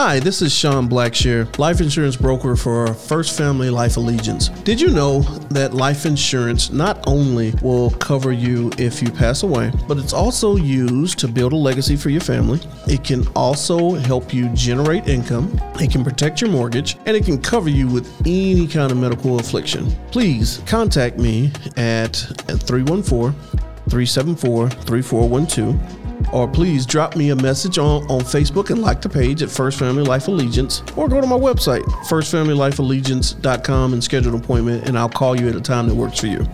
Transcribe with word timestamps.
Hi, 0.00 0.20
this 0.20 0.42
is 0.42 0.54
Sean 0.54 0.88
Blackshear, 0.88 1.58
life 1.58 1.80
insurance 1.80 2.14
broker 2.14 2.54
for 2.54 2.94
First 2.94 3.36
Family 3.36 3.68
Life 3.68 3.96
Allegiance. 3.96 4.48
Did 4.62 4.80
you 4.80 4.90
know 4.90 5.22
that 5.50 5.74
life 5.74 6.06
insurance 6.06 6.70
not 6.70 7.02
only 7.08 7.52
will 7.62 7.90
cover 7.90 8.30
you 8.30 8.70
if 8.78 9.02
you 9.02 9.10
pass 9.10 9.42
away, 9.42 9.72
but 9.88 9.98
it's 9.98 10.12
also 10.12 10.54
used 10.54 11.18
to 11.18 11.26
build 11.26 11.52
a 11.52 11.56
legacy 11.56 11.96
for 11.96 12.10
your 12.10 12.20
family? 12.20 12.60
It 12.86 13.02
can 13.02 13.26
also 13.34 13.94
help 13.94 14.32
you 14.32 14.48
generate 14.50 15.08
income, 15.08 15.50
it 15.80 15.90
can 15.90 16.04
protect 16.04 16.40
your 16.40 16.50
mortgage, 16.50 16.96
and 17.06 17.16
it 17.16 17.24
can 17.24 17.42
cover 17.42 17.68
you 17.68 17.88
with 17.88 18.08
any 18.24 18.68
kind 18.68 18.92
of 18.92 18.98
medical 18.98 19.40
affliction. 19.40 19.90
Please 20.12 20.62
contact 20.64 21.18
me 21.18 21.50
at 21.76 22.14
314 22.14 23.32
374 23.32 24.70
3412 24.70 26.07
or 26.32 26.48
please 26.48 26.86
drop 26.86 27.16
me 27.16 27.30
a 27.30 27.36
message 27.36 27.78
on, 27.78 28.02
on 28.04 28.20
Facebook 28.20 28.70
and 28.70 28.82
like 28.82 29.00
the 29.00 29.08
page 29.08 29.42
at 29.42 29.50
First 29.50 29.78
Family 29.78 30.02
Life 30.02 30.28
Allegiance, 30.28 30.82
or 30.96 31.08
go 31.08 31.20
to 31.20 31.26
my 31.26 31.36
website, 31.36 31.82
firstfamilylifeallegiance.com, 32.08 33.92
and 33.92 34.02
schedule 34.02 34.34
an 34.34 34.40
appointment, 34.40 34.86
and 34.86 34.98
I'll 34.98 35.08
call 35.08 35.38
you 35.38 35.48
at 35.48 35.56
a 35.56 35.60
time 35.60 35.88
that 35.88 35.94
works 35.94 36.20
for 36.20 36.26
you. 36.26 36.46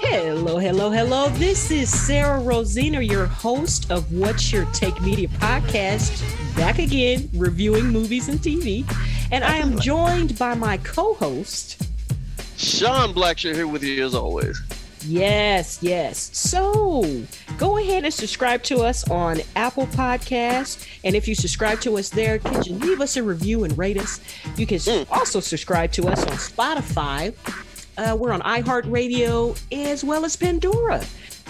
Hello, 0.00 0.58
hello, 0.58 0.90
hello. 0.90 1.28
This 1.30 1.70
is 1.70 1.90
Sarah 1.90 2.40
Rosina, 2.40 3.00
your 3.00 3.26
host 3.26 3.90
of 3.90 4.12
What's 4.12 4.52
Your 4.52 4.64
Take 4.66 5.00
Media 5.02 5.28
podcast, 5.28 6.22
back 6.56 6.78
again 6.78 7.28
reviewing 7.34 7.86
movies 7.86 8.28
and 8.28 8.38
TV. 8.38 8.84
And 9.32 9.42
I 9.42 9.56
am 9.56 9.78
joined 9.80 10.38
by 10.38 10.54
my 10.54 10.76
co 10.78 11.14
host, 11.14 11.82
Sean 12.56 13.12
Blackshear 13.12 13.54
here 13.54 13.66
with 13.66 13.82
you 13.82 14.06
as 14.06 14.14
always. 14.14 14.60
Yes, 15.06 15.78
yes. 15.82 16.30
So 16.36 17.24
go 17.58 17.78
ahead 17.78 18.04
and 18.04 18.12
subscribe 18.12 18.62
to 18.64 18.78
us 18.78 19.08
on 19.10 19.40
Apple 19.54 19.86
Podcasts. 19.88 20.86
And 21.04 21.14
if 21.14 21.28
you 21.28 21.34
subscribe 21.34 21.80
to 21.82 21.98
us 21.98 22.08
there, 22.08 22.38
could 22.38 22.66
you 22.66 22.74
leave 22.76 23.00
us 23.00 23.16
a 23.16 23.22
review 23.22 23.64
and 23.64 23.76
rate 23.78 23.98
us? 23.98 24.20
You 24.56 24.66
can 24.66 24.78
mm. 24.78 25.06
also 25.10 25.40
subscribe 25.40 25.92
to 25.92 26.08
us 26.08 26.22
on 26.24 26.32
Spotify. 26.32 27.34
Uh, 27.96 28.16
we're 28.16 28.32
on 28.32 28.42
iHeartRadio 28.42 29.58
as 29.72 30.04
well 30.04 30.24
as 30.24 30.36
Pandora. 30.36 31.02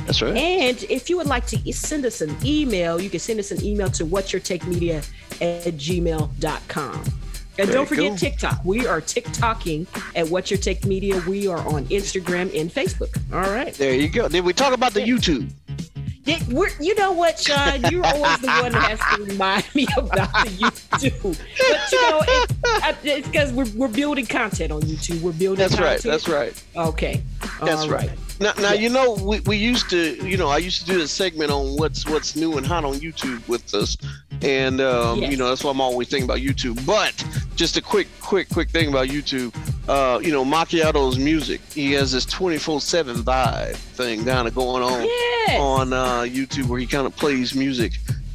That's 0.04 0.22
right. 0.22 0.36
And 0.36 0.82
if 0.84 1.08
you 1.08 1.16
would 1.16 1.26
like 1.26 1.46
to 1.46 1.72
send 1.72 2.04
us 2.04 2.20
an 2.20 2.36
email, 2.44 3.00
you 3.00 3.10
can 3.10 3.20
send 3.20 3.40
us 3.40 3.50
an 3.50 3.64
email 3.64 3.88
to 3.90 4.04
what's 4.04 4.32
your 4.32 4.40
take 4.40 4.66
media 4.66 4.98
at 5.40 5.74
gmail.com. 5.74 7.04
And 7.58 7.70
don't 7.70 7.86
forget 7.86 8.08
cool. 8.08 8.16
TikTok. 8.16 8.64
We 8.64 8.86
are 8.86 9.00
TikToking 9.00 9.86
at 10.14 10.28
What's 10.28 10.50
Your 10.50 10.58
Take 10.58 10.84
Media. 10.84 11.22
We 11.26 11.46
are 11.48 11.58
on 11.66 11.86
Instagram 11.86 12.58
and 12.58 12.70
Facebook. 12.70 13.16
All 13.32 13.50
right. 13.50 13.72
There 13.74 13.94
you 13.94 14.08
go. 14.08 14.28
Then 14.28 14.44
we 14.44 14.52
talk 14.52 14.74
about 14.74 14.92
the 14.92 15.00
YouTube? 15.00 15.50
We're, 16.50 16.70
you 16.80 16.94
know 16.96 17.12
what, 17.12 17.38
Sean? 17.38 17.82
You're 17.90 18.04
always 18.04 18.38
the 18.40 18.48
one 18.48 18.72
that 18.72 18.98
has 18.98 19.16
to 19.16 19.24
remind 19.24 19.64
me 19.76 19.86
about 19.96 20.32
the 20.44 20.50
YouTube. 20.50 21.38
But 21.38 21.92
you 21.92 22.00
know, 22.10 22.20
it, 22.26 22.96
it's 23.04 23.28
because 23.28 23.52
we're, 23.52 23.70
we're 23.76 23.88
building 23.88 24.26
content 24.26 24.72
on 24.72 24.82
YouTube. 24.82 25.20
We're 25.20 25.32
building. 25.32 25.58
That's 25.58 25.76
content. 25.76 26.04
right. 26.04 26.10
That's 26.10 26.28
right. 26.28 26.64
Okay. 26.76 27.22
That's 27.60 27.82
All 27.82 27.90
right. 27.90 28.08
right. 28.08 28.18
Now, 28.38 28.52
now 28.58 28.72
you 28.72 28.90
know 28.90 29.14
we, 29.14 29.40
we 29.40 29.56
used 29.56 29.88
to 29.90 30.16
you 30.26 30.36
know 30.36 30.48
I 30.48 30.58
used 30.58 30.80
to 30.80 30.86
do 30.86 31.00
a 31.00 31.06
segment 31.06 31.50
on 31.50 31.76
what's 31.76 32.06
what's 32.06 32.36
new 32.36 32.58
and 32.58 32.66
hot 32.66 32.84
on 32.84 32.94
YouTube 32.94 33.46
with 33.48 33.74
us, 33.74 33.96
and 34.42 34.80
um, 34.80 35.20
yes. 35.20 35.30
you 35.30 35.36
know 35.36 35.48
that's 35.48 35.64
why 35.64 35.70
I'm 35.70 35.80
always 35.80 36.08
thinking 36.08 36.28
about 36.28 36.38
YouTube. 36.38 36.84
But 36.84 37.14
just 37.54 37.76
a 37.76 37.82
quick 37.82 38.08
quick 38.20 38.48
quick 38.50 38.68
thing 38.70 38.88
about 38.88 39.08
YouTube, 39.08 39.54
uh, 39.88 40.18
you 40.20 40.32
know 40.32 40.44
Macchiato's 40.44 41.18
music. 41.18 41.60
He 41.72 41.92
has 41.92 42.12
this 42.12 42.26
24/7 42.26 43.22
vibe 43.22 43.74
thing 43.74 44.24
kind 44.24 44.46
of 44.46 44.54
going 44.54 44.82
on 44.82 45.04
yes. 45.04 45.60
on 45.60 45.92
uh, 45.92 46.20
YouTube 46.22 46.66
where 46.66 46.78
he 46.78 46.86
kind 46.86 47.06
of 47.06 47.16
plays 47.16 47.54
music 47.54 47.92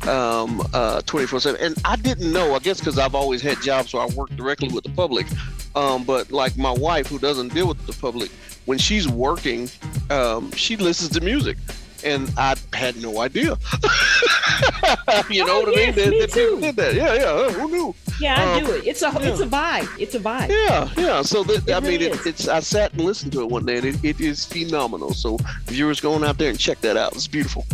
um 0.08 0.68
uh 0.74 1.00
24 1.02 1.40
7 1.40 1.62
and 1.62 1.78
i 1.86 1.96
didn't 1.96 2.34
know 2.34 2.56
i 2.56 2.60
guess 2.60 2.80
because 2.80 2.98
i've 2.98 3.14
always 3.14 3.40
had 3.40 3.62
jobs 3.62 3.94
where 3.94 4.02
i 4.02 4.08
work 4.16 4.32
directly 4.32 4.68
with 4.70 4.84
the 4.84 4.90
public 4.90 5.28
um 5.76 6.04
but 6.04 6.32
like 6.32 6.58
my 6.58 6.72
wife 6.72 7.08
who 7.08 7.20
doesn't 7.20 7.54
deal 7.54 7.68
with 7.68 7.86
the 7.86 7.94
public 7.94 8.32
when 8.66 8.78
she's 8.78 9.08
working, 9.08 9.70
um, 10.10 10.52
she 10.52 10.78
listens 10.78 11.12
to 11.12 11.22
music. 11.22 11.58
And 12.04 12.32
I 12.36 12.56
had 12.74 12.98
no 12.98 13.20
idea. 13.20 13.50
you 15.30 15.46
know 15.46 15.60
oh, 15.60 15.64
what 15.66 15.76
yes, 15.76 15.98
I 15.98 16.02
mean? 16.02 16.10
Me 16.10 16.20
that, 16.22 16.32
too. 16.32 16.60
did 16.60 16.76
that. 16.78 16.96
Yeah, 16.96 17.14
yeah. 17.14 17.50
Who 17.52 17.70
knew? 17.70 17.96
Yeah, 18.20 18.42
I 18.42 18.58
um, 18.58 18.66
do 18.66 18.72
it. 18.72 18.88
It's 18.88 19.04
a 19.04 19.12
yeah. 19.12 19.20
it's 19.20 19.40
a 19.40 19.46
vibe. 19.46 20.00
It's 20.00 20.16
a 20.16 20.20
vibe. 20.20 20.50
Yeah, 20.50 20.90
yeah. 20.98 21.22
So 21.22 21.44
that, 21.44 21.70
I 21.70 21.78
really 21.78 22.00
mean, 22.00 22.14
it, 22.14 22.26
it's. 22.26 22.48
I 22.48 22.60
sat 22.60 22.94
and 22.94 23.02
listened 23.02 23.34
to 23.34 23.42
it 23.42 23.50
one 23.50 23.68
day, 23.68 23.78
and 23.78 23.86
it, 23.86 24.04
it 24.04 24.20
is 24.20 24.46
phenomenal. 24.46 25.14
So 25.14 25.38
viewers, 25.66 26.00
going 26.00 26.24
out 26.24 26.40
there 26.40 26.50
and 26.50 26.58
check 26.58 26.82
that 26.82 26.98
out. 26.98 27.14
It's 27.14 27.28
beautiful. 27.28 27.68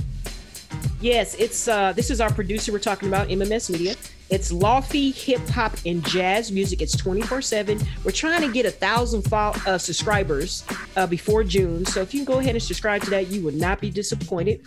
Yes, 0.99 1.33
it's. 1.35 1.69
uh 1.69 1.93
This 1.93 2.09
is 2.09 2.19
our 2.19 2.31
producer. 2.31 2.73
We're 2.73 2.79
talking 2.79 3.07
about 3.07 3.29
MMS 3.29 3.69
Media. 3.69 3.95
It's 4.29 4.51
Lofty 4.51 5.11
hip 5.11 5.47
hop 5.47 5.73
and 5.85 6.05
jazz 6.05 6.51
music. 6.51 6.81
It's 6.81 6.97
24 6.97 7.41
7. 7.41 7.79
We're 8.03 8.11
trying 8.11 8.41
to 8.41 8.51
get 8.51 8.65
a 8.65 8.71
thousand 8.71 9.25
uh, 9.31 9.77
subscribers 9.77 10.65
uh, 10.97 11.07
before 11.07 11.45
June. 11.45 11.85
So 11.85 12.01
if 12.01 12.13
you 12.13 12.25
can 12.25 12.33
go 12.33 12.39
ahead 12.39 12.55
and 12.55 12.61
subscribe 12.61 13.03
to 13.03 13.09
that, 13.11 13.27
you 13.27 13.41
will 13.41 13.53
not 13.53 13.79
be 13.79 13.89
disappointed. 13.89 14.61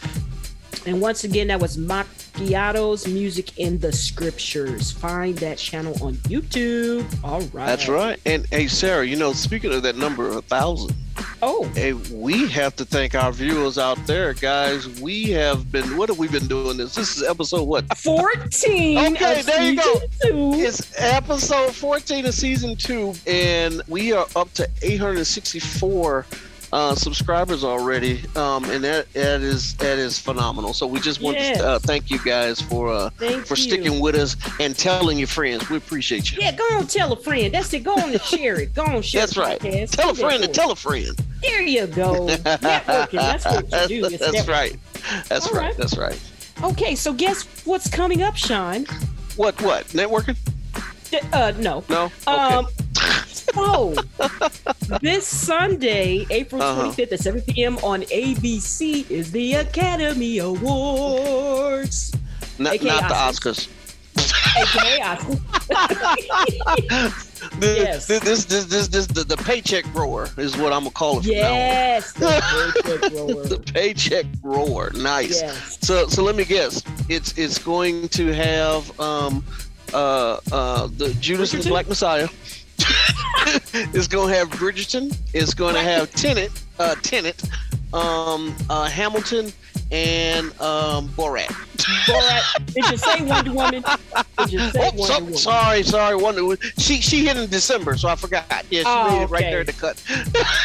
And 0.87 1.01
once 1.01 1.25
again, 1.25 1.49
that 1.49 1.61
was 1.61 1.77
Macchiato's 1.77 3.07
Music 3.07 3.59
in 3.59 3.79
the 3.79 3.93
Scriptures. 3.93 4.91
Find 4.91 5.37
that 5.39 5.59
channel 5.59 5.97
on 6.03 6.15
YouTube. 6.15 7.07
All 7.23 7.41
right. 7.41 7.67
That's 7.67 7.89
right. 7.89 8.19
And 8.25 8.47
hey, 8.47 8.67
Sarah, 8.67 9.07
you 9.07 9.17
know, 9.17 9.33
speaking 9.33 9.73
of 9.73 9.83
that 9.83 9.97
number, 9.97 10.29
of 10.29 10.37
a 10.37 10.43
thousand. 10.43 10.95
Oh. 11.43 11.65
Hey, 11.75 11.93
we 11.93 12.49
have 12.49 12.77
to 12.77 12.85
thank 12.85 13.15
our 13.15 13.33
viewers 13.33 13.79
out 13.79 13.99
there, 14.07 14.33
guys. 14.35 15.01
We 15.01 15.31
have 15.31 15.71
been, 15.71 15.97
what 15.97 16.09
have 16.09 16.19
we 16.19 16.29
been 16.29 16.47
doing 16.47 16.77
this? 16.77 16.95
This 16.95 17.17
is 17.17 17.23
episode 17.23 17.65
what? 17.65 17.97
14. 17.97 18.99
Okay, 18.99 19.43
there 19.43 19.63
you 19.63 19.77
go. 19.77 20.01
Two. 20.23 20.53
It's 20.55 20.93
episode 21.01 21.75
14 21.75 22.27
of 22.27 22.35
season 22.35 22.77
two, 22.77 23.15
and 23.27 23.83
we 23.89 24.13
are 24.13 24.27
up 24.37 24.53
to 24.55 24.69
864 24.83 26.27
uh, 26.73 26.95
subscribers 26.95 27.65
already, 27.65 28.23
um, 28.37 28.65
and 28.65 28.85
that 28.85 29.13
that 29.13 29.41
is 29.41 29.75
that 29.77 29.99
is 29.99 30.19
phenomenal. 30.19 30.73
So 30.73 30.87
we 30.87 31.01
just 31.01 31.21
want 31.21 31.37
yes. 31.37 31.59
to 31.59 31.67
uh, 31.67 31.79
thank 31.79 32.11
you 32.11 32.19
guys 32.25 32.61
for 32.61 32.89
uh, 32.89 33.11
for 33.11 33.25
you. 33.25 33.57
sticking 33.57 34.01
with 34.01 34.15
us 34.15 34.37
and 34.61 34.77
telling 34.77 35.19
your 35.19 35.29
friends. 35.29 35.69
We 35.69 35.77
appreciate 35.77 36.33
you. 36.33 36.39
Yeah, 36.41 36.53
go 36.53 36.65
on, 36.73 36.87
tell 36.87 37.13
a 37.13 37.17
friend. 37.17 37.53
That's 37.53 37.73
it. 37.73 37.81
Go 37.81 37.95
on 37.95 38.11
and 38.11 38.21
share 38.21 38.61
it. 38.61 38.75
Go 38.75 38.85
on, 38.85 39.03
share. 39.03 39.23
That's 39.23 39.37
right. 39.37 39.61
Podcast. 39.61 39.91
Tell 39.91 40.11
a 40.11 40.15
friend 40.15 40.45
and 40.45 40.55
tell 40.55 40.71
a 40.71 40.77
friend. 40.77 41.19
There 41.43 41.63
you 41.63 41.87
go. 41.87 42.27
Networking. 42.27 43.11
That's 43.13 43.45
what 43.45 43.91
you 43.91 44.09
do. 44.09 44.19
That's 44.19 44.47
right. 44.47 44.77
That's 45.29 45.53
right. 45.53 45.63
right. 45.63 45.77
That's 45.77 45.97
right. 45.97 46.21
Okay, 46.63 46.95
so 46.95 47.13
guess 47.13 47.45
what's 47.65 47.89
coming 47.89 48.23
up, 48.23 48.37
Sean? 48.37 48.85
What? 49.37 49.61
What? 49.63 49.87
Networking? 49.89 50.37
Uh, 51.33 51.53
no. 51.59 51.83
No. 51.89 52.05
Okay. 52.05 52.31
Um, 52.33 52.67
so 53.53 53.95
this 55.01 55.27
Sunday, 55.27 56.27
April 56.31 56.63
uh-huh. 56.63 56.91
25th 56.91 57.13
at 57.13 57.21
7 57.21 57.43
p.m. 57.43 57.77
on 57.79 58.03
ABC 58.03 59.11
is 59.11 59.33
the 59.33 59.55
Academy 59.55 60.39
Awards. 60.39 62.13
Not, 62.59 62.83
not 62.83 63.09
the 63.09 63.15
Oscars. 63.15 63.69
AKA 64.57 65.01
Oscars. 65.01 65.41
the, 67.61 67.67
yes. 67.67 68.07
This, 68.07 68.21
this, 68.21 68.45
this, 68.45 68.65
this, 68.67 68.89
this, 68.89 69.07
the, 69.07 69.25
the 69.25 69.37
paycheck 69.37 69.85
grower 69.93 70.29
is 70.37 70.57
what 70.57 70.73
I'm 70.73 70.81
gonna 70.81 70.91
call 70.91 71.19
it. 71.21 71.27
Yes, 71.27 72.13
the 72.13 72.27
paycheck 72.83 73.13
grower. 73.13 73.45
the 73.45 73.59
paycheck 73.59 74.27
grower. 74.43 74.91
Nice. 74.95 75.41
Yes. 75.41 75.79
So, 75.81 76.07
so 76.09 76.23
let 76.23 76.37
me 76.37 76.45
guess. 76.45 76.83
It's 77.09 77.37
it's 77.39 77.59
going 77.59 78.09
to 78.11 78.33
have 78.33 79.01
um 79.01 79.45
uh 79.93 80.39
uh 80.53 80.89
the 80.97 81.15
Judas 81.21 81.55
and 81.55 81.63
the 81.63 81.69
Black 81.69 81.89
Messiah. 81.89 82.29
it's 83.95 84.07
gonna 84.07 84.35
have 84.35 84.49
Bridgerton. 84.51 85.17
It's 85.35 85.55
gonna 85.55 85.83
have 85.83 86.11
Tenet, 86.13 86.51
uh, 86.79 86.95
Tenet, 87.03 87.43
um, 87.93 88.55
uh, 88.69 88.89
Hamilton, 88.89 89.53
and 89.91 90.47
um, 90.61 91.09
Borat. 91.11 91.49
Borat. 92.07 92.75
Did 92.75 92.91
you 92.91 92.97
say 92.97 93.23
Wonder 93.25 93.53
Woman? 93.53 93.85
Did 94.39 94.53
you 94.53 94.59
say 94.71 94.81
oh, 94.81 94.91
Wonder 94.97 95.03
so, 95.03 95.21
Woman? 95.21 95.37
Sorry, 95.37 95.83
sorry. 95.83 96.17
Wonder 96.17 96.43
Woman. 96.43 96.59
She 96.79 97.01
she 97.01 97.25
hit 97.25 97.37
in 97.37 97.49
December, 97.49 97.97
so 97.97 98.09
I 98.09 98.17
forgot. 98.17 98.47
Yeah, 98.71 98.81
she 98.81 98.85
oh, 98.87 99.09
made 99.11 99.23
it 99.23 99.31
right 99.31 99.43
there 99.43 99.61
in 99.61 99.67
the 99.67 99.73
cut. 99.73 100.03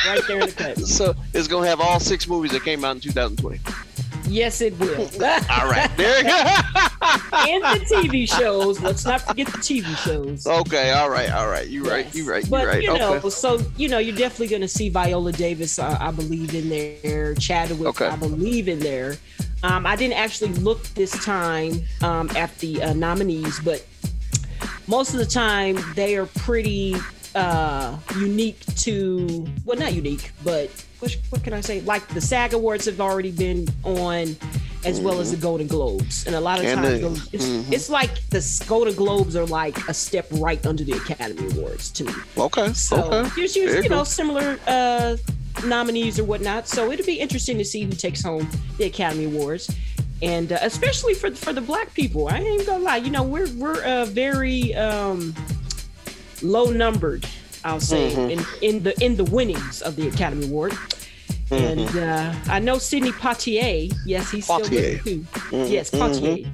right 0.08 0.22
there 0.28 0.42
in 0.42 0.50
the 0.50 0.56
cut. 0.56 0.80
So 0.80 1.16
it's 1.34 1.48
gonna 1.48 1.68
have 1.68 1.80
all 1.80 2.00
six 2.00 2.28
movies 2.28 2.52
that 2.52 2.64
came 2.64 2.84
out 2.84 2.96
in 2.96 3.02
2020. 3.02 3.60
Yes, 4.28 4.62
it 4.62 4.78
will. 4.80 5.02
All 5.24 5.70
right, 5.70 5.90
there 5.98 6.18
you 6.18 6.24
go. 6.24 6.46
And 7.36 7.64
the 7.64 7.86
TV 7.86 8.28
shows. 8.30 8.80
Let's 8.82 9.06
not 9.06 9.22
forget 9.22 9.48
the 9.48 9.58
TV 9.60 9.96
shows. 9.98 10.48
Okay, 10.48 10.92
all 10.92 11.10
right, 11.10 11.32
all 11.32 11.48
right. 11.48 11.68
You're 11.68 11.86
yes. 11.86 11.92
right. 11.92 12.16
You're 12.16 12.32
right. 12.32 12.50
But 12.50 12.62
you're 12.62 12.70
right. 12.70 12.84
you 12.84 12.98
know, 12.98 13.14
okay. 13.16 13.30
so 13.30 13.60
you 13.78 13.90
know, 13.90 13.98
you're 13.98 14.16
definitely 14.16 14.48
going 14.48 14.62
to 14.62 14.68
see 14.68 14.90
Viola 14.90 15.32
Davis. 15.32 15.80
Uh, 15.80 15.98
I 16.00 16.12
believe 16.12 16.54
in 16.54 16.70
there. 16.70 17.36
Chadwick. 17.36 17.88
Okay. 17.90 18.08
I 18.08 18.16
believe 18.16 18.68
in 18.68 18.80
there. 18.80 19.16
Um, 19.64 19.86
I 19.86 19.96
didn't 19.96 20.18
actually 20.18 20.54
look 20.54 20.84
this 20.90 21.12
time 21.24 21.84
um, 22.02 22.30
at 22.36 22.56
the 22.60 22.82
uh, 22.82 22.94
nominees, 22.94 23.60
but 23.62 23.86
most 24.88 25.14
of 25.14 25.20
the 25.20 25.26
time 25.26 25.78
they 25.96 26.16
are 26.16 26.28
pretty 26.28 26.96
uh, 27.34 27.98
unique 28.18 28.60
to 28.78 29.48
well, 29.66 29.78
not 29.78 29.94
unique, 29.94 30.32
but 30.44 30.70
what, 31.00 31.18
what 31.30 31.44
can 31.44 31.54
I 31.54 31.62
say? 31.62 31.82
Like 31.82 32.08
the 32.10 32.22
SAG 32.22 32.54
Awards 32.54 32.86
have 32.86 33.02
already 33.02 33.32
been 33.32 33.68
on, 33.84 34.36
as 34.86 35.00
well 35.02 35.20
as 35.20 35.32
the 35.32 35.38
Golden 35.38 35.68
Globes. 35.68 36.26
And 36.28 36.36
a 36.36 36.40
lot 36.40 36.60
of 36.60 36.66
And 36.66 36.82
times, 36.82 37.02
the- 37.02 37.10
those- 37.10 37.30
it's, 37.34 37.46
mhm. 37.46 37.72
it's 37.72 37.90
like 37.90 38.12
the 38.30 38.64
Golden 38.68 38.96
Globes 38.96 39.36
are 39.36 39.46
like 39.46 39.78
a 39.90 39.94
step 39.94 40.28
right 40.32 40.64
under 40.66 40.84
the 40.84 40.94
Academy 40.94 41.50
Awards 41.52 41.90
to 41.92 42.04
me. 42.06 42.14
Okay. 42.38 42.74
So 42.74 42.98
okay. 43.04 43.30
there's 43.36 43.54
There 43.56 43.78
you 43.78 43.84
you 43.84 43.90
know, 43.90 44.04
similar 44.04 44.60
uh, 44.68 45.18
nominees 45.66 46.20
or 46.20 46.24
whatnot. 46.26 46.68
So 46.68 46.92
it'll 46.92 47.06
be 47.06 47.20
interesting 47.20 47.58
to 47.58 47.66
see 47.66 47.84
who 47.84 47.92
takes 47.92 48.22
home 48.24 48.48
the 48.78 48.86
Academy 48.86 49.26
Awards. 49.26 49.70
And 50.22 50.52
uh, 50.54 50.60
especially 50.62 51.14
for 51.14 51.30
for 51.32 51.52
the 51.54 51.62
black 51.62 51.94
people, 51.94 52.28
I 52.30 52.38
ain't 52.40 52.66
gonna 52.66 52.84
lie. 52.84 52.98
You 52.98 53.12
know, 53.12 53.24
we're 53.24 53.50
we're 53.56 53.84
uh, 53.84 54.06
very 54.06 54.74
um, 54.76 55.36
low 56.42 56.66
numbered. 56.70 57.26
I'll 57.66 57.80
say 57.82 58.12
Mhm. 58.12 58.30
in 58.32 58.46
in 58.62 58.84
the 58.84 58.94
in 59.04 59.16
the 59.18 59.26
winnings 59.26 59.82
of 59.82 59.96
the 59.98 60.08
Academy 60.08 60.46
Award. 60.46 60.74
Mm-hmm. 61.50 61.80
And 61.80 61.98
uh, 61.98 62.34
I 62.52 62.60
know 62.60 62.78
Sidney 62.80 63.12
Poitier. 63.12 63.94
Yes, 64.06 64.32
he's 64.32 64.46
still 64.46 64.60
with 64.62 64.70
too. 65.04 65.20
Mhm, 65.52 65.70
Yes, 65.70 65.92
Poitier, 65.92 66.46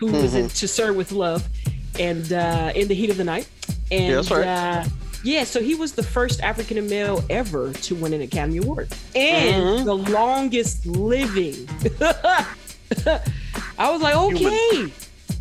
who 0.00 0.06
was 0.06 0.34
in 0.34 0.46
Mhm. 0.46 0.58
To 0.58 0.68
Sir 0.68 0.92
with 0.92 1.12
Love 1.12 1.48
and 1.98 2.32
uh, 2.32 2.72
In 2.74 2.88
the 2.88 2.94
Heat 2.94 3.10
of 3.10 3.16
the 3.16 3.24
Night. 3.24 3.46
And 3.92 4.26
Yeah, 4.28 4.34
right. 4.36 4.46
uh, 4.46 4.84
yeah, 5.22 5.44
so 5.44 5.60
he 5.62 5.74
was 5.74 5.92
the 5.92 6.02
first 6.02 6.40
African 6.42 6.84
male 6.88 7.22
ever 7.30 7.72
to 7.72 7.94
win 7.94 8.12
an 8.12 8.22
Academy 8.22 8.58
Award 8.58 8.88
and 9.14 9.86
the 9.86 9.94
longest 9.94 10.84
living. 10.86 11.68
I 13.78 13.90
was 13.90 14.00
like, 14.02 14.16
okay. 14.16 14.92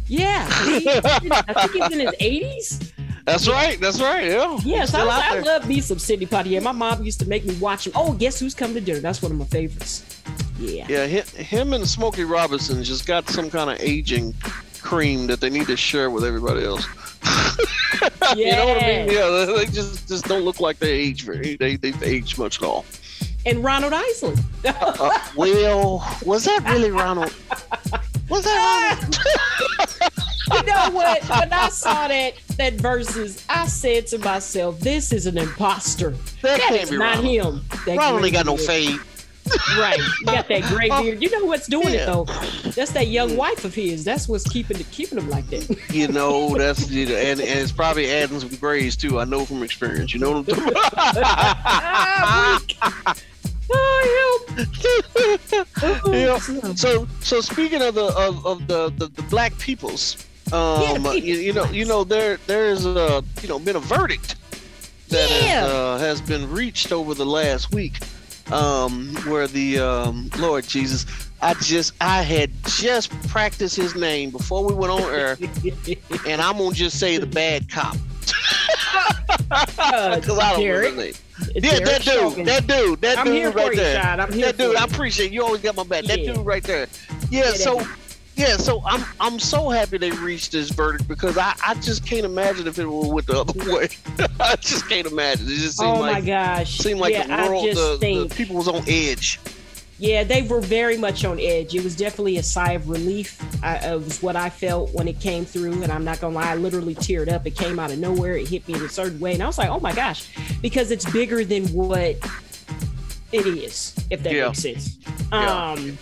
Yeah. 0.07 0.45
he- 0.69 0.87
I 0.89 1.67
think 1.67 1.83
he's 1.83 1.91
in 1.93 1.99
his 1.99 2.15
80s. 2.19 2.91
That's 3.29 3.47
right. 3.47 3.79
That's 3.79 4.01
right. 4.01 4.25
Yeah. 4.25 4.57
Yes, 4.63 4.93
I, 4.93 4.97
Still 4.97 5.05
was, 5.05 5.23
I 5.23 5.39
love 5.39 5.67
me 5.67 5.81
some 5.81 5.99
Sidney 5.99 6.25
Poitier. 6.25 6.63
My 6.63 6.71
mom 6.71 7.03
used 7.03 7.19
to 7.19 7.27
make 7.27 7.45
me 7.45 7.55
watch 7.57 7.85
him. 7.85 7.93
Oh, 7.95 8.13
guess 8.13 8.39
who's 8.39 8.55
coming 8.55 8.73
to 8.73 8.81
dinner? 8.81 8.99
That's 8.99 9.21
one 9.21 9.31
of 9.31 9.37
my 9.37 9.45
favorites. 9.45 10.21
Yeah. 10.57 10.87
Yeah, 10.89 11.07
hi- 11.07 11.41
him 11.43 11.73
and 11.73 11.87
Smokey 11.87 12.23
Robinson 12.23 12.83
just 12.83 13.05
got 13.05 13.29
some 13.29 13.51
kind 13.51 13.69
of 13.69 13.79
aging 13.79 14.33
cream 14.81 15.27
that 15.27 15.41
they 15.41 15.49
need 15.49 15.67
to 15.67 15.77
share 15.77 16.09
with 16.09 16.23
everybody 16.25 16.65
else. 16.65 16.85
you 18.35 18.51
know 18.51 18.65
what 18.65 18.83
I 18.83 18.87
mean? 18.87 19.07
Yeah. 19.07 19.11
Yeah, 19.11 19.45
they 19.45 19.45
they 19.57 19.65
just 19.65 20.07
just 20.07 20.25
don't 20.25 20.43
look 20.43 20.59
like 20.59 20.79
they 20.79 20.91
age 20.91 21.23
very. 21.23 21.55
They 21.57 21.75
they've 21.75 22.01
aged 22.03 22.39
much 22.39 22.57
at 22.57 22.63
all. 22.67 22.85
And 23.45 23.63
Ronald 23.63 23.93
Isley. 23.93 24.35
Uh, 24.65 25.19
well, 25.35 26.17
was 26.25 26.45
that 26.45 26.63
really 26.67 26.91
Ronald? 26.91 27.33
Was 28.29 28.43
that 28.43 28.99
you 30.53 30.63
know 30.63 30.89
what? 30.91 31.23
When 31.29 31.53
I 31.53 31.69
saw 31.69 32.07
that 32.07 32.33
that 32.57 32.77
Verzuz, 32.77 33.43
I 33.49 33.67
said 33.67 34.07
to 34.07 34.19
myself, 34.19 34.79
"This 34.79 35.11
is 35.11 35.25
an 35.25 35.37
imposter. 35.37 36.11
That 36.11 36.57
That 36.57 36.59
can't 36.61 36.81
is 36.83 36.89
be 36.91 36.97
not 36.97 37.23
him. 37.23 37.63
That 37.85 37.99
ain't 38.23 38.33
got 38.33 38.45
no 38.45 38.57
fade. 38.57 38.99
Right? 39.79 39.97
You 40.19 40.25
got 40.25 40.47
that 40.49 40.61
gray 40.63 40.89
beard. 40.89 41.23
You 41.23 41.31
know 41.31 41.45
what's 41.45 41.65
doing 41.67 41.93
Yeah. 41.93 42.01
it 42.03 42.05
though? 42.05 42.25
That's 42.75 42.91
that 42.91 43.07
young 43.07 43.35
wife 43.35 43.65
of 43.65 43.73
his. 43.73 44.03
That's 44.03 44.27
what's 44.29 44.47
keeping 44.47 44.79
it 44.79 44.89
keeping 44.91 45.17
him 45.17 45.27
like 45.29 45.47
that. 45.47 45.67
You 45.91 46.07
know, 46.09 46.55
that's 46.57 46.89
you 46.91 47.07
know, 47.07 47.15
and, 47.15 47.39
and 47.39 47.59
it's 47.59 47.71
probably 47.71 48.11
adding 48.11 48.39
some 48.39 48.49
grays 48.57 48.95
too. 48.95 49.19
I 49.19 49.25
know 49.25 49.45
from 49.45 49.63
experience. 49.63 50.13
You 50.13 50.19
know 50.19 50.31
what 50.39 50.49
I'm 50.49 50.55
talking 50.55 50.73
ah, 50.97 52.61
Oh, 53.71 54.45
help. 54.47 54.65
Yeah. 56.13 56.39
Oh, 56.63 56.73
So 56.75 57.07
so 57.21 57.41
speaking 57.41 57.81
of 57.81 57.95
the 57.95 58.05
of, 58.05 58.45
of 58.45 58.67
the, 58.67 58.89
the 58.97 59.07
the 59.07 59.21
black 59.23 59.57
peoples, 59.57 60.25
um, 60.51 60.81
Yeah, 61.05 61.13
you, 61.13 61.35
you 61.35 61.53
know 61.53 61.65
you 61.65 61.85
know 61.85 62.03
there 62.03 62.37
there 62.47 62.65
is 62.67 62.85
a 62.85 63.23
you 63.41 63.47
know 63.47 63.59
been 63.59 63.75
a 63.75 63.79
verdict 63.79 64.35
that 65.09 65.29
Yeah. 65.29 65.37
has, 65.61 65.71
uh, 65.71 65.97
has 65.99 66.21
been 66.21 66.49
reached 66.51 66.91
over 66.91 67.13
the 67.13 67.25
last 67.25 67.73
week, 67.73 67.99
um, 68.51 69.15
where 69.27 69.47
the 69.47 69.79
um, 69.79 70.29
Lord 70.37 70.67
Jesus, 70.67 71.05
I 71.41 71.53
just 71.55 71.93
I 72.01 72.21
had 72.21 72.51
just 72.65 73.09
practiced 73.27 73.75
his 73.75 73.95
name 73.95 74.29
before 74.31 74.63
we 74.65 74.73
went 74.73 74.91
on 74.91 75.01
air, 75.13 75.37
and 76.27 76.41
I'm 76.41 76.57
gonna 76.57 76.73
just 76.75 76.99
say 76.99 77.17
the 77.17 77.25
bad 77.27 77.69
cop 77.71 77.95
Uh, 79.51 79.65
I 79.77 80.19
don't 80.19 80.59
Derek, 80.59 80.93
his 80.93 80.97
name. 80.97 81.13
Yeah, 81.55 81.79
that 81.79 82.01
dude, 82.03 82.45
that 82.45 82.67
dude, 82.67 83.01
that 83.01 83.17
I'm 83.19 83.25
dude 83.25 83.55
right 83.55 83.71
you, 83.71 83.75
there. 83.77 84.01
I'm 84.03 84.31
here 84.31 84.47
that 84.47 84.57
dude, 84.57 84.75
I 84.75 84.83
appreciate 84.85 85.31
you. 85.31 85.43
Always 85.43 85.61
got 85.61 85.75
my 85.75 85.83
back. 85.83 86.05
That 86.05 86.19
Yeah. 86.19 86.33
dude 86.33 86.45
right 86.45 86.63
there. 86.63 86.87
Yeah. 87.29 87.45
Yeah, 87.45 87.51
so, 87.53 87.81
yeah. 88.35 88.57
So 88.57 88.81
I'm 88.85 89.03
I'm 89.19 89.39
so 89.39 89.69
happy 89.69 89.97
they 89.97 90.11
reached 90.11 90.51
this 90.51 90.69
verdict 90.69 91.07
because 91.07 91.37
I 91.37 91.53
I 91.65 91.73
just 91.75 92.05
can't 92.05 92.25
imagine 92.25 92.67
if 92.67 92.77
it 92.79 92.85
went 92.85 93.27
the 93.27 93.39
other 93.41 93.71
way. 93.73 93.89
I 94.39 94.55
just 94.57 94.87
can't 94.89 95.07
imagine. 95.07 95.45
It 95.47 95.55
just 95.55 95.77
seemed 95.77 95.89
Oh 95.91 95.99
my 96.01 96.11
like 96.13 96.25
gosh. 96.25 96.77
seemed 96.77 96.99
like 96.99 97.13
yeah, 97.13 97.43
the 97.45 97.49
world, 97.49 97.65
the, 97.75 97.97
the 98.27 98.35
people 98.35 98.55
was 98.55 98.67
on 98.67 98.83
edge. 98.87 99.39
Yeah, 99.99 100.23
they 100.23 100.43
were 100.43 100.61
very 100.61 100.97
much 100.97 101.25
on 101.25 101.39
edge. 101.41 101.75
It 101.75 101.83
was 101.83 101.95
definitely 101.95 102.37
a 102.37 102.43
sigh 102.43 102.71
of 102.71 102.89
relief. 102.89 103.37
I, 103.61 103.75
it 103.89 103.95
was 104.01 104.21
what 104.23 104.37
I 104.37 104.49
felt 104.49 104.93
when 104.93 105.07
it 105.09 105.19
came 105.19 105.43
through, 105.43 105.83
and 105.83 105.91
I'm 105.91 106.05
not 106.05 106.21
gonna 106.21 106.35
lie, 106.35 106.51
I 106.51 106.55
literally 106.55 106.95
teared 106.95 107.29
up. 107.29 107.45
It 107.45 107.55
came 107.57 107.79
out 107.79 107.91
of 107.91 107.99
nowhere. 107.99 108.37
It 108.37 108.47
hit 108.47 108.65
me 108.67 108.75
in 108.75 108.81
a 108.81 108.89
certain 108.89 109.19
way, 109.19 109.33
and 109.33 109.43
I 109.43 109.47
was 109.47 109.57
like, 109.57 109.69
"Oh 109.69 109.79
my 109.81 109.93
gosh," 109.93 110.29
because 110.61 110.91
it's 110.91 111.09
bigger 111.11 111.43
than 111.43 111.67
what 111.73 112.15
it 113.31 113.45
is. 113.45 113.93
If 114.09 114.23
that 114.23 114.33
Yeah. 114.33 114.47
makes 114.47 114.59
sense. 114.59 114.97
Yeah. 115.31 115.71
Um, 115.73 115.97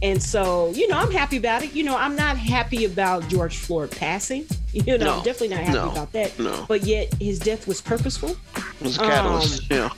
and 0.00 0.22
so 0.22 0.70
you 0.70 0.86
know, 0.88 0.96
I'm 0.98 1.10
happy 1.10 1.36
about 1.36 1.64
it. 1.64 1.74
You 1.74 1.82
know, 1.84 1.96
I'm 1.96 2.14
not 2.14 2.36
happy 2.38 2.84
about 2.84 3.28
George 3.28 3.56
Floyd 3.58 3.90
passing. 3.90 4.46
You 4.86 4.98
know, 4.98 5.18
No. 5.18 5.22
Definitely 5.24 5.48
not 5.48 5.60
happy 5.64 5.78
No. 5.78 5.90
about 5.90 6.12
that. 6.12 6.38
No, 6.38 6.64
But 6.68 6.84
yet, 6.84 7.12
his 7.20 7.38
death 7.38 7.66
was 7.66 7.80
purposeful. 7.80 8.36
it 8.56 8.82
was 8.82 8.96
a 8.96 9.00
catalyst. 9.00 9.70
yeah. 9.70 9.88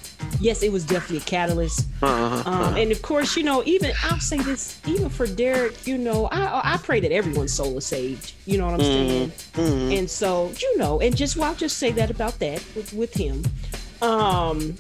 Yes, 0.40 0.62
it 0.62 0.72
was 0.72 0.84
definitely 0.84 1.18
a 1.18 1.20
catalyst. 1.20 1.86
Uh-huh, 2.00 2.42
Um, 2.48 2.54
uh-huh. 2.62 2.74
and 2.78 2.90
of 2.90 3.02
course, 3.02 3.36
you 3.36 3.42
know, 3.42 3.62
even 3.64 3.92
I'll 4.04 4.18
say 4.20 4.38
this, 4.38 4.78
even 4.86 5.08
for 5.10 5.26
Derek, 5.26 5.86
you 5.86 5.98
know, 5.98 6.26
I 6.32 6.74
I 6.74 6.76
pray 6.78 7.00
that 7.00 7.12
everyone's 7.12 7.52
soul 7.52 7.76
is 7.76 7.84
saved. 7.84 8.32
You 8.46 8.56
know 8.58 8.64
what 8.66 8.74
I'm 8.74 8.80
saying? 8.80 9.30
Mm-hmm. 9.54 9.92
And 9.98 10.10
so, 10.10 10.50
you 10.60 10.78
know, 10.78 11.00
and 11.00 11.14
just 11.16 11.36
well, 11.36 11.48
I'll 11.50 11.54
just 11.54 11.76
say 11.78 11.92
that 11.92 12.10
about 12.10 12.38
that 12.38 12.62
with, 12.74 12.92
with 12.94 13.12
him. 13.14 13.42
Um, 14.00 14.74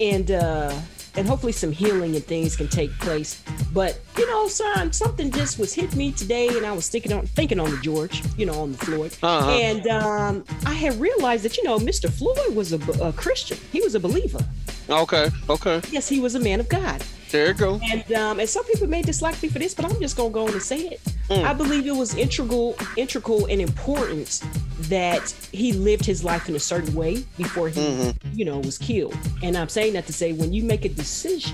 and 0.00 0.30
uh, 0.30 0.72
and 1.16 1.26
hopefully 1.26 1.52
some 1.52 1.72
healing 1.72 2.14
and 2.14 2.24
things 2.24 2.56
can 2.56 2.68
take 2.68 2.90
place. 2.98 3.42
But 3.72 4.00
you 4.16 4.26
know, 4.26 4.48
son, 4.48 4.92
something 4.92 5.30
just 5.30 5.58
was 5.58 5.74
hit 5.74 5.94
me 5.96 6.12
today, 6.12 6.48
and 6.48 6.64
I 6.64 6.72
was 6.72 6.88
thinking 6.88 7.12
on 7.12 7.26
thinking 7.26 7.60
on 7.60 7.70
the 7.70 7.78
George, 7.78 8.22
you 8.36 8.46
know, 8.46 8.60
on 8.62 8.72
the 8.72 8.78
Floyd. 8.78 9.16
Uh-huh. 9.22 9.50
And 9.50 9.86
um, 9.86 10.44
I 10.64 10.72
had 10.72 11.00
realized 11.00 11.44
that 11.44 11.56
you 11.56 11.64
know, 11.64 11.78
Mr. 11.78 12.10
Floyd 12.10 12.54
was 12.54 12.72
a, 12.72 12.78
a 13.02 13.12
Christian. 13.12 13.58
He 13.72 13.80
was 13.80 13.94
a 13.94 14.00
believer. 14.00 14.40
Okay. 14.88 15.28
Okay. 15.48 15.80
Yes, 15.90 16.08
he 16.08 16.20
was 16.20 16.34
a 16.34 16.40
man 16.40 16.60
of 16.60 16.68
God. 16.68 17.02
There 17.36 17.48
you 17.48 17.54
go. 17.54 17.78
And 17.84 18.10
um, 18.14 18.40
and 18.40 18.48
some 18.48 18.64
people 18.64 18.86
may 18.86 19.02
dislike 19.02 19.42
me 19.42 19.50
for 19.50 19.58
this, 19.58 19.74
but 19.74 19.84
I'm 19.84 20.00
just 20.00 20.16
gonna 20.16 20.30
go 20.30 20.46
on 20.46 20.52
and 20.52 20.62
say 20.62 20.78
it. 20.88 21.00
Mm. 21.28 21.44
I 21.44 21.52
believe 21.52 21.86
it 21.86 21.94
was 21.94 22.14
integral, 22.14 22.76
integral 22.96 23.44
and 23.44 23.60
important 23.60 24.42
that 24.88 25.30
he 25.52 25.72
lived 25.74 26.06
his 26.06 26.24
life 26.24 26.48
in 26.48 26.56
a 26.56 26.58
certain 26.60 26.94
way 26.94 27.24
before 27.36 27.68
he, 27.68 27.78
Mhm. 27.80 28.16
you 28.32 28.46
know, 28.46 28.58
was 28.60 28.78
killed. 28.78 29.14
And 29.42 29.54
I'm 29.54 29.68
saying 29.68 29.92
that 29.94 30.06
to 30.06 30.14
say 30.14 30.32
when 30.32 30.54
you 30.54 30.62
make 30.62 30.86
a 30.86 30.88
decision, 30.88 31.52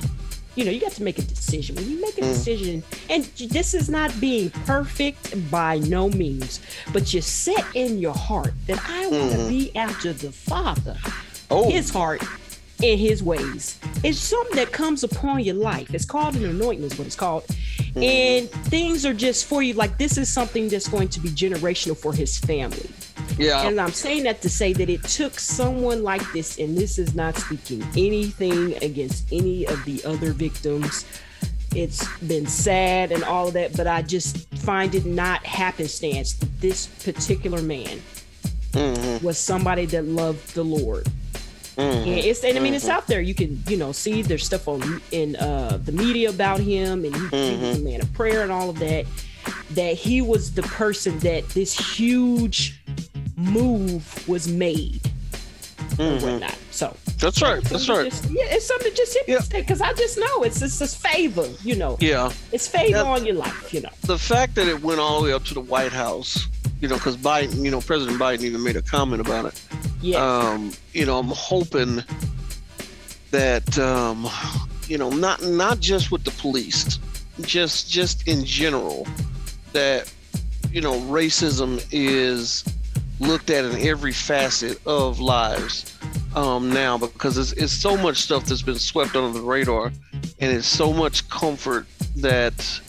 you 0.55 0.65
know, 0.65 0.71
you 0.71 0.79
got 0.81 0.93
to 0.93 1.03
make 1.03 1.19
a 1.19 1.23
decision. 1.23 1.75
When 1.75 1.91
you 1.91 2.01
make 2.01 2.17
a 2.17 2.21
Mm. 2.21 2.33
decision, 2.33 2.85
and 3.11 3.25
this 3.51 3.75
is 3.75 3.89
not 3.89 4.21
being 4.21 4.51
perfect 4.51 5.51
by 5.51 5.79
no 5.79 6.11
means, 6.11 6.61
but 6.93 7.13
you 7.13 7.23
set 7.23 7.65
in 7.75 7.99
your 7.99 8.15
heart 8.15 8.55
that 8.69 8.79
I 8.89 9.09
want 9.09 9.33
to 9.33 9.39
Mhm. 9.39 9.49
be 9.49 9.75
after 9.75 10.13
the 10.13 10.31
Father 10.31 10.97
Oh. 11.51 11.69
his 11.71 11.91
heart 11.91 12.23
and 12.83 12.99
his 12.99 13.23
ways. 13.23 13.79
It's 14.03 14.19
something 14.19 14.57
that 14.57 14.73
comes 14.73 15.05
upon 15.05 15.41
your 15.41 15.55
life. 15.55 15.93
It's 15.95 16.05
called 16.05 16.35
an 16.37 16.45
anointing, 16.45 16.85
is 16.85 16.99
what 16.99 17.07
it's 17.07 17.17
called. 17.17 17.45
Mm-hmm. 17.47 18.03
And 18.03 18.51
things 18.67 19.05
are 19.07 19.15
just 19.15 19.47
for 19.47 19.63
you. 19.63 19.75
Like 19.75 19.99
this 19.99 20.19
is 20.19 20.29
something 20.29 20.69
that's 20.69 20.89
going 20.89 21.09
to 21.09 21.21
be 21.21 21.29
generational 21.29 21.97
for 21.97 22.13
his 22.13 22.39
family. 22.39 22.91
yeah. 23.39 23.67
And 23.67 23.81
I'm 23.81 23.93
saying 23.93 24.25
that 24.25 24.41
to 24.43 24.49
say 24.51 24.73
that 24.73 24.89
it 24.91 25.03
took 25.05 25.39
someone 25.39 26.03
like 26.03 26.23
this, 26.33 26.59
and 26.59 26.77
this 26.77 26.99
is 26.99 27.15
not 27.15 27.37
speaking 27.37 27.83
anything 27.97 28.75
against 28.83 29.31
any 29.33 29.67
of 29.67 29.83
the 29.85 30.05
other 30.05 30.33
victims. 30.33 31.05
It's 31.75 32.07
been 32.19 32.47
sad 32.47 33.13
and 33.13 33.25
all 33.25 33.49
of 33.49 33.55
that, 33.55 33.75
but 33.77 33.87
I 33.87 34.03
just 34.03 34.47
find 34.57 34.95
it 34.95 35.07
not 35.07 35.45
happenstance 35.47 36.35
that 36.35 36.61
this 36.61 36.87
particular 36.87 37.63
man 37.63 38.03
Mhm. 38.73 39.23
was 39.23 39.39
somebody 39.39 39.87
that 39.87 40.05
loved 40.05 40.55
the 40.55 40.65
Lord. 40.65 41.07
Mhm. 41.77 42.07
Yeah, 42.07 42.15
it's 42.15 42.45
and 42.45 42.57
I 42.57 42.61
mean 42.61 42.75
it's 42.75 42.89
out 42.89 43.07
there. 43.07 43.21
You 43.21 43.35
can 43.35 43.63
you 43.67 43.77
know 43.77 43.93
see 43.93 44.23
there's 44.23 44.45
stuff 44.45 44.69
on 44.69 45.01
in 45.11 45.37
uh, 45.37 45.79
the 45.85 45.93
media 45.93 46.29
about 46.31 46.61
him, 46.61 47.05
and 47.05 47.15
he, 47.15 47.23
he 47.29 47.57
was 47.69 47.79
a 47.81 47.83
man 47.83 48.01
of 48.03 48.13
prayer 48.13 48.43
and 48.43 48.53
all 48.53 48.69
of 48.71 48.79
that. 48.81 49.07
That 49.71 49.95
he 49.97 50.21
was 50.23 50.53
the 50.53 50.63
person 50.63 51.19
that 51.21 51.49
this 51.51 51.73
huge 51.97 52.81
move 53.37 54.29
was 54.29 54.47
made 54.49 55.01
or 55.99 56.13
whatnot. 56.19 56.57
So 56.71 56.95
That's 57.19 57.41
right. 57.43 57.63
That's 57.65 57.89
right. 57.89 58.11
just- 58.11 58.25
yeah, 58.31 58.45
it's 58.47 58.67
something 58.67 58.93
just 58.95 59.15
hit 59.15 59.25
Yeah. 59.29 59.41
because 59.51 59.81
I 59.81 59.93
just 59.95 60.19
know 60.19 60.43
it's 60.43 60.61
it's 60.63 60.79
just 60.79 60.99
favor. 60.99 61.49
You 61.65 61.77
know, 61.77 61.97
Yeah. 62.01 62.31
it's 62.53 62.69
favor 62.69 62.99
Yeah. 62.99 63.03
on 63.03 63.25
your 63.27 63.35
life. 63.37 63.73
You 63.73 63.81
know. 63.81 63.91
the 64.03 64.19
fact 64.19 64.55
that 64.57 64.69
it 64.69 64.83
went 64.83 65.01
all 65.01 65.21
the 65.21 65.25
way 65.29 65.33
up 65.33 65.45
to 65.47 65.55
the 65.55 65.61
White 65.61 65.93
House, 65.93 66.47
you 66.81 66.89
know, 66.89 66.97
because 66.97 67.17
Biden, 67.17 67.65
you 67.65 67.71
know, 67.71 67.81
President 67.81 68.19
Biden 68.19 68.43
even 68.43 68.63
made 68.63 68.77
a 68.77 68.83
comment 68.83 69.21
about 69.21 69.47
it. 69.47 69.61
Yeah. 70.03 70.19
Um, 70.19 70.73
you 70.93 71.07
know, 71.07 71.19
I'm 71.19 71.29
hoping 71.29 72.03
that, 73.31 73.79
um, 73.79 74.29
you 74.89 74.99
know, 74.99 75.09
not 75.11 75.43
not 75.43 75.81
just 75.81 76.11
with 76.11 76.25
the 76.25 76.33
police, 76.33 76.99
just 77.41 77.91
just 77.91 78.29
in 78.29 78.45
general 78.45 79.07
that 79.73 80.13
you 80.71 80.81
know 80.81 81.01
racism 81.03 81.85
is 81.91 82.65
looked 83.21 83.51
at 83.51 83.65
in 83.65 83.81
every 83.87 84.13
facet 84.13 84.85
of 84.87 85.21
lives 85.21 85.97
um, 86.35 86.73
now 86.73 86.99
because 86.99 87.39
it's, 87.39 87.53
it's 87.53 87.73
so 87.73 87.97
much 87.97 88.17
stuff 88.17 88.45
that's 88.47 88.63
been 88.63 88.79
swept 88.79 89.15
under 89.15 89.39
the 89.39 89.45
radar 89.45 89.93
and 90.41 90.53
it's 90.53 90.67
so 90.67 90.93
much 90.93 91.29
comfort 91.29 91.87
that 92.17 92.81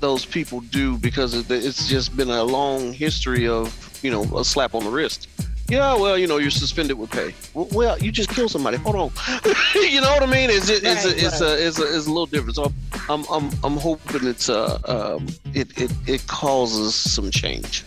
those 0.00 0.26
people 0.26 0.60
do 0.60 0.98
because 0.98 1.50
it's 1.50 1.88
just 1.88 2.16
been 2.16 2.30
a 2.30 2.44
long 2.44 2.92
history 2.92 3.48
of 3.48 3.98
you 4.02 4.10
know 4.10 4.22
a 4.36 4.44
slap 4.44 4.74
on 4.74 4.84
the 4.84 4.90
wrist 4.90 5.28
yeah, 5.74 5.94
well, 5.94 6.16
you 6.16 6.26
know, 6.26 6.38
you're 6.38 6.50
suspended 6.50 6.98
with 6.98 7.10
pay. 7.10 7.34
Well, 7.54 7.98
you 7.98 8.12
just 8.12 8.30
killed 8.30 8.50
somebody. 8.50 8.76
Hold 8.78 8.96
on. 8.96 9.10
you 9.74 10.00
know 10.00 10.10
what 10.10 10.22
I 10.22 10.26
mean? 10.26 10.50
It's 10.50 10.68
it's, 10.68 10.84
right, 10.84 11.04
a, 11.04 11.26
it's, 11.26 11.40
right. 11.40 11.50
a, 11.50 11.66
it's, 11.66 11.78
a, 11.78 11.96
it's 11.96 12.06
a 12.06 12.10
little 12.10 12.26
different. 12.26 12.56
So 12.56 12.72
I'm 13.08 13.24
I'm 13.30 13.50
I'm 13.64 13.76
hoping 13.76 14.26
it's 14.26 14.48
uh 14.48 14.78
um 14.84 15.26
it 15.52 15.76
it 15.78 15.92
it 16.06 16.26
causes 16.26 16.94
some 16.94 17.30
change. 17.30 17.84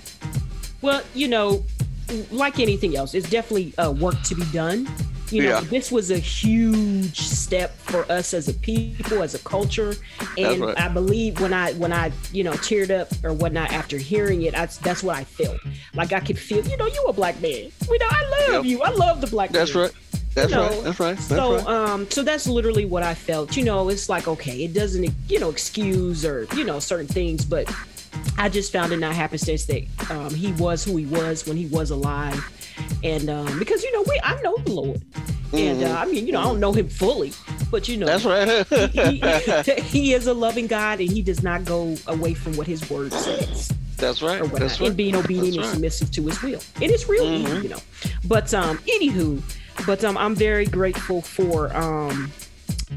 Well, 0.82 1.01
you 1.13 1.27
know, 1.27 1.63
like 2.32 2.60
anything 2.60 2.96
else, 2.96 3.13
it's 3.13 3.29
definitely 3.29 3.77
uh, 3.77 3.91
work 3.91 4.22
to 4.24 4.36
be 4.36 4.46
done. 4.51 4.88
You 5.31 5.43
know, 5.43 5.50
yeah. 5.50 5.62
this 5.62 5.91
was 5.91 6.12
a 6.12 6.17
huge 6.17 7.19
step 7.19 7.75
for 7.79 8.10
us 8.12 8.34
as 8.34 8.48
a 8.48 8.53
people, 8.53 9.22
as 9.22 9.36
a 9.36 9.39
culture, 9.39 9.93
and 10.38 10.62
right. 10.62 10.79
I 10.79 10.88
believe 10.88 11.41
when 11.41 11.53
I 11.53 11.74
when 11.74 11.91
I 11.91 12.12
you 12.31 12.43
know 12.43 12.53
teared 12.53 12.89
up 12.89 13.10
or 13.24 13.34
whatnot 13.34 13.72
after 13.72 13.98
hearing 13.98 14.43
it, 14.43 14.55
I, 14.55 14.67
that's 14.67 15.03
what 15.03 15.17
I 15.17 15.24
felt. 15.24 15.60
Like 15.93 16.13
I 16.13 16.19
could 16.19 16.39
feel, 16.39 16.65
you 16.65 16.77
know, 16.77 16.86
you 16.86 17.03
a 17.07 17.13
black 17.13 17.41
man. 17.41 17.72
You 17.89 18.00
know, 18.00 18.07
I 18.10 18.29
love 18.29 18.65
yep. 18.65 18.65
you. 18.65 18.81
I 18.84 18.89
love 18.89 19.22
the 19.22 19.27
black. 19.27 19.50
That's 19.51 19.74
man. 19.74 19.84
right. 19.84 19.93
That's 20.34 20.51
you 20.51 20.55
know, 20.55 20.69
right. 20.69 20.84
That's 20.84 21.00
right. 21.00 21.15
That's 21.15 21.27
so, 21.27 21.55
right. 21.55 21.67
um, 21.67 22.12
so 22.12 22.24
that's 22.24 22.48
literally 22.48 22.86
what 22.86 23.03
I 23.03 23.13
felt. 23.13 23.57
You 23.57 23.63
know, 23.63 23.89
it's 23.89 24.07
like 24.07 24.27
okay, 24.27 24.63
it 24.63 24.74
doesn't, 24.74 25.10
you 25.27 25.39
know, 25.39 25.50
excuse 25.50 26.25
or 26.25 26.48
you 26.55 26.63
know 26.63 26.79
certain 26.79 27.07
things, 27.07 27.43
but 27.43 27.74
I 28.38 28.48
just 28.48 28.72
found 28.72 28.93
it 28.93 28.98
not 28.98 29.13
happenstance 29.13 29.65
that 29.65 29.84
um, 30.10 30.34
he 30.34 30.53
was 30.53 30.84
who 30.86 30.96
he 30.96 31.05
was 31.05 31.46
when 31.46 31.57
he 31.57 31.65
was 31.65 31.91
alive 31.91 32.53
and 33.03 33.29
um, 33.29 33.60
because 33.60 33.84
you 33.84 33.91
know 33.93 34.03
we 34.07 34.19
I 34.24 34.41
know 34.41 34.57
the 34.57 34.72
Lord, 34.72 35.00
mm-hmm. 35.00 35.57
and 35.57 35.84
uh, 35.84 36.00
I 36.00 36.05
mean 36.05 36.25
you 36.25 36.34
know 36.34 36.41
I 36.41 36.43
don't 36.43 36.60
know 36.60 36.74
him 36.74 36.89
fully, 36.89 37.34
but 37.72 37.88
you 37.88 37.98
know 37.98 38.05
that's 38.05 38.25
right. 38.25 38.65
he, 38.67 39.17
he, 39.19 39.81
he, 39.81 40.13
is 40.13 40.27
a 40.27 40.34
loving 40.34 40.67
God, 40.67 41.00
and 41.00 41.10
he 41.10 41.22
does 41.22 41.43
not 41.43 41.65
go 41.65 41.96
away 42.07 42.34
from 42.34 42.55
what 42.57 42.67
His 42.67 42.89
Word 42.89 43.13
says. 43.13 43.72
That's 43.98 44.22
right. 44.22 44.43
That's 44.53 44.79
right. 44.79 44.88
And 44.88 44.98
being 44.98 45.15
obedient 45.15 45.57
and 45.57 45.65
submissive 45.65 46.12
to 46.12 46.24
His 46.24 46.41
will, 46.41 46.62
and 46.81 46.91
it's 46.91 47.07
real 47.07 47.25
mm-hmm. 47.25 47.48
easy, 47.48 47.63
you 47.63 47.69
know. 47.69 47.81
But 48.25 48.53
um, 48.53 48.77
anywho, 48.79 49.41
but 49.86 50.03
um, 50.03 50.17
I'm 50.17 50.36
very 50.36 50.65
grateful 50.65 51.22
for 51.22 51.75
um 51.75 52.31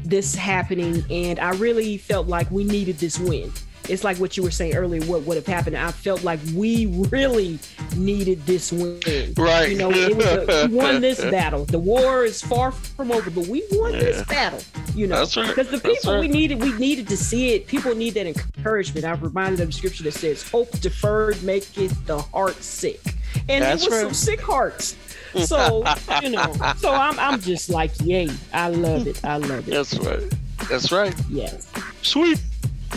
this 0.05 0.35
happening, 0.35 1.03
and 1.09 1.39
I 1.39 1.51
really 1.51 1.97
felt 1.97 2.27
like 2.27 2.49
we 2.51 2.63
needed 2.63 2.97
this 2.97 3.19
win 3.19 3.51
it's 3.91 4.03
like 4.05 4.17
what 4.17 4.37
you 4.37 4.43
were 4.43 4.51
saying 4.51 4.75
earlier, 4.75 5.03
what 5.05 5.23
would 5.23 5.35
have 5.35 5.45
happened. 5.45 5.75
I 5.75 5.91
felt 5.91 6.23
like 6.23 6.39
we 6.55 6.85
really 6.85 7.59
needed 7.97 8.45
this 8.45 8.71
win. 8.71 9.33
Right. 9.37 9.69
You 9.69 9.77
know, 9.77 9.91
it 9.91 10.15
was 10.15 10.25
a, 10.25 10.67
we 10.67 10.75
won 10.75 11.01
this 11.01 11.19
battle. 11.31 11.65
The 11.65 11.79
war 11.79 12.23
is 12.23 12.41
far 12.41 12.71
from 12.71 13.11
over, 13.11 13.29
but 13.29 13.47
we 13.47 13.63
won 13.71 13.93
yeah. 13.93 13.99
this 13.99 14.23
battle. 14.27 14.61
You 14.95 15.07
know, 15.07 15.17
that's 15.17 15.35
right. 15.35 15.47
Because 15.47 15.69
the 15.69 15.79
people 15.79 16.13
right. 16.13 16.21
we 16.21 16.29
needed, 16.29 16.61
we 16.61 16.71
needed 16.73 17.07
to 17.09 17.17
see 17.17 17.53
it. 17.53 17.67
People 17.67 17.93
need 17.93 18.13
that 18.13 18.27
encouragement. 18.27 19.05
I've 19.05 19.21
reminded 19.21 19.59
them 19.59 19.67
of 19.67 19.73
scripture 19.73 20.03
that 20.03 20.13
says, 20.13 20.49
"Hope 20.49 20.71
deferred 20.79 21.41
maketh 21.43 22.05
the 22.05 22.21
heart 22.21 22.61
sick," 22.63 23.01
and 23.49 23.63
that's 23.63 23.83
it 23.83 23.89
was 23.89 23.97
right. 23.97 24.05
some 24.05 24.13
sick 24.13 24.41
hearts. 24.41 24.95
So 25.45 25.85
you 26.21 26.31
know, 26.31 26.53
so 26.75 26.91
I'm 26.91 27.17
I'm 27.17 27.39
just 27.39 27.69
like, 27.69 27.91
yay! 28.03 28.29
I 28.51 28.67
love 28.67 29.07
it. 29.07 29.23
I 29.23 29.37
love 29.37 29.65
it. 29.65 29.71
That's 29.71 29.97
right. 29.99 30.23
That's 30.67 30.91
right. 30.91 31.15
Yes. 31.29 31.71
Sweet. 32.01 32.41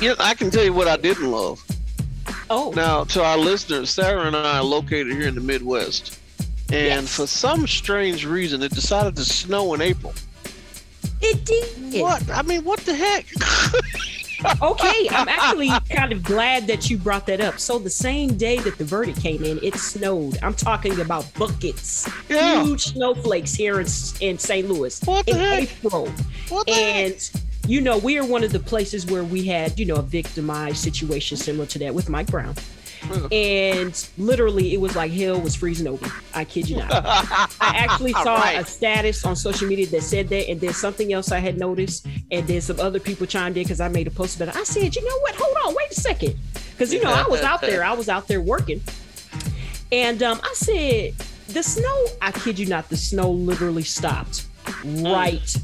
Yeah, 0.01 0.15
I 0.19 0.35
can 0.35 0.51
tell 0.51 0.65
you 0.65 0.73
what 0.73 0.89
I 0.89 0.97
didn't 0.97 1.31
love. 1.31 1.65
Oh. 2.51 2.73
Now, 2.75 3.05
to 3.05 3.25
our 3.25 3.39
listeners, 3.39 3.91
Sarah 3.91 4.27
and 4.27 4.37
I 4.37 4.59
are 4.59 4.65
located 4.65 5.13
here 5.13 5.29
in 5.29 5.35
the 5.35 5.41
Midwest. 5.41 6.21
And 6.71 7.03
yes. 7.03 7.17
for 7.17 7.27
some 7.27 7.67
strange 7.67 8.27
reason, 8.27 8.63
it 8.63 8.73
decided 8.73 9.17
to 9.17 9.25
snow 9.25 9.75
in 9.75 9.81
April. 9.81 10.15
It 11.21 11.45
did. 11.45 12.01
What? 12.01 12.29
I 12.31 12.43
mean, 12.43 12.65
what 12.65 12.81
the 12.81 12.95
heck? 12.95 13.27
okay, 14.63 15.09
I'm 15.11 15.29
actually 15.29 15.71
kind 15.91 16.13
of 16.13 16.23
glad 16.23 16.67
that 16.67 16.91
you 16.91 16.99
brought 16.99 17.27
that 17.27 17.41
up. 17.41 17.59
So 17.59 17.79
the 17.79 17.91
same 17.91 18.37
day 18.37 18.59
that 18.59 18.79
the 18.79 18.85
verdict 18.85 19.21
came 19.21 19.45
in, 19.45 19.59
it 19.63 19.75
snowed. 19.77 20.39
I'm 20.43 20.55
talking 20.55 21.01
about 21.01 21.33
buckets, 21.35 22.09
yeah. 22.29 22.65
huge 22.65 22.87
snowflakes 22.87 23.55
here 23.55 23.81
in, 23.81 23.87
in 24.21 24.39
St. 24.39 24.69
Louis 24.69 25.01
what 25.05 25.29
in 25.29 25.37
heck? 25.37 25.63
April. 25.63 26.09
What 26.49 26.69
and 26.69 27.15
heck? 27.15 27.43
You 27.67 27.81
know, 27.81 27.99
we 27.99 28.19
are 28.19 28.25
one 28.25 28.45
of 28.45 28.53
the 28.53 28.59
places 28.61 29.07
where 29.07 29.25
we 29.25 29.45
had, 29.47 29.79
you 29.79 29.87
know, 29.87 29.97
a 29.97 30.03
victimized 30.03 30.79
situation 30.79 31.37
similar 31.37 31.67
to 31.67 31.79
that 31.81 31.95
with 31.95 32.09
Mike 32.09 32.27
Brown. 32.27 32.55
And 33.31 34.09
literally, 34.17 34.73
it 34.73 34.81
was 34.81 34.97
like 34.97 35.13
hell 35.13 35.39
was 35.39 35.55
freezing 35.55 35.87
over. 35.87 36.11
I 36.33 36.45
kid 36.45 36.69
you 36.69 36.79
not. 36.79 36.91
I 36.91 37.49
actually 37.61 38.13
saw 38.13 38.37
right. 38.37 38.63
a 38.63 38.65
status 38.65 39.25
on 39.27 39.37
social 39.37 39.69
media 39.69 39.87
that 39.89 40.03
said 40.03 40.29
that, 40.31 40.49
and 40.49 40.59
then 40.59 40.73
something 40.73 41.13
else 41.13 41.31
I 41.31 41.39
had 41.39 41.59
noticed, 41.59 42.07
and 42.31 42.47
then 42.47 42.63
some 42.63 42.81
other 42.81 42.99
people 42.99 43.27
chimed 43.27 43.59
in 43.59 43.65
because 43.65 43.81
I 43.81 43.89
made 43.89 44.07
a 44.07 44.11
post 44.11 44.37
about 44.37 44.49
it. 44.49 44.57
I 44.57 44.65
said, 44.65 44.97
you 44.97 45.07
know 45.07 45.19
what? 45.19 45.35
Hold 45.37 45.57
on, 45.67 45.75
wait 45.75 45.91
a 45.91 46.01
second, 46.01 46.39
because 46.73 46.95
you 46.95 47.03
know 47.03 47.13
I 47.13 47.27
was 47.29 47.43
out 47.43 47.61
there. 47.61 47.85
I 47.85 47.93
was 47.93 48.09
out 48.09 48.27
there 48.27 48.41
working, 48.41 48.81
and 49.93 50.23
um, 50.23 50.41
I 50.43 50.55
said, 50.55 51.15
the 51.49 51.63
snow. 51.63 52.07
I 52.23 52.33
kid 52.33 52.59
you 52.59 52.67
not, 52.67 52.89
the 52.89 52.97
snow 52.97 53.31
literally 53.31 53.83
stopped 53.83 54.47
right 54.83 55.57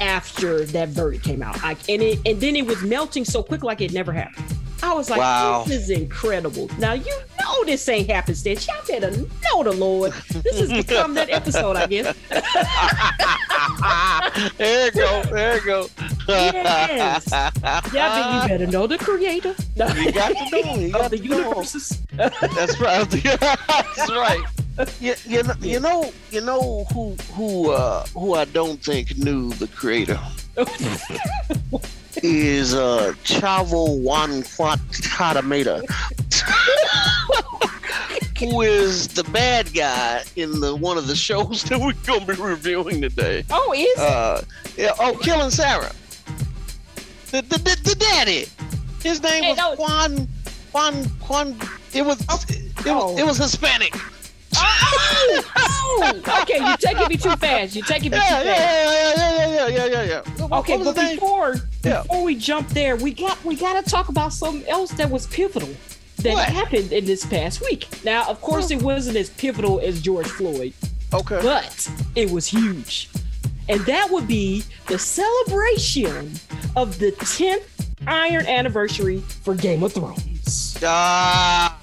after 0.00 0.64
that 0.66 0.88
verdict 0.88 1.24
came 1.24 1.42
out. 1.42 1.62
I, 1.62 1.72
and 1.88 2.02
it 2.02 2.20
and 2.26 2.40
then 2.40 2.56
it 2.56 2.66
was 2.66 2.82
melting 2.82 3.24
so 3.24 3.42
quick 3.42 3.62
like 3.62 3.80
it 3.80 3.92
never 3.92 4.12
happened. 4.12 4.44
I 4.82 4.92
was 4.94 5.08
like, 5.08 5.20
wow. 5.20 5.62
this 5.64 5.82
is 5.82 5.90
incredible. 5.90 6.68
Now 6.78 6.94
you 6.94 7.16
know 7.40 7.64
this 7.64 7.88
ain't 7.88 8.10
happenstance. 8.10 8.66
Y'all 8.66 8.84
better 8.86 9.12
know 9.12 9.62
the 9.62 9.72
Lord. 9.72 10.12
This 10.42 10.58
has 10.58 10.72
become 10.72 11.14
that 11.14 11.30
episode, 11.30 11.76
I 11.76 11.86
guess. 11.86 12.16
there 14.58 14.86
you 14.86 14.92
go. 14.92 15.22
There 15.30 15.56
you 15.56 15.64
go. 15.64 15.88
yes. 16.28 17.28
Yeah, 17.92 18.42
you 18.42 18.48
better 18.48 18.66
know 18.66 18.88
the 18.88 18.98
creator. 18.98 19.54
You 19.76 20.12
got 20.12 20.30
to 20.30 20.50
know. 20.64 20.74
You 20.74 20.92
got 20.92 21.04
of 21.04 21.10
the 21.12 21.18
universes. 21.18 22.02
That's 22.16 22.80
right. 22.80 23.08
That's 23.08 24.10
right 24.10 24.44
you, 25.00 25.14
you, 25.26 25.42
know, 25.42 25.54
you 25.60 25.80
know, 25.80 26.12
you 26.30 26.40
know 26.40 26.84
who 26.92 27.14
who 27.32 27.70
uh, 27.70 28.06
who 28.14 28.34
I 28.34 28.44
don't 28.46 28.82
think 28.82 29.16
knew 29.18 29.50
the 29.54 29.68
creator 29.68 30.18
is 32.22 32.74
uh, 32.74 33.12
Chavo 33.24 33.98
Juan 34.00 34.42
Catameda, 34.42 35.82
who 38.38 38.62
is 38.62 39.08
the 39.08 39.24
bad 39.24 39.72
guy 39.74 40.22
in 40.36 40.60
the 40.60 40.74
one 40.74 40.96
of 40.96 41.06
the 41.06 41.16
shows 41.16 41.64
that 41.64 41.78
we're 41.78 41.92
gonna 42.06 42.24
be 42.24 42.34
reviewing 42.40 43.02
today. 43.02 43.44
Oh, 43.50 43.74
is 43.76 43.98
uh, 43.98 44.42
yeah, 44.76 44.92
oh, 44.98 45.18
killing 45.20 45.50
Sarah, 45.50 45.92
the 47.30 47.42
the, 47.42 47.58
the, 47.58 47.80
the 47.84 47.94
daddy. 47.98 48.46
His 49.02 49.20
name 49.22 49.42
hey, 49.42 49.50
was 49.50 49.58
no. 49.58 49.74
Juan 49.76 50.28
Juan 50.72 51.04
Juan. 51.28 51.56
It 51.92 52.06
was 52.06 52.24
oh. 52.30 52.40
it, 52.48 52.86
was, 52.86 53.18
it 53.18 53.26
was 53.26 53.36
Hispanic. 53.36 53.94
Oh, 54.64 55.44
oh, 55.56 56.42
okay, 56.42 56.58
you're 56.58 56.76
taking 56.76 57.08
me 57.08 57.16
too 57.16 57.36
fast. 57.36 57.74
You're 57.76 57.86
taking 57.86 58.10
me 58.10 58.16
yeah, 58.18 58.40
too 58.40 58.46
yeah, 58.46 58.54
fast. 58.54 59.18
Yeah, 59.18 59.32
yeah, 59.32 59.46
yeah, 59.46 59.66
yeah, 59.68 59.86
yeah, 59.86 60.02
yeah, 60.04 60.22
yeah. 60.38 60.58
Okay, 60.58 60.76
but 60.76 60.94
before 60.94 61.56
yeah. 61.84 62.02
before 62.02 62.22
we 62.24 62.34
jump 62.34 62.68
there, 62.68 62.96
we 62.96 63.12
got 63.12 63.42
we 63.44 63.56
got 63.56 63.82
to 63.82 63.90
talk 63.90 64.08
about 64.08 64.32
something 64.32 64.68
else 64.68 64.90
that 64.92 65.10
was 65.10 65.26
pivotal 65.28 65.68
that 66.18 66.34
what? 66.34 66.48
happened 66.48 66.92
in 66.92 67.04
this 67.04 67.24
past 67.24 67.60
week. 67.60 67.86
Now, 68.04 68.28
of 68.28 68.40
course, 68.40 68.70
it 68.70 68.82
wasn't 68.82 69.16
as 69.16 69.30
pivotal 69.30 69.80
as 69.80 70.00
George 70.00 70.28
Floyd. 70.28 70.72
Okay. 71.12 71.40
But 71.42 71.90
it 72.14 72.30
was 72.30 72.46
huge. 72.46 73.10
And 73.68 73.80
that 73.82 74.08
would 74.10 74.26
be 74.26 74.64
the 74.86 74.98
celebration 74.98 76.32
of 76.74 76.98
the 76.98 77.12
10th 77.12 77.68
Iron 78.06 78.46
anniversary 78.46 79.20
for 79.20 79.54
Game 79.54 79.82
of 79.84 79.92
Thrones. 79.92 80.76
Ah. 80.82 81.78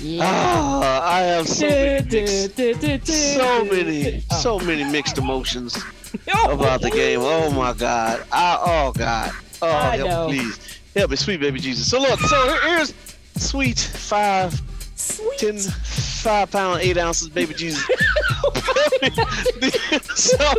Yeah. 0.00 0.24
Oh, 0.24 0.80
I 0.82 1.20
have 1.20 1.48
so 1.48 1.66
many, 1.66 2.04
mixed, 2.04 3.06
so 3.08 3.64
many, 3.64 4.20
so 4.40 4.58
many 4.60 4.84
mixed 4.84 5.18
emotions 5.18 5.76
about 6.48 6.82
the 6.82 6.90
game. 6.90 7.20
Oh 7.22 7.50
my 7.50 7.72
god! 7.72 8.24
I, 8.30 8.58
oh 8.60 8.92
god! 8.92 9.32
Oh, 9.60 9.68
help 9.68 10.30
me, 10.30 10.38
please 10.38 10.78
help 10.94 11.10
me, 11.10 11.16
sweet 11.16 11.40
baby 11.40 11.58
Jesus. 11.58 11.90
So 11.90 12.00
look, 12.00 12.20
so 12.20 12.58
here's 12.62 12.94
sweet 13.36 13.78
five, 13.78 14.60
sweet. 14.94 15.38
ten, 15.38 15.58
five 16.22 16.50
pound, 16.50 16.82
eight 16.82 16.98
ounces, 16.98 17.28
baby 17.28 17.54
Jesus. 17.54 17.82
so, 20.14 20.52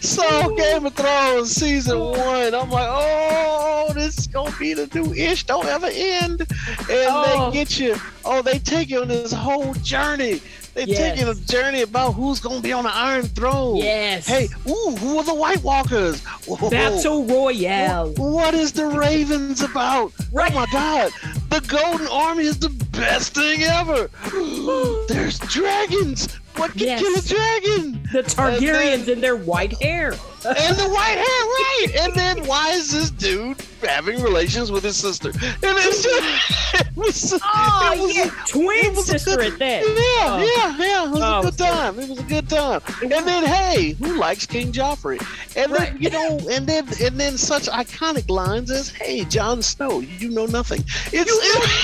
so 0.00 0.54
Game 0.56 0.86
of 0.86 0.94
Thrones 0.94 1.50
season 1.52 1.98
one, 1.98 2.54
I'm 2.54 2.70
like, 2.70 2.88
oh, 2.88 3.92
this 3.94 4.18
is 4.18 4.26
gonna 4.26 4.54
be 4.58 4.74
the 4.74 4.86
new 4.94 5.12
ish. 5.12 5.44
Don't 5.44 5.66
ever 5.66 5.88
end. 5.92 6.40
And 6.40 6.48
Oh. 6.90 7.50
they 7.50 7.58
get 7.58 7.78
you. 7.78 7.96
Oh, 8.24 8.42
they 8.42 8.58
take 8.58 8.90
you 8.90 9.02
on 9.02 9.08
this 9.08 9.32
whole 9.32 9.74
journey. 9.74 10.40
They 10.74 10.86
take 10.86 11.18
you 11.18 11.26
on 11.26 11.32
a 11.36 11.40
journey 11.40 11.82
about 11.82 12.12
who's 12.12 12.38
gonna 12.40 12.60
be 12.60 12.72
on 12.72 12.84
the 12.84 12.94
Iron 12.94 13.24
Throne. 13.26 13.76
Yes. 13.76 14.26
Hey, 14.26 14.48
ooh, 14.68 14.94
who 14.98 15.18
are 15.18 15.24
the 15.24 15.34
White 15.34 15.62
Walkers? 15.62 16.22
Whoa. 16.46 16.70
Battle 16.70 17.24
Royale. 17.24 18.10
Wh- 18.14 18.20
What 18.20 18.54
is 18.54 18.72
the 18.72 18.86
Ravens 18.86 19.62
about? 19.62 20.12
Right. 20.32 20.50
Oh 20.52 20.54
my 20.54 20.66
God! 20.72 21.12
The 21.50 21.60
Golden 21.68 22.06
Army 22.08 22.44
is 22.44 22.58
the 22.58 22.70
best 22.90 23.34
thing 23.34 23.62
ever. 23.62 24.10
There's 25.08 25.38
dragons. 25.40 26.28
What 26.56 26.72
can 26.72 26.80
Yes. 26.80 27.00
kill 27.00 27.16
a 27.16 27.22
dragon? 27.22 27.96
The 28.12 28.24
Targaryens 28.24 29.06
in 29.06 29.20
their 29.20 29.36
white 29.36 29.80
hair. 29.80 30.14
And 30.42 30.74
the 30.78 30.88
white 30.88 31.18
hair, 31.18 31.44
right? 31.44 31.86
And 32.00 32.14
then 32.14 32.46
why 32.46 32.70
is 32.70 32.90
this 32.90 33.10
dude 33.10 33.60
having 33.82 34.22
relations 34.22 34.72
with 34.72 34.82
his 34.82 34.96
sister? 34.96 35.28
And 35.28 35.36
it's 35.62 36.02
just, 36.02 36.74
it 36.80 36.96
was, 36.96 37.38
Oh, 37.44 37.92
it 37.94 38.00
was 38.00 38.16
yeah. 38.16 38.30
Twin 38.48 38.94
was 38.96 39.04
sister 39.06 39.36
good- 39.36 39.52
at 39.52 39.58
that. 39.58 39.82
Yeah, 39.82 39.92
Oh. 39.92 40.38
yeah, 40.56 40.78
yeah. 40.78 41.04
It 41.04 41.10
was 41.10 41.20
Oh, 41.22 41.38
a 41.40 41.42
good 41.42 41.58
time. 41.58 41.98
It 41.98 42.08
was 42.08 42.18
a 42.20 42.22
good 42.22 42.48
time. 42.48 42.80
And 43.02 43.12
then, 43.12 43.44
hey, 43.44 43.92
who 44.02 44.16
likes 44.16 44.46
King 44.46 44.72
Joffrey? 44.72 45.20
And 45.56 45.72
then, 45.74 45.92
Right. 45.92 46.00
you 46.00 46.08
know, 46.08 46.40
and 46.50 46.66
then, 46.66 46.88
and 47.02 47.20
then 47.20 47.36
such 47.36 47.64
iconic 47.66 48.30
lines 48.30 48.70
as, 48.70 48.88
"Hey, 48.88 49.24
Jon 49.26 49.60
Snow, 49.60 50.00
you 50.00 50.30
know 50.30 50.46
nothing." 50.46 50.82
It's 51.12 51.30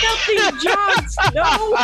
Nothing, 0.03 0.61
Jon 0.61 1.09
Snow. 1.09 1.77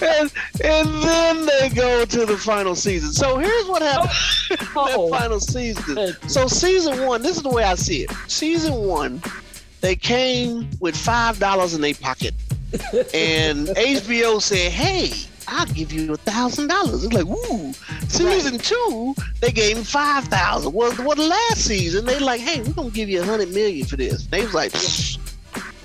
and, 0.00 0.30
and 0.62 1.02
then 1.02 1.46
they 1.46 1.68
go 1.74 1.81
to 1.82 2.26
the 2.26 2.36
final 2.38 2.74
season. 2.74 3.12
So 3.12 3.38
here's 3.38 3.66
what 3.66 3.82
happened. 3.82 4.10
Oh. 4.12 4.86
that 4.86 4.96
oh. 4.96 5.08
final 5.10 5.40
season. 5.40 6.16
So 6.28 6.46
season 6.46 7.06
one, 7.06 7.22
this 7.22 7.36
is 7.36 7.42
the 7.42 7.50
way 7.50 7.64
I 7.64 7.74
see 7.74 8.04
it. 8.04 8.10
Season 8.28 8.72
one, 8.72 9.22
they 9.80 9.96
came 9.96 10.68
with 10.80 10.96
five 10.96 11.38
dollars 11.38 11.74
in 11.74 11.80
their 11.80 11.94
pocket, 11.94 12.34
and 13.14 13.66
HBO 13.76 14.40
said, 14.40 14.72
"Hey." 14.72 15.28
I'll 15.48 15.66
give 15.66 15.92
you 15.92 16.12
a 16.12 16.16
thousand 16.16 16.68
dollars. 16.68 17.04
It's 17.04 17.12
like, 17.12 17.26
ooh. 17.26 17.72
Season 18.08 18.58
two, 18.58 19.14
they 19.40 19.50
gave 19.50 19.76
him 19.76 19.82
five 19.82 20.24
thousand. 20.24 20.72
Well, 20.72 20.94
well, 21.04 21.16
last 21.16 21.64
season, 21.64 22.06
they 22.06 22.20
like, 22.20 22.40
hey, 22.40 22.62
we're 22.62 22.72
gonna 22.72 22.90
give 22.90 23.08
you 23.08 23.20
a 23.20 23.24
hundred 23.24 23.52
million 23.52 23.84
for 23.84 23.96
this. 23.96 24.24
They 24.28 24.44
was 24.44 24.54
like, 24.54 24.70
"Psh, 24.70 25.18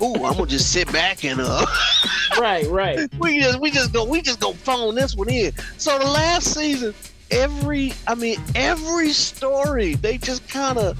ooh, 0.02 0.14
I'm 0.24 0.34
gonna 0.34 0.46
just 0.46 0.72
sit 0.72 0.90
back 0.92 1.24
and 1.24 1.40
uh 1.40 1.66
right, 2.40 2.66
right. 2.68 3.08
we 3.18 3.40
just 3.40 3.60
we 3.60 3.70
just 3.70 3.92
go 3.92 4.04
we 4.04 4.20
just 4.22 4.40
go 4.40 4.52
phone 4.52 4.94
this 4.94 5.14
one 5.14 5.28
in. 5.30 5.52
So 5.76 5.98
the 5.98 6.06
last 6.06 6.54
season, 6.54 6.94
every 7.30 7.92
I 8.06 8.14
mean 8.14 8.38
every 8.54 9.10
story 9.10 9.94
they 9.94 10.18
just 10.18 10.48
kind 10.48 10.78
of 10.78 10.98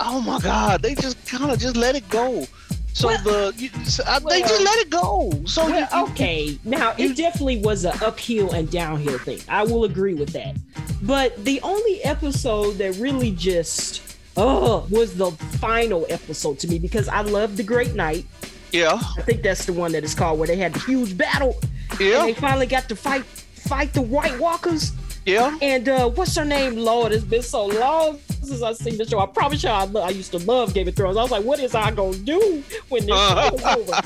oh 0.00 0.20
my 0.20 0.38
god 0.40 0.82
they 0.82 0.94
just 0.94 1.24
kind 1.26 1.50
of 1.50 1.58
just 1.58 1.76
let 1.76 1.94
it 1.96 2.08
go. 2.08 2.46
So 2.92 3.06
Well- 3.06 3.22
the 3.22 3.54
you, 3.56 3.68
so, 3.84 4.02
uh, 4.04 4.18
they 4.18 4.40
just 4.40 4.60
let 4.60 4.78
it 4.80 4.90
go. 4.90 5.30
So 5.46 5.68
you- 5.68 5.74
Well, 5.74 5.88
you- 6.06 6.12
okay. 6.12 6.58
Now, 6.64 6.92
you- 6.98 7.10
it 7.10 7.16
definitely 7.16 7.58
was 7.58 7.84
an 7.84 7.92
uphill 8.02 8.50
and 8.50 8.68
downhill 8.68 9.16
thing. 9.18 9.38
I 9.48 9.62
will 9.62 9.84
agree 9.84 10.14
with 10.14 10.30
that. 10.32 10.56
But 11.00 11.44
the 11.44 11.60
only 11.62 12.02
episode 12.02 12.78
that 12.78 12.96
really 12.96 13.30
just, 13.30 14.09
oh, 14.36 14.86
was 14.90 15.16
the 15.16 15.30
final 15.60 16.06
episode 16.08 16.58
to 16.60 16.68
me 16.68 16.78
because 16.78 17.08
I 17.08 17.22
love 17.22 17.56
The 17.56 17.62
Great 17.62 17.94
Night. 17.94 18.26
yeah 18.72 18.98
I 19.18 19.22
think 19.22 19.42
that's 19.42 19.64
the 19.66 19.72
one 19.72 19.92
that 19.92 20.04
is 20.04 20.14
called 20.14 20.38
where 20.38 20.46
they 20.48 20.56
had 20.56 20.72
the 20.74 20.80
huge 20.80 21.16
battle 21.18 21.58
and 21.92 22.00
yeah 22.00 22.22
they 22.24 22.34
finally 22.34 22.66
got 22.66 22.88
to 22.88 22.96
fight 22.96 23.24
fight 23.24 23.92
the 23.92 24.02
White 24.02 24.38
Walkers. 24.40 24.92
yeah. 25.26 25.56
And 25.60 25.88
uh, 25.88 26.08
what's 26.08 26.34
her 26.36 26.44
name? 26.46 26.76
Lord, 26.76 27.12
it's 27.12 27.24
been 27.24 27.42
so 27.42 27.66
long 27.66 28.18
since 28.42 28.62
I've 28.62 28.76
seen 28.78 28.96
the 28.96 29.04
show. 29.06 29.18
I 29.20 29.26
promise 29.26 29.62
you, 29.62 29.68
I, 29.68 29.84
lo- 29.84 30.00
I 30.02 30.08
used 30.10 30.32
to 30.32 30.38
love 30.38 30.72
Game 30.72 30.88
of 30.88 30.96
Thrones. 30.96 31.16
I 31.18 31.22
was 31.22 31.30
like, 31.30 31.44
what 31.44 31.60
is 31.60 31.74
I 31.74 31.90
gonna 31.90 32.16
do 32.16 32.64
when 32.88 33.04
this 33.06 33.14
show 33.28 33.50
is 33.54 33.64
over? 33.76 34.00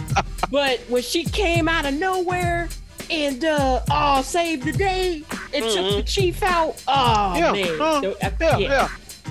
But 0.50 0.80
when 0.88 1.02
she 1.02 1.24
came 1.24 1.68
out 1.68 1.86
of 1.86 1.94
nowhere 1.94 2.68
and 3.10 3.44
uh, 3.44 3.80
oh, 3.90 4.22
saved 4.22 4.64
the 4.64 4.72
day 4.72 5.22
and 5.54 5.64
took 5.64 5.96
the 5.96 6.02
chief 6.04 6.42
out, 6.42 6.82
oh 6.88 7.36
Yeah, 7.36 7.52
man, 7.52 7.80
uh, 7.80 8.14
I- 8.22 8.32
yeah, 8.40 8.58
yeah. 8.58 8.88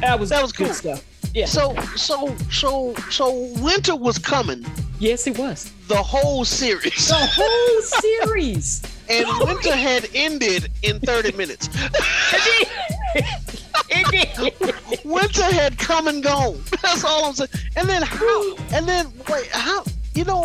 That 0.08 0.20
was 0.20 0.30
That 0.30 0.42
was 0.42 0.52
good 0.52 0.68
cool. 0.68 0.76
stuff. 0.76 1.04
Yeah, 1.34 1.46
So 1.46 1.76
so 1.96 2.36
so 2.52 2.94
so 3.10 3.34
winter 3.60 3.96
was 3.96 4.18
coming 4.20 4.66
yes, 5.00 5.26
it 5.28 5.38
was 5.38 5.72
the 5.88 5.96
whole 5.96 6.46
series, 6.46 7.08
the 7.08 7.16
whole 7.16 7.82
series. 8.26 8.82
and 9.10 9.26
winter 9.40 9.76
had 9.76 10.08
ended 10.14 10.70
in 10.84 11.00
thirty 11.00 11.32
minutes. 11.36 11.68
it 13.90 14.08
did. 14.12 15.06
Winter 15.06 15.44
had 15.44 15.78
come 15.78 16.08
and 16.08 16.24
gone. 16.24 16.62
That's 16.82 17.04
all 17.04 17.26
I'm 17.26 17.34
saying. 17.34 17.50
And 17.76 17.90
then 17.90 18.02
how? 18.04 18.56
And 18.72 18.88
then 18.88 19.08
wait, 19.30 19.48
how? 19.48 19.84
You 20.16 20.26
know 20.26 20.44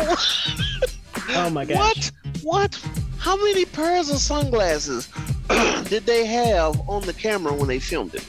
Oh 1.29 1.49
my 1.51 1.65
gosh. 1.65 1.77
what? 1.77 2.11
What? 2.41 2.85
How 3.19 3.35
many 3.37 3.65
pairs 3.65 4.09
of 4.09 4.17
sunglasses 4.17 5.07
did 5.89 6.05
they 6.05 6.25
have 6.25 6.79
on 6.89 7.03
the 7.03 7.13
camera 7.13 7.53
when 7.53 7.67
they 7.67 7.79
filmed 7.79 8.15
it? 8.15 8.25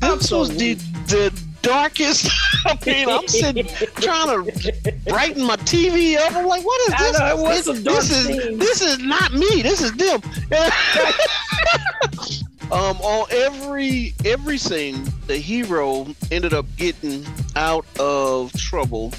This 0.00 0.30
was 0.30 0.56
the 0.56 0.74
the 1.06 1.42
darkest. 1.62 2.30
I 2.66 2.78
mean, 2.86 3.08
I'm 3.08 3.26
sitting 3.28 3.66
trying 3.96 4.44
to 4.44 4.92
brighten 5.06 5.42
my 5.42 5.56
TV 5.56 6.16
up. 6.16 6.34
I'm 6.34 6.46
like, 6.46 6.64
what 6.64 6.80
is 6.88 6.94
this? 6.98 7.18
know, 7.18 7.36
was 7.36 7.64
This- 7.66 7.82
this 7.82 8.10
is 8.10 8.26
this 8.58 8.80
is 8.82 8.98
not 9.00 9.32
me. 9.32 9.62
This 9.62 9.80
is 9.82 9.92
them. 9.92 10.20
um, 12.72 12.96
on 12.98 13.26
every 13.30 14.14
every 14.24 14.58
scene, 14.58 15.04
the 15.26 15.36
hero 15.36 16.06
ended 16.30 16.54
up 16.54 16.66
getting 16.76 17.24
out 17.56 17.84
of 17.98 18.52
trouble 18.54 19.12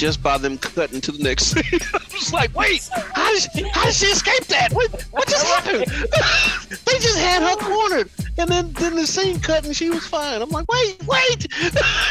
just 0.00 0.22
by 0.22 0.38
them 0.38 0.56
cutting 0.56 0.98
to 1.02 1.12
the 1.12 1.22
next 1.22 1.44
scene. 1.52 1.78
I 1.92 1.98
was 2.10 2.32
like, 2.32 2.54
wait, 2.56 2.88
how 3.14 3.30
did 3.34 3.42
she, 3.52 3.68
how 3.68 3.84
did 3.84 3.94
she 3.94 4.06
escape 4.06 4.46
that? 4.46 4.72
What 4.72 4.90
what 5.10 5.28
just 5.28 5.44
happened? 5.46 5.84
they 6.86 6.98
just 6.98 7.18
had 7.18 7.42
her 7.42 7.56
cornered, 7.56 8.08
and 8.38 8.48
then 8.48 8.72
then 8.72 8.96
the 8.96 9.06
scene 9.06 9.38
cut 9.40 9.66
and 9.66 9.76
she 9.76 9.90
was 9.90 10.06
fine. 10.06 10.40
I'm 10.40 10.48
like, 10.48 10.66
wait, 10.72 11.06
wait. 11.06 11.46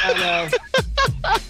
I 0.03 0.13
know. 0.13 0.49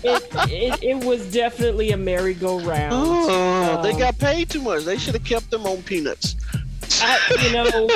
it, 0.03 0.23
it, 0.49 0.83
it 0.83 1.03
was 1.03 1.29
definitely 1.33 1.91
a 1.91 1.97
merry-go-round. 1.97 2.93
Oh, 2.95 3.81
they 3.83 3.91
Um, 3.91 3.99
got 3.99 4.17
paid 4.17 4.49
too 4.49 4.61
much. 4.61 4.83
They 4.85 4.97
should 4.97 5.15
have 5.15 5.25
kept 5.25 5.51
them 5.51 5.65
on 5.65 5.83
peanuts. 5.83 6.35
I, 7.01 7.19
you 7.41 7.51
know, 7.53 7.87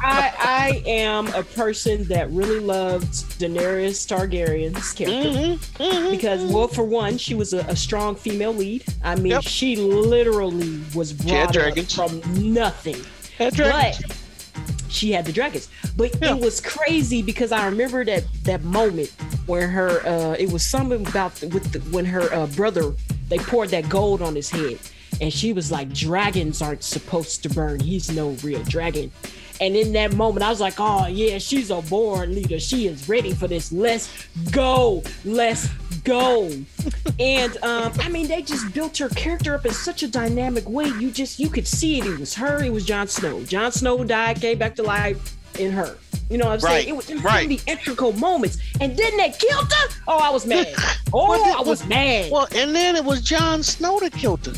I 0.00 0.32
I 0.38 0.82
am 0.86 1.28
a 1.34 1.42
person 1.42 2.04
that 2.04 2.30
really 2.30 2.58
loved 2.58 3.06
Daenerys 3.38 4.06
Targaryen's 4.06 4.92
character 4.92 5.28
Mhm, 5.30 5.58
mhm, 5.78 6.10
because, 6.10 6.40
mhm. 6.42 6.52
well, 6.52 6.68
for 6.68 6.84
one, 6.84 7.16
she 7.18 7.34
was 7.34 7.52
a, 7.52 7.60
a 7.60 7.76
strong 7.76 8.16
female 8.16 8.52
lead. 8.52 8.84
I 9.04 9.14
mean, 9.16 9.32
Yep. 9.32 9.42
she 9.44 9.76
literally 9.76 10.80
was 10.94 11.12
brought 11.12 11.56
up 11.56 11.78
from 11.90 12.20
nothing. 12.52 12.96
But 13.38 14.00
she 14.88 15.12
had 15.12 15.24
the 15.26 15.32
dragons. 15.32 15.68
But 15.96 16.14
Yeah. 16.20 16.34
it 16.34 16.40
was 16.40 16.60
crazy 16.60 17.22
because 17.22 17.52
I 17.52 17.66
remember 17.66 18.04
that 18.04 18.24
that 18.44 18.64
moment 18.64 19.10
where 19.46 19.68
her 19.68 20.00
uh 20.06 20.36
it 20.38 20.50
was 20.50 20.62
something 20.66 21.06
about 21.06 21.34
the, 21.36 21.48
with 21.48 21.72
the, 21.72 21.78
when 21.90 22.04
her 22.06 22.32
uh, 22.32 22.46
brother 22.48 22.94
they 23.28 23.38
poured 23.38 23.68
that 23.70 23.88
gold 23.88 24.22
on 24.22 24.34
his 24.34 24.48
head 24.50 24.78
and 25.20 25.32
she 25.32 25.52
was 25.52 25.70
like 25.70 25.92
dragons 25.92 26.62
aren't 26.62 26.82
supposed 26.82 27.42
to 27.42 27.48
burn. 27.48 27.80
He's 27.80 28.10
no 28.10 28.30
real 28.42 28.62
dragon. 28.64 29.10
And 29.60 29.74
in 29.74 29.92
that 29.94 30.14
moment, 30.14 30.44
I 30.44 30.50
was 30.50 30.60
like, 30.60 30.74
oh, 30.78 31.06
yeah, 31.06 31.38
she's 31.38 31.70
a 31.70 31.80
born 31.80 32.34
leader. 32.34 32.60
She 32.60 32.88
is 32.88 33.08
ready 33.08 33.32
for 33.32 33.48
this. 33.48 33.72
Let's 33.72 34.10
go. 34.50 35.02
Let's 35.24 35.68
go. 36.04 36.50
and 37.18 37.56
um, 37.62 37.92
I 38.00 38.10
mean, 38.10 38.28
they 38.28 38.42
just 38.42 38.74
built 38.74 38.98
her 38.98 39.08
character 39.08 39.54
up 39.54 39.64
in 39.64 39.72
such 39.72 40.02
a 40.02 40.08
dynamic 40.08 40.68
way. 40.68 40.86
You 40.86 41.10
just, 41.10 41.40
you 41.40 41.48
could 41.48 41.66
see 41.66 41.98
it. 41.98 42.06
It 42.06 42.18
was 42.18 42.34
her. 42.34 42.62
It 42.62 42.72
was 42.72 42.84
Jon 42.84 43.08
Snow. 43.08 43.42
Jon 43.44 43.72
Snow 43.72 44.04
died, 44.04 44.40
came 44.40 44.58
back 44.58 44.76
to 44.76 44.82
life 44.82 45.36
in 45.58 45.72
her. 45.72 45.96
You 46.28 46.38
know 46.38 46.46
what 46.46 46.54
I'm 46.64 46.64
Right, 46.70 46.82
saying? 46.82 46.88
It 46.88 46.96
was, 46.96 47.10
it 47.10 47.14
was 47.16 47.24
right. 47.24 47.48
the 47.48 47.60
integral 47.66 48.12
moments. 48.12 48.58
And 48.80 48.96
then 48.96 49.16
they 49.16 49.30
killed 49.30 49.72
her. 49.72 49.88
Oh, 50.08 50.18
I 50.18 50.30
was 50.30 50.44
mad. 50.46 50.68
Oh, 51.12 51.28
Well, 51.30 51.58
I 51.58 51.62
was 51.62 51.86
mad. 51.86 52.30
Well, 52.32 52.48
and 52.54 52.74
then 52.74 52.96
it 52.96 53.04
was 53.04 53.20
Jon 53.22 53.62
Snow 53.62 54.00
that 54.00 54.12
killed 54.12 54.44
her. 54.46 54.52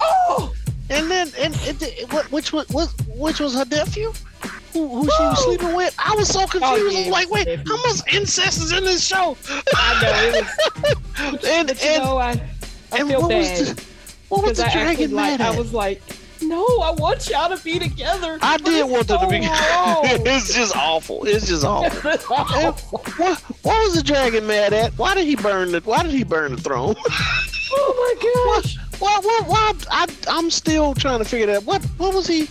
Oh, 0.00 0.52
And 0.90 1.08
then, 1.10 1.28
and 1.38 1.54
it, 1.62 2.10
which 2.32 2.52
was, 2.52 2.68
was 2.70 2.92
which 3.14 3.38
was 3.38 3.54
her 3.54 3.64
nephew, 3.64 4.12
who, 4.72 4.88
who 4.88 5.02
she 5.04 5.22
was 5.22 5.44
sleeping 5.44 5.74
with. 5.76 5.94
I 5.98 6.14
was 6.16 6.28
so 6.28 6.40
confused. 6.40 6.64
Oh, 6.64 6.90
yeah, 6.90 7.04
I'm 7.06 7.10
like, 7.12 7.26
it 7.26 7.30
wait, 7.30 7.46
nephew. 7.46 7.64
how 7.76 7.82
much 7.86 8.12
incest 8.12 8.60
is 8.62 8.72
in 8.72 8.82
this 8.84 9.06
show? 9.06 9.36
I 9.76 10.02
know. 10.02 10.38
It 10.38 11.32
was, 11.32 11.44
and 11.48 11.70
and, 11.70 12.02
know, 12.04 12.18
I, 12.18 12.30
I 12.90 12.98
and 12.98 13.08
feel 13.08 13.20
what 13.22 13.28
bad. 13.30 13.58
was 13.60 13.74
the 13.74 13.84
what 14.28 14.44
was 14.44 14.58
the 14.58 14.66
I 14.66 14.72
dragon 14.72 15.12
like 15.12 15.38
mad 15.38 15.40
I 15.40 15.56
was 15.56 15.72
like, 15.72 16.02
no, 16.42 16.64
I 16.80 16.90
want 16.92 17.28
y'all 17.28 17.54
to 17.56 17.62
be 17.62 17.78
together. 17.78 18.38
I 18.42 18.56
did 18.58 18.88
want 18.88 19.08
them 19.08 19.20
to 19.20 19.28
be. 19.28 19.42
so 19.42 19.50
wrong. 19.50 20.00
it's 20.26 20.54
just 20.54 20.76
awful. 20.76 21.24
It's 21.24 21.46
just 21.46 21.64
awful. 21.64 22.10
It's 22.12 22.30
awful. 22.30 22.98
what 23.18 23.38
what 23.38 23.84
was 23.84 23.94
the 23.94 24.02
dragon 24.02 24.46
mad 24.46 24.72
at? 24.72 24.92
Why 24.98 25.14
did 25.14 25.26
he 25.26 25.36
burn 25.36 25.72
the 25.72 25.80
Why 25.80 26.02
did 26.02 26.12
he 26.12 26.24
burn 26.24 26.54
the 26.54 26.60
throne? 26.60 26.94
oh 27.72 28.16
my 28.20 28.60
gosh. 28.60 28.76
Well, 29.00 29.20
well, 29.24 29.44
well, 29.48 29.74
I, 29.90 30.06
I'm 30.28 30.50
still 30.50 30.94
trying 30.94 31.18
to 31.18 31.24
figure 31.24 31.46
that. 31.46 31.64
What, 31.64 31.82
what 31.96 32.14
was 32.14 32.26
he? 32.28 32.48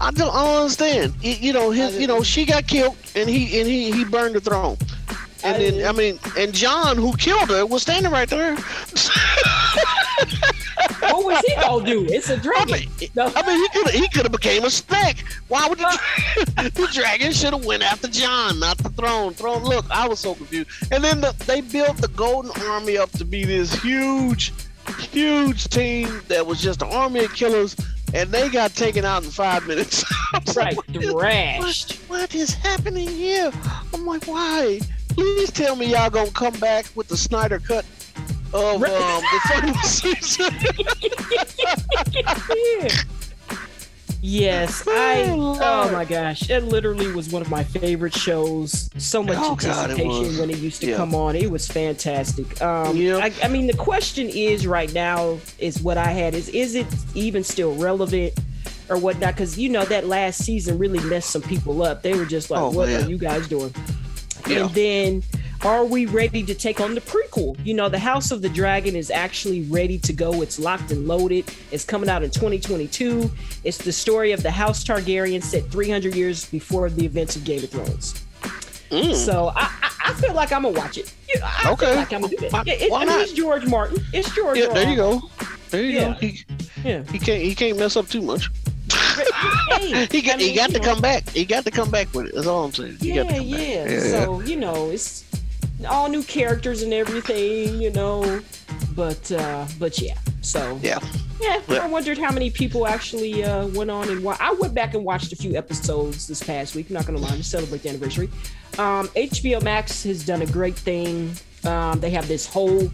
I 0.00 0.10
don't, 0.12 0.32
I 0.32 0.44
don't 0.44 0.56
understand. 0.62 1.14
He- 1.20 1.34
you 1.34 1.52
know, 1.52 1.70
his, 1.70 1.98
you 1.98 2.06
know, 2.06 2.22
she 2.22 2.44
got 2.44 2.66
killed, 2.66 2.96
and 3.16 3.28
he 3.28 3.58
and 3.60 3.68
he 3.68 3.90
he 3.90 4.04
burned 4.04 4.34
the 4.36 4.40
throne. 4.40 4.76
And 5.42 5.56
I- 5.56 5.58
then 5.70 5.86
I 5.86 5.92
mean, 5.92 6.18
and 6.38 6.52
Jon, 6.52 6.96
who 6.96 7.16
killed 7.16 7.48
her, 7.50 7.64
was 7.66 7.82
standing 7.82 8.12
right 8.12 8.28
there. 8.28 8.56
what 11.00 11.24
was 11.24 11.40
he 11.46 11.54
gonna 11.56 11.84
do? 11.84 12.04
It's 12.06 12.28
a 12.30 12.36
dragon. 12.36 12.72
mean, 12.98 13.08
No. 13.14 13.30
I 13.34 13.46
mean, 13.46 13.56
he 13.60 13.68
could 13.68 13.90
he 13.94 14.08
could 14.08 14.22
have 14.22 14.32
became 14.32 14.64
a 14.64 14.70
snake. 14.70 15.24
Why 15.48 15.66
would 15.68 15.78
the, 15.78 16.00
the 16.74 16.88
dragon 16.92 17.32
should 17.32 17.52
have 17.52 17.64
went 17.64 17.82
after 17.82 18.08
Jon, 18.08 18.58
not 18.60 18.78
the 18.78 18.90
throne? 18.90 19.32
Throne. 19.34 19.62
Look, 19.64 19.84
I 19.90 20.06
was 20.08 20.20
so 20.20 20.34
confused. 20.34 20.70
And 20.92 21.02
then 21.02 21.20
the, 21.20 21.32
they 21.46 21.60
built 21.60 21.96
the 21.98 22.08
Golden 22.08 22.50
Army 22.68 22.96
up 22.98 23.10
to 23.12 23.24
be 23.24 23.44
this 23.44 23.72
huge, 23.82 24.52
huge 24.98 25.68
team 25.68 26.20
that 26.28 26.46
was 26.46 26.60
just 26.60 26.82
an 26.82 26.88
army 26.88 27.24
of 27.24 27.32
killers, 27.34 27.76
and 28.14 28.30
they 28.30 28.48
got 28.48 28.74
taken 28.74 29.04
out 29.04 29.24
in 29.24 29.30
five 29.30 29.66
minutes. 29.66 30.04
I 30.34 30.38
right, 30.56 30.56
like, 30.56 30.76
what 30.76 30.96
is- 30.96 31.10
thrashed. 31.12 31.92
what, 32.08 32.20
what 32.20 32.34
is 32.34 32.54
happening 32.54 33.08
here? 33.08 33.50
I'm 33.94 34.06
like, 34.06 34.24
why? 34.26 34.80
Please 35.14 35.50
tell 35.50 35.76
me 35.76 35.86
y'all 35.86 36.10
gonna 36.10 36.30
come 36.30 36.54
back 36.60 36.86
with 36.94 37.08
the 37.08 37.16
Snyder 37.16 37.58
cut 37.58 37.84
of 38.52 38.74
um, 38.76 38.80
the 38.82 39.40
final 39.48 39.74
season. 39.82 40.54
Yes, 44.22 44.84
I. 44.86 45.24
Oh, 45.30 45.58
Oh 45.62 45.90
my 45.92 46.04
gosh, 46.04 46.50
it 46.50 46.64
literally 46.64 47.10
was 47.12 47.30
one 47.30 47.40
of 47.40 47.48
my 47.48 47.64
favorite 47.64 48.14
shows. 48.14 48.90
So 48.98 49.22
much 49.22 49.36
Oh, 49.38 49.54
God, 49.56 49.90
it 49.90 49.98
anticipation 49.98 50.38
when 50.38 50.50
it 50.50 50.58
used 50.58 50.82
to 50.82 50.88
Yeah. 50.90 50.96
come 50.96 51.14
on. 51.14 51.36
It 51.36 51.50
was 51.50 51.66
fantastic. 51.66 52.60
Um, 52.60 52.96
Yeah. 52.96 53.16
I, 53.16 53.32
I 53.42 53.48
mean, 53.48 53.66
the 53.66 53.76
question 53.76 54.28
is 54.28 54.66
right 54.66 54.92
now 54.92 55.38
is 55.58 55.80
what 55.82 55.96
I 55.96 56.08
had 56.10 56.34
is 56.34 56.48
is 56.50 56.74
it 56.74 56.86
even 57.14 57.42
still 57.42 57.74
relevant 57.76 58.38
or 58.90 58.98
whatnot? 58.98 59.34
Because 59.34 59.58
you 59.58 59.70
know 59.70 59.84
that 59.86 60.06
last 60.06 60.44
season 60.44 60.76
really 60.78 61.00
messed 61.08 61.30
some 61.30 61.42
people 61.42 61.82
up. 61.82 62.02
They 62.02 62.12
were 62.14 62.26
just 62.26 62.50
like, 62.50 62.60
Oh, 62.60 62.70
"What 62.70 62.88
man. 62.90 63.04
are 63.04 63.08
you 63.08 63.16
guys 63.16 63.48
doing?" 63.48 63.74
Yeah. 64.46 64.66
And 64.66 64.70
then, 64.74 65.22
are 65.62 65.84
we 65.84 66.06
ready 66.06 66.42
to 66.44 66.54
take 66.54 66.80
on 66.80 66.94
the 66.94 67.00
prequel? 67.02 67.54
You 67.66 67.74
know, 67.74 67.88
the 67.88 67.98
House 67.98 68.30
of 68.32 68.40
the 68.42 68.48
Dragon 68.48 68.96
is 68.96 69.10
actually 69.10 69.62
ready 69.64 69.98
to 69.98 70.12
go. 70.12 70.40
It's 70.42 70.58
locked 70.58 70.90
and 70.90 71.06
loaded. 71.06 71.44
It's 71.70 71.84
coming 71.84 72.08
out 72.08 72.22
in 72.22 72.30
2022. 72.30 73.30
It's 73.64 73.78
the 73.78 73.92
story 73.92 74.32
of 74.32 74.42
the 74.42 74.50
House 74.50 74.82
Targaryen 74.84 75.42
set 75.42 75.64
300 75.70 76.14
years 76.14 76.46
before 76.46 76.88
the 76.90 77.04
events 77.04 77.36
of 77.36 77.44
Game 77.44 77.62
of 77.62 77.70
Thrones. 77.70 78.24
Mm. 78.90 79.14
So 79.14 79.52
I, 79.54 79.62
I, 79.82 79.90
I 80.06 80.14
feel 80.14 80.34
like 80.34 80.50
I'm 80.50 80.62
gonna 80.62 80.76
watch 80.76 80.98
it. 80.98 81.12
You 81.28 81.38
know, 81.40 81.46
I 81.46 81.70
Okay. 81.72 81.86
feel 81.86 81.94
like 81.94 82.12
I'm 82.12 82.20
gonna 82.22 82.36
do 82.36 82.46
it. 82.46 82.52
Why- 82.52 82.62
Yeah, 82.66 82.72
it, 82.74 82.90
why 82.90 82.96
I 83.02 83.04
mean, 83.04 83.08
not? 83.14 83.20
it's 83.22 83.32
George 83.32 83.66
Martin. 83.66 84.04
It's 84.12 84.34
George. 84.34 84.58
Yeah, 84.58 84.66
there 84.72 84.88
you 84.90 84.96
go. 84.96 85.22
There 85.70 85.82
you 85.84 85.90
Yeah. 85.90 86.04
go. 86.06 86.12
He, 86.14 86.44
Yeah. 86.84 87.02
he 87.12 87.18
can't 87.20 87.40
he 87.42 87.54
can't 87.54 87.78
mess 87.78 87.96
up 87.96 88.08
too 88.08 88.20
much. 88.22 88.50
Hey, 89.70 90.06
He 90.10 90.22
got 90.22 90.34
I 90.34 90.38
mean, 90.38 90.50
he 90.50 90.54
got 90.56 90.70
to 90.70 90.78
know. 90.78 90.84
come 90.84 91.00
back. 91.00 91.28
He 91.30 91.44
got 91.44 91.64
to 91.64 91.70
come 91.70 91.90
back 91.90 92.12
with 92.14 92.26
it. 92.26 92.34
That's 92.34 92.46
all 92.46 92.64
I'm 92.64 92.72
saying. 92.72 92.96
He 93.00 93.08
yeah, 93.12 93.22
got 93.22 93.30
to 93.30 93.36
come 93.36 93.46
yeah. 93.46 93.84
back. 93.86 94.00
So 94.00 94.40
you 94.40 94.56
know, 94.56 94.90
it's 94.90 95.24
all 95.88 96.08
new 96.08 96.22
characters 96.22 96.82
and 96.82 96.92
everything, 96.92 97.80
you 97.80 97.90
know. 97.92 98.40
But 98.94 99.30
uh 99.32 99.66
but 99.78 99.98
yeah. 100.00 100.16
So 100.42 100.78
Yeah. 100.82 100.98
yeah, 101.40 101.60
Yeah. 101.68 101.84
I 101.84 101.86
wondered 101.86 102.18
how 102.18 102.30
many 102.32 102.50
people 102.50 102.86
actually 102.86 103.44
uh 103.44 103.66
went 103.68 103.90
on 103.90 104.08
and 104.08 104.22
wa- 104.22 104.36
I 104.40 104.52
went 104.54 104.74
back 104.74 104.94
and 104.94 105.04
watched 105.04 105.32
a 105.32 105.36
few 105.36 105.56
episodes 105.56 106.26
this 106.26 106.42
past 106.42 106.74
week. 106.74 106.90
Not 106.90 107.06
gonna 107.06 107.18
lie, 107.18 107.36
to 107.36 107.42
celebrate 107.44 107.82
the 107.82 107.88
anniversary. 107.90 108.28
Um, 108.78 109.08
HBO 109.08 109.62
Max 109.62 110.02
has 110.04 110.24
done 110.24 110.42
a 110.42 110.46
great 110.46 110.76
thing. 110.76 111.32
Um, 111.64 112.00
they 112.00 112.10
have 112.10 112.26
this 112.28 112.46
whole 112.46 112.90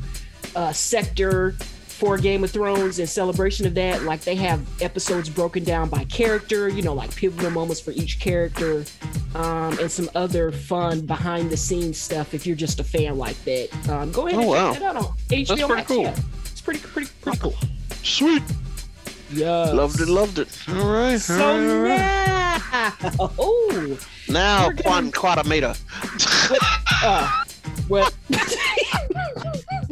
uh, 0.55 0.73
sector 0.73 1.55
for 1.97 2.19
Game 2.19 2.45
of 2.45 2.51
Thrones 2.51 2.99
in 2.99 3.07
celebration 3.07 3.67
of 3.67 3.75
that. 3.75 4.03
Like 4.03 4.21
they 4.21 4.35
have 4.37 4.61
episodes 4.83 5.29
broken 5.31 5.65
down 5.65 5.89
by 5.89 6.05
character, 6.05 6.69
you 6.69 6.83
know, 6.83 6.93
like 6.95 7.15
pivotal 7.17 7.51
moments 7.51 7.81
for 7.81 7.93
each 7.93 8.21
character, 8.21 8.85
um, 9.35 9.79
and 9.79 9.91
some 9.91 10.09
other 10.15 10.53
fun 10.53 11.07
behind 11.07 11.51
the 11.51 11.57
scenes 11.57 11.97
stuff. 11.99 12.35
If 12.35 12.47
you're 12.47 12.57
just 12.57 12.81
a 12.81 12.85
fan 12.85 13.17
like 13.17 13.43
that, 13.45 13.89
um, 13.89 14.13
go 14.13 14.27
ahead 14.27 14.39
Oh, 14.39 14.43
and 14.43 14.49
wow. 14.51 14.73
check 14.73 14.81
that 14.83 14.97
out 14.97 14.97
on 14.97 15.15
HBO 15.31 15.47
That's 15.47 15.49
pretty 15.63 15.75
Max. 15.75 15.89
cool. 15.89 16.03
Yeah. 16.03 16.17
It's 16.53 16.61
pretty, 16.61 16.81
pretty, 16.81 17.11
pretty 17.23 17.39
cool. 17.39 17.55
Sweet. 18.03 18.43
Yeah. 19.31 19.73
Loved 19.73 20.01
it. 20.01 20.09
Loved 20.09 20.39
it. 20.39 20.49
All 20.69 20.75
right. 20.93 21.19
So 21.19 21.35
all 21.35 21.59
right, 21.59 21.71
all 21.71 21.83
right. 21.83 23.03
now, 23.19 23.33
oh, 23.39 23.99
Now 24.29 24.69
we're 24.69 24.75
Quan 24.75 25.11
gonna- 25.11 25.43
Quatameta. 25.43 25.77
uh, 27.03 27.45
well, 27.89 28.11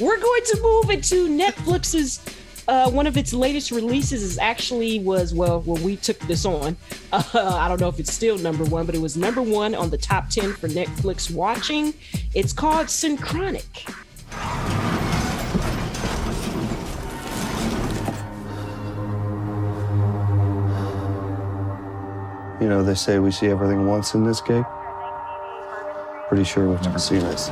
we're 0.00 0.18
going 0.18 0.42
to 0.44 0.60
move 0.62 0.90
into 0.90 1.28
Netflix's. 1.28 2.20
Uh, 2.68 2.90
one 2.90 3.06
of 3.06 3.16
its 3.16 3.32
latest 3.32 3.70
releases 3.70 4.22
is 4.22 4.36
actually 4.38 4.98
was 5.00 5.32
well 5.32 5.62
when 5.62 5.82
we 5.82 5.96
took 5.96 6.18
this 6.20 6.44
on. 6.44 6.76
Uh, 7.12 7.22
I 7.58 7.66
don't 7.66 7.80
know 7.80 7.88
if 7.88 7.98
it's 7.98 8.12
still 8.12 8.36
number 8.36 8.64
one, 8.64 8.84
but 8.84 8.94
it 8.94 9.00
was 9.00 9.16
number 9.16 9.40
one 9.40 9.74
on 9.74 9.88
the 9.88 9.96
top 9.96 10.28
ten 10.28 10.52
for 10.52 10.68
Netflix 10.68 11.30
watching. 11.30 11.94
It's 12.34 12.52
called 12.52 12.88
Synchronic. 12.88 13.64
You 22.60 22.68
know, 22.68 22.82
they 22.82 22.94
say 22.94 23.18
we 23.18 23.30
see 23.30 23.46
everything 23.46 23.86
once 23.86 24.14
in 24.14 24.24
this 24.24 24.40
gig. 24.40 24.64
Pretty 26.28 26.44
sure 26.44 26.68
we've 26.68 26.82
never 26.82 26.98
seen 26.98 27.20
this. 27.20 27.48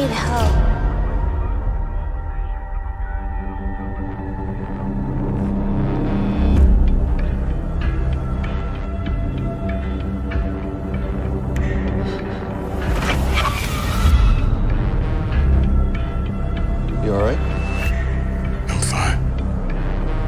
They 0.00 0.06
need 0.06 0.14
help. 0.14 0.50
You 17.04 17.14
all 17.14 17.20
right? 17.20 17.38
I'm 18.70 18.80
fine. 18.80 19.20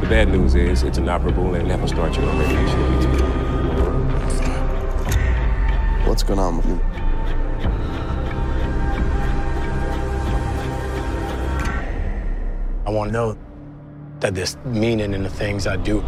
The 0.02 0.06
bad 0.06 0.28
news 0.28 0.54
is 0.54 0.82
it's 0.82 0.98
inoperable 0.98 1.54
and 1.54 1.66
never 1.66 1.88
start 1.88 2.14
you 2.14 2.22
on 2.24 2.38
radiation. 2.38 2.78
I'm. 2.78 3.08
What's 6.06 6.22
going 6.22 6.40
on 6.40 6.58
with 6.58 6.66
you? 6.66 7.02
Want 12.92 13.09
to 13.09 13.12
know 13.12 13.38
that 14.20 14.35
there's 14.35 14.57
meaning 14.64 15.14
in 15.14 15.22
the 15.22 15.31
things 15.31 15.66
I 15.66 15.76
do. 15.76 15.98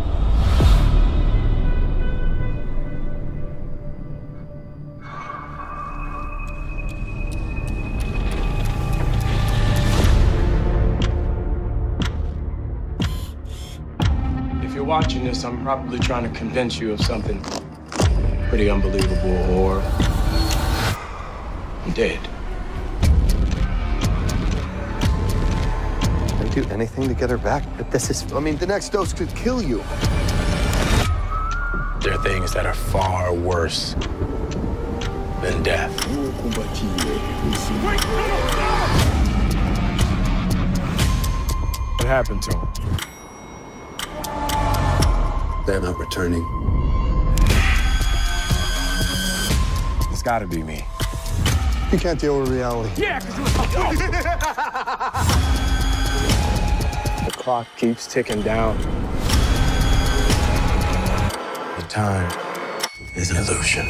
If 14.62 14.74
you're 14.74 14.84
watching 14.84 15.24
this, 15.24 15.44
I'm 15.44 15.62
probably 15.62 15.98
trying 15.98 16.30
to 16.30 16.38
convince 16.38 16.78
you 16.78 16.92
of 16.92 17.00
something 17.00 17.40
pretty 18.48 18.70
unbelievable, 18.70 19.36
or 19.52 19.80
I'm 21.84 21.92
dead. 21.92 22.20
Do 26.54 26.64
anything 26.70 27.08
to 27.08 27.14
get 27.14 27.30
her 27.30 27.38
back, 27.38 27.64
but 27.76 27.90
this 27.90 28.10
is, 28.10 28.32
I 28.32 28.38
mean, 28.38 28.56
the 28.56 28.66
next 28.66 28.90
dose 28.90 29.12
could 29.12 29.34
kill 29.34 29.60
you. 29.60 29.78
There 32.00 32.14
are 32.14 32.22
things 32.22 32.52
that 32.52 32.64
are 32.64 32.74
far 32.74 33.34
worse 33.34 33.94
than 35.42 35.62
death. 35.64 35.92
What 41.96 42.06
happened 42.06 42.42
to 42.42 42.56
him? 42.56 42.68
They're 45.66 45.80
not 45.80 45.98
returning. 45.98 46.44
It's 50.12 50.22
gotta 50.22 50.46
be 50.46 50.62
me. 50.62 50.84
You 51.90 51.98
can't 51.98 52.18
deal 52.18 52.40
with 52.40 52.50
reality. 52.50 52.90
Yeah, 53.00 53.18
because 53.20 53.38
you 53.38 53.44
The 53.44 54.38
clock 57.44 57.68
keeps 57.76 58.06
ticking 58.06 58.40
down. 58.40 58.74
The 61.76 61.84
time 61.90 62.32
is 63.14 63.30
an 63.30 63.36
illusion. 63.36 63.86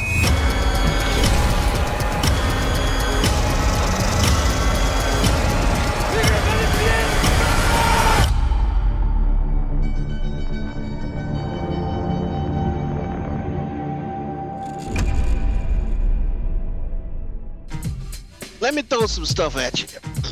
Let 18.61 18.75
me 18.75 18.83
throw 18.83 19.07
some 19.07 19.25
stuff 19.25 19.57
at 19.57 19.81
you. 19.81 19.87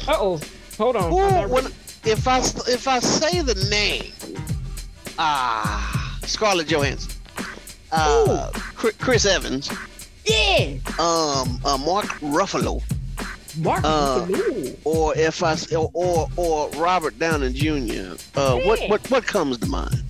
Uh 0.08 0.16
oh, 0.18 0.40
hold 0.76 0.96
on. 0.96 1.12
Who, 1.12 1.72
I'm 2.04 2.10
not 2.10 2.10
when, 2.10 2.10
ready. 2.10 2.10
if 2.10 2.28
I 2.28 2.38
if 2.72 2.88
I 2.88 2.98
say 3.00 3.40
the 3.42 3.54
name 3.70 4.12
ah 5.18 6.18
Scarlett 6.24 6.68
Johansson, 6.68 7.12
uh, 7.90 8.50
Chris 8.54 9.26
Evans, 9.26 9.70
Yeah, 10.24 10.76
um, 10.98 11.60
uh, 11.64 11.76
Mark 11.78 12.06
Ruffalo, 12.20 12.82
Mark. 13.58 13.80
Uh, 13.84 14.26
Ruffalo. 14.26 14.76
or 14.84 15.16
if 15.16 15.42
I 15.42 15.56
or 15.74 16.28
or, 16.36 16.68
Robert 16.70 17.18
Downey 17.18 17.52
Jr. 17.52 18.14
Uh, 18.34 18.56
what 18.60 18.80
Yeah. 18.80 18.88
what 18.88 19.10
what 19.10 19.26
comes 19.26 19.58
to 19.58 19.66
mind? 19.66 20.02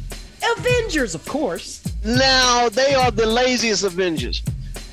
Avengers, 0.59 1.15
of 1.15 1.25
course. 1.27 1.81
Now 2.05 2.69
they 2.69 2.95
are 2.95 3.11
the 3.11 3.27
laziest 3.27 3.85
Avengers. 3.85 4.43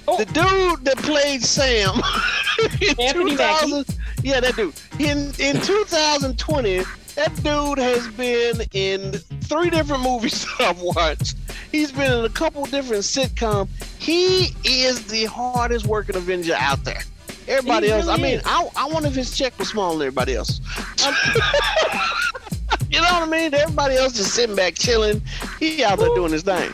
Oh. 0.08 0.18
The 0.18 0.26
dude 0.26 0.86
that 0.86 0.98
played 0.98 1.44
Sam 1.44 1.94
in 2.82 3.00
Anthony 3.00 3.32
2000, 3.32 3.86
yeah, 4.24 4.40
that 4.40 4.56
dude. 4.56 4.74
In 5.00 5.32
in 5.40 5.62
2020, 5.62 6.84
that 7.16 7.34
dude 7.44 7.78
has 7.78 8.08
been 8.10 8.62
in 8.74 9.14
three 9.44 9.70
different 9.70 10.04
movies 10.04 10.46
that 10.60 10.70
I've 10.70 10.82
watched. 10.82 11.36
He's 11.72 11.92
been 11.92 12.12
in 12.20 12.26
a 12.26 12.30
couple 12.30 12.66
different 12.66 13.04
sitcoms. 13.04 13.70
He 13.98 14.54
is 14.66 15.06
the 15.08 15.26
hardest 15.26 15.86
working 15.88 16.16
Avenger 16.18 16.56
out 16.56 16.84
there. 16.84 17.02
Everybody 17.48 17.88
He 17.88 17.94
else, 17.94 18.08
I 18.08 18.18
mean, 18.18 18.36
is. 18.40 18.44
I, 18.46 18.68
I 18.76 18.88
wonder 18.88 19.08
if 19.10 19.16
his 19.16 19.36
check 19.36 19.58
was 19.58 19.70
smaller 19.70 19.98
than 20.00 20.08
everybody 20.08 20.36
else. 20.36 20.60
Um, 21.06 21.14
you 22.92 22.98
know 23.02 23.08
what 23.08 23.24
I 23.24 23.26
mean? 23.26 23.54
Everybody 23.54 23.96
else 23.96 24.14
just 24.14 24.34
sitting 24.36 24.56
back 24.56 24.76
chilling. 24.76 25.22
He 25.60 25.84
out 25.84 26.00
there 26.00 26.14
doing 26.16 26.32
his 26.32 26.44
thing. 26.44 26.74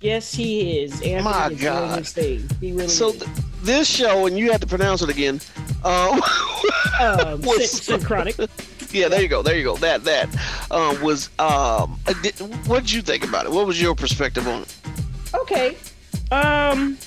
Yes, 0.00 0.32
he 0.32 0.80
is. 0.80 0.92
Anthony 1.02 1.22
My 1.22 1.46
is 1.48 1.58
doing 1.58 1.62
God. 1.62 1.98
his 1.98 2.12
thing. 2.12 2.48
He 2.60 2.72
really 2.72 2.88
So 2.88 3.12
th- 3.12 3.24
this 3.62 3.88
show, 3.88 4.26
and 4.26 4.38
you 4.38 4.52
have 4.52 4.60
to 4.60 4.66
pronounce 4.66 5.02
it 5.02 5.08
again. 5.10 5.40
Um, 5.86 6.20
um, 7.00 7.40
was- 7.42 7.70
Synchronic. 7.70 8.36
yeah, 8.90 9.08
there 9.08 9.22
you 9.22 9.28
go, 9.28 9.42
there 9.42 9.56
you 9.56 9.64
go. 9.64 9.76
That 9.76 10.04
that 10.04 10.28
um, 10.70 11.00
was. 11.02 11.28
Um, 11.38 11.98
uh, 12.06 12.14
what 12.66 12.80
did 12.80 12.92
you 12.92 13.02
think 13.02 13.24
about 13.24 13.46
it? 13.46 13.52
What 13.52 13.66
was 13.66 13.80
your 13.80 13.94
perspective 13.94 14.46
on 14.48 14.62
it? 14.62 14.74
Okay. 15.34 15.76
Um. 16.30 16.98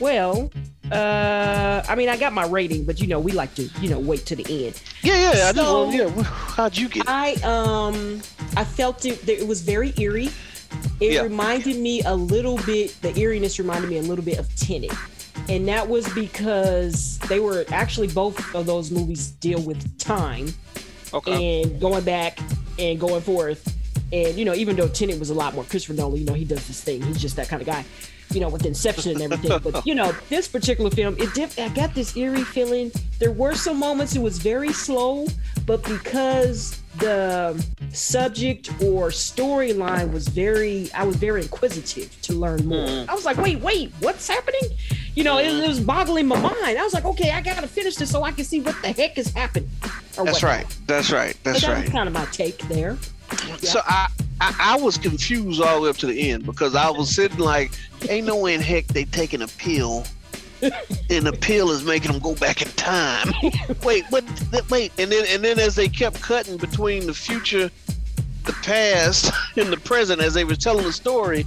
Well, 0.00 0.50
uh, 0.92 1.82
I 1.88 1.94
mean, 1.94 2.08
I 2.08 2.16
got 2.16 2.32
my 2.32 2.46
rating, 2.46 2.84
but 2.84 3.00
you 3.00 3.06
know, 3.06 3.18
we 3.20 3.32
like 3.32 3.54
to, 3.54 3.62
you 3.80 3.88
know, 3.88 3.98
wait 3.98 4.26
to 4.26 4.36
the 4.36 4.66
end. 4.66 4.80
Yeah, 5.02 5.14
yeah. 5.14 5.28
I 5.48 5.52
just, 5.52 5.56
well, 5.56 5.92
yeah. 5.92 6.10
How'd 6.22 6.76
you 6.76 6.88
get? 6.88 7.04
It? 7.04 7.08
I 7.08 7.32
um, 7.42 8.20
I 8.56 8.64
felt 8.64 9.04
it. 9.06 9.26
It 9.28 9.46
was 9.46 9.62
very 9.62 9.94
eerie. 9.98 10.28
It 11.00 11.12
Yeah. 11.12 11.22
reminded 11.22 11.76
me 11.78 12.02
a 12.02 12.14
little 12.14 12.58
bit. 12.66 12.94
The 13.00 13.16
eeriness 13.18 13.58
reminded 13.58 13.88
me 13.90 13.98
a 13.98 14.02
little 14.02 14.24
bit 14.24 14.38
of 14.38 14.54
Tenet, 14.56 14.92
and 15.48 15.68
that 15.68 15.88
was 15.88 16.08
because 16.14 17.18
they 17.28 17.40
were 17.40 17.64
actually 17.70 18.08
both 18.08 18.54
of 18.54 18.66
those 18.66 18.90
movies 18.90 19.28
deal 19.32 19.60
with 19.62 19.98
time 19.98 20.48
Okay. 21.12 21.62
and 21.62 21.80
going 21.80 22.02
back 22.04 22.38
and 22.78 22.98
going 22.98 23.20
forth. 23.22 23.72
And 24.12 24.36
you 24.36 24.44
know, 24.44 24.54
even 24.54 24.76
though 24.76 24.88
Tenet 24.88 25.18
was 25.18 25.30
a 25.30 25.34
lot 25.34 25.54
more 25.54 25.64
Christopher 25.64 25.94
Nolan, 25.94 26.18
you 26.20 26.24
know, 26.26 26.34
he 26.34 26.44
does 26.44 26.66
this 26.66 26.80
thing. 26.82 27.02
He's 27.02 27.20
just 27.20 27.36
that 27.36 27.48
kind 27.48 27.62
of 27.62 27.66
guy. 27.66 27.84
You 28.32 28.40
know, 28.40 28.48
with 28.48 28.64
Inception 28.66 29.12
and 29.12 29.22
everything. 29.32 29.58
but 29.62 29.86
you 29.86 29.94
know, 29.94 30.12
this 30.28 30.48
particular 30.48 30.90
film, 30.90 31.14
it 31.18 31.32
did. 31.34 31.56
I 31.58 31.68
got 31.68 31.94
this 31.94 32.16
eerie 32.16 32.42
feeling. 32.42 32.90
There 33.18 33.30
were 33.30 33.54
some 33.54 33.78
moments 33.78 34.16
it 34.16 34.22
was 34.22 34.38
very 34.38 34.72
slow, 34.72 35.26
but 35.66 35.82
because 35.84 36.80
the 36.98 37.64
subject 37.92 38.70
or 38.82 39.08
storyline 39.08 40.12
was 40.12 40.28
very, 40.28 40.90
I 40.92 41.04
was 41.04 41.16
very 41.16 41.42
inquisitive 41.42 42.20
to 42.22 42.34
learn 42.34 42.66
more. 42.66 42.86
Mm. 42.86 43.08
I 43.08 43.14
was 43.14 43.24
like, 43.24 43.36
wait, 43.38 43.60
wait, 43.60 43.92
what's 44.00 44.26
happening? 44.28 44.62
You 45.14 45.24
know, 45.24 45.38
it, 45.38 45.46
it 45.46 45.68
was 45.68 45.80
boggling 45.80 46.26
my 46.26 46.40
mind. 46.40 46.78
I 46.78 46.82
was 46.82 46.94
like, 46.94 47.04
okay, 47.04 47.30
I 47.30 47.40
gotta 47.40 47.66
finish 47.66 47.96
this 47.96 48.10
so 48.10 48.22
I 48.22 48.32
can 48.32 48.44
see 48.44 48.60
what 48.60 48.80
the 48.82 48.92
heck 48.92 49.18
is 49.18 49.32
happening. 49.32 49.68
That's 49.80 50.18
whatnot. 50.18 50.42
right. 50.42 50.78
That's 50.86 51.10
right. 51.10 51.36
That's 51.42 51.62
that 51.62 51.72
right. 51.72 51.90
kind 51.90 52.08
of 52.08 52.14
my 52.14 52.24
take 52.26 52.58
there. 52.68 52.96
So 53.58 53.80
I, 53.84 54.08
I 54.40 54.56
I 54.60 54.76
was 54.76 54.98
confused 54.98 55.60
all 55.60 55.76
the 55.76 55.82
way 55.82 55.88
up 55.90 55.96
to 55.98 56.06
the 56.06 56.30
end 56.30 56.46
because 56.46 56.74
I 56.74 56.90
was 56.90 57.14
sitting 57.14 57.38
like, 57.38 57.72
ain't 58.08 58.26
no 58.26 58.36
way 58.36 58.54
in 58.54 58.60
heck 58.60 58.86
they 58.88 59.04
taking 59.04 59.42
a 59.42 59.48
pill, 59.48 60.04
and 60.62 61.26
the 61.26 61.32
pill 61.40 61.70
is 61.70 61.84
making 61.84 62.12
them 62.12 62.20
go 62.20 62.34
back 62.34 62.62
in 62.62 62.68
time. 62.72 63.32
wait, 63.84 64.04
but 64.10 64.24
th- 64.50 64.68
wait, 64.70 64.92
and 64.98 65.10
then 65.12 65.24
and 65.28 65.42
then 65.44 65.58
as 65.58 65.74
they 65.74 65.88
kept 65.88 66.20
cutting 66.20 66.56
between 66.56 67.06
the 67.06 67.14
future, 67.14 67.70
the 68.44 68.52
past, 68.62 69.32
and 69.56 69.72
the 69.72 69.76
present 69.78 70.20
as 70.20 70.34
they 70.34 70.44
were 70.44 70.56
telling 70.56 70.84
the 70.84 70.92
story, 70.92 71.44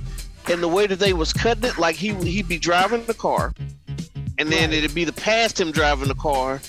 and 0.50 0.62
the 0.62 0.68
way 0.68 0.88
that 0.88 1.00
they 1.00 1.14
was 1.14 1.34
cutting 1.34 1.64
it, 1.66 1.78
like 1.78 1.96
he 1.96 2.14
he'd 2.14 2.48
be 2.48 2.58
driving 2.60 3.04
the 3.06 3.14
car, 3.14 3.54
and 4.38 4.50
then 4.52 4.70
Right. 4.70 4.78
it'd 4.80 4.94
be 4.96 5.04
the 5.06 5.14
past 5.14 5.60
him 5.60 5.72
driving 5.72 6.08
the 6.08 6.16
car. 6.16 6.62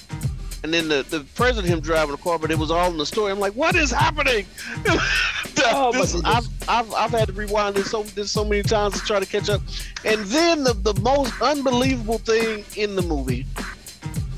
And 0.64 0.74
then 0.74 0.88
the, 0.88 1.06
the 1.08 1.20
present 1.36 1.68
him 1.68 1.78
driving 1.78 2.10
the 2.16 2.20
car, 2.20 2.36
but 2.36 2.50
it 2.50 2.58
was 2.58 2.72
all 2.72 2.90
in 2.90 2.96
the 2.98 3.06
story. 3.06 3.30
I'm 3.30 3.38
like, 3.38 3.52
what 3.52 3.76
is 3.76 3.92
happening? 3.92 4.44
Oh, 5.74 5.92
This- 5.92 6.14
I've, 6.24 6.46
I've, 6.68 6.92
I've 6.94 7.10
had 7.10 7.28
to 7.28 7.32
rewind 7.34 7.74
this 7.76 7.90
so 7.90 8.02
this 8.02 8.30
so 8.30 8.44
many 8.44 8.62
times 8.62 8.94
to 9.00 9.06
try 9.06 9.20
to 9.20 9.26
catch 9.26 9.48
up. 9.48 9.60
And 10.04 10.24
then 10.26 10.64
the, 10.64 10.74
the 10.74 10.94
most 11.00 11.32
unbelievable 11.40 12.18
thing 12.18 12.64
in 12.76 12.96
the 12.96 13.02
movie, 13.02 13.46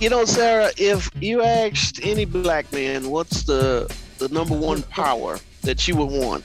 you 0.01 0.11
know, 0.11 0.25
Sarah, 0.25 0.71
if 0.77 1.11
you 1.21 1.43
asked 1.43 2.01
any 2.03 2.25
black 2.25 2.71
man 2.73 3.11
what's 3.11 3.43
the 3.45 3.93
the 4.19 4.29
number 4.29 4.57
one 4.57 4.83
power 4.85 5.39
that 5.63 5.87
you 5.89 5.97
would 5.97 6.11
want, 6.11 6.45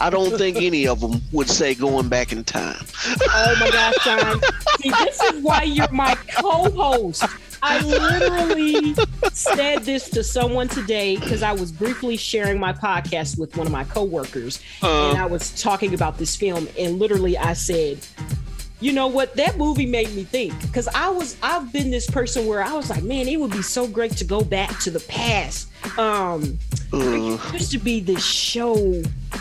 I 0.00 0.10
don't 0.10 0.36
think 0.38 0.56
any 0.60 0.86
of 0.86 1.00
them 1.00 1.20
would 1.32 1.48
say 1.48 1.74
going 1.74 2.08
back 2.08 2.32
in 2.32 2.44
time. 2.44 2.84
Oh 3.06 3.56
my 3.60 3.70
gosh, 3.70 3.94
Sean. 4.02 4.40
See, 4.80 4.90
this 4.90 5.20
is 5.22 5.42
why 5.42 5.62
you're 5.64 5.90
my 5.90 6.14
co-host. 6.36 7.24
I 7.62 7.80
literally 7.80 8.94
said 9.32 9.82
this 9.84 10.08
to 10.10 10.22
someone 10.24 10.68
today 10.68 11.16
because 11.16 11.42
I 11.42 11.52
was 11.52 11.72
briefly 11.72 12.16
sharing 12.16 12.58
my 12.58 12.72
podcast 12.72 13.38
with 13.38 13.56
one 13.56 13.66
of 13.66 13.72
my 13.72 13.84
coworkers, 13.84 14.60
Uh, 14.82 15.10
and 15.10 15.18
I 15.18 15.26
was 15.26 15.60
talking 15.60 15.94
about 15.94 16.18
this 16.18 16.36
film, 16.36 16.68
and 16.78 16.98
literally 16.98 17.36
I 17.36 17.52
said, 17.54 17.98
you 18.80 18.92
know 18.92 19.08
what? 19.08 19.34
That 19.36 19.56
movie 19.58 19.86
made 19.86 20.14
me 20.14 20.24
think 20.24 20.60
because 20.62 20.88
i 20.88 21.08
was 21.08 21.36
i've 21.42 21.72
been 21.72 21.90
this 21.90 22.08
person 22.08 22.46
where 22.46 22.62
i 22.62 22.72
was 22.72 22.90
like 22.90 23.02
man 23.02 23.26
it 23.28 23.38
would 23.38 23.50
be 23.50 23.62
so 23.62 23.86
great 23.86 24.12
to 24.12 24.24
go 24.24 24.40
back 24.42 24.78
to 24.80 24.90
the 24.90 25.00
past. 25.00 25.68
Um 25.98 26.58
uh, 26.92 26.98
there 26.98 27.52
used 27.52 27.72
to 27.72 27.78
be 27.78 28.00
this 28.00 28.24
show 28.24 28.74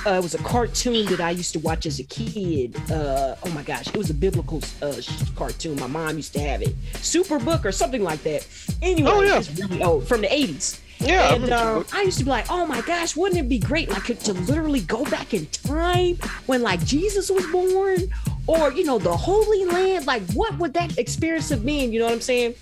uh, 0.06 0.12
it 0.12 0.24
was 0.24 0.36
a 0.36 0.40
cartoon 0.40 1.06
that 1.08 1.20
i 1.20 1.32
used 1.32 1.54
to 1.54 1.60
watch 1.60 1.86
as 1.86 2.00
a 2.00 2.04
kid. 2.04 2.76
Uh 2.92 3.36
oh 3.44 3.50
my 3.52 3.64
gosh 3.64 3.88
it 3.88 3.98
was 3.98 4.10
a 4.10 4.14
biblical 4.14 4.62
uh 4.82 4.94
cartoon. 5.36 5.80
My 5.80 5.88
mom 5.88 6.18
used 6.18 6.34
to 6.34 6.40
have 6.40 6.62
it. 6.62 6.76
Superbook 6.94 7.66
or 7.66 7.72
something 7.72 8.04
like 8.04 8.24
that. 8.24 8.48
Anyway 8.82 9.10
Oh, 9.12 9.22
yeah. 9.22 9.38
it's 9.40 9.60
really 9.60 9.84
old 9.84 10.08
from 10.08 10.22
the 10.22 10.28
80s 10.28 10.80
yeah, 11.00 11.36
and 11.36 11.52
um, 11.52 11.86
I 11.94 12.02
used 12.02 12.18
to 12.18 12.24
be 12.24 12.32
like, 12.32 12.48
oh 12.50 12.66
my 12.66 12.82
gosh, 12.82 13.16
wouldn't 13.16 13.40
it 13.40 13.48
be 13.48 13.60
great 13.60 13.90
like 13.90 14.06
to 14.06 14.34
literally 14.34 14.82
go 14.82 15.04
back 15.06 15.32
in 15.34 15.46
time 15.48 16.18
when 16.48 16.64
like 16.64 16.84
Jesus 16.84 17.30
was 17.30 17.46
born 17.52 18.00
or, 18.48 18.72
you 18.72 18.84
know, 18.86 18.98
the 18.98 19.16
Holy 19.16 19.66
Land? 19.66 20.08
Like, 20.08 20.24
what 20.34 20.58
would 20.58 20.74
that 20.74 20.98
experience 20.98 21.50
have 21.50 21.66
been? 21.66 21.92
You 21.92 22.00
know 22.00 22.06
what 22.06 22.14
I'm 22.14 22.22
saying? 22.22 22.56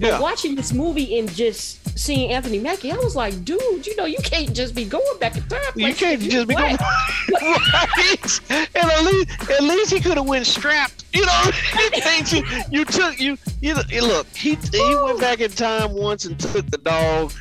But 0.00 0.06
Yeah. 0.08 0.20
watching 0.20 0.54
this 0.54 0.72
movie 0.72 1.18
and 1.18 1.30
just 1.34 1.78
seeing 1.98 2.30
Anthony 2.30 2.58
Mackie, 2.58 2.90
I 2.90 2.96
was 2.96 3.14
like, 3.14 3.44
dude, 3.44 3.86
you 3.86 3.94
know, 3.96 4.04
you 4.06 4.18
can't 4.24 4.52
just 4.54 4.74
be 4.74 4.84
going 4.84 5.18
back 5.20 5.36
in 5.36 5.46
time. 5.48 5.60
You 5.76 5.88
Like, 5.88 5.98
can't 5.98 6.20
just 6.20 6.48
be 6.48 6.54
going 6.54 6.76
right. 7.42 8.40
And 8.50 8.90
at 8.90 9.04
least, 9.04 9.50
at 9.50 9.62
least 9.62 9.92
he 9.92 10.00
could 10.00 10.16
have 10.16 10.26
went 10.26 10.46
strapped. 10.46 11.04
You 11.12 11.24
know, 11.26 11.42
you, 12.32 12.38
you, 12.38 12.62
you 12.70 12.84
took 12.84 13.20
you. 13.20 13.38
You 13.60 13.74
look. 14.02 14.26
He 14.34 14.56
he 14.72 14.96
went 15.04 15.20
back 15.20 15.40
in 15.40 15.50
time 15.50 15.92
once 15.94 16.24
and 16.24 16.38
took 16.38 16.68
the 16.70 16.78
dog. 16.78 17.32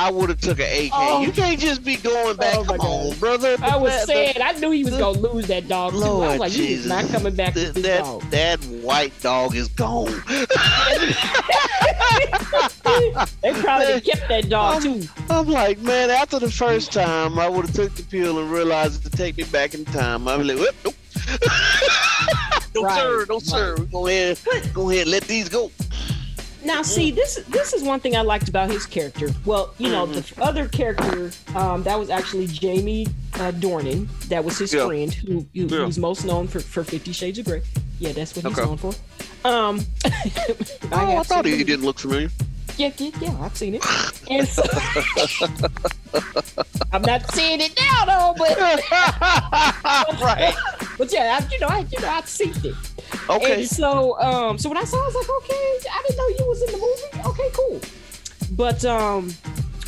I 0.00 0.12
would 0.12 0.28
have 0.28 0.40
took 0.40 0.60
an 0.60 0.66
AK. 0.86 0.90
Oh. 0.94 1.22
You 1.22 1.32
can't 1.32 1.58
just 1.58 1.82
be 1.84 1.96
going 1.96 2.36
back. 2.36 2.54
Oh, 2.56 2.62
my 2.64 2.76
Come 2.76 2.86
on, 2.86 3.08
God. 3.10 3.18
brother. 3.20 3.56
I 3.60 3.76
was 3.76 3.92
The- 4.02 4.06
the- 4.12 4.32
sad. 4.32 4.40
I 4.40 4.52
knew 4.52 4.70
he 4.70 4.84
was 4.84 4.92
the- 4.92 5.00
gonna 5.00 5.18
lose 5.18 5.48
that 5.48 5.66
dog 5.66 5.92
too. 5.92 6.04
I 6.04 6.28
was 6.30 6.38
like, 6.38 6.52
he's 6.52 6.86
not 6.86 7.08
coming 7.08 7.34
back 7.34 7.54
Th- 7.54 7.66
with 7.74 7.74
this 7.74 7.84
that 7.84 8.04
dog. 8.04 8.30
that 8.30 8.60
white 8.66 9.12
dog 9.20 9.56
is 9.56 9.66
gone. 9.68 10.22
They 13.42 13.52
probably 13.60 14.00
kept 14.00 14.28
that 14.28 14.48
dog 14.48 14.76
I'm, 14.86 15.00
too. 15.00 15.08
I'm 15.30 15.46
like, 15.48 15.78
man, 15.80 16.10
after 16.10 16.38
the 16.38 16.50
first 16.50 16.92
time, 16.92 17.38
I 17.38 17.48
would 17.48 17.66
have 17.66 17.74
took 17.74 17.94
the 17.94 18.02
pill 18.02 18.38
and 18.38 18.50
realized 18.50 19.04
it 19.04 19.10
to 19.10 19.16
take 19.16 19.36
me 19.36 19.44
back 19.44 19.74
in 19.74 19.84
time. 19.86 20.26
I'd 20.26 20.38
be 20.38 20.44
like, 20.44 20.58
whoop, 20.58 20.74
nope. 20.84 20.94
no 22.74 22.82
Right, 22.82 22.96
sir, 23.00 23.26
no 23.28 23.38
sir. 23.38 23.76
Go 23.92 24.06
ahead, 24.06 24.38
go 24.72 24.90
ahead, 24.90 25.06
let 25.08 25.24
these 25.24 25.48
go. 25.48 25.70
Now, 26.64 26.82
see, 26.82 27.10
this 27.12 27.36
this 27.48 27.72
is 27.72 27.82
one 27.82 28.00
thing 28.00 28.16
I 28.16 28.22
liked 28.22 28.48
about 28.48 28.70
his 28.70 28.84
character. 28.84 29.28
Well, 29.44 29.74
you 29.78 29.88
know, 29.90 30.06
the 30.06 30.24
other 30.42 30.66
character 30.68 31.30
um, 31.56 31.82
that 31.84 31.98
was 31.98 32.10
actually 32.10 32.48
Jamie 32.48 33.06
uh, 33.34 33.52
Dornan. 33.52 34.08
That 34.28 34.44
was 34.44 34.58
his 34.58 34.72
Yeah. 34.74 34.86
friend, 34.86 35.12
who, 35.14 35.46
who 35.54 35.66
Yeah. 35.66 35.84
who's 35.84 35.98
most 35.98 36.24
known 36.24 36.48
for, 36.48 36.60
for 36.60 36.82
Fifty 36.84 37.12
Shades 37.12 37.38
of 37.38 37.44
Grey. 37.46 37.62
Yeah, 38.00 38.12
that's 38.12 38.34
what 38.34 38.44
he's 38.44 38.58
Okay. 38.58 38.66
known 38.68 38.76
for. 38.76 38.92
Um, 39.44 39.80
Oh, 40.92 41.18
I 41.18 41.22
thought 41.22 41.44
he 41.46 41.62
didn't 41.62 41.84
look 41.84 41.98
familiar. 41.98 42.30
Yeah, 42.76 42.90
yeah, 42.98 43.10
yeah, 43.20 43.36
I've 43.40 43.56
seen 43.56 43.74
it. 43.76 43.84
So, 44.48 44.62
I'm 46.92 47.02
not 47.02 47.32
seeing 47.34 47.60
it 47.60 47.72
now, 47.78 48.04
though. 48.04 48.34
But 48.36 48.58
right. 50.20 50.54
but 50.98 51.12
yeah, 51.12 51.38
I, 51.40 51.48
you 51.50 51.58
know, 51.60 51.66
I 51.68 51.86
you 51.90 52.00
know, 52.00 52.08
I've 52.08 52.28
seen 52.28 52.52
it. 52.62 52.74
Okay. 53.30 53.60
And 53.60 53.68
so, 53.68 54.18
um, 54.20 54.58
so 54.58 54.68
when 54.68 54.78
I 54.78 54.84
saw, 54.84 54.96
it, 54.96 55.02
I 55.02 55.06
was 55.06 55.14
like, 55.14 55.30
okay, 55.42 55.88
I 55.90 56.02
didn't 56.06 56.18
know 56.18 56.28
you 56.28 56.48
was 56.48 56.62
in 56.62 56.72
the 56.72 56.78
movie. 56.78 57.28
Okay, 57.28 57.50
cool. 57.52 57.80
But 58.56 58.84
um, 58.84 59.30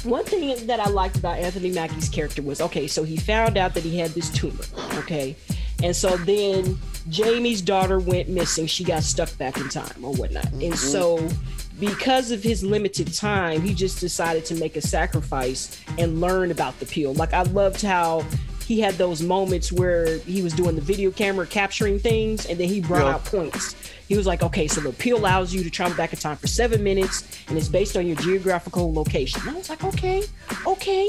one 0.05 0.25
thing 0.25 0.67
that 0.67 0.81
I 0.81 0.89
liked 0.89 1.17
about 1.17 1.39
Anthony 1.39 1.71
Mackie's 1.71 2.09
character 2.09 2.43
was 2.43 2.61
okay, 2.61 2.87
so 2.87 3.05
he 3.05 3.17
found 3.17 3.57
out 3.57 3.75
that 3.75 3.83
he 3.83 3.99
had 3.99 4.11
this 4.11 4.31
tumor, 4.31 4.65
okay, 4.95 5.37
and 5.83 5.95
so 5.95 6.17
then 6.19 6.79
Jamie's 7.09 7.61
daughter 7.63 7.99
went 7.99 8.29
missing. 8.29 8.67
She 8.67 8.85
got 8.85 9.03
stuck 9.03 9.37
back 9.39 9.57
in 9.59 9.69
time 9.69 10.05
or 10.05 10.15
whatnot, 10.15 10.51
and 10.53 10.79
so 10.79 11.29
because 11.79 12.31
of 12.31 12.43
his 12.43 12.63
limited 12.63 13.13
time, 13.13 13.63
he 13.63 13.75
just 13.75 14.01
decided 14.01 14.45
to 14.47 14.55
make 14.55 14.77
a 14.77 14.83
sacrifice 14.83 15.81
and 15.99 16.21
learn 16.21 16.51
about 16.51 16.79
the 16.79 16.87
pill. 16.87 17.15
Like 17.15 17.33
I 17.33 17.43
loved 17.43 17.83
how 17.83 18.25
he 18.71 18.79
had 18.79 18.95
those 18.95 19.21
moments 19.21 19.73
where 19.73 20.19
he 20.19 20.43
was 20.43 20.53
doing 20.53 20.77
the 20.77 20.81
video 20.81 21.11
camera 21.11 21.45
capturing 21.45 21.99
things 21.99 22.47
and 22.47 22.57
then 22.57 22.69
he 22.69 22.81
brought 22.81 23.03
Yeah. 23.05 23.15
out 23.15 23.25
points. 23.25 23.75
He 24.07 24.17
was 24.17 24.29
like, 24.29 24.45
okay, 24.45 24.69
so 24.69 24.81
the 24.81 24.93
pill 24.93 25.19
allows 25.19 25.53
you 25.53 25.65
to 25.65 25.71
travel 25.71 25.97
back 25.97 26.13
in 26.13 26.21
time 26.21 26.37
for 26.37 26.47
seven 26.47 26.85
minutes 26.85 27.25
and 27.49 27.59
it's 27.59 27.67
based 27.67 27.97
on 27.97 28.07
your 28.07 28.15
geographical 28.19 28.95
location. 28.95 29.41
And 29.41 29.51
I 29.51 29.55
was 29.55 29.69
like, 29.71 29.83
okay, 29.83 30.23
okay. 30.65 31.09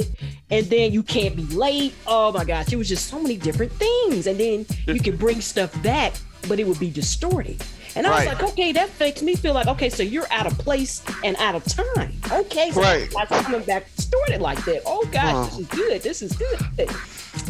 And 0.50 0.66
then 0.72 0.92
you 0.92 1.04
can't 1.04 1.36
be 1.36 1.44
late. 1.56 1.94
Oh 2.08 2.32
my 2.32 2.46
gosh, 2.46 2.74
it 2.74 2.78
was 2.78 2.90
just 2.90 3.08
so 3.08 3.22
many 3.22 3.38
different 3.38 3.72
things. 3.74 4.26
And 4.26 4.40
then 4.40 4.66
you 4.88 5.00
could 5.00 5.20
bring 5.20 5.40
stuff 5.40 5.72
back, 5.84 6.14
but 6.48 6.60
it 6.60 6.66
would 6.68 6.80
be 6.80 6.90
distorted. 6.90 7.64
And 7.96 8.08
I 8.08 8.12
was 8.18 8.26
like, 8.26 8.44
okay, 8.52 8.72
that 8.72 8.90
makes 9.00 9.22
me 9.22 9.36
feel 9.36 9.54
like, 9.54 9.68
okay, 9.68 9.90
so 9.90 10.02
you're 10.04 10.32
out 10.32 10.46
of 10.48 10.58
place 10.58 11.04
and 11.24 11.36
out 11.38 11.56
of 11.56 11.64
time. 11.66 12.14
Okay, 12.32 12.72
so 12.72 12.82
Right. 12.82 13.10
that's 13.14 13.46
coming 13.46 13.64
back 13.64 13.94
distorted 13.96 14.42
like 14.42 14.64
that. 14.66 14.84
Oh 14.86 15.06
gosh, 15.12 15.50
this 15.50 15.60
is 15.60 15.68
good. 15.68 16.02
This 16.02 16.22
is 16.22 16.32
good. 16.34 16.90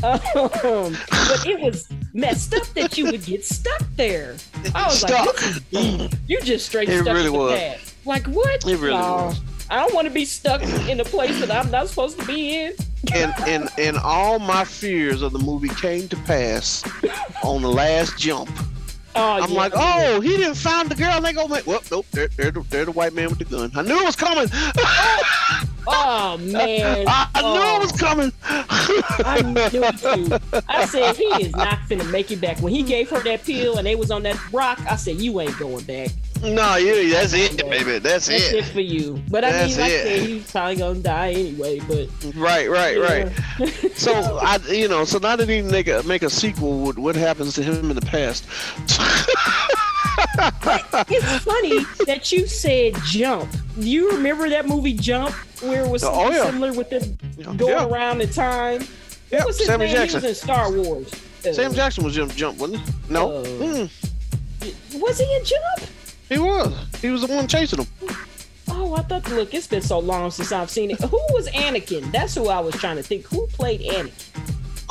Um, 0.03 0.95
but 1.09 1.45
it 1.45 1.59
was 1.59 1.87
messed 2.13 2.53
up 2.53 2.65
that 2.75 2.97
you 2.97 3.05
would 3.05 3.23
get 3.25 3.43
stuck 3.45 3.81
there. 3.95 4.35
I 4.75 4.87
was 4.87 5.03
like, 5.03 5.31
this 5.35 5.43
is 5.47 5.59
deep. 5.71 6.11
You 6.27 6.39
just 6.41 6.65
straight 6.67 6.89
It 6.89 7.01
stuck 7.01 7.13
really 7.15 7.27
in 7.27 7.33
the 7.33 7.39
was. 7.39 7.59
past. 7.59 7.95
Like 8.05 8.25
what? 8.27 8.65
It 8.65 8.77
really 8.77 8.89
No. 8.97 9.25
was. 9.27 9.39
I 9.69 9.77
don't 9.77 9.93
want 9.93 10.05
to 10.07 10.13
be 10.13 10.25
stuck 10.25 10.61
in 10.63 10.99
a 10.99 11.05
place 11.05 11.39
that 11.39 11.49
I'm 11.51 11.71
not 11.71 11.87
supposed 11.87 12.19
to 12.19 12.25
be 12.25 12.59
in. 12.65 12.73
and 13.13 13.33
and 13.47 13.69
and 13.77 13.97
all 13.97 14.37
my 14.39 14.63
fears 14.65 15.21
of 15.21 15.31
the 15.33 15.39
movie 15.39 15.69
came 15.69 16.07
to 16.09 16.15
pass 16.17 16.83
on 17.43 17.61
the 17.61 17.69
last 17.71 18.17
jump. 18.19 18.49
Oh, 19.15 19.41
I'm 19.41 19.51
yeah, 19.51 19.57
like, 19.57 19.73
oh, 19.75 20.21
he 20.21 20.37
didn't 20.37 20.55
find 20.55 20.89
the 20.89 20.95
girl. 20.95 21.19
They 21.19 21.33
go, 21.33 21.45
well, 21.45 21.81
nope, 21.91 22.05
they're, 22.11 22.29
they're, 22.29 22.51
they're 22.51 22.85
the 22.85 22.91
white 22.91 23.13
man 23.13 23.29
with 23.29 23.39
the 23.39 23.45
gun. 23.45 23.71
I 23.75 23.81
knew 23.81 23.99
it 23.99 24.05
was 24.05 24.15
coming. 24.15 24.47
oh 25.87 26.37
man, 26.41 27.05
I, 27.07 27.27
I 27.35 27.41
knew 27.41 27.47
Oh. 27.53 27.75
it 27.77 27.81
was 27.81 27.91
coming. 27.93 28.31
I 28.47 29.41
knew 29.41 29.83
it 29.83 29.97
too. 29.97 30.61
I 30.67 30.85
said 30.85 31.15
he 31.15 31.25
is 31.25 31.51
not 31.55 31.79
finna 31.89 32.09
make 32.11 32.31
it 32.31 32.39
back. 32.41 32.59
When 32.59 32.73
he 32.73 32.83
gave 32.83 33.09
her 33.09 33.19
that 33.21 33.43
pill 33.43 33.77
and 33.77 33.85
they 33.87 33.95
was 33.95 34.11
on 34.11 34.23
that 34.23 34.37
rock, 34.53 34.79
I 34.89 34.95
said 34.95 35.17
you 35.21 35.39
ain't 35.41 35.57
going 35.57 35.83
back. 35.85 36.09
no, 36.43 36.75
yeah, 36.75 37.13
that's 37.19 37.33
it, 37.33 37.57
baby. 37.69 37.99
That's, 37.99 38.27
That's 38.27 38.51
it. 38.51 38.55
it. 38.55 38.65
for 38.65 38.81
you. 38.81 39.21
But 39.29 39.43
I 39.43 39.51
That's 39.51 39.77
mean, 39.77 39.81
like 39.85 39.91
I 39.93 39.97
said, 40.03 40.21
he's 40.27 40.51
probably 40.51 40.75
gonna 40.77 40.99
die 40.99 41.31
anyway. 41.31 41.79
But 41.87 42.09
Right, 42.35 42.69
right, 42.69 42.97
right. 42.99 43.31
So 43.95 44.13
I, 44.41 44.57
you 44.69 44.87
know, 44.87 45.05
so 45.05 45.19
now 45.19 45.35
that 45.35 45.47
he 45.47 45.61
make 45.61 45.87
a 45.87 46.01
make 46.03 46.23
a 46.23 46.29
sequel 46.29 46.81
with 46.81 46.97
what 46.97 47.15
happens 47.15 47.53
to 47.55 47.63
him 47.63 47.89
in 47.91 47.95
the 47.95 48.01
past. 48.01 48.45
it's 50.17 51.43
funny 51.43 51.83
that 52.05 52.31
you 52.31 52.47
said 52.47 52.95
jump. 53.05 53.49
Do 53.79 53.89
you 53.89 54.11
remember 54.11 54.49
that 54.49 54.67
movie 54.67 54.93
Jump, 54.93 55.33
where 55.61 55.83
it 55.85 55.89
was 55.89 56.03
Oh, 56.03 56.29
yeah. 56.29 56.45
similar 56.45 56.73
with 56.73 56.89
them 56.89 57.17
Yeah. 57.37 57.53
going 57.55 57.91
around 57.91 58.21
in 58.21 58.29
time? 58.29 58.85
Yeah, 59.31 59.39
What 59.39 59.47
was 59.47 59.57
his 59.59 59.67
Samuel 59.67 59.87
name? 59.91 59.95
He 60.01 60.01
Jackson. 60.11 60.21
was 60.21 60.29
in 60.29 60.35
Star 60.35 60.71
Wars. 60.71 61.07
Uh, 61.45 61.53
Sam 61.53 61.73
Jackson 61.73 62.03
was 62.03 62.13
Jump 62.15 62.35
Jump, 62.35 62.57
wasn't 62.59 62.79
he? 62.81 62.85
No, 63.09 63.37
Uh, 63.37 63.43
Mm, 63.45 63.89
Was 64.99 65.17
he 65.19 65.35
in 65.35 65.43
Jump? 65.45 65.89
he 66.29 66.37
was. 66.37 66.73
He 67.01 67.09
was 67.09 67.21
the 67.21 67.27
one 67.33 67.47
chasing 67.47 67.79
him. 67.79 67.87
Oh, 68.69 68.93
I 68.95 69.01
thought. 69.01 69.27
Look, 69.29 69.53
it's 69.53 69.67
been 69.67 69.81
so 69.81 69.99
long 69.99 70.31
since 70.31 70.51
I've 70.51 70.69
seen 70.69 70.91
it. 70.91 70.99
Who 71.01 71.19
was 71.31 71.47
Anakin? 71.49 72.11
That's 72.11 72.35
who 72.35 72.47
I 72.49 72.59
was 72.59 72.75
trying 72.75 72.97
to 72.97 73.03
think. 73.03 73.25
Who 73.27 73.47
played 73.47 73.81
Anakin? 73.81 74.11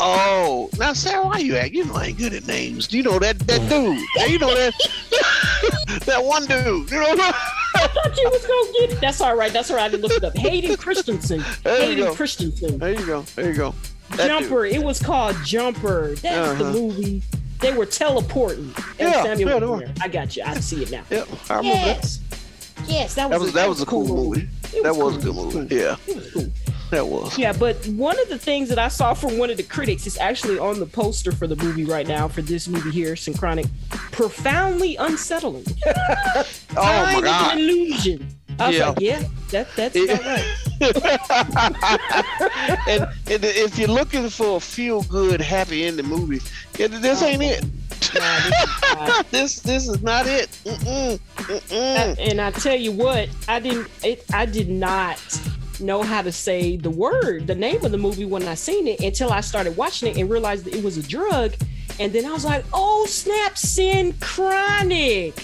Oh, 0.03 0.71
now 0.79 0.93
Sarah, 0.95 1.27
why 1.27 1.39
you 1.39 1.57
act? 1.57 1.73
You 1.75 1.85
know 1.85 1.95
I 1.95 2.07
ain't 2.07 2.19
good 2.19 2.33
at 2.33 2.47
names. 2.47 2.87
Do 2.89 2.97
you 2.97 3.03
know 3.03 3.19
that 3.19 3.39
that 3.41 3.69
dude. 3.69 3.99
You 4.31 4.39
know 4.39 4.55
that 4.55 4.73
that 6.07 6.25
one 6.25 6.47
dude. 6.47 6.91
You 6.91 7.01
know. 7.01 7.15
I 7.75 7.87
thought 7.87 8.17
you 8.17 8.31
was 8.31 8.47
gonna 8.47 8.73
get 8.81 8.91
it. 8.97 9.01
That's 9.01 9.21
all 9.21 9.37
right. 9.37 9.53
That's 9.53 9.71
all 9.71 9.77
right. 9.77 9.85
I 9.85 9.89
didn't 9.89 10.03
look 10.03 10.13
it 10.13 10.25
up. 10.25 10.37
Hayden 10.37 10.77
Christensen. 10.77 11.45
There 11.63 11.81
Hayden 11.83 12.05
go. 12.07 12.15
Christensen. 12.15 12.79
There 12.79 12.91
you 12.99 13.07
go. 13.07 13.23
There 13.37 13.51
you 13.51 13.57
go. 13.57 13.75
That 14.17 14.27
Jumper. 14.29 14.65
It 14.67 14.83
was 14.83 15.01
called 15.01 15.37
Jumper. 15.45 16.15
That's 16.17 16.59
the 16.59 16.65
Uh-huh. 16.65 16.73
movie. 16.73 17.23
They 17.61 17.73
were 17.75 17.87
teleporting. 17.87 18.75
And 18.99 19.11
Yeah, 19.11 19.23
Samuel 19.23 19.51
yeah, 19.51 19.59
they 19.61 19.67
were. 19.67 19.85
I 20.01 20.09
got 20.09 20.35
you. 20.37 20.43
I 20.45 20.55
see 20.61 20.83
it 20.83 20.91
now. 20.91 21.03
Yep. 21.11 21.29
Yeah, 21.29 21.37
I 21.51 21.57
remember 21.59 21.77
Yes. 21.79 22.21
Yes, 22.87 23.15
that 23.15 23.29
that. 23.29 23.39
was, 23.39 23.41
That 23.41 23.41
was 23.41 23.53
that 23.53 23.69
was 23.69 23.83
a 23.83 23.87
cool 23.87 24.07
movie. 24.09 24.49
It 24.73 24.83
That 24.83 24.97
was 24.97 25.17
a 25.17 25.21
cool. 25.21 25.21
good 25.21 25.27
It 25.27 25.45
was 25.45 25.55
movie. 25.55 25.69
cool. 25.69 25.79
Yeah, 25.79 25.97
It 26.07 26.17
was 26.17 26.31
cool. 26.33 26.51
That 26.91 27.07
was. 27.07 27.39
Yeah, 27.39 27.53
but 27.53 27.87
one 27.89 28.19
of 28.21 28.29
the 28.29 28.39
things 28.39 28.69
that 28.69 28.79
I 28.79 28.89
saw 28.89 29.15
from 29.15 29.39
one 29.39 29.51
of 29.51 29.57
the 29.57 29.63
critics 29.63 30.07
is 30.07 30.19
actually 30.19 30.59
on 30.59 30.79
the 30.81 30.87
poster 30.87 31.33
for 31.33 31.47
the 31.47 31.57
movie 31.57 31.85
right 31.85 32.07
now 32.07 32.29
for 32.29 32.43
this 32.43 32.69
movie 32.69 32.91
here, 32.91 33.17
Synchronic. 33.17 33.67
Profoundly 34.13 34.97
unsettling. 34.97 35.65
Oh 36.77 36.83
my 36.83 37.11
is 37.13 37.17
an 37.19 37.25
god. 37.25 37.59
illusion. 37.59 38.27
I 38.59 38.69
was 38.69 38.77
Yeah. 38.77 38.89
like, 38.91 39.01
yeah, 39.01 39.23
that 39.51 39.69
that's 39.75 39.97
It- 39.97 40.11
about 40.11 40.25
right. 40.25 40.45
and, 42.89 43.03
and 43.03 43.45
if 43.45 43.79
you're 43.79 43.89
looking 43.89 44.29
for 44.31 44.57
a 44.57 44.61
feel 44.61 45.03
good, 45.03 45.41
happy 45.41 45.85
ending 45.85 46.07
movie, 46.07 46.41
this 46.75 47.23
ain't 47.23 47.43
it. 47.43 47.65
Oh, 48.15 48.19
nah, 48.19 48.41
this 48.41 48.57
is 48.57 48.95
not. 48.95 49.27
this 49.31 49.61
this 49.61 49.89
is 49.89 50.03
not 50.03 50.27
it. 50.27 50.49
Mm-mm. 50.65 51.19
Mm-mm. 51.37 52.17
And 52.31 52.41
I 52.41 52.51
tell 52.53 52.77
you 52.77 52.93
what, 52.93 53.29
I 53.49 53.61
didn't. 53.61 53.89
It, 54.03 54.25
I 54.33 54.47
did 54.47 54.69
not 54.69 55.19
know 55.81 56.03
how 56.03 56.23
to 56.23 56.33
say 56.33 56.77
the 56.77 56.91
word, 56.91 57.47
the 57.47 57.55
name 57.55 57.85
of 57.85 57.93
the 57.93 57.99
movie 57.99 58.25
when 58.25 58.47
I 58.47 58.55
seen 58.55 58.87
it 58.87 59.01
until 59.01 59.31
I 59.33 59.41
started 59.41 59.77
watching 59.77 60.11
it 60.15 60.19
and 60.21 60.31
realized 60.31 60.65
that 60.67 60.75
it 60.75 60.83
was 60.85 60.97
a 60.97 61.03
drug. 61.03 61.55
And 61.99 62.13
then 62.13 62.25
I 62.25 62.33
was 62.33 62.45
like, 62.45 62.65
"Oh 62.73 63.05
snap, 63.07 63.59
sin 63.59 64.15
chronic. 64.21 65.35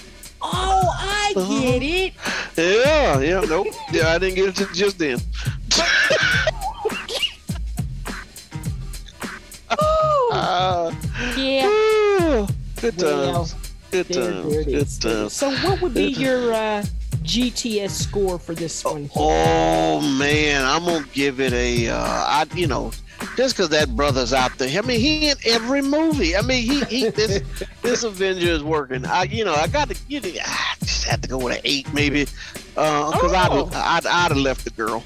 Oh, 0.41 0.89
I 0.97 1.33
Uh-huh. 1.35 1.61
get 1.61 1.83
it." 1.83 2.13
Yeah, 2.57 3.19
yeah, 3.19 3.41
nope. 3.41 3.67
Yeah, 3.91 4.09
I 4.09 4.17
didn't 4.17 4.35
get 4.35 4.59
it 4.59 4.69
just 4.73 4.97
then. 4.97 5.19
Oh, 9.69 10.29
Uh, 10.33 10.91
yeah. 11.37 12.47
good 12.81 13.01
Well, 13.01 13.33
times. 13.45 13.55
Good 13.91 14.13
times. 14.13 14.65
Good 14.65 15.01
times. 15.01 15.33
So, 15.33 15.51
what 15.57 15.81
would 15.81 15.93
be 15.93 16.07
your 16.09 16.53
uh, 16.53 16.83
GTS 17.27 17.89
score 17.91 18.39
for 18.39 18.55
this 18.55 18.83
one? 18.83 19.09
Oh 19.15 19.99
man, 20.17 20.63
I'm 20.63 20.85
gonna 20.85 21.05
give 21.13 21.39
it 21.41 21.51
a. 21.53 21.89
Uh, 21.89 21.97
I 21.99 22.45
you 22.55 22.67
know, 22.67 22.91
just 23.35 23.55
because 23.55 23.69
that 23.69 23.95
brother's 23.95 24.31
out 24.33 24.57
there. 24.57 24.69
I 24.81 24.81
mean, 24.85 24.99
he 24.99 25.29
in 25.29 25.37
every 25.45 25.81
movie. 25.81 26.35
I 26.37 26.41
mean, 26.41 26.63
he 26.63 26.83
he 26.85 27.09
this 27.09 27.43
this 27.81 28.03
Avenger 28.03 28.47
is 28.47 28.63
working. 28.63 29.05
I 29.05 29.23
you 29.23 29.43
know 29.43 29.53
I 29.53 29.67
got 29.67 29.89
to 29.89 29.97
you 30.07 30.21
know, 30.21 30.29
I 30.45 30.73
just 30.79 31.03
had 31.03 31.21
to 31.23 31.27
go 31.29 31.37
with 31.37 31.55
an 31.55 31.61
eight 31.65 31.91
maybe, 31.93 32.23
because 32.23 32.33
Oh. 32.77 33.69
I'd, 33.73 33.75
I'd 33.75 34.05
I'd 34.07 34.29
have 34.29 34.37
left 34.37 34.63
the 34.63 34.69
girl. 34.71 35.03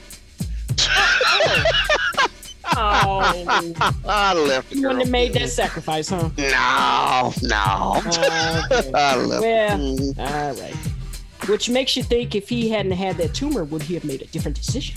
Oh, 2.74 3.20
I'd 4.06 4.38
have 4.38 4.38
left 4.38 4.70
the 4.70 4.76
girl. 4.76 4.82
you 4.82 4.88
wouldn't 4.88 5.02
have 5.06 5.10
made 5.12 5.34
that 5.34 5.50
sacrifice, 5.50 6.10
huh? 6.10 6.30
No, 6.38 7.34
no. 7.42 8.02
Uh, 8.06 8.68
okay. 8.72 8.92
I'd 8.94 9.16
left. 9.18 9.42
Well. 9.42 10.14
All 10.20 10.54
right. 10.54 10.76
Which 11.47 11.69
makes 11.69 11.97
you 11.97 12.04
think 12.04 12.36
if 12.36 12.49
he 12.49 12.69
hadn't 12.69 12.91
had 12.93 13.17
that 13.17 13.34
tumor, 13.34 13.63
would 13.63 13.82
he 13.82 13.95
have 13.95 14.04
made 14.06 14.21
a 14.21 14.25
different 14.27 14.58
decision? 14.58 14.95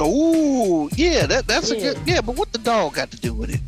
Oh, 0.00 0.88
yeah, 0.96 1.26
that 1.26 1.46
that's 1.46 1.70
a 1.70 1.76
good. 1.76 1.98
Yeah, 2.04 2.20
but 2.20 2.36
what 2.36 2.52
the 2.52 2.58
dog 2.58 2.94
got 2.94 3.10
to 3.12 3.16
do 3.16 3.32
with 3.32 3.50
it? 3.54 3.60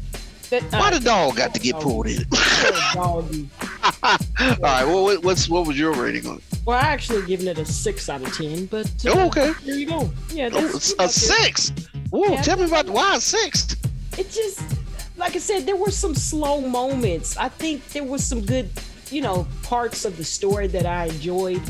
That, 0.50 0.62
Why 0.72 0.88
uh, 0.88 0.98
the 0.98 1.04
dog 1.04 1.36
got 1.36 1.54
to 1.54 1.60
get 1.60 1.76
pulled 1.76 2.06
in? 2.06 2.24
doggy. 2.92 3.48
All 4.02 4.18
right, 4.60 4.84
well, 4.84 5.04
what- 5.04 5.22
what's 5.24 5.48
what 5.48 5.66
was 5.66 5.78
your 5.78 5.92
rating 5.92 6.26
on 6.26 6.36
it? 6.36 6.42
Well, 6.66 6.78
I 6.78 6.82
actually 6.82 7.24
given 7.26 7.46
it 7.48 7.58
a 7.58 7.64
six 7.64 8.08
out 8.08 8.22
of 8.22 8.32
ten, 8.36 8.66
but 8.66 8.86
uh, 9.06 9.12
Oh, 9.14 9.26
okay. 9.28 9.52
there 9.64 9.76
you 9.76 9.86
go. 9.86 10.10
Yeah, 10.30 10.48
Oh, 10.52 10.60
that's 10.62 10.74
it's 10.76 10.92
about 10.94 11.06
a 11.06 11.12
six. 11.12 11.72
Ooh, 12.14 12.24
Yeah, 12.28 12.42
tell 12.42 12.56
me 12.58 12.64
about 12.64 12.88
why 12.88 13.16
a 13.16 13.20
six. 13.20 13.76
It 14.18 14.30
just, 14.30 14.62
like 15.16 15.34
I 15.36 15.38
said, 15.38 15.66
there 15.66 15.76
were 15.76 15.90
some 15.90 16.14
slow 16.14 16.60
moments. 16.60 17.36
I 17.36 17.48
think 17.48 17.86
there 17.88 18.04
was 18.04 18.24
some 18.24 18.40
good, 18.44 18.70
you 19.10 19.20
know, 19.22 19.46
parts 19.62 20.04
of 20.04 20.16
the 20.16 20.24
story 20.24 20.66
that 20.68 20.86
I 20.86 21.06
enjoyed. 21.06 21.60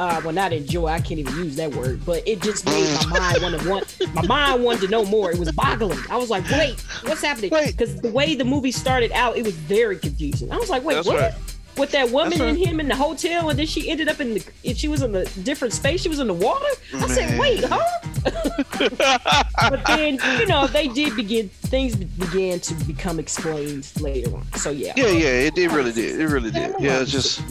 Uh, 0.00 0.18
well, 0.24 0.32
not 0.32 0.50
enjoy. 0.50 0.86
I 0.86 0.98
can't 0.98 1.20
even 1.20 1.36
use 1.36 1.56
that 1.56 1.74
word, 1.74 2.06
but 2.06 2.26
it 2.26 2.40
just 2.40 2.64
made 2.64 2.90
my 3.10 3.18
mind 3.18 3.42
want 3.42 3.60
to 3.60 3.68
want. 3.68 4.14
My 4.14 4.26
mind 4.26 4.64
wanted 4.64 4.80
to 4.80 4.88
know 4.88 5.04
more. 5.04 5.30
It 5.30 5.38
was 5.38 5.52
boggling. 5.52 5.98
I 6.08 6.16
was 6.16 6.30
like, 6.30 6.48
wait, 6.52 6.80
what's 7.02 7.20
happening? 7.20 7.50
Because 7.50 8.00
the 8.00 8.10
way 8.10 8.34
the 8.34 8.46
movie 8.46 8.72
started 8.72 9.12
out, 9.12 9.36
it 9.36 9.44
was 9.44 9.54
very 9.54 9.98
confusing. 9.98 10.50
I 10.50 10.56
was 10.56 10.70
like, 10.70 10.84
wait, 10.84 10.94
That's 10.94 11.06
what? 11.06 11.20
right. 11.20 11.34
With 11.76 11.90
that 11.90 12.10
woman 12.10 12.30
That's 12.30 12.40
and 12.40 12.58
right. 12.58 12.66
him 12.66 12.80
in 12.80 12.88
the 12.88 12.96
hotel, 12.96 13.50
and 13.50 13.58
then 13.58 13.66
she 13.66 13.90
ended 13.90 14.08
up 14.08 14.20
in 14.20 14.32
the. 14.32 14.44
If 14.64 14.78
she 14.78 14.88
was 14.88 15.02
in 15.02 15.12
the 15.12 15.26
different 15.42 15.74
space, 15.74 16.00
she 16.00 16.08
was 16.08 16.18
in 16.18 16.28
the 16.28 16.34
water. 16.34 16.66
I 16.94 17.06
said, 17.06 17.38
wait, 17.38 17.62
huh? 17.62 17.78
but 19.70 19.84
then 19.86 20.18
you 20.38 20.46
know 20.46 20.66
they 20.66 20.88
did 20.88 21.16
begin 21.16 21.48
things 21.48 21.96
began 21.96 22.60
to 22.60 22.74
become 22.84 23.18
explained 23.18 23.90
later 23.98 24.34
on 24.36 24.44
so 24.54 24.70
yeah 24.70 24.92
Yeah, 24.94 25.08
yeah, 25.08 25.28
it, 25.28 25.56
it 25.56 25.70
really 25.70 25.92
did. 25.92 26.20
It 26.20 26.26
really 26.26 26.50
did. 26.50 26.74
Yeah, 26.78 27.00
it's 27.00 27.10
just 27.10 27.42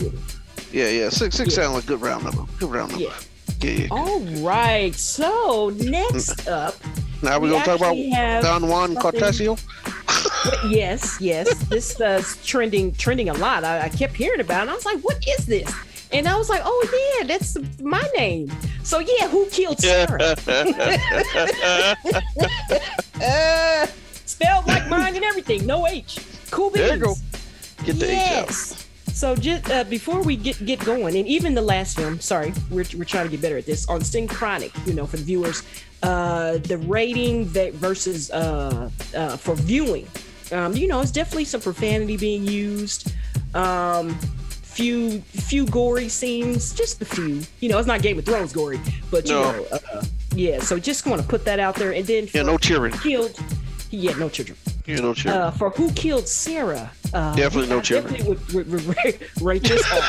yeah 0.72 0.84
yeah, 0.84 0.88
yeah. 0.88 1.08
Six, 1.08 1.36
six 1.36 1.56
Yeah. 1.56 1.64
sounds 1.64 1.74
like 1.74 1.84
a 1.84 1.86
good 1.88 2.00
round 2.00 2.24
number. 2.24 2.44
Good 2.58 2.70
round 2.70 2.90
number. 2.92 3.04
yeah 3.06 3.14
gig. 3.58 3.88
All 3.90 4.20
right. 4.42 4.94
So 4.94 5.70
next 5.76 6.48
up, 6.60 6.74
now 7.22 7.38
we're 7.38 7.48
we 7.48 7.50
gonna 7.50 7.64
talk 7.64 7.78
about 7.78 7.94
Don 8.42 8.68
Juan 8.68 8.94
something- 8.94 9.20
Cortesio. 9.20 9.58
yes, 10.70 11.18
yes, 11.20 11.52
this 11.64 12.00
uh, 12.00 12.22
trending 12.42 12.92
trending 12.92 13.28
a 13.28 13.34
lot. 13.34 13.62
I, 13.64 13.82
I 13.82 13.88
kept 13.90 14.14
hearing 14.14 14.40
about 14.40 14.60
it. 14.60 14.62
And 14.62 14.70
I 14.70 14.74
was 14.74 14.84
like, 14.86 14.98
what 15.00 15.22
is 15.28 15.46
this? 15.46 15.72
And 16.12 16.26
I 16.26 16.36
was 16.36 16.48
like, 16.48 16.62
oh 16.64 17.16
yeah, 17.20 17.26
that's 17.26 17.56
my 17.80 18.02
name. 18.16 18.50
So 18.82 18.98
yeah, 18.98 19.28
who 19.28 19.46
killed 19.50 19.78
Sarah? 19.78 20.18
uh, 23.22 23.86
spelled 24.24 24.66
like 24.66 24.88
mine 24.88 25.14
and 25.16 25.24
everything. 25.24 25.66
No 25.66 25.86
H. 25.86 26.18
Cool 26.50 26.70
beans. 26.70 26.86
There 26.88 26.96
you 26.96 27.02
go. 27.04 27.14
Get 27.84 27.98
the 27.98 28.10
H 28.10 28.32
out. 28.32 28.79
So 29.20 29.36
just 29.36 29.70
uh, 29.70 29.84
before 29.84 30.22
we 30.22 30.34
get 30.34 30.64
get 30.64 30.82
going, 30.82 31.14
and 31.14 31.28
even 31.28 31.52
the 31.52 31.60
last 31.60 31.94
film, 31.98 32.18
sorry, 32.20 32.54
we're, 32.70 32.86
we're 32.96 33.04
trying 33.04 33.26
to 33.26 33.30
get 33.30 33.42
better 33.42 33.58
at 33.58 33.66
this 33.66 33.86
on 33.86 34.00
Synchronic. 34.00 34.72
You 34.86 34.94
know, 34.94 35.04
for 35.04 35.18
the 35.18 35.24
viewers, 35.24 35.62
uh, 36.02 36.56
the 36.56 36.78
rating 36.78 37.52
that 37.52 37.74
versus 37.74 38.30
uh, 38.30 38.88
uh, 39.14 39.36
for 39.36 39.56
viewing, 39.56 40.08
um, 40.52 40.72
you 40.74 40.88
know, 40.88 41.02
it's 41.02 41.10
definitely 41.10 41.44
some 41.44 41.60
profanity 41.60 42.16
being 42.16 42.44
used. 42.46 43.12
Um, 43.54 44.14
few 44.62 45.20
few 45.20 45.66
gory 45.66 46.08
scenes, 46.08 46.72
just 46.72 47.02
a 47.02 47.04
few. 47.04 47.42
You 47.60 47.68
know, 47.68 47.76
it's 47.76 47.86
not 47.86 48.00
Game 48.00 48.18
of 48.18 48.24
Thrones 48.24 48.54
gory, 48.54 48.80
but 49.10 49.26
you 49.28 49.34
No. 49.34 49.52
know, 49.52 49.66
uh, 49.70 50.02
yeah. 50.34 50.60
So 50.60 50.78
just 50.78 51.04
want 51.04 51.20
to 51.20 51.28
put 51.28 51.44
that 51.44 51.60
out 51.60 51.74
there, 51.74 51.92
and 51.92 52.06
then 52.06 52.26
Yeah, 52.32 52.40
no 52.40 52.56
cheering. 52.56 52.94
killed. 52.94 53.38
Yeah, 53.90 54.14
no 54.16 54.28
children. 54.28 54.56
Yeah, 54.86 54.96
no 55.00 55.14
children. 55.14 55.42
Uh, 55.42 55.50
for 55.50 55.70
who 55.70 55.90
killed 55.92 56.28
Sarah? 56.28 56.90
Uh, 57.12 57.34
Definitely 57.34 57.68
no 57.70 57.78
I 57.78 57.82
children. 57.82 58.14
Definitely 58.14 58.54
would, 58.54 58.70
would, 58.70 58.86
would 58.86 59.42
rate- 59.42 59.62
this 59.64 59.82
R. 59.92 60.00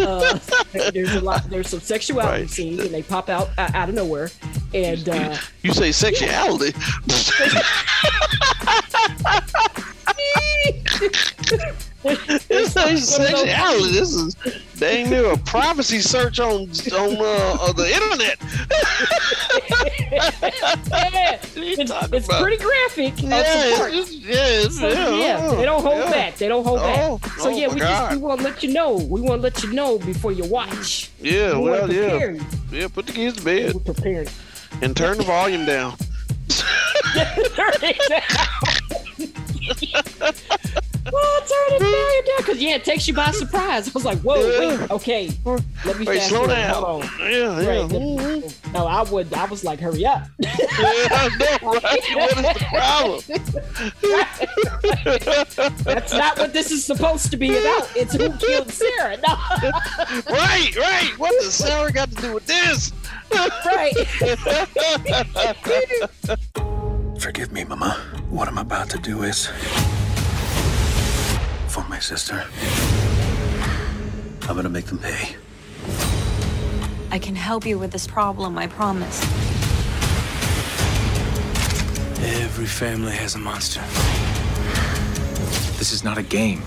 Uh, 0.00 0.38
there's 0.92 1.14
a 1.14 1.20
lot. 1.20 1.48
There's 1.50 1.68
some 1.68 1.80
sexuality 1.80 2.42
Right. 2.42 2.50
scenes, 2.50 2.80
and 2.80 2.90
they 2.90 3.02
pop 3.02 3.28
out 3.28 3.50
uh, 3.58 3.70
out 3.74 3.88
of 3.90 3.94
nowhere. 3.94 4.30
And 4.72 5.08
uh, 5.08 5.36
you 5.62 5.72
say 5.74 5.92
sexuality. 5.92 6.72
You 12.04 12.66
say 12.66 12.96
sexuality. 12.96 13.92
This 13.92 14.14
is 14.14 14.34
dang 14.76 15.10
near 15.10 15.32
a 15.32 15.36
privacy 15.38 15.98
search 16.00 16.38
on 16.40 16.62
on 16.70 17.16
uh, 17.16 17.56
uh, 17.60 17.72
the 17.72 17.92
internet. 17.92 18.38
yeah, 20.90 21.38
it's, 21.56 21.90
it's 22.12 22.28
pretty 22.40 22.56
graphic. 22.62 23.20
Yeah, 23.22 23.42
it's, 23.44 23.80
it's- 23.80 24.12
yeah, 24.12 24.34
it's, 24.64 24.78
So, 24.78 24.88
yeah, 24.88 25.10
yeah, 25.18 25.38
oh, 25.42 25.56
they 25.56 25.64
don't 25.64 25.82
hold 25.82 25.98
yeah. 26.04 26.10
back. 26.10 26.36
They 26.36 26.48
don't 26.48 26.64
hold 26.64 26.80
Oh, 26.82 27.18
back. 27.18 27.30
So 27.38 27.48
oh 27.50 27.56
yeah, 27.56 27.68
we 27.68 27.80
just 27.80 28.10
we 28.12 28.16
want 28.18 28.40
to 28.40 28.44
let 28.46 28.62
you 28.62 28.72
know. 28.72 28.94
We 28.96 29.20
want 29.20 29.40
to 29.40 29.42
let 29.42 29.62
you 29.62 29.72
know 29.72 29.98
before 29.98 30.32
you 30.32 30.44
watch. 30.44 31.10
Yeah, 31.20 31.56
we 31.58 31.70
well, 31.70 31.92
yeah, 31.92 32.18
you. 32.30 32.40
yeah. 32.70 32.88
Put 32.88 33.06
the 33.06 33.12
kids 33.12 33.38
to 33.38 33.44
bed 33.44 33.74
We're 33.74 33.80
prepared. 33.80 34.30
and 34.82 34.96
turn 34.96 35.18
the 35.18 35.24
volume 35.24 35.64
down. 35.66 35.96
Oh, 37.20 38.87
down, 42.58 42.58
down, 42.58 42.68
yeah, 42.68 42.74
it 42.76 42.84
takes 42.84 43.08
you 43.08 43.14
by 43.14 43.30
surprise. 43.30 43.88
I 43.88 43.92
was 43.92 44.04
like, 44.04 44.18
whoa, 44.20 44.36
Yeah. 44.36 44.58
wait, 44.80 44.90
okay, 44.90 45.30
let 45.84 45.98
me 45.98 46.04
Wait, 46.06 46.18
fast 46.18 46.28
slow 46.28 46.38
forward. 46.40 46.54
down. 46.54 46.74
Hold 46.74 47.02
on. 47.04 47.10
Yeah, 47.20 47.60
yeah. 47.60 47.68
Right. 47.68 47.88
Mhm. 47.90 48.72
No, 48.72 48.86
I 48.86 49.02
would. 49.02 49.32
I 49.34 49.44
was 49.46 49.64
like, 49.64 49.80
hurry 49.80 50.04
up. 50.06 50.22
yeah, 50.38 50.54
I 50.78 51.28
know, 51.38 51.72
right? 51.82 52.04
What 52.14 52.30
is 52.32 52.42
the 52.42 52.54
problem? 52.68 53.20
That's 55.84 56.12
not 56.12 56.38
what 56.38 56.52
this 56.52 56.70
is 56.70 56.84
supposed 56.84 57.30
to 57.30 57.36
be 57.36 57.50
about. 57.56 57.88
It's 57.96 58.14
who 58.14 58.30
killed 58.38 58.70
Sarah. 58.70 59.16
No, 59.16 59.34
right, 60.30 60.74
right. 60.76 61.12
What 61.18 61.32
does 61.40 61.54
Sarah 61.54 61.92
got 61.92 62.10
to 62.10 62.16
do 62.16 62.34
with 62.34 62.46
this? 62.46 62.92
right. 63.66 63.94
Forgive 67.20 67.52
me, 67.52 67.64
Mama. 67.64 67.96
What 68.30 68.48
I'm 68.48 68.58
about 68.58 68.90
to 68.90 68.98
do 68.98 69.22
is 69.22 69.48
for 71.68 71.84
my 71.88 71.98
sister. 71.98 72.44
I'm 74.48 74.56
gonna 74.56 74.68
make 74.68 74.86
them 74.86 74.98
pay. 74.98 75.36
I 77.10 77.18
can 77.18 77.34
help 77.34 77.66
you 77.66 77.78
with 77.78 77.90
this 77.90 78.06
problem, 78.06 78.58
I 78.58 78.66
promise. 78.66 79.22
Every 82.20 82.66
family 82.66 83.12
has 83.12 83.34
a 83.34 83.38
monster. 83.38 83.80
This 85.78 85.92
is 85.92 86.02
not 86.02 86.18
a 86.18 86.22
game. 86.22 86.62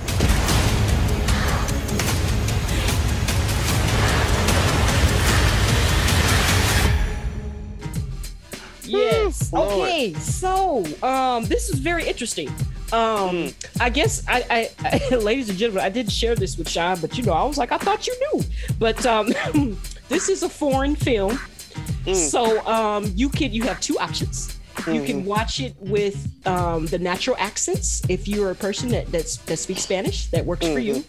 Yes. 8.84 9.54
Okay. 9.54 10.14
So, 10.16 10.84
um, 11.02 11.46
this 11.46 11.70
is 11.70 11.80
very 11.80 12.08
interesting. 12.08 12.54
Um, 12.94 13.54
I 13.80 13.90
guess 13.90 14.24
I, 14.28 14.70
I, 14.82 15.00
I, 15.12 15.16
ladies 15.16 15.50
and 15.50 15.58
gentlemen, 15.58 15.84
I 15.84 15.90
didn't 15.90 16.12
share 16.12 16.36
this 16.36 16.58
with 16.58 16.70
Sean, 16.70 17.00
but 17.00 17.18
you 17.18 17.24
know, 17.24 17.34
I 17.34 17.44
was 17.44 17.58
like, 17.58 17.72
I 17.72 17.78
thought 17.78 18.06
you 18.06 18.16
knew. 18.20 18.44
But 18.80 19.06
um, 19.06 19.34
this 20.10 20.30
is 20.30 20.44
a 20.44 20.50
foreign 20.50 20.96
film, 20.96 21.40
so 22.14 22.66
um, 22.68 23.12
you 23.16 23.30
can 23.30 23.54
you 23.54 23.64
have 23.64 23.80
two 23.80 23.98
options. 24.00 24.58
You 24.88 25.04
can 25.04 25.26
watch 25.26 25.60
it 25.60 25.76
with 25.80 26.28
um, 26.48 26.88
the 26.88 26.98
natural 26.98 27.36
accents 27.38 28.02
if 28.10 28.28
you're 28.28 28.50
a 28.52 28.56
person 28.56 28.90
that 28.90 29.12
that's, 29.12 29.38
that 29.38 29.58
speaks 29.58 29.84
Spanish 29.84 30.28
that 30.28 30.44
works 30.46 30.68
for 30.68 30.80
you, 30.80 31.04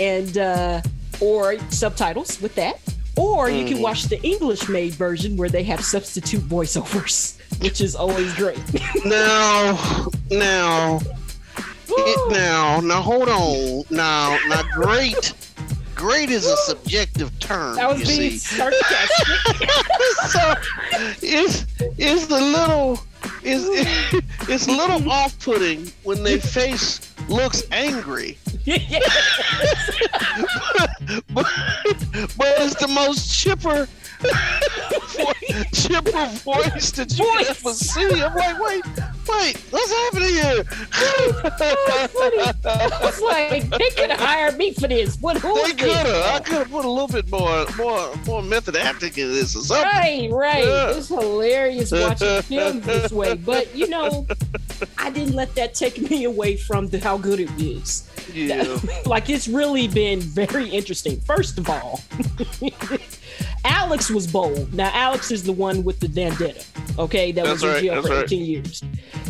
and 0.00 0.36
uh, 0.36 0.82
or 1.20 1.58
subtitles 1.70 2.40
with 2.40 2.54
that, 2.56 2.80
or 3.18 3.50
you 3.50 3.64
can 3.64 3.78
mm. 3.78 3.82
watch 3.82 4.04
the 4.04 4.22
English 4.22 4.68
made 4.68 4.92
version 4.92 5.36
where 5.36 5.48
they 5.48 5.62
have 5.64 5.84
substitute 5.84 6.42
voiceovers, 6.42 7.38
which 7.62 7.80
is 7.80 7.94
always 7.94 8.32
great. 8.34 8.58
Now, 9.04 10.08
now, 10.30 11.00
it, 11.88 12.32
now, 12.32 12.80
now, 12.80 13.00
hold 13.00 13.28
on. 13.28 13.84
Now, 13.90 14.38
now, 14.48 14.62
great, 14.74 15.32
great 15.94 16.30
is 16.30 16.46
a 16.46 16.56
subjective 16.58 17.36
term. 17.38 17.76
That 17.76 17.88
was 17.88 18.06
being 18.06 18.32
see. 18.32 18.38
sarcastic. 18.38 19.70
so 20.28 20.54
it's 21.22 21.66
it's 21.96 22.30
a 22.30 22.34
little 22.34 23.00
it's 23.44 24.48
it's 24.48 24.66
a 24.66 24.70
little 24.70 25.10
off-putting 25.10 25.90
when 26.02 26.22
their 26.22 26.38
face 26.38 27.00
looks 27.28 27.62
angry, 27.70 28.38
but 31.32 31.46
but 32.36 32.54
it's 32.60 32.74
the 32.76 32.88
most 32.88 33.32
chipper 33.32 33.88
chipper 35.72 36.26
voice 36.44 36.90
that 36.92 37.16
you 37.16 37.24
can 37.24 37.46
ever 37.48 37.72
see. 37.72 38.22
I'm 38.22 38.34
like, 38.34 38.60
wait, 38.60 38.84
wait, 39.28 39.56
what's 39.70 39.92
happening 39.92 40.34
here? 40.34 40.64
I 40.92 42.08
was 43.02 43.20
like, 43.20 43.68
they 43.70 43.90
could 43.90 44.10
have 44.10 44.20
hired 44.20 44.56
me 44.56 44.72
for 44.72 44.88
this. 44.88 45.16
What? 45.20 45.38
Who 45.38 45.54
They 45.62 45.72
could 45.72 45.90
have. 45.90 46.34
I 46.34 46.40
could 46.40 46.58
have 46.58 46.70
put 46.70 46.84
a 46.84 46.90
little 46.90 47.08
bit 47.08 47.30
more, 47.30 47.66
more, 47.76 48.14
more 48.26 48.42
method 48.42 48.76
acting 48.76 49.12
in 49.16 49.32
this 49.32 49.56
or 49.56 49.60
something. 49.60 49.84
Right, 49.84 50.30
right. 50.30 50.64
Yeah. 50.64 50.96
It's 50.96 51.08
hilarious 51.08 51.92
watching 51.92 52.42
films 52.42 52.84
this 52.84 53.12
way, 53.12 53.34
but 53.34 53.74
you 53.74 53.88
know, 53.88 54.26
I 54.98 55.10
didn't 55.10 55.34
let 55.34 55.54
that 55.54 55.74
take 55.74 56.10
me 56.10 56.24
away 56.24 56.56
from 56.56 56.88
the 56.88 56.98
how 56.98 57.18
good 57.18 57.40
it 57.40 57.50
is. 57.60 58.08
Yeah. 58.32 58.78
like 59.06 59.30
it's 59.30 59.48
really 59.48 59.88
been 59.88 60.20
very 60.20 60.68
interesting. 60.68 61.20
First 61.20 61.58
of 61.58 61.68
all, 61.68 62.00
Alex 63.64 64.10
was 64.10 64.26
bold. 64.26 64.72
Now 64.74 64.90
Alex 64.94 65.30
is 65.30 65.42
the 65.42 65.52
one 65.52 65.82
with 65.84 66.00
the 66.00 66.08
vendetta. 66.08 66.64
Okay, 66.98 67.32
that 67.32 67.44
That's 67.44 67.54
was 67.54 67.64
in 67.64 67.68
right, 67.70 67.82
jail 67.82 68.02
for 68.02 68.08
right. 68.10 68.24
18 68.24 68.44
years. 68.44 68.82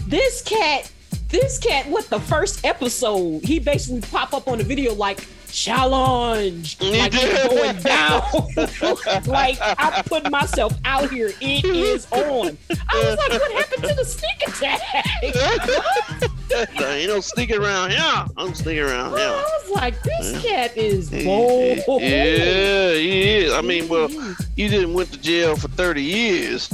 This 0.06 0.42
cat, 0.42 0.90
this 1.28 1.58
cat, 1.58 1.86
what 1.88 2.08
the 2.08 2.20
first 2.20 2.64
episode, 2.64 3.44
he 3.44 3.58
basically 3.58 4.00
pop 4.00 4.32
up 4.32 4.48
on 4.48 4.58
the 4.58 4.64
video 4.64 4.94
like 4.94 5.26
challenge, 5.50 6.78
He 6.78 6.98
like 6.98 7.12
did. 7.12 7.20
it's 7.24 7.48
going 7.48 7.76
down. 7.82 9.26
like 9.26 9.58
I 9.60 10.02
put 10.06 10.30
myself 10.30 10.72
out 10.84 11.10
here. 11.10 11.32
It 11.40 11.64
is 11.64 12.06
on. 12.10 12.56
I 12.70 13.04
was 13.04 13.18
like, 13.18 13.40
what 13.40 13.52
happened 13.52 13.84
to 13.84 13.94
the 13.94 14.04
sneak 14.04 14.42
attack? 14.46 16.30
Ain't 16.80 17.08
no 17.08 17.20
sneaking 17.20 17.58
around 17.58 17.90
here. 17.90 18.24
I'm 18.36 18.54
sneaking 18.54 18.84
around 18.84 19.14
I 19.14 19.18
here. 19.18 19.30
was 19.30 19.70
like, 19.70 20.02
this 20.02 20.42
cat 20.42 20.76
is 20.76 21.10
bold. 21.10 21.78
Yeah, 22.02 22.92
he 22.94 23.36
is. 23.36 23.52
I 23.52 23.60
mean, 23.60 23.88
well, 23.88 24.08
you 24.56 24.68
didn't 24.68 24.94
went 24.94 25.12
to 25.12 25.18
jail 25.20 25.56
for 25.56 25.68
30 25.68 26.02
years. 26.02 26.68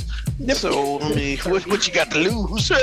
So, 0.54 1.00
I 1.00 1.14
mean, 1.14 1.38
what, 1.38 1.66
what 1.66 1.86
you 1.86 1.94
got 1.94 2.10
to 2.12 2.18
lose? 2.18 2.70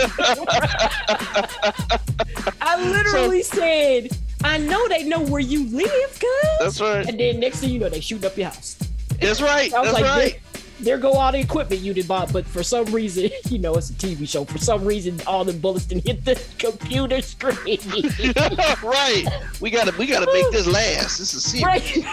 I 2.62 2.92
literally 2.92 3.44
said, 3.44 4.10
I 4.44 4.58
know 4.58 4.88
they 4.88 5.04
know 5.04 5.22
where 5.22 5.42
you 5.42 5.66
live, 5.70 6.20
cuz. 6.20 6.50
That's 6.60 6.82
right. 6.82 7.08
And 7.08 7.20
then 7.20 7.40
next 7.40 7.60
thing 7.60 7.70
you 7.72 7.80
know, 7.80 7.90
they 7.90 8.00
shoot 8.00 8.24
up 8.26 8.38
your 8.38 8.48
house. 8.50 8.78
That's 9.20 9.42
right. 9.42 9.74
I 9.74 9.82
was 9.82 9.92
That's 9.92 10.02
like, 10.02 10.18
right. 10.18 10.40
There 10.82 10.98
go 10.98 11.14
all 11.14 11.32
the 11.32 11.40
equipment 11.40 11.82
you 11.82 11.94
did 11.94 12.08
bought, 12.08 12.34
but 12.34 12.46
for 12.46 12.64
some 12.64 12.86
reason, 12.86 13.30
you 13.50 13.60
know, 13.60 13.76
it's 13.76 13.90
a 13.90 13.94
TV 13.94 14.28
show. 14.28 14.46
For 14.46 14.58
some 14.58 14.84
reason, 14.86 15.20
all 15.28 15.44
the 15.46 15.54
bullets 15.54 15.86
didn't 15.86 16.06
hit 16.06 16.26
the 16.26 16.42
computer 16.58 17.22
screen. 17.22 17.80
right. 18.84 19.26
We 19.60 19.70
gotta 19.70 19.94
we 19.98 20.08
gotta 20.08 20.32
make 20.32 20.52
this 20.52 20.68
last. 20.68 21.18
This 21.18 21.34
is 21.34 21.44
serious. 21.44 21.64
Right. 21.64 22.06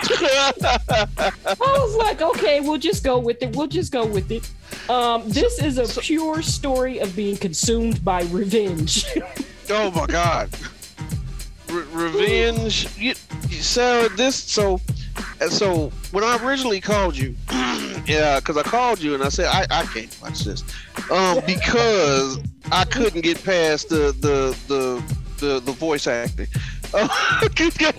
I 0.60 1.32
was 1.60 1.96
like, 1.96 2.22
okay, 2.22 2.60
we'll 2.60 2.78
just 2.78 3.04
go 3.04 3.18
with 3.18 3.42
it. 3.42 3.56
We'll 3.56 3.66
just 3.66 3.92
go 3.92 4.06
with 4.06 4.30
it. 4.30 4.48
Um, 4.90 5.28
this 5.28 5.60
is 5.62 5.78
a 5.78 6.00
pure 6.00 6.42
story 6.42 6.98
of 6.98 7.14
being 7.16 7.36
consumed 7.36 8.04
by 8.04 8.22
revenge. 8.24 9.06
oh 9.70 9.90
my 9.90 10.06
god. 10.06 10.50
Re- 11.70 11.84
revenge. 11.92 12.88
You, 12.96 13.14
so 13.50 14.08
this 14.08 14.36
so 14.36 14.80
so 15.48 15.90
when 16.12 16.24
I 16.24 16.38
originally 16.44 16.80
called 16.80 17.16
you, 17.16 17.34
yeah, 18.06 18.40
because 18.40 18.56
I 18.56 18.62
called 18.62 19.00
you 19.00 19.14
and 19.14 19.22
I 19.22 19.28
said 19.28 19.46
I, 19.46 19.66
I 19.70 19.84
can't 19.86 20.16
watch 20.22 20.44
this, 20.44 20.62
um, 21.10 21.40
because 21.46 22.38
I 22.70 22.84
couldn't 22.84 23.22
get 23.22 23.42
past 23.44 23.88
the 23.88 24.12
the 24.20 24.56
the 24.68 25.18
the, 25.38 25.60
the 25.60 25.72
voice 25.72 26.06
acting. 26.06 26.48
I 26.94 27.48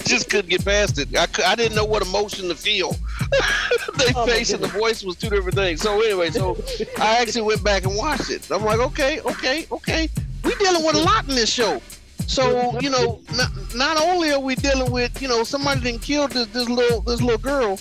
just 0.06 0.30
couldn't 0.30 0.50
get 0.50 0.66
past 0.66 1.00
it. 1.00 1.16
I, 1.16 1.28
I 1.46 1.56
didn't 1.56 1.76
know 1.76 1.86
what 1.86 2.02
emotion 2.02 2.48
to 2.50 2.56
feel. 2.56 2.92
they 3.98 4.12
Oh, 4.16 4.26
face 4.26 4.52
and 4.52 4.64
the 4.64 4.68
voice 4.68 5.04
was 5.04 5.16
two 5.16 5.30
different 5.30 5.56
things. 5.56 5.82
So 5.82 6.02
anyway, 6.02 6.32
so 6.32 6.58
I 6.98 7.18
actually 7.22 7.44
went 7.44 7.64
back 7.64 7.84
and 7.86 7.96
watched 7.96 8.32
it. 8.32 8.50
I'm 8.52 8.64
like, 8.64 8.80
okay, 8.80 9.22
okay, 9.22 9.68
okay. 9.72 10.10
We 10.44 10.56
dealing 10.56 10.84
with 10.86 10.96
a 10.96 11.02
lot 11.02 11.28
in 11.30 11.36
this 11.36 11.52
show. 11.52 11.82
So 12.30 12.80
you 12.80 12.92
know, 12.92 13.20
not, 13.36 13.50
not 13.76 13.98
only 13.98 14.32
are 14.32 14.40
we 14.40 14.54
dealing 14.54 14.92
with 14.92 15.20
you 15.20 15.28
know 15.28 15.44
somebody 15.44 15.80
that 15.92 16.02
killed 16.02 16.32
this, 16.32 16.46
this 16.48 16.70
little 16.70 17.02
this 17.02 17.22
little 17.22 17.40
girl, 17.40 17.80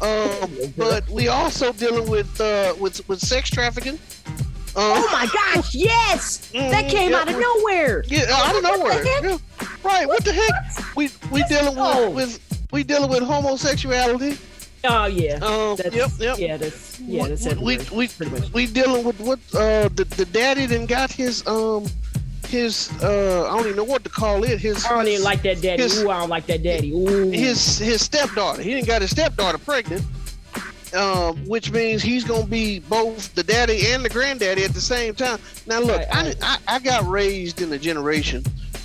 um, 0.00 0.50
but 0.76 1.08
we 1.08 1.26
also 1.26 1.72
dealing 1.72 2.08
with 2.08 2.40
uh, 2.40 2.74
with 2.78 3.06
with 3.08 3.18
sex 3.18 3.50
trafficking. 3.50 3.98
Um, 4.76 4.92
oh 4.94 5.08
my 5.12 5.26
gosh, 5.26 5.74
yes! 5.74 6.48
That 6.52 6.84
Mhm, 6.84 6.90
came 6.90 7.10
yeah, 7.10 7.18
out 7.18 7.28
of 7.28 7.40
nowhere. 7.40 8.04
Yeah, 8.06 8.26
out 8.30 8.54
of 8.54 8.62
What 8.62 8.78
nowhere. 8.78 9.04
Yeah. 9.04 9.38
Right. 9.82 10.06
What 10.06 10.24
the 10.24 10.32
heck? 10.32 10.96
We 10.96 11.10
we 11.32 11.42
dealing 11.44 11.74
with, 11.76 12.14
with 12.14 12.66
we 12.70 12.84
dealing 12.84 13.10
with 13.10 13.24
homosexuality. 13.24 14.38
Oh 14.84 15.06
yeah. 15.06 15.40
Um, 15.42 15.74
That's, 15.74 15.94
yep, 15.94 16.10
yep. 16.20 16.38
Yeah, 16.38 16.56
that's 16.56 17.00
yeah, 17.00 17.26
that's 17.26 17.46
we 17.56 17.78
everywhere, 17.78 18.08
we 18.52 18.66
we 18.66 18.66
dealing 18.66 19.04
with 19.04 19.18
what 19.18 19.40
uh 19.54 19.88
the, 19.88 20.04
the 20.16 20.24
daddy 20.26 20.66
then 20.66 20.86
got 20.86 21.10
his 21.10 21.44
um 21.48 21.86
his 22.48 22.90
uh 23.02 23.46
I 23.50 23.56
don't 23.56 23.66
even 23.66 23.76
know 23.76 23.84
what 23.84 24.02
to 24.04 24.10
call 24.10 24.42
it 24.44 24.58
his 24.58 24.84
I 24.84 24.90
don't 24.90 25.06
even 25.08 25.22
like 25.22 25.42
that 25.42 25.60
daddy. 25.60 25.82
his- 25.82 26.02
Ooh, 26.02 26.10
I 26.10 26.20
don't 26.20 26.28
like 26.30 26.46
that 26.46 26.62
daddy. 26.62 26.92
Ooh. 26.92 27.30
his 27.30 27.78
his 27.78 28.02
stepdaughter. 28.02 28.62
He 28.62 28.74
didn't 28.74 28.86
got 28.86 29.02
his 29.02 29.10
stepdaughter 29.10 29.58
pregnant, 29.58 30.04
um, 30.94 31.36
which 31.46 31.70
means 31.70 32.02
he's 32.02 32.24
gonna 32.24 32.46
be 32.46 32.80
both 32.80 33.34
the 33.34 33.42
daddy 33.42 33.88
and 33.92 34.04
the 34.04 34.08
granddaddy 34.08 34.64
at 34.64 34.72
the 34.72 34.80
same 34.80 35.14
time. 35.14 35.38
Now 35.66 35.80
look, 35.80 35.98
Right, 35.98 36.06
I. 36.10 36.34
I 36.42 36.76
I 36.76 36.78
got 36.78 37.06
raised 37.08 37.60
in 37.60 37.72
a 37.72 37.78
generation 37.78 38.42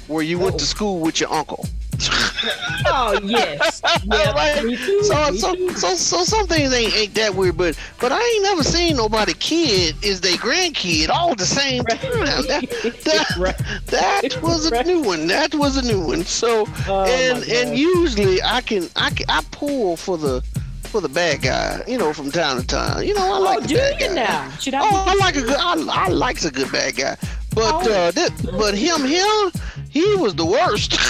where 0.07 0.23
you 0.23 0.37
went 0.37 0.51
Uh-oh. 0.55 0.59
to 0.59 0.65
school 0.65 0.99
with 0.99 1.19
your 1.21 1.31
uncle. 1.33 1.65
Oh 2.85 3.17
yes. 3.23 3.81
Yeah, 4.03 4.31
Right? 4.33 4.63
me 4.65 4.75
too. 4.75 5.03
So, 5.03 5.31
me 5.31 5.37
so, 5.37 5.55
too. 5.55 5.69
so, 5.77 5.95
so 5.95 6.23
some 6.23 6.47
things 6.47 6.73
ain't, 6.73 6.93
ain't 6.95 7.13
that 7.15 7.33
weird, 7.33 7.57
but 7.57 7.77
but 7.99 8.11
I 8.11 8.19
ain't 8.21 8.43
never 8.43 8.63
seen 8.63 8.97
nobody 8.97 9.33
kid 9.33 9.95
is 10.03 10.19
their 10.21 10.37
grandkid 10.37 11.09
all 11.09 11.33
the 11.35 11.45
same 11.45 11.83
time. 11.85 11.99
That, 12.47 13.01
that, 13.05 13.35
Right. 13.37 13.57
that 13.87 14.41
was 14.41 14.67
a 14.67 14.71
Right. 14.71 14.85
new 14.85 15.01
one. 15.01 15.27
That 15.27 15.53
was 15.55 15.77
a 15.77 15.81
new 15.81 16.01
one. 16.05 16.23
So 16.25 16.65
Oh, 16.87 17.05
and 17.05 17.43
and 17.49 17.77
usually 17.77 18.41
I 18.43 18.61
can 18.61 18.89
I 18.95 19.09
can, 19.11 19.25
I 19.29 19.41
pull 19.51 19.95
for 19.97 20.17
the 20.17 20.43
for 20.83 21.01
the 21.01 21.09
bad 21.09 21.41
guy, 21.41 21.81
you 21.87 21.97
know, 21.97 22.13
from 22.13 22.29
time 22.31 22.59
to 22.61 22.67
time. 22.67 23.03
You 23.03 23.13
know, 23.15 23.25
I 23.33 23.37
oh, 23.37 23.41
like 23.41 23.57
oh, 23.57 23.61
the 23.61 23.67
do 23.69 23.75
bad 23.77 23.99
you 24.01 24.07
guy. 24.09 24.13
now? 24.13 24.49
Should 24.57 24.73
I? 24.75 24.81
Oh, 24.83 25.03
I 25.07 25.15
like 25.15 25.35
a 25.35 25.41
good. 25.41 25.57
I, 25.57 25.73
I 26.05 26.07
likes 26.09 26.45
a 26.45 26.51
good 26.51 26.71
bad 26.71 26.95
guy, 26.95 27.17
but 27.55 27.87
Oh. 27.87 27.91
uh, 27.91 28.11
that, 28.11 28.31
but 28.57 28.75
him, 28.75 29.01
him, 29.05 29.51
he 29.89 30.15
was 30.15 30.35
the 30.35 30.45
worst. 30.45 30.97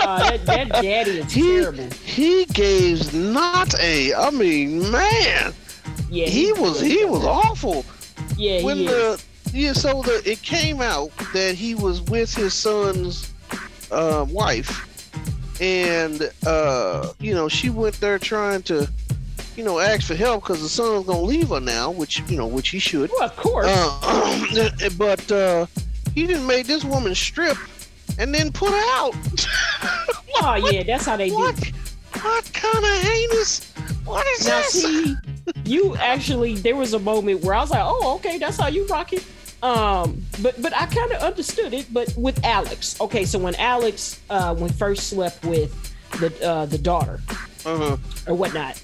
Uh, 0.00 0.30
that, 0.30 0.46
that 0.46 0.68
daddy 0.80 1.10
is 1.18 1.32
He- 1.32 1.42
terrible. 1.42 1.88
he 2.04 2.44
gave 2.52 3.12
not 3.12 3.74
a. 3.80 4.14
I 4.14 4.30
mean, 4.30 4.88
man, 4.92 5.52
Yeah, 6.08 6.26
he 6.26 6.52
was 6.52 6.80
he 6.80 7.04
was 7.04 7.24
awful. 7.24 7.84
Yeah, 8.36 8.62
when 8.62 8.76
he 8.76 8.86
the 8.86 9.20
yeah, 9.52 9.72
so 9.72 10.02
the 10.02 10.22
it 10.24 10.40
came 10.42 10.80
out 10.80 11.10
that 11.32 11.56
he 11.56 11.74
was 11.74 12.00
with 12.02 12.32
his 12.32 12.54
son's 12.54 13.32
uh, 13.90 14.24
wife, 14.30 14.86
and 15.60 16.30
uh, 16.46 17.12
you 17.18 17.34
know 17.34 17.48
she 17.48 17.68
went 17.68 17.98
there 18.00 18.20
trying 18.20 18.62
to, 18.70 18.88
you 19.58 19.64
know, 19.64 19.80
ask 19.80 20.06
for 20.06 20.14
help 20.14 20.44
because 20.44 20.62
the 20.62 20.68
son's 20.68 21.04
gonna 21.04 21.20
leave 21.20 21.48
her 21.48 21.58
now, 21.58 21.90
which 21.90 22.22
you 22.30 22.36
know 22.36 22.46
which 22.46 22.68
he 22.68 22.78
should. 22.78 23.10
Well, 23.12 23.24
of 23.24 23.36
course. 23.36 23.66
Uh, 23.68 24.88
but 24.96 25.32
uh, 25.32 25.66
he 26.14 26.28
didn't 26.28 26.46
make 26.46 26.68
this 26.68 26.84
woman 26.84 27.12
strip 27.12 27.58
and 28.20 28.32
then 28.32 28.52
put 28.52 28.70
her 28.70 28.84
out. 28.94 29.16
oh 30.36 30.70
yeah, 30.70 30.84
that's 30.84 31.06
how 31.06 31.16
they 31.16 31.28
do. 31.28 31.34
what? 31.34 31.72
What 32.20 32.52
kind 32.52 32.84
of 32.84 33.02
heinous? 33.02 33.72
What 34.04 34.24
is 34.28 34.46
Now 34.46 34.58
this? 34.58 34.82
see, 34.84 35.16
you 35.64 35.96
actually 35.96 36.54
there 36.54 36.76
was 36.76 36.94
a 36.94 37.00
moment 37.00 37.42
where 37.42 37.56
I 37.56 37.60
was 37.60 37.72
like, 37.72 37.82
oh 37.84 38.14
okay, 38.16 38.38
that's 38.38 38.58
how 38.58 38.68
you 38.68 38.86
rock 38.86 39.12
it. 39.12 39.26
Um, 39.60 40.24
but 40.40 40.62
but 40.62 40.72
I 40.72 40.86
kind 40.86 41.10
of 41.10 41.20
understood 41.20 41.74
it. 41.74 41.92
But 41.92 42.14
with 42.16 42.44
Alex, 42.44 43.00
okay, 43.00 43.24
so 43.24 43.40
when 43.40 43.56
Alex 43.56 44.20
uh 44.30 44.54
when 44.54 44.70
first 44.70 45.08
slept 45.10 45.44
with 45.44 45.74
the 46.20 46.46
uh 46.46 46.66
the 46.66 46.78
daughter 46.78 47.20
uh-huh. 47.66 47.96
or 48.28 48.34
whatnot. 48.36 48.80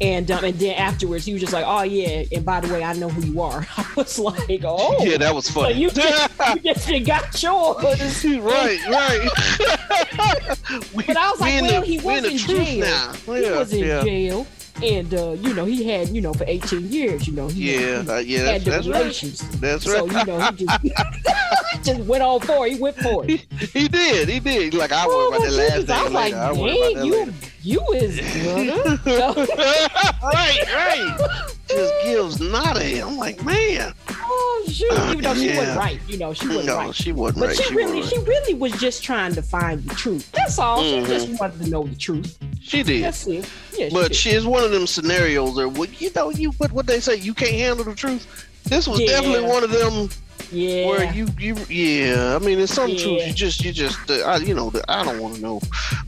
And 0.00 0.30
um, 0.30 0.44
and 0.44 0.54
then 0.60 0.76
afterwards, 0.76 1.24
he 1.24 1.32
was 1.32 1.40
just 1.40 1.52
like, 1.52 1.64
"Oh 1.66 1.82
yeah, 1.82 2.22
and 2.30 2.44
by 2.44 2.60
the 2.60 2.72
way, 2.72 2.84
I 2.84 2.92
know 2.92 3.08
who 3.08 3.20
you 3.26 3.40
are." 3.42 3.66
I 3.76 3.86
was 3.96 4.16
like, 4.16 4.60
"Oh, 4.64 4.96
Yeah, 5.04 5.16
that 5.16 5.34
was 5.34 5.46
so 5.46 5.62
funny. 5.62 5.74
you 5.74 5.90
just, 5.90 6.30
you 6.54 6.72
just 6.74 6.88
got 7.04 7.42
yours." 7.42 8.24
right, 8.24 8.78
right. 8.88 9.28
we, 10.94 11.02
But 11.04 11.16
I 11.16 11.30
was 11.30 11.40
like, 11.40 11.60
well, 11.62 11.80
the- 11.80 11.86
he 11.86 11.98
was 11.98 12.18
in 12.18 12.22
the 12.24 12.30
in 12.30 12.38
truth 12.38 12.66
jail. 12.66 12.80
now. 12.80 13.12
he 13.34 13.42
Yeah, 13.42 13.58
was 13.58 13.72
in 13.72 13.84
yeah. 13.84 14.04
jail, 14.04 14.46
and 14.82 15.12
uh, 15.14 15.32
you 15.32 15.54
know, 15.54 15.64
he 15.64 15.84
had, 15.84 16.08
you 16.08 16.20
know, 16.20 16.32
for 16.32 16.44
18 16.46 16.88
years, 16.90 17.26
you 17.26 17.32
know, 17.34 17.48
he, 17.48 17.74
Yeah, 17.74 18.02
he 18.02 18.08
uh, 18.10 18.18
yeah, 18.18 18.38
had 18.52 18.60
that's, 18.62 18.86
that's 18.86 18.88
right. 19.22 19.60
That's 19.60 19.84
So 19.84 20.06
right. 20.06 20.20
you 20.20 20.24
know, 20.32 20.40
he 20.50 20.64
just, 20.64 20.80
he 21.72 21.78
just 21.82 22.00
went 22.00 22.44
for 22.44 22.66
it. 22.66 22.72
He 22.74 22.78
went 22.80 22.96
for 22.96 23.24
it. 23.28 23.40
he 23.72 23.88
did, 23.88 24.28
he 24.28 24.40
did. 24.40 24.74
Like 24.74 24.92
I 24.92 25.04
Oh, 25.06 25.30
worry 25.30 25.36
about 25.38 25.48
that 25.48 25.52
last 25.56 25.86
day 25.86 25.94
I 25.94 26.02
was 26.04 26.12
like. 26.12 26.34
I 26.34 26.52
worry 26.52 26.76
about 26.78 26.94
dang, 26.94 27.06
you, 27.06 27.14
later. 27.18 27.32
you 27.62 27.80
is 27.94 29.02
brother. 29.04 29.46
right, 30.22 30.64
right. 30.74 31.48
Just 31.68 31.94
gives 32.04 32.40
not 32.40 32.76
a. 32.78 33.00
I'm 33.00 33.16
like, 33.16 33.44
man. 33.44 33.92
Oh 34.30 34.64
shoot! 34.70 34.92
Even 34.92 35.20
though 35.22 35.34
she 35.34 35.46
Yeah. 35.48 35.58
wasn't 35.58 35.78
right, 35.78 36.00
you 36.08 36.18
know, 36.18 36.32
she 36.34 36.46
wasn't 36.48 36.66
No, 36.66 36.76
right. 36.76 36.94
she 36.94 37.12
wasn't 37.12 37.40
But 37.40 37.46
right. 37.48 37.56
she, 37.56 37.62
She 37.64 37.74
really, 37.74 38.02
she 38.02 38.18
really 38.18 38.54
was 38.54 38.72
just 38.72 39.02
trying 39.02 39.34
to 39.34 39.42
find 39.42 39.82
the 39.84 39.94
truth. 39.94 40.30
That's 40.32 40.58
all. 40.58 40.82
Mhm. 40.82 41.06
She 41.06 41.12
just 41.12 41.28
wanted 41.40 41.64
to 41.64 41.70
know 41.70 41.86
the 41.86 41.94
truth. 41.96 42.36
She 42.60 42.82
did. 42.82 43.04
That's 43.04 43.26
it. 43.26 43.48
Yeah, 43.76 43.88
but 43.92 44.08
did. 44.08 44.16
she 44.16 44.30
is 44.30 44.46
one 44.46 44.64
of 44.64 44.70
them 44.70 44.86
scenarios 44.86 45.54
where 45.56 45.68
you 45.98 46.10
know 46.14 46.30
you 46.30 46.50
what 46.58 46.72
what 46.72 46.86
they 46.86 47.00
say 47.00 47.16
you 47.16 47.34
can't 47.34 47.52
handle 47.52 47.84
the 47.84 47.94
truth. 47.94 48.26
This 48.64 48.86
was 48.86 49.00
Yeah. 49.00 49.06
definitely 49.08 49.48
one 49.48 49.64
of 49.64 49.70
them 49.70 50.10
yeah. 50.52 50.86
where 50.86 51.04
you 51.12 51.28
you 51.38 51.56
yeah. 51.68 52.36
I 52.36 52.44
mean, 52.44 52.58
it's 52.58 52.74
some 52.74 52.90
truth 52.96 53.26
you 53.26 53.32
just 53.32 53.64
you 53.64 53.72
just 53.72 53.98
uh, 54.10 54.14
I, 54.26 54.36
you 54.38 54.54
know 54.54 54.72
I 54.88 55.04
don't 55.04 55.20
want 55.20 55.36
to 55.36 55.40
know. 55.40 55.60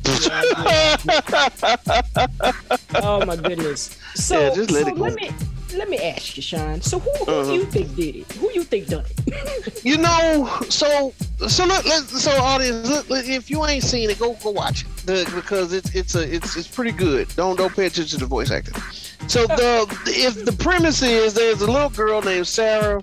oh 3.03 3.25
my 3.27 3.37
goodness. 3.37 3.97
So, 4.15 4.41
Yeah, 4.41 4.55
just 4.55 4.71
let 4.71 4.83
so 4.85 4.89
it 4.89 4.95
go. 4.97 5.03
let 5.03 5.15
me 5.15 5.31
let 5.75 5.89
me 5.89 5.99
ask 5.99 6.37
you, 6.37 6.43
Sean. 6.43 6.81
So 6.81 6.99
who, 6.99 7.11
who 7.25 7.31
Uh-huh. 7.31 7.45
do 7.51 7.55
you 7.55 7.65
think 7.67 7.95
did 7.97 8.17
it? 8.17 8.33
Who 8.33 8.51
you 8.53 8.65
think 8.65 8.89
done 8.89 9.05
it? 9.27 9.81
You 9.85 9.97
know, 9.97 10.49
so 10.69 11.13
so 11.49 11.65
let, 11.65 11.85
let 11.87 12.05
so 12.05 12.31
audience, 12.33 12.89
let, 12.89 13.09
let- 13.09 13.29
if 13.29 13.49
you 13.51 13.65
ain't 13.67 13.83
seen 13.85 14.11
it, 14.11 14.19
go 14.19 14.35
go 14.43 14.51
watch 14.51 14.83
it 14.83 14.89
the, 15.07 15.31
because 15.35 15.73
it's 15.73 15.95
it's 15.95 16.15
a 16.15 16.35
it's 16.35 16.57
it's 16.57 16.69
pretty 16.69 16.93
good. 16.93 17.29
Don't 17.37 17.57
don't 17.57 17.75
pay 17.75 17.87
attention 17.87 18.19
to 18.19 18.25
the 18.25 18.27
voice 18.27 18.51
acting. 18.51 18.75
So 19.29 19.47
the 19.47 19.87
if 20.07 20.45
the 20.45 20.53
premise 20.53 21.03
is 21.03 21.33
there's 21.35 21.63
a 21.63 21.71
little 21.71 21.89
girl 21.91 22.21
named 22.21 22.47
Sarah, 22.47 23.01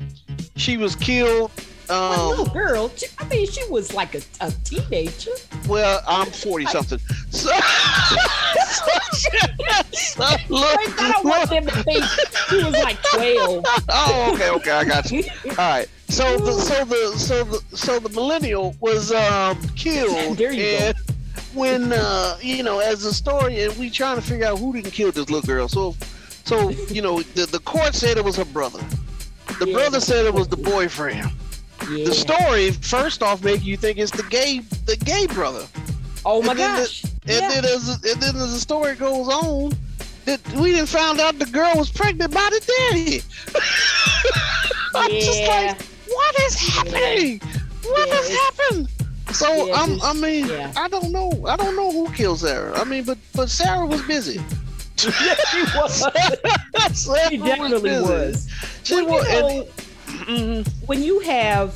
she 0.56 0.78
was 0.78 0.96
killed. 0.96 1.52
Um, 1.90 2.30
little 2.30 2.46
girl. 2.48 2.90
she- 2.96 3.08
I 3.20 3.28
mean, 3.28 3.48
she 3.50 3.64
was 3.70 3.94
like 3.94 4.16
a, 4.16 4.22
a 4.42 4.52
teenager. 4.64 5.32
well, 5.68 6.02
I'm 6.08 6.28
forty 6.32 6.66
something. 6.66 7.00
So, 7.30 7.52
so, 9.92 10.24
look, 10.50 11.02
I 11.02 11.12
don't 11.14 11.26
want 11.26 11.50
them 11.50 11.66
to 11.68 11.84
think 11.84 12.04
she 12.50 12.64
was 12.64 12.74
like 12.74 12.98
twelve. 13.14 13.66
oh, 13.90 14.32
okay, 14.34 14.50
okay, 14.50 14.72
I 14.72 14.84
got 14.86 15.12
you. 15.12 15.24
All 15.50 15.56
right. 15.58 15.88
So 16.10 16.38
the 16.38 16.54
so 16.54 16.86
the 16.86 17.18
so 17.18 17.44
the 17.44 17.78
so 17.78 18.00
the 18.00 18.10
millennial 18.10 18.76
was 18.80 19.12
um 19.12 19.62
killed. 19.76 20.38
There 20.38 20.52
you 20.52 20.80
go. 20.80 20.92
When 21.54 21.94
uh 21.94 22.38
you 22.42 22.64
know, 22.64 22.80
as 22.80 23.06
a 23.06 23.14
story, 23.14 23.62
and 23.64 23.76
we 23.78 23.90
trying 23.90 24.16
to 24.18 24.22
figure 24.22 24.48
out 24.48 24.60
who 24.60 24.74
didn't 24.74 24.92
kill 24.92 25.12
this 25.12 25.30
little 25.30 25.46
girl. 25.48 25.68
So 25.68 25.96
so 26.46 26.70
you 26.70 27.02
know, 27.02 27.22
the 27.22 27.46
the 27.46 27.60
court 27.60 27.94
said 27.96 28.18
it 28.18 28.24
was 28.24 28.36
her 28.38 28.46
brother. 28.46 28.84
The 29.60 29.68
Yeah, 29.70 29.74
brother 29.74 30.00
said 30.00 30.26
it 30.26 30.34
was 30.34 30.48
the 30.48 30.58
boyfriend. 30.58 31.30
Yeah. 31.90 32.06
The 32.06 32.14
story 32.14 32.72
first 32.72 33.24
off 33.24 33.44
make 33.44 33.64
you 33.64 33.78
think 33.78 33.98
it's 33.98 34.12
the 34.12 34.24
gay 34.24 34.60
the 34.86 34.98
gay 34.98 35.26
brother. 35.28 35.66
oh 36.26 36.42
my 36.42 36.52
and 36.52 36.60
then 36.60 36.76
the- 36.76 36.82
gosh. 36.82 37.04
And 37.04 37.42
Yeah. 37.42 37.50
then 37.62 37.66
as 37.66 37.90
and 37.90 38.22
then 38.22 38.36
as 38.36 38.54
the 38.54 38.60
story 38.60 38.96
goes 38.96 39.28
on, 39.28 39.74
that 40.26 40.40
we 40.54 40.72
didn't 40.72 40.88
find 40.90 41.20
out 41.20 41.38
the 41.40 41.46
girl 41.46 41.74
was 41.76 41.90
pregnant 41.90 42.34
by 42.34 42.50
the 42.50 42.62
daddy. 42.92 43.22
I'm 44.96 45.12
just 45.12 45.42
like, 45.48 45.82
what 46.08 46.40
is 46.42 46.56
happening? 46.56 47.40
What 47.84 48.08
Yeah, 48.08 48.16
has 48.16 48.30
happened? 48.30 48.90
So 49.34 49.68
Yeah, 49.68 49.74
I'm, 49.76 50.02
I 50.02 50.14
mean, 50.14 50.48
yeah. 50.48 50.72
I 50.78 50.88
don't 50.88 51.12
know. 51.12 51.32
I 51.48 51.58
don't 51.58 51.76
know 51.76 51.92
who 51.92 52.10
killed 52.14 52.40
Sarah. 52.40 52.80
I 52.80 52.84
mean, 52.86 53.04
but 53.04 53.18
but 53.34 53.50
Sarah 53.50 53.86
was 53.86 54.02
busy. 54.04 54.40
she 54.98 55.10
was. 55.76 56.00
Sarah 56.94 57.30
She 57.30 57.38
definitely 57.38 57.92
was. 58.02 58.48
She 58.84 58.96
Well, 58.96 59.06
was. 59.24 59.68
You 60.28 60.36
and- 60.36 60.48
know, 60.58 60.64
Mhm. 60.64 60.68
when 60.88 61.04
you 61.04 61.20
have 61.22 61.70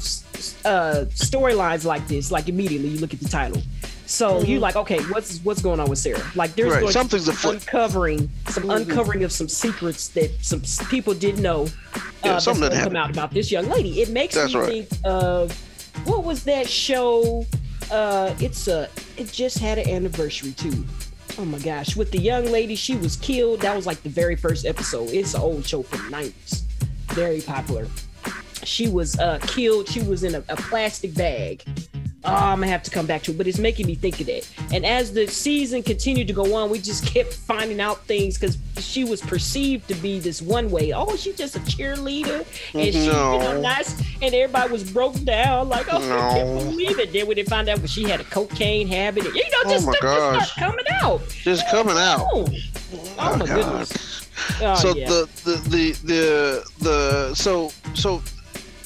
uh, 0.66 1.06
storylines 1.14 1.84
like 1.86 2.08
this, 2.08 2.32
like 2.32 2.50
immediately 2.50 2.90
you 2.90 3.00
look 3.00 3.14
at 3.14 3.20
the 3.20 3.30
title. 3.30 3.62
So 4.08 4.42
you're 4.42 4.60
like, 4.60 4.76
okay, 4.76 5.00
what's 5.04 5.38
what's 5.40 5.62
going 5.62 5.80
on 5.80 5.90
with 5.90 6.00
Sarah? 6.00 6.22
Like, 6.36 6.56
there's 6.56 6.68
Mm-hmm. 6.68 6.74
Right, 6.74 6.82
going 6.82 6.94
something's 6.94 7.26
to 7.26 7.32
be 7.32 7.54
uncovering 7.56 8.30
some 8.50 8.64
Mhm. 8.64 8.76
uncovering 8.78 9.24
of 9.24 9.32
some 9.32 9.48
secrets 9.48 10.10
that 10.10 10.32
some 10.42 10.62
people 10.90 11.14
didn't 11.14 11.42
know. 11.42 11.64
Uh, 11.64 12.00
Yeah, 12.26 12.32
that's 12.34 12.46
something 12.46 12.70
that 12.70 12.84
come 12.84 12.96
out 12.96 13.10
about 13.10 13.32
this 13.34 13.52
young 13.52 13.70
lady. 13.70 14.02
It 14.02 14.10
makes 14.10 14.36
That's 14.36 14.54
me 14.54 14.60
right. 14.60 14.70
think 14.90 14.90
of 15.06 15.52
what 16.06 16.24
was 16.26 16.44
that 16.44 16.68
show? 16.70 17.46
Uh, 17.90 18.34
it's 18.40 18.68
a 18.68 18.90
it 19.18 19.32
just 19.32 19.60
had 19.60 19.78
an 19.78 19.88
anniversary 19.90 20.52
too. 20.54 20.86
Oh 21.40 21.46
my 21.46 21.60
gosh, 21.60 21.96
with 21.96 22.12
the 22.12 22.20
young 22.20 22.46
lady, 22.52 22.76
she 22.76 22.96
was 22.98 23.16
killed. 23.16 23.62
That 23.62 23.76
was 23.76 23.86
like 23.86 24.04
the 24.04 24.10
very 24.10 24.36
first 24.36 24.66
episode. 24.66 25.10
It's 25.12 25.34
an 25.36 25.42
old 25.42 25.66
show 25.66 25.84
from 25.84 26.10
the 26.12 26.18
90s. 26.18 26.64
Very 27.14 27.40
popular. 27.42 27.88
She 28.64 28.88
was 28.88 29.20
uh 29.20 29.40
killed. 29.42 29.88
She 29.88 30.02
was 30.02 30.24
in 30.24 30.36
a, 30.36 30.44
a 30.50 30.56
plastic 30.56 31.14
bag. 31.16 31.64
Oh, 32.24 32.30
I'm 32.30 32.60
gonna 32.60 32.68
have 32.68 32.84
to 32.84 32.92
come 32.92 33.08
back 33.08 33.24
to 33.24 33.32
it, 33.32 33.38
but 33.38 33.48
it's 33.48 33.58
making 33.58 33.88
me 33.88 33.96
think 33.96 34.20
of 34.20 34.28
that. 34.28 34.48
And 34.72 34.86
as 34.86 35.12
the 35.12 35.26
season 35.26 35.82
continued 35.82 36.28
to 36.28 36.34
go 36.34 36.54
on, 36.56 36.70
we 36.70 36.78
just 36.78 37.04
kept 37.12 37.34
finding 37.34 37.82
out 37.82 38.06
things 38.06 38.38
because 38.38 38.60
she 38.78 39.04
was 39.04 39.22
perceived 39.22 39.88
to 39.88 39.96
be 39.96 40.20
this 40.20 40.40
one 40.40 40.70
way. 40.70 40.94
Oh, 40.94 41.16
she's 41.16 41.36
just 41.36 41.56
a 41.56 41.60
cheerleader, 41.62 42.46
and 42.76 42.94
she, 42.94 43.06
you 43.06 43.12
know, 43.12 43.60
nice. 43.60 44.00
And 44.22 44.36
everybody 44.36 44.72
was 44.72 44.92
broken 44.92 45.26
down, 45.26 45.70
like, 45.70 45.88
oh, 45.92 45.98
I 45.98 46.38
can't 46.38 46.60
believe 46.60 47.00
it. 47.00 47.12
Then 47.12 47.26
we 47.26 47.34
didn't 47.34 47.50
find 47.50 47.68
out 47.68 47.80
that 47.80 47.90
she 47.90 48.04
had 48.04 48.22
a 48.22 48.26
cocaine 48.26 48.88
habit. 48.88 49.24
You 49.24 49.34
know, 49.34 49.62
Oh 49.66 49.70
just 49.70 49.92
stuff 49.92 50.34
just 50.36 50.56
coming 50.56 50.86
out. 51.02 51.28
just 51.30 51.68
coming 51.70 51.98
out. 51.98 52.28
Oh, 52.32 52.48
oh 53.18 53.38
my 53.38 53.46
God. 53.46 53.48
goodness. 53.48 54.28
Oh, 54.62 54.76
so 54.76 54.96
yeah. 54.96 55.08
the, 55.08 55.30
the 55.44 55.56
the 55.70 55.92
the 56.04 56.72
the 56.80 57.36
so 57.36 57.72
so 57.96 58.22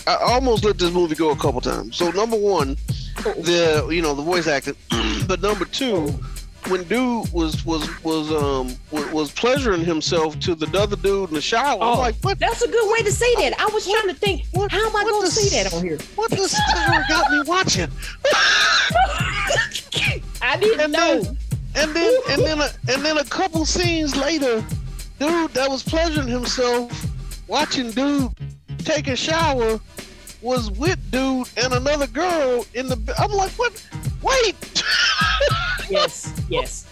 I 0.08 0.16
almost 0.18 0.64
let 0.64 0.78
this 0.78 0.91
movie 0.91 1.16
go 1.16 1.32
a 1.32 1.36
couple 1.36 1.62
times. 1.62 1.97
So 1.97 2.12
number 2.12 2.38
one, 2.38 2.78
the 3.24 3.88
you 3.91 4.01
know 4.01 4.14
the 4.14 4.22
voice 4.24 4.47
acting, 4.47 4.76
but 5.28 5.41
number 5.41 5.66
two, 5.66 6.08
when 6.68 6.84
dude 6.84 7.32
was 7.34 7.66
was 7.66 7.88
was 8.03 8.32
um 8.32 8.76
was, 8.91 9.06
was 9.12 9.32
pleasuring 9.32 9.84
himself 9.84 10.39
to 10.41 10.53
the 10.56 10.68
other 10.80 10.95
dude 10.95 11.30
in 11.30 11.36
the 11.36 11.41
shower, 11.41 11.82
I'm 11.82 11.97
Oh, 11.97 11.99
like 11.99 12.16
what 12.22 12.39
That's 12.39 12.62
a 12.62 12.68
good 12.68 12.91
way 12.93 13.01
to 13.03 13.12
say 13.12 13.34
that. 13.36 13.60
I 13.60 13.66
was 13.74 13.86
trying 13.89 14.08
to 14.10 14.14
think, 14.14 14.45
what- 14.51 14.72
how 14.72 14.88
am 14.88 14.95
I 14.95 15.03
going 15.03 15.22
to 15.22 15.26
the 15.28 15.32
say 15.32 15.64
that 15.64 15.74
on 15.74 15.84
here? 15.84 15.97
what 16.16 16.30
the 16.32 16.47
Sarah 16.47 17.03
got 17.10 17.32
me 17.32 17.41
watching, 17.47 17.89
I 20.41 20.58
didn't 20.60 20.82
and 20.82 20.93
know. 20.93 21.22
then 21.22 21.38
and 21.78 21.93
then 21.95 22.14
and 22.30 22.41
then 22.43 22.62
a, 22.62 22.70
and 22.93 23.03
then 23.06 23.18
a 23.18 23.24
couple 23.26 23.66
scenes 23.66 24.16
later, 24.16 24.64
dude 25.20 25.51
that 25.53 25.70
was 25.70 25.84
pleasuring 25.84 26.28
himself 26.28 27.06
watching 27.47 27.91
dude 27.91 28.32
take 28.80 29.08
a 29.08 29.16
shower 29.16 29.80
was 30.46 30.70
with 30.72 31.00
dude 31.10 31.50
and 31.58 31.74
another 31.74 32.06
girl 32.06 32.64
in 32.76 32.88
the. 32.88 33.16
I'm 33.18 33.32
like, 33.32 33.52
what? 33.54 33.84
Wait. 34.22 34.84
yes, 35.89 36.32
yes. 36.50 36.86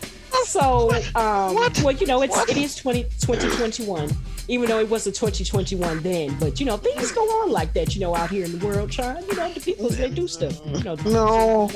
So, 0.45 0.91
um, 1.15 1.53
What? 1.53 1.79
well, 1.83 1.91
you 1.95 2.07
know, 2.07 2.23
it's 2.23 2.35
What? 2.35 2.49
it 2.49 2.57
is 2.57 2.75
20, 2.75 3.03
2021, 3.03 4.09
even 4.47 4.67
though 4.69 4.79
it 4.79 4.89
wasn't 4.89 5.15
2021 5.15 6.01
then. 6.01 6.35
But 6.39 6.59
you 6.59 6.65
know, 6.65 6.77
things 6.77 7.11
go 7.11 7.21
on 7.41 7.51
like 7.51 7.73
that. 7.73 7.95
You 7.95 8.01
know, 8.01 8.15
out 8.15 8.29
here 8.29 8.45
in 8.45 8.57
the 8.57 8.65
world, 8.65 8.91
trying. 8.91 9.23
You 9.27 9.35
know, 9.35 9.51
the 9.53 9.59
people 9.59 9.89
they 9.89 10.09
do 10.09 10.27
stuff. 10.27 10.59
You 10.65 10.83
know, 10.83 10.95
No. 11.05 11.69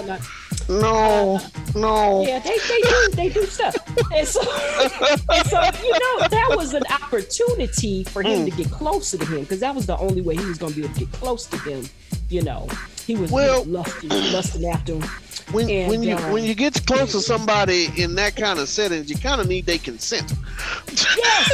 No, 0.70 1.40
no. 1.76 2.24
yeah, 2.28 2.40
they, 2.40 2.58
they 2.58 2.82
do 2.82 3.08
they 3.14 3.30
do 3.30 3.46
stuff. 3.46 3.76
And 4.14 4.28
so, 4.28 4.42
and 4.42 5.48
so, 5.48 5.62
you 5.82 5.92
know, 5.94 6.28
that 6.28 6.54
was 6.58 6.74
an 6.74 6.84
opportunity 6.92 8.04
for 8.04 8.22
him 8.22 8.28
Mm. 8.46 8.52
to 8.52 8.58
get 8.64 8.72
closer 8.72 9.18
to 9.18 9.26
him 9.26 9.42
because 9.42 9.62
that 9.62 9.74
was 9.74 9.86
the 9.86 9.98
only 9.98 10.22
way 10.22 10.36
he 10.36 10.46
was 10.46 10.58
going 10.58 10.74
to 10.74 10.80
be 10.80 10.86
able 10.86 10.94
to 10.96 11.00
get 11.02 11.12
close 11.14 11.46
to 11.46 11.58
him. 11.60 11.86
You 12.30 12.42
know, 12.42 12.68
he 13.08 13.16
was, 13.16 13.32
Well- 13.32 13.64
lusting, 13.66 14.10
lusting 14.10 14.66
after 14.68 14.94
him. 14.96 15.04
When 15.54 15.70
And, 15.70 15.90
when 15.90 16.04
you 16.04 16.14
uh, 16.18 16.30
when 16.34 16.44
you 16.44 16.54
get 16.54 16.86
close 16.86 17.14
to 17.14 17.22
somebody 17.22 17.88
in 17.96 18.16
that 18.16 18.36
kind 18.36 18.60
of 18.60 18.68
settings, 18.68 19.10
you 19.10 19.16
kind 19.18 19.40
of 19.40 19.48
need 19.48 19.66
their 19.66 19.78
consent. 19.78 20.34
Yes. 20.90 21.52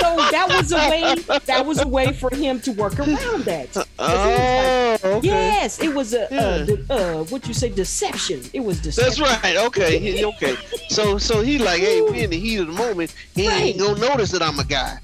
So 0.00 0.16
that 0.16 0.46
was 0.48 0.72
a 0.72 0.76
way. 0.88 1.14
That 1.44 1.66
was 1.66 1.78
a 1.82 1.86
way 1.86 2.14
for 2.14 2.34
him 2.34 2.58
to 2.62 2.72
work 2.72 2.98
around 2.98 3.44
that. 3.44 3.66
was 3.68 3.76
like, 3.76 3.86
Oh, 3.98 4.98
okay. 5.18 5.26
Yes, 5.28 5.78
it 5.82 5.94
was 5.94 6.14
a 6.14 6.26
Yeah. 6.30 6.40
uh, 6.40 6.64
de- 6.64 6.86
uh, 6.94 7.24
what 7.24 7.46
you 7.46 7.52
say 7.52 7.68
deception. 7.68 8.40
It 8.54 8.60
was 8.60 8.80
deception. 8.80 9.24
That's 9.24 9.42
right. 9.44 9.56
Okay. 9.66 10.24
Okay. 10.24 10.56
So 10.88 11.18
so 11.18 11.42
he 11.42 11.58
like, 11.58 11.80
hey, 11.80 12.00
we 12.00 12.24
in 12.24 12.30
the 12.30 12.38
heat 12.38 12.60
of 12.60 12.68
the 12.68 12.72
moment. 12.72 13.14
He 13.34 13.46
ain't 13.46 13.78
gonna 13.78 14.00
notice 14.00 14.30
that 14.30 14.40
I'm 14.42 14.58
a 14.58 14.64
guy. 14.64 15.00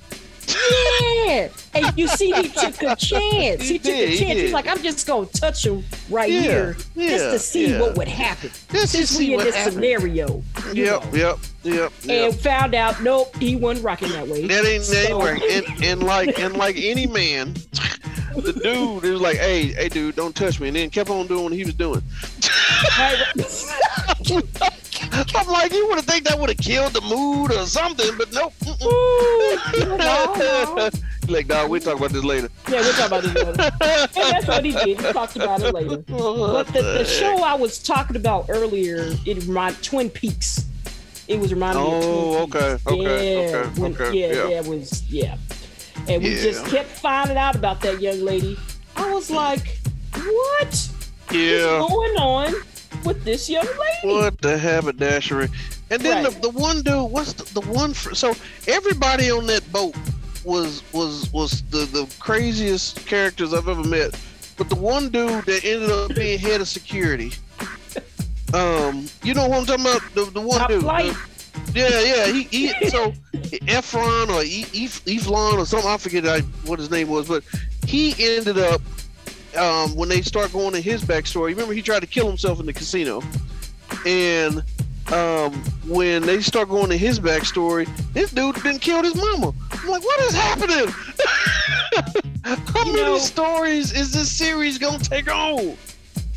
Yeah. 1.26 1.48
And 1.74 1.96
you 1.98 2.08
see, 2.08 2.32
he 2.32 2.48
took 2.48 2.82
a 2.82 2.96
chance. 2.98 3.62
He, 3.62 3.74
He 3.74 3.78
took 3.78 3.82
did, 3.84 4.08
a 4.08 4.12
he 4.12 4.18
chance. 4.18 4.34
did. 4.34 4.42
He's 4.44 4.52
like, 4.52 4.66
I'm 4.66 4.82
just 4.82 5.06
gonna 5.06 5.26
touch 5.26 5.64
him 5.64 5.84
right 6.10 6.30
Yeah, 6.30 6.40
here, 6.40 6.76
just 6.96 7.24
to 7.30 7.38
see 7.38 7.70
yeah. 7.70 7.80
what 7.80 7.96
would 7.96 8.08
happen. 8.08 8.50
Just 8.50 8.70
to 8.70 8.86
Since 9.06 9.10
see 9.10 9.28
we 9.28 9.34
in 9.34 9.40
this 9.40 9.54
happened. 9.54 9.74
scenario. 9.74 10.42
Yep. 10.72 11.04
know. 11.04 11.10
Yep. 11.12 11.38
Yep. 11.62 11.92
And 12.08 12.34
found 12.34 12.74
out, 12.74 13.00
nope, 13.02 13.36
he 13.36 13.54
wasn't 13.54 13.84
rocking 13.84 14.08
that 14.10 14.26
way. 14.26 14.46
That 14.46 14.64
ain't 14.64 14.82
So- 14.84 15.18
work. 15.18 15.38
And, 15.50 15.84
and 15.84 16.02
like 16.02 16.38
and 16.40 16.56
like 16.56 16.76
any 16.76 17.06
man, 17.06 17.54
the 18.34 18.52
dude 18.62 19.04
is 19.04 19.20
like, 19.20 19.36
hey, 19.36 19.66
hey, 19.72 19.88
dude, 19.88 20.16
don't 20.16 20.34
touch 20.34 20.58
me, 20.60 20.68
and 20.68 20.76
then 20.76 20.90
kept 20.90 21.10
on 21.10 21.26
doing 21.28 21.44
what 21.44 21.52
he 21.52 21.64
was 21.64 21.74
doing. 21.74 22.02
I'm 25.34 25.46
like, 25.48 25.72
you 25.72 25.86
would 25.88 25.96
have 25.96 26.04
think 26.04 26.24
that 26.24 26.38
would 26.38 26.48
have 26.50 26.58
killed 26.58 26.92
the 26.92 27.00
mood 27.02 27.52
or 27.52 27.66
something, 27.66 28.10
but 28.16 28.32
nope. 28.32 28.52
Ooh, 28.82 29.58
no, 29.78 29.96
no. 29.96 30.90
like, 31.28 31.46
dog, 31.48 31.70
we'll 31.70 31.80
talk 31.80 31.98
about 31.98 32.10
this 32.10 32.24
later. 32.24 32.48
Yeah, 32.68 32.80
we'll 32.80 32.92
talk 32.94 33.06
about 33.08 33.22
this 33.22 33.34
later. 33.34 33.50
And 33.50 34.10
that's 34.14 34.46
what 34.46 34.64
he 34.64 34.72
did. 34.72 34.86
He 34.86 34.94
talked 35.12 35.36
about 35.36 35.60
it 35.62 35.74
later. 35.74 35.98
But 35.98 36.66
the, 36.68 36.82
the 36.82 37.04
show 37.04 37.42
I 37.42 37.54
was 37.54 37.78
talking 37.78 38.16
about 38.16 38.46
earlier, 38.48 39.14
it 39.26 39.46
reminded 39.46 39.82
Twin 39.82 40.10
Peaks. 40.10 40.64
It 41.28 41.38
was 41.38 41.52
reminding 41.52 41.84
me 41.84 41.88
of 41.98 42.04
Oh, 42.04 42.46
Twin 42.46 42.62
okay, 42.62 42.72
Peaks. 42.74 42.86
okay, 42.86 43.50
yeah, 43.50 43.56
okay, 43.58 43.80
when- 43.80 43.92
okay, 43.94 44.18
yeah, 44.18 44.26
yeah. 44.34 44.48
yeah, 44.48 44.60
it 44.60 44.66
was 44.66 45.02
yeah. 45.10 45.36
And 46.08 46.22
we 46.22 46.30
just 46.30 46.64
kept 46.66 46.88
finding 46.88 47.36
out 47.36 47.54
about 47.54 47.80
that 47.82 48.00
young 48.00 48.20
lady. 48.24 48.58
I 48.96 49.12
was 49.12 49.30
like, 49.30 49.78
what 50.14 50.72
is 50.72 50.90
Yeah. 51.30 51.78
going 51.86 52.16
on 52.16 52.54
with 53.04 53.22
this 53.24 53.48
young 53.50 53.66
lady? 53.66 54.14
What 54.14 54.40
the 54.40 54.58
haberdashery? 54.58 55.48
And 55.90 56.00
then 56.02 56.24
Right. 56.24 56.32
the, 56.32 56.40
the 56.40 56.50
one 56.50 56.82
dude, 56.82 57.10
what's 57.10 57.32
the, 57.32 57.60
the 57.60 57.66
one? 57.68 57.92
For, 57.94 58.14
so 58.14 58.34
everybody 58.68 59.30
on 59.30 59.46
that 59.46 59.70
boat 59.72 59.94
was 60.44 60.82
was 60.92 61.30
was 61.32 61.62
the 61.64 61.84
the 61.86 62.08
craziest 62.18 63.04
characters 63.06 63.52
I've 63.52 63.68
ever 63.68 63.84
met. 63.84 64.18
But 64.56 64.68
the 64.68 64.76
one 64.76 65.08
dude 65.10 65.44
that 65.46 65.64
ended 65.64 65.90
up 65.90 66.14
being 66.14 66.38
head 66.38 66.60
of 66.60 66.68
security, 66.68 67.32
um, 68.52 69.06
you 69.22 69.32
know 69.34 69.48
what 69.48 69.58
I'm 69.60 69.66
talking 69.66 69.84
about? 69.86 70.02
The, 70.14 70.24
the 70.32 70.40
one 70.40 70.58
Top 70.58 70.68
dude. 70.68 70.82
flight. 70.82 71.14
yeah, 71.74 71.88
yeah. 72.00 72.26
He, 72.32 72.42
he 72.44 72.88
so 72.90 73.12
Efron 73.32 74.28
or 74.28 74.42
E- 74.44 74.66
Ef- 74.84 75.04
Eflon 75.06 75.58
or 75.58 75.66
something. 75.66 75.88
I 75.90 75.96
forget 75.96 76.24
what 76.66 76.78
his 76.78 76.90
name 76.90 77.08
was, 77.08 77.28
but 77.28 77.42
he 77.86 78.14
ended 78.36 78.58
up 78.58 78.80
um, 79.56 79.94
when 79.96 80.08
they 80.08 80.20
start 80.22 80.52
going 80.52 80.72
to 80.74 80.80
his 80.80 81.02
backstory. 81.04 81.48
Remember, 81.48 81.72
he 81.72 81.82
tried 81.82 82.00
to 82.00 82.06
kill 82.06 82.26
himself 82.28 82.60
in 82.60 82.66
the 82.66 82.72
casino, 82.72 83.22
and 84.06 84.62
um, 85.12 85.52
when 85.86 86.22
they 86.22 86.40
start 86.40 86.68
going 86.68 86.90
to 86.90 86.96
his 86.96 87.18
backstory, 87.18 87.88
this 88.12 88.30
dude 88.30 88.56
then 88.56 88.78
killed 88.78 89.04
his 89.04 89.14
mama. 89.16 89.52
I'm 89.72 89.88
like, 89.88 90.04
what 90.04 90.20
is 90.20 90.34
happening? 90.34 90.86
How 92.44 92.84
You 92.84 92.92
many 92.92 93.02
know- 93.04 93.18
stories 93.18 93.92
is 93.92 94.12
this 94.12 94.30
series 94.30 94.78
gonna 94.78 94.98
take 94.98 95.32
on? 95.32 95.76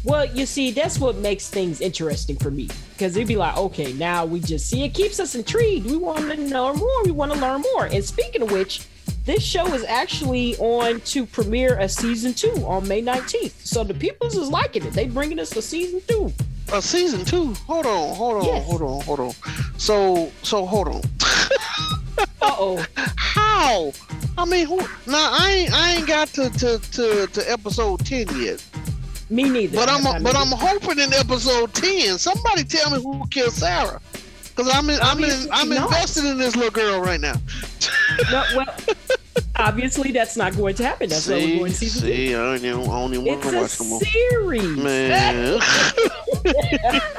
Well, 0.06 0.26
you 0.26 0.46
see, 0.46 0.72
that's 0.72 1.00
what 1.00 1.16
makes 1.18 1.48
things 1.50 1.80
interesting 1.80 2.36
for 2.36 2.52
me 2.52 2.68
because 2.92 3.16
it'd 3.16 3.28
be 3.28 3.38
like, 3.38 3.56
okay, 3.56 3.94
now 3.94 4.26
we 4.26 4.42
just 4.42 4.70
see 4.70 4.84
it 4.84 4.94
keeps 4.94 5.18
us 5.20 5.34
intrigued. 5.34 5.86
We 5.90 5.96
want 5.96 6.30
to 6.30 6.36
know 6.36 6.74
more. 6.74 7.04
We 7.06 7.12
want 7.12 7.32
to 7.32 7.40
learn 7.40 7.62
more. 7.74 7.86
And 7.86 8.04
speaking 8.04 8.42
of 8.42 8.52
which, 8.52 8.82
this 9.26 9.44
show 9.44 9.66
is 9.74 9.84
actually 9.86 10.56
on 10.58 11.00
to 11.02 11.26
premiere 11.26 11.78
a 11.80 11.88
season 11.88 12.34
two 12.34 12.52
on 12.66 12.88
May 12.88 13.02
19th. 13.02 13.52
So 13.66 13.84
the 13.84 13.94
peoples 13.94 14.36
is 14.36 14.50
liking 14.50 14.86
it. 14.86 14.94
They 14.94 15.08
bringing 15.08 15.40
us 15.40 15.56
a 15.56 15.62
season 15.62 16.02
two. 16.08 16.32
A 16.74 16.82
season 16.82 17.24
two. 17.26 17.54
Hold 17.68 17.86
on, 17.86 18.16
hold 18.16 18.38
on, 18.42 18.46
Yes. 18.46 18.66
hold 18.66 18.82
on, 18.82 19.02
hold 19.02 19.20
on. 19.20 19.32
So, 19.78 20.32
so 20.42 20.66
hold 20.66 20.88
on. 20.90 21.02
Uh 22.42 22.56
oh. 22.60 22.86
How? 23.16 23.92
I 24.38 24.46
mean, 24.46 24.68
who? 24.68 24.78
Now 25.10 25.30
I 25.32 25.50
ain't, 25.60 25.74
I 25.74 25.92
ain't 25.96 26.08
got 26.08 26.28
to 26.30 26.50
to, 26.50 26.78
to, 26.92 27.28
to 27.28 27.52
episode 27.52 28.06
ten 28.06 28.28
yet. 28.40 28.64
Me 29.30 29.44
neither. 29.44 29.78
But 29.78 29.90
I'm 29.90 30.06
I 30.06 30.20
but 30.20 30.36
I'm 30.36 30.50
hoping 30.52 31.00
in 31.00 31.14
episode 31.14 31.74
ten, 31.74 32.18
somebody 32.18 32.66
tell 32.66 32.92
me 32.92 33.02
who 33.02 33.26
killed 33.30 33.54
Sarah. 33.54 34.02
Because 34.56 34.72
I'm 34.74 34.90
in, 34.90 35.00
I'm 35.02 35.24
in, 35.24 35.48
I'm 35.52 35.70
not. 35.70 35.86
invested 35.88 36.26
in 36.26 36.38
this 36.38 36.56
little 36.56 36.72
girl 36.72 37.02
right 37.02 37.20
now. 37.20 37.34
No, 38.32 38.44
well, 38.56 38.76
obviously 39.56 40.12
that's 40.12 40.38
not 40.38 40.56
going 40.56 40.76
to 40.76 40.84
happen. 40.86 41.10
That's 41.10 41.28
why 41.28 41.36
we're 41.36 41.58
going 41.60 41.72
to 41.72 41.78
season 41.78 42.02
two. 42.08 42.08
see, 42.16 42.36
I 42.36 42.38
don't 42.38 42.64
even, 42.64 42.82
I 42.82 42.86
don't 42.86 43.14
even 43.14 43.26
want 43.26 43.44
It's 43.44 43.50
to 43.50 43.58
a 43.58 43.62
watch 43.62 43.80
no 43.82 43.86
more. 43.88 44.00
series. 44.02 44.78
Man, 44.78 45.60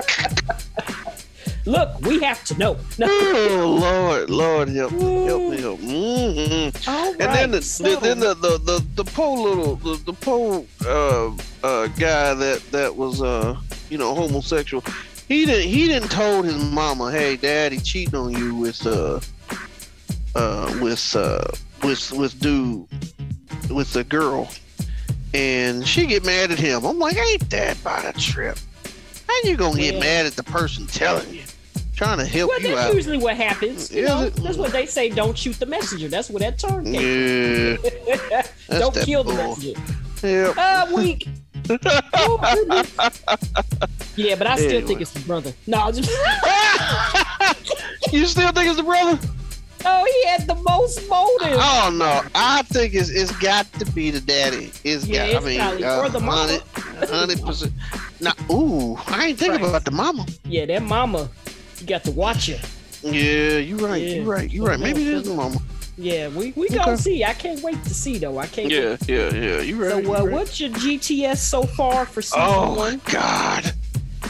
Look, 1.66 1.98
we 2.02 2.20
have 2.22 2.44
to 2.44 2.58
know. 2.58 2.76
No. 2.98 3.06
oh 3.08 3.78
Lord, 3.80 4.28
Lord, 4.28 4.68
help, 4.68 4.92
me, 4.92 5.24
help 5.24 5.42
me, 5.50 5.60
help. 5.62 5.80
hmm 5.80 6.88
All 6.90 7.10
And 7.12 7.20
then 7.20 7.50
the, 7.52 7.56
right, 7.56 7.94
the 7.94 7.98
then 8.02 8.20
the 8.20 8.34
the 8.34 8.58
the, 8.58 8.84
the 8.96 9.04
poor 9.04 9.38
little 9.48 9.76
the, 9.76 9.96
the 10.04 10.12
poor 10.12 10.62
uh, 10.86 11.28
uh, 11.62 11.86
guy 11.86 12.34
that 12.34 12.62
that 12.70 12.94
was 12.94 13.22
uh 13.22 13.56
you 13.88 13.96
know 13.96 14.14
homosexual. 14.14 14.84
He 15.28 15.46
didn't 15.46 15.68
he 15.68 15.88
didn't 15.88 16.10
told 16.10 16.44
his 16.44 16.62
mama, 16.62 17.10
hey, 17.10 17.36
daddy 17.36 17.78
cheating 17.78 18.14
on 18.14 18.32
you 18.32 18.54
with 18.54 18.86
uh 18.86 19.20
uh 20.34 20.78
with 20.82 21.16
uh 21.16 21.44
with 21.82 22.12
with 22.12 22.38
dude 22.40 22.86
with 23.70 23.92
the 23.92 24.04
girl, 24.04 24.48
and 25.32 25.86
she 25.86 26.06
get 26.06 26.24
mad 26.24 26.50
at 26.50 26.58
him. 26.58 26.84
I'm 26.84 26.98
like, 26.98 27.16
ain't 27.16 27.48
that 27.50 27.78
about 27.80 28.04
a 28.04 28.12
trip? 28.20 28.58
How 29.26 29.34
you 29.48 29.56
gonna 29.56 29.78
get 29.80 29.94
Yeah. 29.94 30.00
mad 30.00 30.26
at 30.26 30.32
the 30.34 30.42
person 30.42 30.86
telling 30.86 31.32
you, 31.32 31.42
trying 31.96 32.18
to 32.18 32.26
help 32.26 32.50
Well, 32.50 32.60
you 32.60 32.68
that's 32.74 32.88
out? 32.90 32.94
usually 32.94 33.16
what 33.18 33.36
happens. 33.36 33.90
You 33.90 34.02
know, 34.02 34.28
that's 34.28 34.58
what 34.58 34.72
they 34.72 34.84
say. 34.86 35.08
Don't 35.08 35.36
shoot 35.38 35.58
the 35.58 35.66
messenger. 35.66 36.08
That's 36.08 36.28
where 36.28 36.40
that 36.40 36.58
term 36.58 36.84
came. 36.84 37.78
Yeah, 37.86 38.42
from. 38.42 38.78
don't 38.78 38.94
that 38.94 39.06
kill 39.06 39.24
the 39.24 39.32
messenger. 39.34 39.80
yeah. 40.22 40.52
Ah, 40.56 40.88
weak. 40.94 41.28
Oh, 42.16 42.38
yeah, 44.16 44.34
but 44.36 44.46
I 44.46 44.56
still 44.56 44.68
Anyway. 44.70 44.86
think 44.86 45.00
it's 45.00 45.10
the 45.12 45.20
brother. 45.20 45.52
No, 45.66 45.78
I'm 45.78 45.94
just. 45.94 46.10
you 48.12 48.26
still 48.26 48.50
think 48.52 48.68
it's 48.68 48.76
the 48.76 48.82
brother? 48.82 49.18
oh, 49.86 50.04
he 50.04 50.28
had 50.28 50.46
the 50.46 50.54
most 50.54 51.06
motive. 51.10 51.58
Oh 51.60 51.90
no, 51.94 52.22
I 52.34 52.62
think 52.62 52.94
it's 52.94 53.10
it's 53.10 53.32
got 53.38 53.70
to 53.74 53.84
be 53.92 54.10
the 54.10 54.20
daddy. 54.20 54.72
It's 54.84 55.06
Yeah, 55.06 55.30
got. 55.32 55.44
it's 55.44 55.60
I 55.60 55.74
mean, 55.74 55.84
uh, 55.84 55.98
or 56.00 56.08
the 56.08 56.20
mama. 56.20 56.58
hundred 57.08 57.42
percent. 57.42 57.72
Now, 58.20 58.32
ooh, 58.50 58.96
I 59.08 59.26
ain't 59.28 59.38
thinking 59.38 59.60
Right. 59.60 59.68
about 59.68 59.84
the 59.84 59.90
mama. 59.90 60.26
Yeah, 60.44 60.66
that 60.66 60.82
mama, 60.82 61.28
you 61.80 61.86
got 61.86 62.04
to 62.04 62.10
watch 62.12 62.46
her. 62.48 62.60
Yeah, 63.02 63.58
you're 63.58 63.78
right. 63.86 64.00
Yeah. 64.02 64.14
You 64.14 64.30
right. 64.30 64.50
You're 64.50 64.66
right. 64.66 64.80
Maybe 64.80 65.02
it 65.02 65.08
is 65.14 65.24
the 65.24 65.34
mama. 65.34 65.58
Yeah, 65.96 66.28
we 66.28 66.52
we 66.56 66.66
Okay. 66.66 66.76
gonna 66.76 66.96
see. 66.98 67.24
I 67.24 67.34
can't 67.34 67.62
wait 67.62 67.82
to 67.84 67.94
see 67.94 68.18
though. 68.18 68.38
I 68.38 68.46
can't. 68.46 68.70
Yeah, 68.70 68.90
Wait. 68.90 69.08
yeah, 69.08 69.32
yeah. 69.34 69.60
You 69.60 69.80
right. 69.80 69.90
So, 69.92 69.98
you 69.98 70.14
uh, 70.14 70.22
right. 70.24 70.32
what's 70.32 70.58
your 70.60 70.70
GTS 70.70 71.36
so 71.38 71.62
far 71.62 72.04
for 72.06 72.20
season 72.22 72.40
Oh 72.42 72.74
one? 72.74 73.00
God. 73.04 73.72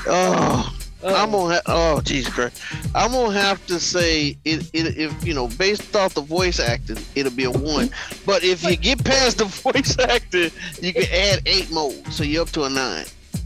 Oh. 0.07 0.71
Uh, 1.03 1.09
I'm 1.15 1.33
gonna 1.33 1.55
ha- 1.57 1.61
oh 1.67 2.01
Jesus 2.01 2.33
Christ! 2.33 2.63
I'm 2.95 3.13
gonna 3.13 3.39
have 3.39 3.65
to 3.67 3.79
say 3.79 4.39
it, 4.47 4.71
it 4.73 4.97
if 4.97 5.27
you 5.27 5.35
know 5.35 5.49
based 5.49 5.95
off 5.95 6.15
the 6.15 6.23
voice 6.23 6.59
acting, 6.59 6.97
it'll 7.15 7.31
be 7.31 7.45
a 7.45 7.51
one. 7.51 7.91
But 8.25 8.43
if 8.43 8.65
you 8.65 8.75
get 8.75 9.05
past 9.05 9.37
the 9.37 9.45
voice 9.73 9.99
acting, 9.99 10.51
you 10.81 10.95
can 10.95 11.05
add 11.13 11.43
eight 11.45 11.71
more, 11.71 11.93
so 12.11 12.25
you're 12.25 12.41
up 12.41 12.49
to 12.53 12.65
a 12.65 12.71
nine. 12.71 13.05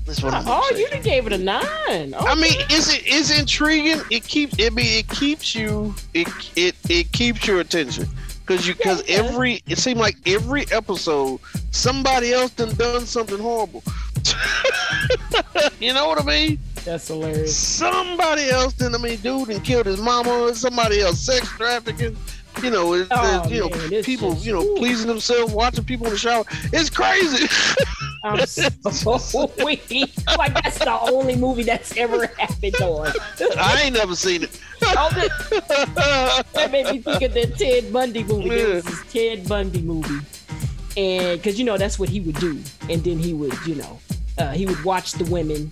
That's 0.08 0.22
what 0.22 0.32
I'm 0.32 0.44
Oh, 0.46 0.72
you 0.74 0.88
done 0.88 1.02
gave 1.02 1.26
it 1.26 1.34
a 1.34 1.38
nine. 1.38 2.14
I 2.18 2.34
mean, 2.34 2.58
is 2.70 2.92
it 2.92 3.06
is 3.06 3.38
intriguing? 3.38 4.00
It 4.10 4.24
keeps. 4.24 4.54
I 4.58 4.70
mean, 4.70 4.98
it 4.98 5.06
keeps 5.08 5.54
you. 5.54 5.94
It 6.14 6.28
it 6.56 6.74
it 6.88 7.12
keeps 7.12 7.46
your 7.46 7.60
attention 7.60 8.06
because 8.40 8.66
you 8.66 8.74
because 8.74 9.06
Yeah, 9.06 9.20
yeah. 9.20 9.28
every 9.28 9.62
it 9.68 9.76
seemed 9.76 10.00
like 10.00 10.16
every 10.26 10.64
episode 10.72 11.40
somebody 11.72 12.32
else 12.32 12.52
done 12.52 12.74
done 12.76 13.04
something 13.04 13.38
horrible. 13.38 13.82
you 15.78 15.92
know 15.92 16.08
what 16.08 16.18
I 16.20 16.24
mean? 16.24 16.58
That's 16.86 17.08
hilarious. 17.08 17.54
Somebody 17.54 18.48
else 18.48 18.72
done. 18.72 18.94
I 18.94 18.98
mean, 18.98 19.18
dude 19.20 19.50
and 19.50 19.62
killed 19.62 19.84
his 19.84 20.00
mama. 20.00 20.54
Somebody 20.54 21.00
else 21.02 21.20
sex 21.20 21.46
trafficking. 21.50 22.16
You 22.62 22.70
know, 22.70 22.92
it, 22.94 23.06
Oh, 23.10 23.42
it- 23.44 23.50
you 23.52 23.60
know, 23.60 23.68
man, 23.70 23.92
it's 23.92 24.06
people, 24.06 24.32
just- 24.34 24.44
you 24.46 24.52
know, 24.52 24.74
pleasing 24.76 25.06
themselves, 25.06 25.52
watching 25.52 25.84
people 25.84 26.06
in 26.06 26.12
the 26.12 26.18
shower. 26.18 26.44
It's 26.72 26.90
crazy. 26.90 27.46
I'm 28.24 28.44
so 28.46 29.50
weak. 29.64 30.10
Like 30.36 30.54
that's 30.54 30.78
the 30.78 30.98
only 31.02 31.36
movie 31.36 31.62
that's 31.62 31.96
ever 31.96 32.26
happened 32.26 32.76
on. 32.76 33.12
I 33.58 33.82
ain't 33.84 33.94
never 33.94 34.14
seen 34.16 34.42
it. 34.42 34.60
Oh, 34.82 35.08
that, 35.14 36.44
that 36.54 36.70
made 36.72 36.86
me 36.92 36.98
think 37.00 37.22
of 37.22 37.32
the 37.34 37.46
Ted 37.46 37.92
Bundy 37.92 38.24
movie. 38.24 38.48
Was 38.50 38.84
this 38.84 39.12
Ted 39.12 39.48
Bundy 39.48 39.82
movie, 39.82 40.24
and 40.96 41.38
because 41.40 41.58
you 41.58 41.64
know 41.64 41.76
that's 41.78 41.98
what 41.98 42.08
he 42.08 42.20
would 42.20 42.36
do, 42.36 42.60
and 42.90 43.02
then 43.04 43.18
he 43.18 43.34
would, 43.34 43.54
you 43.66 43.76
know, 43.76 43.98
uh, 44.38 44.50
he 44.52 44.66
would 44.66 44.82
watch 44.84 45.12
the 45.12 45.24
women, 45.24 45.70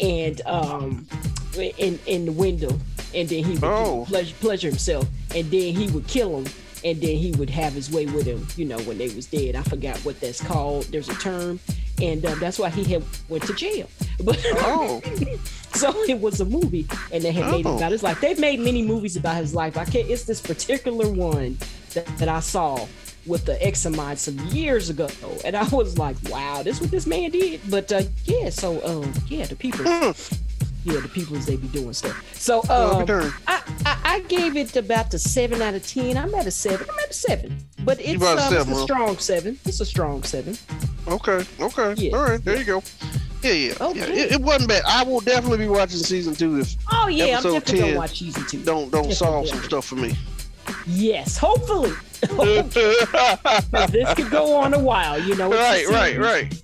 and 0.00 0.40
um, 0.46 1.06
in 1.56 1.98
in 2.06 2.24
the 2.26 2.32
window, 2.32 2.76
and 3.14 3.28
then 3.28 3.44
he 3.44 3.52
would 3.52 3.64
Oh. 3.64 4.04
pleasure, 4.08 4.34
pleasure 4.40 4.68
himself, 4.68 5.06
and 5.34 5.50
then 5.50 5.74
he 5.74 5.88
would 5.90 6.06
kill 6.06 6.40
them, 6.40 6.52
and 6.84 7.00
then 7.00 7.16
he 7.16 7.32
would 7.32 7.50
have 7.50 7.72
his 7.72 7.90
way 7.90 8.06
with 8.06 8.24
them. 8.26 8.46
You 8.56 8.64
know, 8.66 8.78
when 8.80 8.98
they 8.98 9.08
was 9.08 9.26
dead, 9.26 9.56
I 9.56 9.62
forgot 9.62 9.98
what 10.04 10.20
that's 10.20 10.40
called. 10.40 10.84
There's 10.86 11.08
a 11.08 11.14
term, 11.14 11.58
and 12.00 12.24
um, 12.26 12.38
that's 12.38 12.58
why 12.58 12.70
he 12.70 12.84
had 12.84 13.02
went 13.28 13.44
to 13.44 13.54
jail. 13.54 13.88
But 14.24 14.38
Oh. 14.56 15.00
so 15.74 15.94
it 16.08 16.20
was 16.20 16.40
a 16.40 16.44
movie, 16.44 16.86
and 17.12 17.22
they 17.22 17.30
had 17.32 17.50
made 17.52 17.60
it 17.60 17.66
Oh. 17.68 17.76
about 17.76 17.92
his 17.92 18.02
life. 18.02 18.20
They've 18.20 18.38
made 18.38 18.58
many 18.60 18.82
movies 18.82 19.16
about 19.16 19.36
his 19.36 19.54
life. 19.54 19.76
I 19.76 19.84
can't. 19.84 20.08
It's 20.10 20.24
this 20.24 20.40
particular 20.40 21.08
one 21.08 21.56
that, 21.94 22.06
that 22.18 22.28
I 22.28 22.40
saw 22.40 22.86
with 23.26 23.44
the 23.44 23.62
ex 23.64 23.84
of 23.84 23.94
mine 23.94 24.16
some 24.16 24.38
years 24.48 24.88
ago, 24.90 25.08
and 25.44 25.54
I 25.56 25.62
was 25.68 25.96
like, 25.98 26.16
"Wow, 26.30 26.62
this 26.64 26.80
what 26.80 26.90
this 26.90 27.06
man 27.06 27.30
did." 27.30 27.60
But 27.70 27.92
uh, 27.92 28.02
yeah, 28.24 28.50
so 28.50 28.84
um, 28.84 29.12
yeah, 29.28 29.44
the 29.46 29.54
people, 29.54 29.84
yeah, 30.88 31.00
the 31.00 31.08
peoples 31.08 31.46
they 31.46 31.56
be 31.56 31.68
doing 31.68 31.92
stuff. 31.92 32.34
So 32.34 32.60
um. 32.70 33.06
I, 33.46 33.62
I 33.84 33.98
I 34.04 34.20
gave 34.22 34.56
it 34.56 34.74
about 34.76 35.12
a 35.14 35.18
seven 35.18 35.62
out 35.62 35.74
of 35.74 35.86
ten. 35.86 36.16
I'm 36.16 36.34
at 36.34 36.46
a 36.46 36.50
seven. 36.50 36.86
I'm 36.90 36.98
at 36.98 37.10
a 37.10 37.12
seven, 37.12 37.56
but 37.84 38.00
it's, 38.00 38.22
a 38.22 38.26
um, 38.26 38.38
seven, 38.38 38.56
it's 38.58 38.70
a 38.70 38.74
huh? 38.74 38.82
strong 38.82 39.18
seven. 39.18 39.58
It's 39.64 39.80
a 39.80 39.86
strong 39.86 40.22
seven. 40.22 40.56
Okay, 41.06 41.44
okay. 41.60 41.94
Yeah, 41.94 42.16
All 42.16 42.24
right, 42.24 42.44
there 42.44 42.56
you 42.56 42.64
go. 42.64 42.82
Yeah, 43.42 43.52
yeah. 43.52 43.92
yeah. 43.94 44.04
It, 44.04 44.32
it 44.32 44.40
wasn't 44.40 44.68
bad. 44.68 44.82
I 44.86 45.04
will 45.04 45.20
definitely 45.20 45.58
be 45.58 45.68
watching 45.68 45.98
season 45.98 46.34
two 46.34 46.58
if 46.58 46.74
Oh 46.90 47.08
yeah, 47.08 47.36
I'm 47.36 47.42
definitely 47.42 47.80
gonna 47.80 47.96
watch 47.96 48.18
season 48.18 48.44
two. 48.46 48.64
don't 48.64 48.90
don't 48.90 49.08
Definitely 49.08 49.14
solve 49.14 49.48
some 49.48 49.62
stuff 49.62 49.84
for 49.84 49.96
me. 49.96 50.16
Yes, 50.86 51.36
hopefully. 51.38 51.92
this 52.20 54.14
could 54.14 54.30
go 54.30 54.56
on 54.56 54.74
a 54.74 54.78
while, 54.78 55.20
you 55.22 55.36
know. 55.36 55.50
right, 55.50 55.86
right, 55.88 56.18
right. 56.18 56.62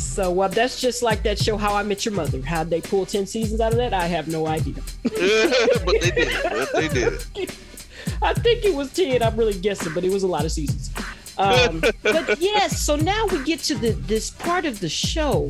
So 0.00 0.40
uh, 0.40 0.48
that's 0.48 0.80
just 0.80 1.02
like 1.02 1.22
that 1.22 1.38
show, 1.38 1.56
How 1.56 1.74
I 1.76 1.82
Met 1.82 2.04
Your 2.04 2.14
Mother. 2.14 2.40
How'd 2.42 2.70
they 2.70 2.80
pull 2.80 3.06
10 3.06 3.26
seasons 3.26 3.60
out 3.60 3.72
of 3.72 3.78
that? 3.78 3.92
I 3.94 4.06
have 4.06 4.28
no 4.28 4.46
idea. 4.46 4.74
but 5.02 5.12
they 5.14 6.10
did 6.10 6.28
it. 6.30 6.68
They 6.72 6.88
did 6.88 7.12
it. 7.36 7.56
I 8.22 8.34
think 8.34 8.64
it 8.64 8.74
was 8.74 8.92
10. 8.92 9.22
I'm 9.22 9.36
really 9.36 9.58
guessing, 9.58 9.92
but 9.94 10.04
it 10.04 10.10
was 10.12 10.22
a 10.22 10.26
lot 10.26 10.44
of 10.44 10.52
seasons. 10.52 10.90
Um, 11.38 11.80
but 12.02 12.40
yes, 12.40 12.80
so 12.80 12.96
now 12.96 13.26
we 13.26 13.42
get 13.44 13.60
to 13.60 13.74
the 13.74 13.90
this 13.92 14.30
part 14.30 14.64
of 14.66 14.80
the 14.80 14.88
show 14.88 15.48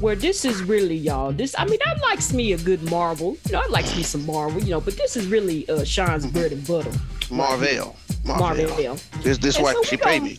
where 0.00 0.14
this 0.16 0.44
is 0.44 0.62
really 0.62 0.94
y'all. 0.96 1.32
This 1.32 1.54
I 1.58 1.64
mean, 1.66 1.80
I 1.84 1.94
likes 2.08 2.32
me 2.32 2.52
a 2.52 2.58
good 2.58 2.82
Marvel. 2.90 3.36
You 3.46 3.52
know, 3.52 3.60
I 3.62 3.66
likes 3.68 3.94
me 3.96 4.02
some 4.02 4.24
Marvel. 4.26 4.62
You 4.62 4.70
know, 4.70 4.80
but 4.80 4.96
this 4.96 5.16
is 5.16 5.26
really 5.26 5.68
uh, 5.68 5.84
Sean's 5.84 6.26
bread 6.26 6.52
and 6.52 6.66
butter. 6.66 6.92
Marvel. 7.30 7.96
Marvel. 8.24 8.68
Marvel. 8.68 8.98
This 9.22 9.38
this 9.38 9.56
And 9.56 9.64
why 9.64 9.72
so 9.72 9.82
she 9.82 9.96
we 9.96 10.02
pay 10.02 10.18
gonna- 10.18 10.30
me. 10.30 10.38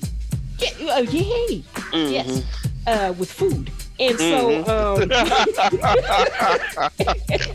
Yeah, 0.59 0.95
uh, 0.95 0.99
yay. 1.01 1.63
Mhm. 1.91 2.11
Yes. 2.11 2.43
Uh, 2.85 3.13
with 3.17 3.31
food. 3.31 3.71
And 3.99 4.17
so, 4.17 4.63
Mm-hmm. 4.63 4.69
um, 4.69 5.09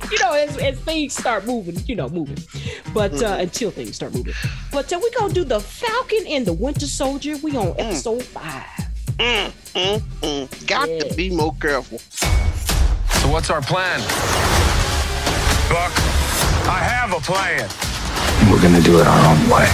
you 0.13 0.19
know, 0.21 0.33
as, 0.33 0.57
as 0.59 0.79
things 0.81 1.15
start 1.15 1.45
moving, 1.47 1.77
you 1.87 1.97
know, 1.97 2.09
moving, 2.09 2.39
but 2.95 3.13
uh, 3.13 3.17
Mm-hmm. 3.17 3.41
until 3.43 3.71
things 3.71 3.97
start 3.97 4.15
moving. 4.15 4.33
But 4.73 4.91
uh, 4.93 4.99
we're 5.03 5.11
going 5.19 5.35
to 5.35 5.41
do 5.41 5.45
the 5.45 5.61
Falcon 5.61 6.25
and 6.29 6.47
the 6.47 6.53
Winter 6.55 6.87
Soldier. 6.87 7.37
We 7.43 7.57
on 7.57 7.75
episode 7.79 8.23
five. 8.23 8.65
Mm, 9.19 9.51
mm, 9.75 10.01
mm. 10.23 10.67
Got 10.67 10.89
Yeah. 10.89 11.01
to 11.01 11.15
be 11.15 11.29
more 11.29 11.55
careful. 11.61 11.99
So 11.99 13.29
what's 13.29 13.51
our 13.51 13.61
plan? 13.61 14.01
Buck, 15.69 15.93
I 16.71 16.79
have 16.81 17.13
a 17.13 17.21
plan. 17.21 17.69
We're 18.51 18.63
gonna 18.63 18.81
do 18.81 18.99
it 19.01 19.07
our 19.07 19.27
own 19.35 19.51
way. 19.51 19.69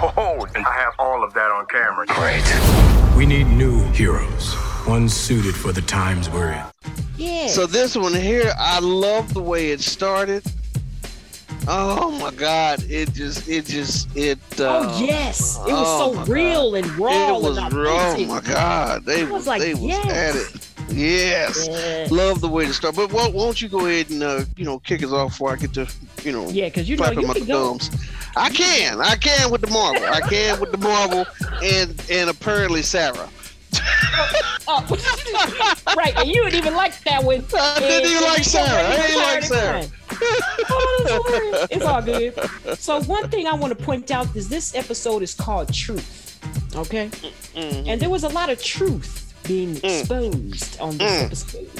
Oh, 0.00 0.46
and 0.54 0.66
I 0.66 0.72
have 0.74 0.94
all 0.98 1.24
of 1.24 1.32
that 1.34 1.50
on 1.50 1.66
camera. 1.66 2.06
Great. 2.06 3.16
We 3.16 3.24
need 3.24 3.44
new 3.46 3.80
heroes, 3.92 4.54
ones 4.86 5.14
suited 5.14 5.54
for 5.54 5.72
the 5.72 5.80
times 5.82 6.28
we're 6.28 6.52
in. 6.52 6.64
Yeah. 7.16 7.46
So 7.48 7.66
this 7.66 7.96
one 7.96 8.12
here, 8.12 8.52
I 8.58 8.78
love 8.80 9.32
the 9.32 9.40
way 9.40 9.70
it 9.70 9.80
started. 9.80 10.44
Oh 11.68 12.12
my 12.20 12.30
God! 12.30 12.84
It 12.88 13.12
just, 13.12 13.48
it 13.48 13.64
just, 13.64 14.14
it. 14.16 14.38
Uh, 14.60 14.82
oh, 14.92 15.04
yes. 15.04 15.56
It 15.66 15.72
was 15.72 15.84
oh 15.86 16.14
so 16.24 16.32
real 16.32 16.76
and 16.76 16.86
raw 16.96 17.36
It 17.38 17.42
was 17.42 17.56
and 17.56 17.72
raw. 17.72 18.14
Oh 18.16 18.24
my 18.26 18.40
God! 18.40 19.04
They 19.04 19.22
I 19.22 19.24
was 19.24 19.32
was, 19.32 19.46
like, 19.48 19.62
they 19.62 19.74
was 19.74 20.06
at 20.06 20.36
it. 20.36 20.68
Yes. 20.90 21.66
Yes. 21.66 22.10
Love 22.12 22.40
the 22.40 22.48
way 22.48 22.66
to 22.66 22.72
start. 22.72 22.94
But 22.94 23.12
won't, 23.12 23.34
won't 23.34 23.60
you 23.60 23.68
go 23.68 23.86
ahead 23.86 24.10
and 24.10 24.22
uh, 24.22 24.44
you 24.56 24.64
know 24.64 24.78
kick 24.78 25.02
us 25.02 25.10
off 25.10 25.30
before 25.30 25.52
I 25.52 25.56
get 25.56 25.72
to 25.74 25.88
you 26.22 26.30
know 26.30 26.46
Yeah, 26.50 26.66
because 26.66 26.88
you 26.88 26.96
know, 26.96 27.02
flapping 27.04 27.22
you 27.22 27.26
my 27.26 27.34
can 27.34 27.46
go. 27.46 27.68
thumbs. 27.78 27.90
I 28.36 28.50
can, 28.50 29.00
I 29.00 29.16
can 29.16 29.50
with 29.50 29.62
the 29.62 29.70
Marvel. 29.70 30.04
I 30.04 30.20
can 30.20 30.60
with 30.60 30.70
the 30.70 30.78
Marvel 30.78 31.26
and 31.62 32.04
and 32.10 32.30
apparently 32.30 32.82
Sarah. 32.82 33.28
Oh, 34.68 34.82
right, 35.96 36.16
and 36.16 36.28
you 36.28 36.42
didn't 36.44 36.56
even 36.56 36.74
like 36.74 36.98
that 37.04 37.22
one. 37.22 37.44
I 37.58 37.78
didn't 37.78 38.10
even 38.10 38.22
like 38.24 38.44
Sarah. 38.44 38.88
I 38.88 38.96
didn't 38.96 39.22
like 39.22 39.42
Sarah. 39.44 39.84
oh, 40.70 41.66
it's 41.70 41.84
all 41.84 42.02
good. 42.02 42.34
So 42.78 43.00
one 43.02 43.28
thing 43.30 43.46
I 43.46 43.54
want 43.54 43.76
to 43.76 43.84
point 43.84 44.10
out 44.10 44.34
is 44.34 44.48
this 44.48 44.74
episode 44.74 45.22
is 45.22 45.34
called 45.34 45.72
Truth. 45.72 46.40
Okay, 46.74 47.08
mm-hmm. 47.08 47.88
and 47.88 48.00
there 48.00 48.10
was 48.10 48.24
a 48.24 48.28
lot 48.28 48.50
of 48.50 48.62
truth 48.62 49.34
being 49.46 49.76
mm. 49.76 50.00
exposed 50.00 50.80
on 50.80 50.98
this 50.98 51.22
mm. 51.22 51.26
episode. 51.26 51.70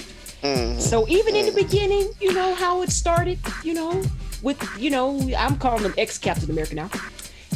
Mm. 0.42 0.80
So 0.80 1.08
even 1.08 1.34
in 1.34 1.46
the 1.46 1.52
beginning, 1.52 2.10
you 2.20 2.32
know 2.32 2.54
how 2.54 2.82
it 2.82 2.90
started. 2.90 3.38
You 3.64 3.74
know, 3.74 4.02
with 4.42 4.62
you 4.78 4.90
know 4.90 5.20
I'm 5.36 5.56
calling 5.58 5.84
him 5.84 5.94
ex 5.98 6.18
Captain 6.18 6.50
America 6.50 6.74
now, 6.74 6.90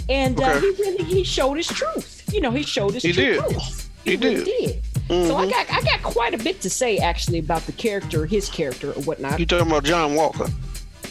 and 0.08 0.38
uh, 0.38 0.42
okay. 0.42 0.52
uh, 0.52 0.60
he 0.60 0.70
really 0.82 1.04
he 1.04 1.24
showed 1.24 1.54
his 1.54 1.66
truth. 1.66 2.32
You 2.32 2.40
know, 2.40 2.50
he 2.50 2.62
showed 2.62 2.94
his 2.94 3.02
he 3.02 3.12
truth. 3.12 3.48
Did. 3.48 3.60
He, 4.04 4.16
he 4.16 4.28
really 4.28 4.44
did. 4.44 4.44
did. 4.44 4.82
Mm-hmm. 5.08 5.26
So 5.26 5.36
I 5.36 5.50
got 5.50 5.70
I 5.70 5.82
got 5.82 6.02
quite 6.02 6.34
a 6.34 6.38
bit 6.38 6.60
to 6.60 6.70
say 6.70 6.98
actually 6.98 7.38
about 7.38 7.62
the 7.62 7.72
character, 7.72 8.26
his 8.26 8.48
character 8.48 8.90
or 8.90 9.02
whatnot. 9.02 9.40
You 9.40 9.46
talking 9.46 9.66
about 9.66 9.84
John 9.84 10.14
Walker? 10.14 10.46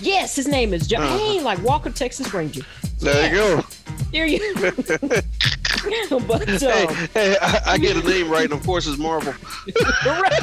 Yes, 0.01 0.35
his 0.35 0.47
name 0.47 0.73
is 0.73 0.87
John. 0.87 1.03
Uh-huh. 1.03 1.17
Hey, 1.17 1.41
like 1.41 1.61
Walker, 1.61 1.89
Texas 1.89 2.33
Ranger. 2.33 2.61
There 2.99 3.29
you 3.29 3.35
go. 3.35 3.63
There 4.11 4.25
you. 4.25 4.55
but 6.27 6.49
um, 6.49 6.57
hey, 6.59 7.07
hey 7.13 7.37
I, 7.41 7.61
I, 7.65 7.77
get 7.77 7.95
a 7.95 8.07
name 8.07 8.29
right, 8.29 8.45
and 8.45 8.53
of 8.53 8.65
course 8.65 8.87
it's 8.87 8.97
Marvel. 8.97 9.33
right. 10.05 10.39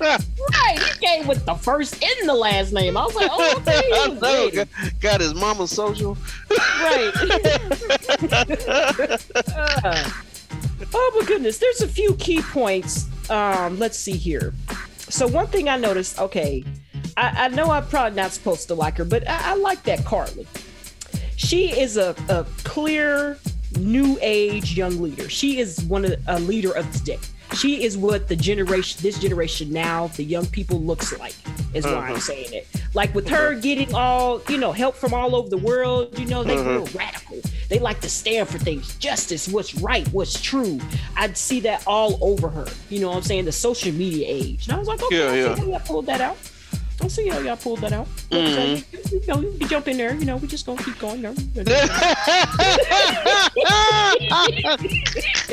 right, 0.52 0.78
he 0.78 1.06
came 1.06 1.26
with 1.26 1.44
the 1.46 1.54
first 1.54 2.02
and 2.02 2.28
the 2.28 2.34
last 2.34 2.72
name. 2.72 2.96
I 2.96 3.04
was 3.04 3.14
like, 3.14 3.30
oh, 3.32 3.54
okay, 3.58 3.80
I 3.94 4.08
know. 4.20 4.50
Got, 4.50 4.68
got 5.00 5.20
his 5.20 5.34
mama's 5.34 5.70
social. 5.70 6.16
right. 6.50 7.12
uh, 9.54 10.10
oh 10.94 11.16
my 11.18 11.26
goodness, 11.26 11.58
there's 11.58 11.80
a 11.80 11.88
few 11.88 12.14
key 12.16 12.42
points. 12.42 13.06
Um, 13.30 13.78
let's 13.78 13.98
see 13.98 14.16
here. 14.16 14.52
So 14.98 15.26
one 15.26 15.46
thing 15.46 15.68
I 15.68 15.76
noticed, 15.76 16.18
okay, 16.18 16.64
I, 17.16 17.44
I 17.44 17.48
know 17.48 17.70
I'm 17.70 17.86
probably 17.86 18.16
not 18.16 18.32
supposed 18.32 18.68
to 18.68 18.74
like 18.74 18.96
her, 18.98 19.04
but 19.04 19.28
I, 19.28 19.52
I 19.52 19.54
like 19.54 19.82
that 19.84 20.04
Karli 20.04 20.46
She 21.36 21.70
is 21.70 21.96
a, 21.96 22.14
a 22.28 22.46
clear 22.64 23.38
new 23.78 24.18
age 24.20 24.76
young 24.76 25.00
leader. 25.00 25.28
She 25.28 25.60
is 25.60 25.82
one 25.84 26.04
of 26.04 26.14
a 26.26 26.40
leader 26.40 26.72
of 26.72 26.90
today. 26.92 27.18
She 27.54 27.82
is 27.82 27.98
what 27.98 28.28
the 28.28 28.36
generation, 28.36 29.00
this 29.02 29.18
generation 29.18 29.72
now, 29.72 30.06
the 30.08 30.22
young 30.22 30.46
people 30.46 30.80
looks 30.80 31.18
like, 31.18 31.34
is 31.74 31.84
why 31.84 31.92
uh-huh. 31.92 32.14
I'm 32.14 32.20
saying 32.20 32.52
it. 32.52 32.68
Like 32.94 33.12
with 33.14 33.28
her 33.28 33.54
getting 33.54 33.92
all, 33.92 34.40
you 34.48 34.56
know, 34.56 34.70
help 34.70 34.94
from 34.94 35.12
all 35.14 35.34
over 35.34 35.48
the 35.48 35.58
world, 35.58 36.16
you 36.16 36.26
know, 36.26 36.44
they 36.44 36.56
uh-huh. 36.56 36.70
real 36.70 36.88
radical. 36.94 37.40
They 37.68 37.78
like 37.78 38.00
to 38.00 38.10
stand 38.10 38.48
for 38.48 38.58
things, 38.58 38.96
justice, 38.96 39.48
what's 39.48 39.74
right, 39.76 40.06
what's 40.08 40.40
true. 40.40 40.80
I'd 41.16 41.36
see 41.36 41.60
that 41.60 41.84
all 41.86 42.18
over 42.20 42.48
her. 42.48 42.66
You 42.88 43.00
know 43.00 43.08
what 43.08 43.16
I'm 43.16 43.22
saying? 43.22 43.44
The 43.44 43.52
social 43.52 43.92
media 43.92 44.26
age. 44.28 44.66
And 44.66 44.76
I 44.76 44.78
was 44.78 44.88
like, 44.88 45.02
okay, 45.02 45.42
yeah, 45.42 45.56
yeah. 45.56 45.74
I 45.74 45.78
pulled 45.80 46.06
that 46.06 46.20
out. 46.20 46.36
I 47.02 47.08
see 47.08 47.28
how 47.28 47.38
y'all 47.38 47.56
pulled 47.56 47.80
that 47.80 47.92
out. 47.92 48.06
Mm-hmm. 48.30 49.14
you, 49.14 49.26
know, 49.26 49.40
you 49.40 49.68
jump 49.68 49.88
in 49.88 49.96
there. 49.96 50.14
You 50.14 50.26
know, 50.26 50.36
we 50.36 50.46
just 50.46 50.66
gonna 50.66 50.82
keep 50.82 50.98
going. 50.98 51.22
There. 51.22 51.32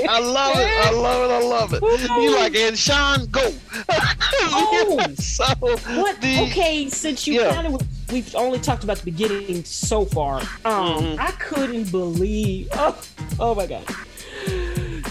I 0.09 0.19
love 0.19 0.57
it. 0.57 0.67
I 0.67 0.91
love 0.91 1.23
it. 1.23 1.33
I 1.33 1.41
love 1.41 1.73
it. 1.73 1.81
You 2.21 2.35
like 2.35 2.55
and 2.55 2.77
Sean 2.77 3.25
go. 3.27 3.53
oh, 3.89 5.05
so 5.15 5.45
what? 5.55 6.19
The, 6.21 6.41
okay, 6.49 6.89
since 6.89 7.25
you 7.25 7.41
yeah. 7.41 7.53
kind 7.53 7.73
of 7.73 8.11
we've 8.11 8.35
only 8.35 8.59
talked 8.59 8.83
about 8.83 8.97
the 8.97 9.05
beginning 9.05 9.63
so 9.63 10.05
far. 10.05 10.41
Um, 10.65 11.03
mm-hmm. 11.03 11.21
I 11.21 11.31
couldn't 11.31 11.91
believe. 11.91 12.69
Oh, 12.79 13.01
oh 13.39 13.55
my 13.55 13.65
god 13.65 13.83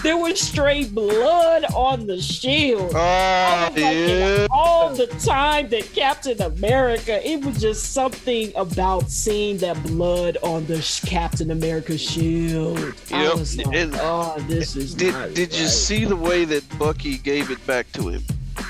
there 0.03 0.17
was 0.17 0.39
straight 0.39 0.93
blood 0.93 1.65
on 1.73 2.07
the 2.07 2.21
shield. 2.21 2.91
Oh, 2.93 3.69
like, 3.71 3.77
yeah. 3.77 4.47
All 4.51 4.93
the 4.93 5.07
time 5.07 5.69
that 5.69 5.91
Captain 5.93 6.41
America, 6.41 7.25
it 7.27 7.43
was 7.43 7.59
just 7.59 7.93
something 7.93 8.51
about 8.55 9.09
seeing 9.09 9.57
that 9.57 9.81
blood 9.83 10.37
on 10.43 10.65
the 10.65 10.77
Captain 11.05 11.51
America 11.51 11.97
shield. 11.97 12.79
Yep. 12.79 12.93
I 13.11 13.33
was 13.33 13.57
like, 13.57 13.67
oh, 13.95 14.35
this 14.47 14.75
is 14.75 14.93
Did, 14.93 15.13
did 15.33 15.49
right. 15.49 15.59
you 15.59 15.67
see 15.67 16.05
the 16.05 16.15
way 16.15 16.45
that 16.45 16.63
Bucky 16.77 17.17
gave 17.17 17.51
it 17.51 17.65
back 17.65 17.91
to 17.93 18.09
him? 18.09 18.23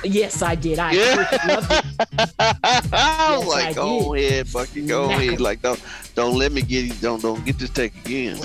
Yes, 0.03 0.41
I 0.41 0.55
did. 0.55 0.79
I 0.79 0.91
yeah. 0.91 1.15
loved 1.15 1.33
it. 1.33 1.39
I 2.39 2.87
yes, 3.39 3.47
like, 3.47 3.65
I 3.65 3.73
go 3.73 4.13
did. 4.15 4.31
ahead, 4.31 4.53
Bucky, 4.53 4.85
go 4.85 5.05
ahead. 5.05 5.41
Like, 5.41 5.61
don't 5.61 5.81
don't 6.15 6.35
let 6.35 6.51
me 6.51 6.61
get 6.61 6.85
you. 6.85 6.93
Don't 6.93 7.21
don't 7.21 7.43
get 7.45 7.57
this 7.59 7.69
take 7.69 7.95
again. 8.05 8.37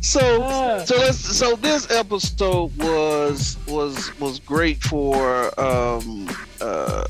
so 0.00 0.42
uh. 0.42 0.84
so 0.84 0.96
let's 0.96 1.18
so 1.18 1.56
this 1.56 1.90
episode 1.90 2.76
was 2.78 3.56
was 3.66 4.18
was 4.20 4.38
great 4.40 4.82
for 4.82 5.58
um 5.60 6.28
uh 6.60 7.04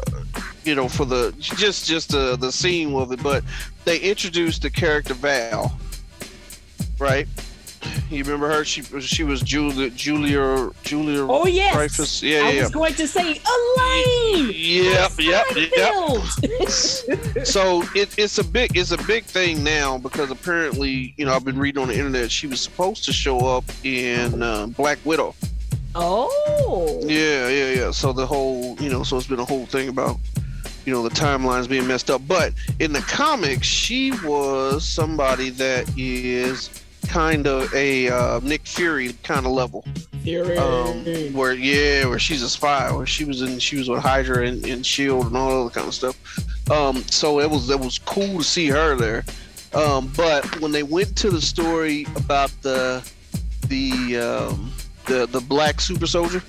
you 0.65 0.75
know 0.75 0.89
for 0.89 1.05
the 1.05 1.35
just 1.39 1.87
just 1.87 2.15
uh, 2.15 2.37
the 2.37 2.51
scene 2.53 2.93
with 2.93 3.13
it, 3.13 3.23
but 3.23 3.45
they 3.85 3.99
introduced 3.99 4.63
the 4.63 4.71
character 4.71 5.15
Val, 5.15 5.79
right? 6.99 7.27
You 8.13 8.25
remember 8.25 8.49
her? 8.49 8.65
She 8.65 8.83
she 9.01 9.25
was 9.25 9.41
Julia 9.41 9.89
Julia 9.91 10.71
Julia. 10.83 11.27
Oh 11.29 11.47
yes. 11.47 11.75
Dreyfus. 11.75 12.23
Yeah, 12.23 12.45
I 12.45 12.51
yeah. 12.51 12.63
was 12.63 12.71
going 12.71 12.95
to 12.95 13.09
say 13.09 13.41
Elaine. 13.41 14.53
Yep, 14.55 15.13
yep, 15.19 15.47
yep. 15.75 16.21
so 17.47 17.83
it, 17.95 18.19
it's 18.19 18.39
a 18.39 18.45
big 18.45 18.77
it's 18.77 18.93
a 18.93 19.03
big 19.05 19.25
thing 19.25 19.65
now 19.65 19.97
because 19.97 20.31
apparently 20.31 21.15
you 21.17 21.25
know 21.25 21.35
I've 21.35 21.45
been 21.45 21.59
reading 21.59 21.81
on 21.81 21.89
the 21.89 21.95
internet 21.95 22.31
she 22.31 22.47
was 22.47 22.61
supposed 22.61 23.05
to 23.05 23.13
show 23.13 23.39
up 23.39 23.65
in 23.83 24.43
uh, 24.43 24.67
Black 24.67 24.99
Widow. 25.05 25.35
Oh. 25.95 27.01
Yeah, 27.05 27.49
yeah, 27.49 27.71
yeah. 27.71 27.91
So 27.91 28.13
the 28.13 28.27
whole 28.27 28.77
you 28.81 28.91
know 28.91 29.03
so 29.03 29.17
it's 29.17 29.27
been 29.27 29.41
a 29.41 29.45
whole 29.45 29.67
thing 29.67 29.89
about 29.89 30.19
you 30.85 30.93
know 30.93 31.03
the 31.03 31.15
timelines 31.15 31.69
being 31.69 31.87
messed 31.87 32.11
up 32.11 32.21
but 32.27 32.53
in 32.81 32.93
the 32.93 33.01
comics 33.01 33.67
she 33.67 34.11
was 34.25 34.85
somebody 34.85 35.51
that 35.51 35.89
is 35.97 36.82
kind 37.09 37.47
of 37.47 37.73
a 37.75 38.09
uh, 38.09 38.41
Nick 38.41 38.67
Fury 38.67 39.15
kind 39.23 39.47
of 39.47 39.53
level. 39.53 39.85
Fury. 40.23 40.57
Um, 40.57 41.05
where 41.33 41.53
yeah, 41.53 42.07
where 42.07 42.19
she's 42.19 42.43
a 42.43 42.49
spy, 42.49 42.93
where 42.93 43.07
she 43.07 43.25
was 43.25 43.43
in, 43.43 43.59
she 43.59 43.77
was 43.77 43.89
with 43.89 44.01
Hydra 44.01 44.47
and, 44.47 44.65
and 44.67 44.85
Shield 44.85 45.27
and 45.27 45.37
all 45.37 45.65
that 45.65 45.75
kind 45.75 45.89
of 45.89 45.95
stuff. 45.95 46.71
Um, 46.71 47.03
so 47.05 47.41
it 47.41 47.51
was 47.51 47.71
it 47.71 47.79
was 47.79 47.99
cool 47.99 48.39
to 48.39 48.45
see 48.45 48.69
her 48.69 48.97
there. 48.97 49.25
Um, 49.75 50.13
but 50.17 50.61
when 50.61 50.71
they 50.71 50.83
went 50.83 51.17
to 51.19 51.31
the 51.31 51.41
story 51.41 52.07
about 52.17 52.51
the 52.63 53.07
the 53.69 54.19
um, 54.19 54.73
the 55.07 55.27
the 55.27 55.41
black 55.41 55.81
super 55.81 56.07
soldier. 56.07 56.43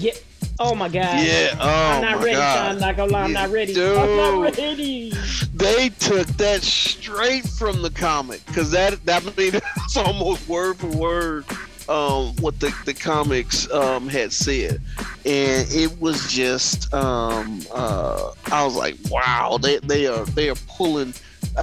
Yeah, 0.00 0.12
Oh 0.58 0.74
my 0.74 0.88
god. 0.88 1.24
Yeah. 1.24 1.56
Oh 1.60 1.68
I'm 1.68 2.02
not 2.02 2.18
my 2.18 2.24
ready, 2.24 2.36
god. 2.36 2.56
Sean. 2.56 2.74
I'm 2.74 2.80
not 2.80 2.96
gonna 2.96 3.12
lie. 3.12 3.22
I'm 3.22 3.32
not 3.32 3.50
ready. 3.50 3.74
Dude, 3.74 3.96
I'm 3.96 4.16
not 4.16 4.42
ready. 4.42 5.12
They 5.54 5.88
took 5.90 6.26
that 6.28 6.62
straight 6.62 7.46
from 7.46 7.82
the 7.82 7.90
comic 7.90 8.44
because 8.46 8.70
that 8.70 9.04
that 9.06 9.24
made 9.36 9.54
it's 9.54 9.96
almost 9.96 10.48
word 10.48 10.76
for 10.76 10.88
word 10.88 11.44
um, 11.88 12.34
what 12.40 12.58
the 12.60 12.74
the 12.84 12.94
comics 12.94 13.70
um, 13.70 14.08
had 14.08 14.32
said, 14.32 14.80
and 15.24 15.66
it 15.70 16.00
was 16.00 16.30
just 16.30 16.92
um, 16.92 17.60
uh, 17.72 18.32
I 18.46 18.64
was 18.64 18.76
like, 18.76 18.96
wow, 19.10 19.58
they 19.60 19.78
they 19.78 20.06
are 20.06 20.24
they 20.26 20.48
are 20.48 20.56
pulling 20.66 21.14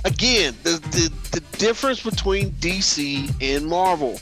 again 0.06 0.56
the 0.64 0.72
the, 0.92 1.12
the 1.32 1.58
difference 1.58 2.02
between 2.04 2.52
DC 2.52 3.34
and 3.42 3.66
Marvel 3.68 4.20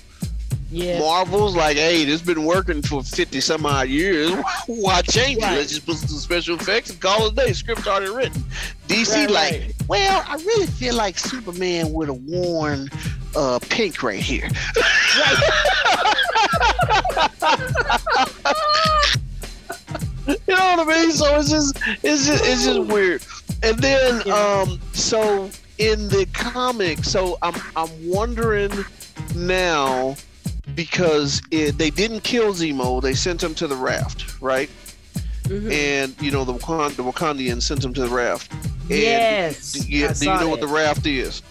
yeah. 0.71 0.99
Marvel's 0.99 1.55
like, 1.55 1.75
hey, 1.75 2.05
this 2.05 2.21
been 2.21 2.45
working 2.45 2.81
for 2.81 3.03
50 3.03 3.41
some 3.41 3.65
odd 3.65 3.89
years. 3.89 4.31
Why 4.67 5.01
change 5.01 5.41
right. 5.41 5.53
it? 5.53 5.57
Let's 5.57 5.69
just 5.69 5.85
put 5.85 5.97
some 5.97 6.17
special 6.17 6.55
effects 6.55 6.89
and 6.89 6.99
call 6.99 7.27
it 7.27 7.33
a 7.33 7.35
day. 7.35 7.53
Script's 7.53 7.87
already 7.87 8.11
written. 8.11 8.41
DC, 8.87 9.13
right, 9.13 9.29
like, 9.29 9.51
right. 9.51 9.73
well, 9.87 10.23
I 10.25 10.35
really 10.35 10.67
feel 10.67 10.95
like 10.95 11.19
Superman 11.19 11.91
would 11.91 12.07
have 12.07 12.21
worn 12.21 12.89
uh, 13.35 13.59
pink 13.69 14.01
right 14.01 14.19
here. 14.19 14.47
You 20.27 20.55
know 20.55 20.75
what 20.75 20.87
I 20.87 21.01
mean? 21.01 21.11
So 21.11 21.35
it's 21.37 21.49
just, 21.49 21.79
it's 22.03 22.27
just, 22.27 22.45
it's 22.45 22.65
just 22.65 22.79
weird. 22.81 23.23
And 23.63 23.77
then, 23.79 24.29
um, 24.31 24.79
so 24.93 25.49
in 25.77 26.07
the 26.09 26.27
comic, 26.33 27.03
so 27.03 27.37
I'm, 27.41 27.55
I'm 27.75 27.89
wondering 28.07 28.71
now 29.35 30.15
because 30.75 31.41
it, 31.51 31.77
they 31.77 31.89
didn't 31.89 32.21
kill 32.21 32.53
Zemo. 32.53 33.01
They 33.01 33.13
sent 33.13 33.41
him 33.41 33.55
to 33.55 33.67
the 33.67 33.75
raft, 33.75 34.41
right? 34.41 34.69
Mm-hmm. 35.43 35.71
And 35.71 36.21
you 36.21 36.31
know 36.31 36.45
the 36.45 36.53
Wakand- 36.53 36.95
the 36.95 37.03
Wakandians 37.03 37.63
sent 37.63 37.83
him 37.83 37.93
to 37.95 38.01
the 38.01 38.09
raft. 38.09 38.51
And 38.53 38.89
yes. 38.89 39.73
Do, 39.73 39.79
you, 39.79 40.07
do 40.07 40.25
you 40.25 40.39
know 40.39 40.49
what 40.49 40.61
the 40.61 40.67
raft 40.67 41.05
is? 41.05 41.41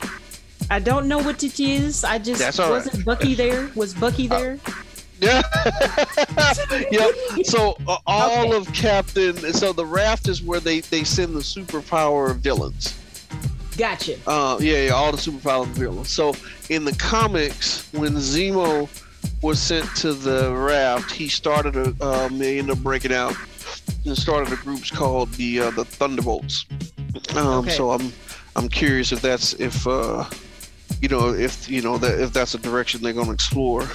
I 0.70 0.78
don't 0.78 1.08
know 1.08 1.18
what 1.18 1.42
it 1.42 1.58
is. 1.58 2.04
I 2.04 2.18
just 2.18 2.40
That's 2.40 2.58
wasn't 2.58 2.94
right. 2.96 3.04
Bucky 3.04 3.34
there. 3.34 3.70
Was 3.74 3.92
Bucky 3.92 4.30
uh, 4.30 4.38
there? 4.38 4.58
Uh, 4.64 4.82
yeah. 5.20 6.80
yep. 6.90 7.14
So 7.44 7.76
uh, 7.86 7.98
all 8.06 8.48
okay. 8.48 8.56
of 8.56 8.72
Captain. 8.72 9.36
So 9.52 9.72
the 9.72 9.84
raft 9.84 10.28
is 10.28 10.42
where 10.42 10.60
they 10.60 10.80
they 10.80 11.04
send 11.04 11.34
the 11.34 11.40
superpower 11.40 12.36
villains. 12.36 12.96
Gotcha. 13.80 14.18
Uh, 14.26 14.58
yeah, 14.60 14.84
yeah, 14.84 14.90
all 14.90 15.10
the 15.10 15.16
superpower 15.16 15.66
villains. 15.66 16.10
So 16.10 16.34
in 16.68 16.84
the 16.84 16.92
comics, 16.96 17.90
when 17.94 18.12
Zemo 18.12 18.90
was 19.40 19.58
sent 19.58 19.86
to 19.96 20.12
the 20.12 20.54
raft, 20.54 21.10
he 21.10 21.28
started 21.28 21.76
a 21.76 22.04
um, 22.06 22.38
they 22.38 22.58
ended 22.58 22.76
up 22.76 22.82
breaking 22.82 23.14
out 23.14 23.34
and 24.04 24.14
started 24.18 24.52
a 24.52 24.56
groups 24.56 24.90
called 24.90 25.32
the 25.32 25.60
uh, 25.60 25.70
the 25.70 25.86
Thunderbolts. 25.86 26.66
Um, 27.34 27.60
Okay. 27.64 27.70
So 27.70 27.90
I'm 27.92 28.12
I'm 28.54 28.68
curious 28.68 29.12
if 29.12 29.22
that's 29.22 29.54
if 29.54 29.86
uh, 29.86 30.24
you 31.00 31.08
know 31.08 31.32
if 31.32 31.70
you 31.70 31.80
know 31.80 31.96
that 31.96 32.20
if 32.20 32.34
that's 32.34 32.54
a 32.54 32.58
direction 32.58 33.00
they're 33.00 33.14
going 33.14 33.28
to 33.28 33.32
explore 33.32 33.88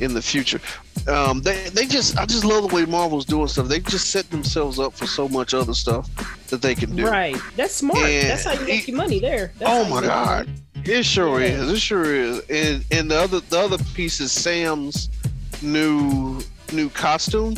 in 0.00 0.14
the 0.14 0.22
future. 0.22 0.60
Um, 1.08 1.40
they 1.42 1.68
they 1.70 1.86
just 1.86 2.16
I 2.18 2.26
just 2.26 2.44
love 2.44 2.68
the 2.68 2.74
way 2.74 2.84
Marvel's 2.84 3.24
doing 3.24 3.48
stuff. 3.48 3.66
They 3.68 3.80
just 3.80 4.10
set 4.10 4.28
themselves 4.30 4.78
up 4.78 4.94
for 4.94 5.06
so 5.06 5.28
much 5.28 5.52
other 5.54 5.74
stuff 5.74 6.08
that 6.48 6.62
they 6.62 6.74
can 6.74 6.94
do. 6.94 7.06
Right. 7.06 7.36
That's 7.56 7.74
smart. 7.74 7.98
And 7.98 8.28
That's 8.30 8.44
how 8.44 8.52
you 8.52 8.66
make 8.66 8.86
your 8.88 8.96
money 8.96 9.18
there. 9.18 9.52
That's 9.58 9.70
oh 9.70 9.82
my 9.88 9.96
you 9.96 10.00
make 10.02 10.02
your 10.02 10.10
god. 10.10 10.48
It 10.84 11.02
sure 11.04 11.40
Yeah. 11.40 11.46
is. 11.62 11.70
It 11.72 11.78
sure 11.80 12.14
is. 12.14 12.40
And 12.50 12.84
and 12.90 13.10
the 13.10 13.16
other 13.18 13.40
the 13.40 13.58
other 13.58 13.78
piece 13.94 14.20
is 14.20 14.32
Sam's 14.32 15.08
new 15.60 16.40
new 16.72 16.88
costume. 16.90 17.54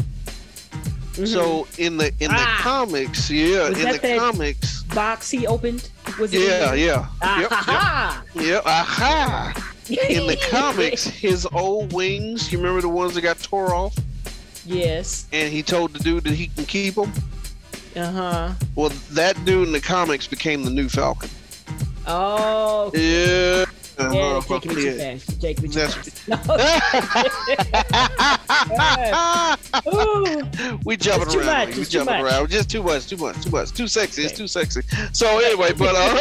So 1.12 1.66
in 1.78 1.96
the 1.96 2.06
in 2.20 2.30
the 2.30 2.36
Mm-hmm. 2.36 2.36
Ah. 2.36 2.58
comics, 2.60 3.30
yeah, 3.30 3.68
Was 3.68 3.78
in 3.78 3.92
the 3.92 4.16
comics, 4.18 4.82
Box 4.84 5.30
he 5.30 5.46
opened. 5.46 5.88
Was 6.18 6.34
it? 6.34 6.40
yeah, 6.40 6.74
yeah, 6.74 7.06
yep, 7.40 7.50
yep, 7.50 8.44
yep, 8.46 8.62
aha. 8.66 9.73
In 9.88 10.26
the 10.26 10.36
comics, 10.50 11.04
his 11.04 11.46
old 11.52 11.92
wings, 11.92 12.50
you 12.50 12.58
remember 12.58 12.80
the 12.80 12.88
ones 12.88 13.14
that 13.14 13.20
got 13.22 13.38
tore 13.42 13.74
off, 13.74 13.94
Yes. 14.64 15.26
and 15.32 15.52
he 15.52 15.62
told 15.62 15.92
the 15.92 15.98
dude 15.98 16.24
that 16.24 16.34
he 16.34 16.46
can 16.48 16.64
keep 16.64 16.94
them. 16.94 17.12
Uh 17.96 18.10
huh. 18.10 18.52
Well, 18.74 18.88
that 19.12 19.42
dude 19.44 19.66
in 19.68 19.72
the 19.72 19.80
comics 19.80 20.26
became 20.26 20.64
the 20.64 20.70
new 20.70 20.88
Falcon. 20.88 21.30
Oh. 22.06 22.90
Yeah. 22.94 23.00
Yeah, 23.60 23.64
you're 23.98 24.42
taking 24.42 24.70
too 24.74 24.96
fast. 24.98 25.30
You're 25.30 25.40
taking 25.40 25.62
me 25.64 25.68
too 25.70 25.80
fast. 25.86 26.28
No. 26.28 26.36
we 30.84 30.96
jumping 30.96 31.36
around. 31.36 31.46
much, 31.68 31.76
We 31.76 31.84
jumping 31.84 32.14
much. 32.14 32.22
around. 32.24 32.50
Just 32.50 32.70
too 32.70 32.82
much. 32.82 33.06
Too 33.06 33.16
much. 33.16 33.42
Too 33.42 33.50
much. 33.50 33.72
Too 33.72 33.86
sexy. 33.88 34.22
It's 34.22 34.36
too 34.36 34.46
sexy. 34.48 34.82
So 35.12 35.38
anyway, 35.38 35.72
but 35.72 35.94
uh, 35.96 36.14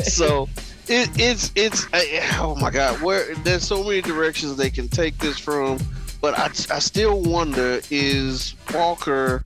so 0.02 0.48
it, 0.88 1.10
it's 1.18 1.52
it's 1.54 1.86
uh, 1.92 2.02
oh 2.40 2.54
my 2.60 2.70
god, 2.70 3.00
where 3.02 3.34
there's 3.36 3.64
so 3.66 3.82
many 3.82 4.00
directions 4.02 4.56
they 4.56 4.70
can 4.70 4.88
take 4.88 5.18
this 5.18 5.38
from, 5.38 5.78
but 6.20 6.38
I 6.38 6.46
I 6.74 6.78
still 6.78 7.20
wonder 7.22 7.80
is 7.90 8.54
Walker 8.72 9.42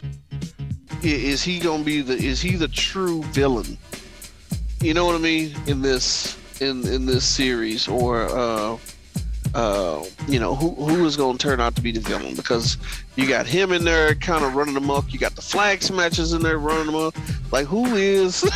is 1.03 1.43
he 1.43 1.59
gonna 1.59 1.83
be 1.85 2.03
the 2.03 2.15
is 2.15 2.41
he 2.41 2.57
the 2.57 2.69
true 2.69 3.23
villain? 3.25 3.79
You 4.81 4.95
know 4.95 5.05
what 5.07 5.15
I 5.15 5.19
mean 5.19 5.55
in 5.67 5.83
this 5.83 6.37
in 6.61 6.87
in 6.89 7.07
this 7.07 7.25
series 7.25 7.87
or 7.89 8.23
uh 8.31 8.79
uh, 9.53 10.05
you 10.29 10.39
know, 10.39 10.55
who 10.55 10.71
who 10.77 11.05
is 11.07 11.17
going 11.17 11.37
to 11.37 11.43
turn 11.43 11.61
out 11.61 11.75
to 11.75 11.83
be 11.83 11.91
the 11.91 11.99
villain? 11.99 12.37
Because 12.37 12.77
you 13.17 13.27
got 13.27 13.49
him 13.49 13.73
in 13.73 13.85
there, 13.85 14.15
kind 14.15 14.45
of 14.45 14.55
running 14.55 14.77
amok. 14.77 15.13
You 15.13 15.19
got 15.19 15.35
the 15.35 15.43
flag 15.43 15.83
smashers 15.83 16.33
in 16.33 16.41
there 16.43 16.59
running 16.59 16.87
amok. 16.89 17.17
Like, 17.51 17.67
who 17.67 17.97
is 17.97 18.43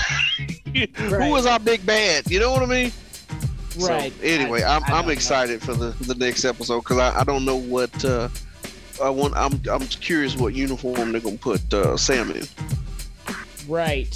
who 0.97 1.35
is 1.37 1.47
our 1.47 1.59
big 1.59 1.85
bad? 1.85 2.31
You 2.31 2.39
know 2.39 2.53
what 2.53 2.62
I 2.62 2.66
mean? 2.66 2.93
Right. 3.81 4.12
So, 4.12 4.22
anyway, 4.22 4.62
I- 4.62 4.77
I'm 4.77 4.85
I 4.85 4.87
I'm 4.87 4.93
don't 4.99 5.07
know. 5.07 5.12
excited 5.12 5.62
for 5.62 5.75
the 5.75 5.91
the 6.05 6.14
next 6.14 6.45
episode 6.45 6.81
because 6.81 6.99
I, 6.99 7.20
I 7.20 7.25
don't 7.25 7.45
know 7.45 7.57
what 7.57 8.05
uh, 8.05 8.29
I 9.03 9.11
want. 9.11 9.35
I'm 9.37 9.61
I'm 9.68 9.87
curious 9.89 10.37
what 10.37 10.55
uniform 10.55 11.11
they're 11.11 11.20
gonna 11.20 11.37
put 11.39 11.75
uh, 11.75 11.97
Sam 11.97 12.31
in. 12.31 12.47
Right. 13.66 14.14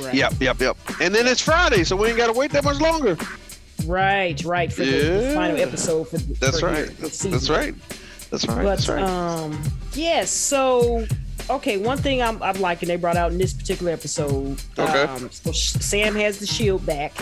Right. 0.00 0.14
Yep, 0.14 0.34
yep, 0.40 0.60
yep. 0.60 0.76
And 1.00 1.14
then 1.14 1.26
it's 1.26 1.40
Friday, 1.40 1.84
so 1.84 1.96
we 1.96 2.08
ain't 2.08 2.16
got 2.16 2.28
to 2.28 2.32
wait 2.32 2.50
that 2.52 2.64
much 2.64 2.80
longer. 2.80 3.16
Right. 3.86 4.42
Right. 4.44 4.72
For 4.72 4.84
the, 4.84 4.90
the 4.90 5.32
final 5.34 5.58
episode 5.58 6.08
for 6.08 6.18
the 6.18 6.34
That's 6.34 6.60
for 6.60 6.66
right. 6.66 6.86
the 6.86 7.02
That's, 7.02 7.50
right. 7.50 7.74
That's 8.30 8.46
right. 8.46 8.56
But 8.56 8.64
that's 8.64 8.88
right. 8.88 9.02
um, 9.02 9.62
yes. 9.94 10.30
so 10.30 11.04
okay, 11.50 11.76
one 11.76 11.98
thing 11.98 12.22
I'm, 12.22 12.42
I'm 12.42 12.60
liking 12.60 12.88
they 12.88 12.96
brought 12.96 13.16
out 13.16 13.32
in 13.32 13.38
this 13.38 13.52
particular 13.52 13.92
episode. 13.92 14.60
Okay. 14.78 15.02
Um, 15.02 15.30
so 15.30 15.52
Sam 15.52 16.14
has 16.14 16.38
the 16.38 16.46
shield 16.46 16.84
back, 16.86 17.12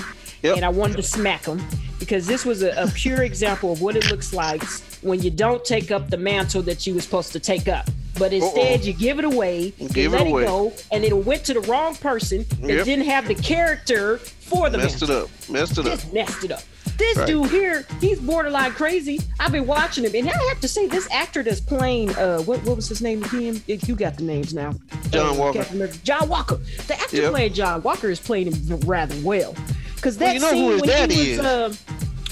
Yep. 0.43 0.57
and 0.57 0.64
I 0.64 0.68
wanted 0.70 0.97
to 0.97 1.03
smack 1.03 1.45
him 1.45 1.61
because 1.99 2.26
this 2.26 2.45
was 2.47 2.62
a, 2.62 2.70
a 2.82 2.88
pure 2.88 3.22
example 3.24 3.72
of 3.72 3.82
what 3.82 3.95
it 3.97 4.11
looks 4.11 4.32
like 4.32 4.62
when 5.03 5.20
you 5.22 5.30
don't 5.30 5.64
take 5.64 5.91
up 5.91 6.09
the 6.11 6.16
mantle 6.16 6.62
that 6.62 6.86
you 6.86 6.95
were 6.95 7.01
supposed 7.01 7.32
to 7.32 7.41
take 7.41 7.68
up. 7.68 7.88
But 8.18 8.32
instead, 8.34 8.80
Uh-oh. 8.80 8.84
you 8.86 8.93
give 8.93 9.18
it 9.18 9.24
away, 9.24 9.72
you 9.78 9.88
Give 9.88 10.12
it 10.12 10.16
let 10.18 10.26
away. 10.26 10.43
it 10.43 10.47
go, 10.47 10.72
and 10.93 11.05
it 11.05 11.16
went 11.24 11.45
to 11.45 11.55
the 11.55 11.61
wrong 11.61 11.95
person 11.95 12.45
that 12.61 12.68
Yep. 12.70 12.84
didn't 12.84 13.05
have 13.07 13.28
the 13.28 13.34
character 13.34 14.18
for 14.18 14.68
the 14.68 14.76
Messed 14.78 15.03
it 15.03 15.11
up. 15.11 15.28
Messed 15.49 15.78
it 15.78 15.86
up. 15.86 16.12
Messed 16.12 16.45
it 16.45 16.53
up. 16.53 16.62
This 16.99 17.16
Right. 17.16 17.26
dude 17.26 17.51
here, 17.51 17.86
he's 17.99 18.18
borderline 18.18 18.72
crazy. 18.72 19.20
I've 19.38 19.53
been 19.53 19.66
watching 19.66 20.05
him, 20.05 20.14
and 20.14 20.28
I 20.28 20.36
have 20.49 20.61
to 20.61 20.68
say, 20.68 20.86
this 20.86 21.09
actor 21.11 21.43
that's 21.43 21.61
playing, 21.61 22.11
uh, 22.16 22.41
what 22.43 22.62
what 22.64 22.76
was 22.76 22.88
his 22.88 23.01
name 23.01 23.22
again? 23.24 23.62
You 23.66 23.95
got 23.95 24.18
the 24.18 24.22
names 24.24 24.53
now. 24.53 24.74
John 25.11 25.34
Uh, 25.36 25.38
Walker. 25.38 25.88
John 26.05 26.28
Walker. 26.28 26.61
The 26.88 27.01
actor 27.01 27.16
Yep. 27.16 27.30
playing 27.30 27.53
John 27.55 27.82
Walker 27.82 28.11
is 28.11 28.20
playing 28.20 28.53
him 28.53 28.80
rather 28.80 29.14
well. 29.22 29.55
Because 30.01 30.18
Well, 30.18 30.28
that 30.28 30.34
you 30.34 30.40
know 30.40 30.51
scene 30.51 30.64
who 30.64 30.70
his 30.72 30.80
when 30.80 30.88
daddy 30.90 31.14
he 31.14 31.30
was, 31.30 31.38
is. 31.38 31.44
uh, 31.44 31.74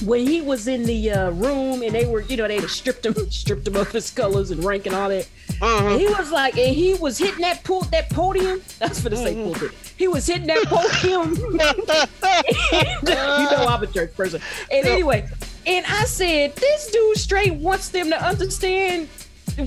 when 0.04 0.26
he 0.26 0.40
was 0.40 0.68
in 0.68 0.84
the 0.84 1.10
uh, 1.10 1.30
room 1.30 1.82
and 1.82 1.92
they 1.92 2.06
were, 2.06 2.20
you 2.22 2.36
know, 2.36 2.46
they 2.48 2.60
had 2.60 2.70
stripped 2.70 3.04
him, 3.04 3.14
stripped 3.30 3.66
him 3.66 3.76
of 3.76 3.90
his 3.90 4.10
colors 4.10 4.50
and 4.52 4.62
rank 4.64 4.86
and 4.86 4.94
all 4.94 5.08
that. 5.08 5.28
Uh-huh. 5.60 5.88
And 5.88 6.00
he 6.00 6.06
was 6.06 6.30
like, 6.30 6.56
and 6.56 6.74
he 6.74 6.94
was 6.94 7.18
hitting 7.18 7.40
that 7.40 7.64
pool, 7.64 7.80
that 7.90 8.08
podium. 8.10 8.62
That's 8.78 9.00
for 9.00 9.08
the 9.08 9.16
say 9.16 9.34
Mm-hmm. 9.34 9.52
pulpit. 9.52 9.72
He 9.96 10.06
was 10.08 10.26
hitting 10.26 10.46
that 10.46 10.64
podium. 10.66 11.34
you 13.02 13.12
know 13.56 13.66
I'm 13.68 13.82
a 13.82 13.86
church 13.86 14.14
person. 14.14 14.40
And 14.70 14.86
anyway, 14.86 15.28
and 15.66 15.84
I 15.86 16.04
said, 16.04 16.54
this 16.56 16.90
dude 16.90 17.16
straight 17.18 17.54
wants 17.54 17.88
them 17.90 18.10
to 18.10 18.24
understand 18.24 19.08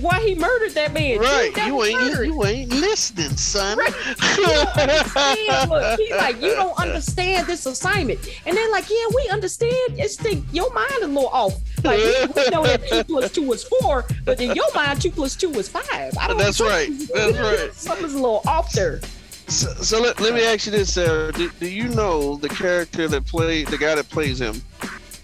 why 0.00 0.20
he 0.20 0.34
murdered 0.34 0.72
that 0.72 0.92
man. 0.92 1.18
Right. 1.18 1.54
You 1.66 1.82
ain't 1.82 2.26
you 2.26 2.44
ain't 2.44 2.70
listening, 2.70 3.36
son. 3.36 3.78
You 3.78 4.46
don't 4.46 4.76
understand. 4.76 5.70
Look, 5.70 6.00
he 6.00 6.14
like, 6.14 6.40
you 6.40 6.54
don't 6.54 6.78
understand 6.78 7.46
this 7.46 7.66
assignment. 7.66 8.20
And 8.46 8.56
they're 8.56 8.70
like, 8.70 8.88
yeah, 8.88 9.04
we 9.14 9.28
understand. 9.30 9.98
It's 9.98 10.16
think 10.16 10.44
your 10.52 10.72
mind 10.72 10.92
is 10.98 11.02
a 11.02 11.08
little 11.08 11.28
off. 11.28 11.54
Like 11.84 11.98
we, 11.98 12.42
we 12.42 12.50
know 12.50 12.64
that 12.64 12.86
two 12.88 13.04
plus 13.04 13.32
two 13.32 13.52
is 13.52 13.64
four, 13.64 14.04
but 14.24 14.40
in 14.40 14.54
your 14.54 14.72
mind, 14.74 15.02
two 15.02 15.10
plus 15.10 15.36
two 15.36 15.50
is 15.50 15.68
five. 15.68 16.16
I 16.18 16.28
don't 16.28 16.38
That's 16.38 16.60
right. 16.60 16.90
That's 17.14 17.38
right. 17.60 17.74
Something's 17.74 18.14
a 18.14 18.18
little 18.18 18.42
off 18.46 18.72
there. 18.72 19.00
So, 19.48 19.74
so 19.74 20.00
let, 20.00 20.20
let 20.20 20.32
me 20.32 20.44
ask 20.44 20.66
you 20.66 20.72
this, 20.72 20.94
Sarah. 20.94 21.32
Do, 21.32 21.50
do 21.60 21.68
you 21.68 21.88
know 21.88 22.36
the 22.36 22.48
character 22.48 23.08
that 23.08 23.26
played 23.26 23.68
the 23.68 23.78
guy 23.78 23.94
that 23.94 24.08
plays 24.08 24.40
him? 24.40 24.62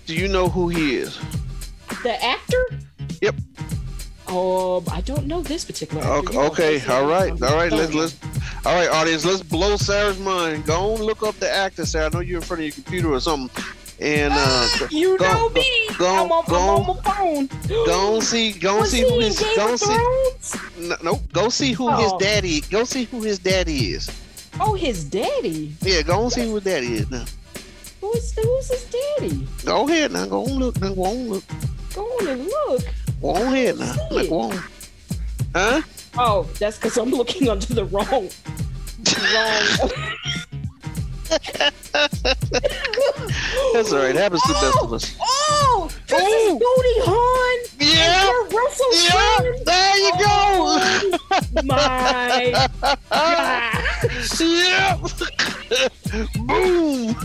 Do 0.06 0.14
you 0.14 0.28
know 0.28 0.48
who 0.48 0.68
he 0.68 0.96
is? 0.96 1.18
The 2.02 2.22
actor? 2.22 2.64
Yep. 3.22 3.36
Um, 4.28 4.84
I 4.92 5.00
don't 5.00 5.26
know 5.26 5.42
this 5.42 5.64
particular. 5.64 6.04
Okay, 6.04 6.38
okay, 6.38 6.86
all 6.86 7.06
right, 7.06 7.30
all 7.42 7.56
right. 7.56 7.72
Let's 7.72 7.94
let's 7.94 8.16
all 8.66 8.74
right, 8.74 8.88
audience. 8.90 9.24
Let's 9.24 9.42
blow 9.42 9.76
Sarah's 9.76 10.18
mind. 10.18 10.66
Go 10.66 10.94
on, 10.94 11.02
look 11.02 11.22
up 11.22 11.34
the 11.36 11.50
actor, 11.50 11.86
Sarah. 11.86 12.06
I 12.06 12.08
know 12.10 12.20
you're 12.20 12.36
in 12.40 12.44
front 12.44 12.60
of 12.60 12.66
your 12.66 12.72
computer 12.74 13.12
or 13.12 13.20
something. 13.20 13.64
And 14.00 14.32
uh, 14.36 14.68
go- 14.78 14.86
You 14.90 15.18
go- 15.18 15.24
know 15.32 15.48
go- 15.48 15.54
me. 15.54 15.88
Go, 15.98 16.06
I'm, 16.24 16.30
on, 16.30 16.44
go, 16.46 16.56
I'm 16.56 16.90
on 16.90 16.96
my 16.96 17.02
phone. 17.02 17.46
go 17.86 18.14
and 18.14 18.22
see, 18.22 18.52
go 18.52 18.78
and 18.78 18.86
see 18.86 19.00
who 19.00 19.18
his, 19.18 19.40
go 19.56 19.74
see, 19.74 19.96
no, 20.78 20.96
no, 21.02 21.20
go 21.32 21.48
see 21.48 21.72
who 21.72 21.88
his 21.96 22.12
Oh. 22.12 22.18
daddy, 22.20 22.60
go 22.70 22.84
see 22.84 23.04
who 23.04 23.22
his 23.22 23.40
daddy 23.40 23.90
is. 23.94 24.08
Oh, 24.60 24.74
his 24.74 25.02
daddy. 25.04 25.74
Yeah, 25.80 26.02
go 26.02 26.22
and 26.24 26.32
see 26.32 26.42
who 26.46 26.54
his 26.56 26.64
daddy 26.64 26.94
is 26.94 27.10
now. 27.10 27.24
Who's 28.00 28.32
who's 28.36 28.68
his 28.68 28.84
daddy? 29.18 29.48
Go 29.64 29.88
ahead 29.88 30.12
now, 30.12 30.26
go 30.26 30.44
on 30.44 30.52
look 30.52 30.80
now, 30.80 30.94
go 30.94 31.04
on 31.04 31.28
look, 31.28 31.44
Go 31.94 32.02
on 32.04 32.28
and 32.28 32.44
look. 32.46 32.82
Go 33.20 33.28
on 33.30 33.42
ahead 33.42 33.78
now, 33.78 33.94
go 34.10 34.40
on. 34.40 34.62
Huh? 35.54 35.82
Oh, 36.16 36.42
that's 36.58 36.76
because 36.78 36.96
I'm 36.96 37.10
looking 37.10 37.48
under 37.48 37.66
the 37.66 37.84
wrong. 37.84 38.06
wrong. 38.08 38.28
That's 43.72 43.92
all 43.92 43.98
right. 43.98 44.14
Happens 44.14 44.42
to 44.42 44.48
the 44.48 44.54
best 44.54 44.78
of 44.82 44.92
us. 44.92 45.16
Oh, 45.20 45.88
oh 45.88 45.90
this 46.06 46.42
is 46.42 46.58
Goldie 46.58 47.00
Hawn. 47.04 47.58
Yeah. 47.78 48.24
Kurt 48.50 48.72
Yeah, 49.04 49.52
there 49.64 49.96
you 49.98 50.12
go. 50.12 50.26
Oh, 50.26 51.18
my 51.64 52.68
gosh. 53.10 54.40
Yep. 54.40 54.98
Boom. 56.46 57.16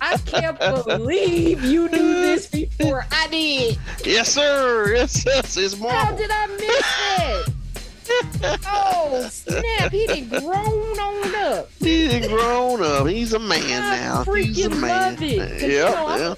I 0.00 0.16
can't 0.26 0.58
believe 0.58 1.64
you 1.64 1.88
knew 1.88 2.14
this 2.14 2.46
before 2.86 3.06
I 3.12 3.26
did. 3.28 3.78
Yes, 4.04 4.32
sir. 4.32 4.94
Yes, 4.94 5.24
yes. 5.26 5.56
It's 5.56 5.78
How 5.80 6.12
did 6.12 6.30
I 6.32 6.46
miss 6.46 6.84
that? 7.16 8.60
oh, 8.68 9.28
snap. 9.30 9.90
He 9.92 10.22
grown 10.22 10.98
on 10.98 11.34
up. 11.34 11.70
He's 11.80 12.26
grown 12.28 12.82
up. 12.82 13.06
He's 13.06 13.32
a 13.32 13.38
man 13.38 13.82
I 13.82 13.96
now. 14.00 14.24
freaking 14.24 14.44
He's 14.54 14.66
a 14.66 14.70
man. 14.70 15.14
love 15.14 15.22
it. 15.22 15.38
'Cause, 15.52 15.62
you 15.62 15.68
know, 15.78 16.06
I'm- 16.06 16.20
yeah. 16.20 16.34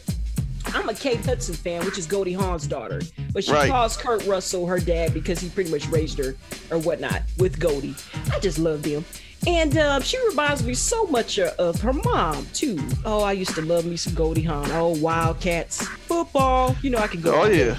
I'm 0.75 0.89
a 0.89 0.95
Kate 0.95 1.25
Hudson 1.25 1.55
fan, 1.55 1.83
which 1.87 1.97
is 1.97 2.07
Goldie 2.07 2.35
Hawn's 2.35 2.67
daughter. 2.67 3.01
But 3.33 3.43
she 3.45 3.53
Right. 3.53 3.71
calls 3.71 3.97
Kurt 3.97 4.25
Russell 4.27 4.67
her 4.67 4.79
dad 4.79 5.15
because 5.15 5.41
he 5.41 5.49
pretty 5.49 5.71
much 5.71 5.87
raised 5.89 6.19
her 6.19 6.37
or 6.71 6.79
whatnot 6.79 7.23
with 7.39 7.59
Goldie. 7.59 7.95
I 8.33 8.39
just 8.39 8.59
love 8.59 8.83
them. 8.83 9.05
And 9.47 9.77
uh, 9.79 10.01
she 10.01 10.19
reminds 10.29 10.63
me 10.65 10.75
so 10.75 11.07
much 11.07 11.39
of 11.39 11.81
her 11.81 11.93
mom, 11.93 12.47
too. 12.53 12.79
Oh, 13.05 13.23
I 13.23 13.33
used 13.33 13.55
to 13.55 13.63
love 13.63 13.87
me 13.87 13.97
some 13.97 14.15
Goldie 14.15 14.43
Hawn. 14.43 14.71
Oh, 14.73 14.89
Wildcats. 14.99 15.87
football. 15.87 16.77
You 16.83 16.91
know, 16.91 16.99
I 16.99 17.07
could 17.07 17.23
go. 17.23 17.43
Oh 17.43 17.47
yeah. 17.47 17.79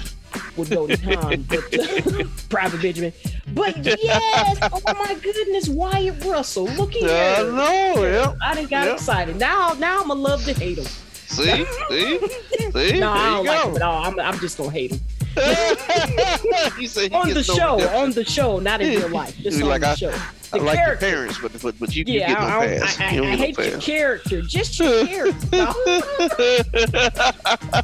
With 0.56 0.70
Goldie 0.70 0.96
Hawn, 0.96 1.42
but 1.42 1.60
Private 2.48 2.80
Benjamin. 2.82 3.12
But 3.52 3.76
yes, 3.84 4.58
oh 4.72 4.80
my 4.86 5.14
goodness, 5.14 5.68
Wyatt 5.68 6.24
Russell. 6.24 6.64
Look 6.66 6.94
at 6.96 7.02
I 7.02 7.42
here. 7.42 7.52
know, 7.52 8.04
yeah. 8.04 8.34
I 8.42 8.54
done 8.54 8.66
got 8.66 8.86
Yep. 8.86 8.94
excited. 8.96 9.36
Now, 9.36 9.74
now 9.78 10.00
I'm 10.00 10.08
gonna 10.08 10.20
love 10.20 10.44
to 10.44 10.52
hate 10.54 10.78
him. 10.78 10.84
See, 10.84 11.64
see, 11.88 12.18
see. 12.72 12.98
No, 13.00 13.10
I 13.12 13.30
don't 13.36 13.46
like 13.46 13.62
go. 13.62 13.68
him 13.70 13.76
at 13.76 13.82
all. 13.82 14.04
I'm, 14.04 14.18
I'm 14.20 14.38
just 14.38 14.56
gonna 14.56 14.70
hate 14.70 14.92
him 14.92 15.00
he 15.00 15.08
said 15.08 15.18
he 15.18 15.19
on 17.12 17.28
the 17.28 17.34
gets 17.34 17.48
no 17.48 17.54
show. 17.54 17.88
On 17.96 18.10
the 18.12 18.24
show, 18.24 18.58
not 18.58 18.80
in 18.80 18.98
real 18.98 19.08
life. 19.08 19.36
Just 19.38 19.62
on 19.62 19.68
like, 19.68 19.80
the 19.82 19.88
I- 19.88 19.94
show. 19.94 20.12
I 20.52 20.58
The 20.58 20.64
like 20.64 20.78
character. 20.78 21.06
your 21.06 21.14
parents, 21.14 21.38
but 21.40 21.52
but 21.62 21.78
but 21.78 21.94
you, 21.94 22.02
you 22.08 22.18
Yeah, 22.20 22.28
get 22.28 22.40
no 22.40 22.46
I, 22.46 22.66
pass. 22.80 23.00
I, 23.00 23.04
I, 23.04 23.10
you 23.12 23.22
I 23.24 23.36
hate 23.36 23.56
no 23.58 23.64
your 23.64 23.74
pass. 23.74 23.84
character. 23.86 24.42
Just 24.42 24.78
your 24.80 25.06
character. 25.06 25.66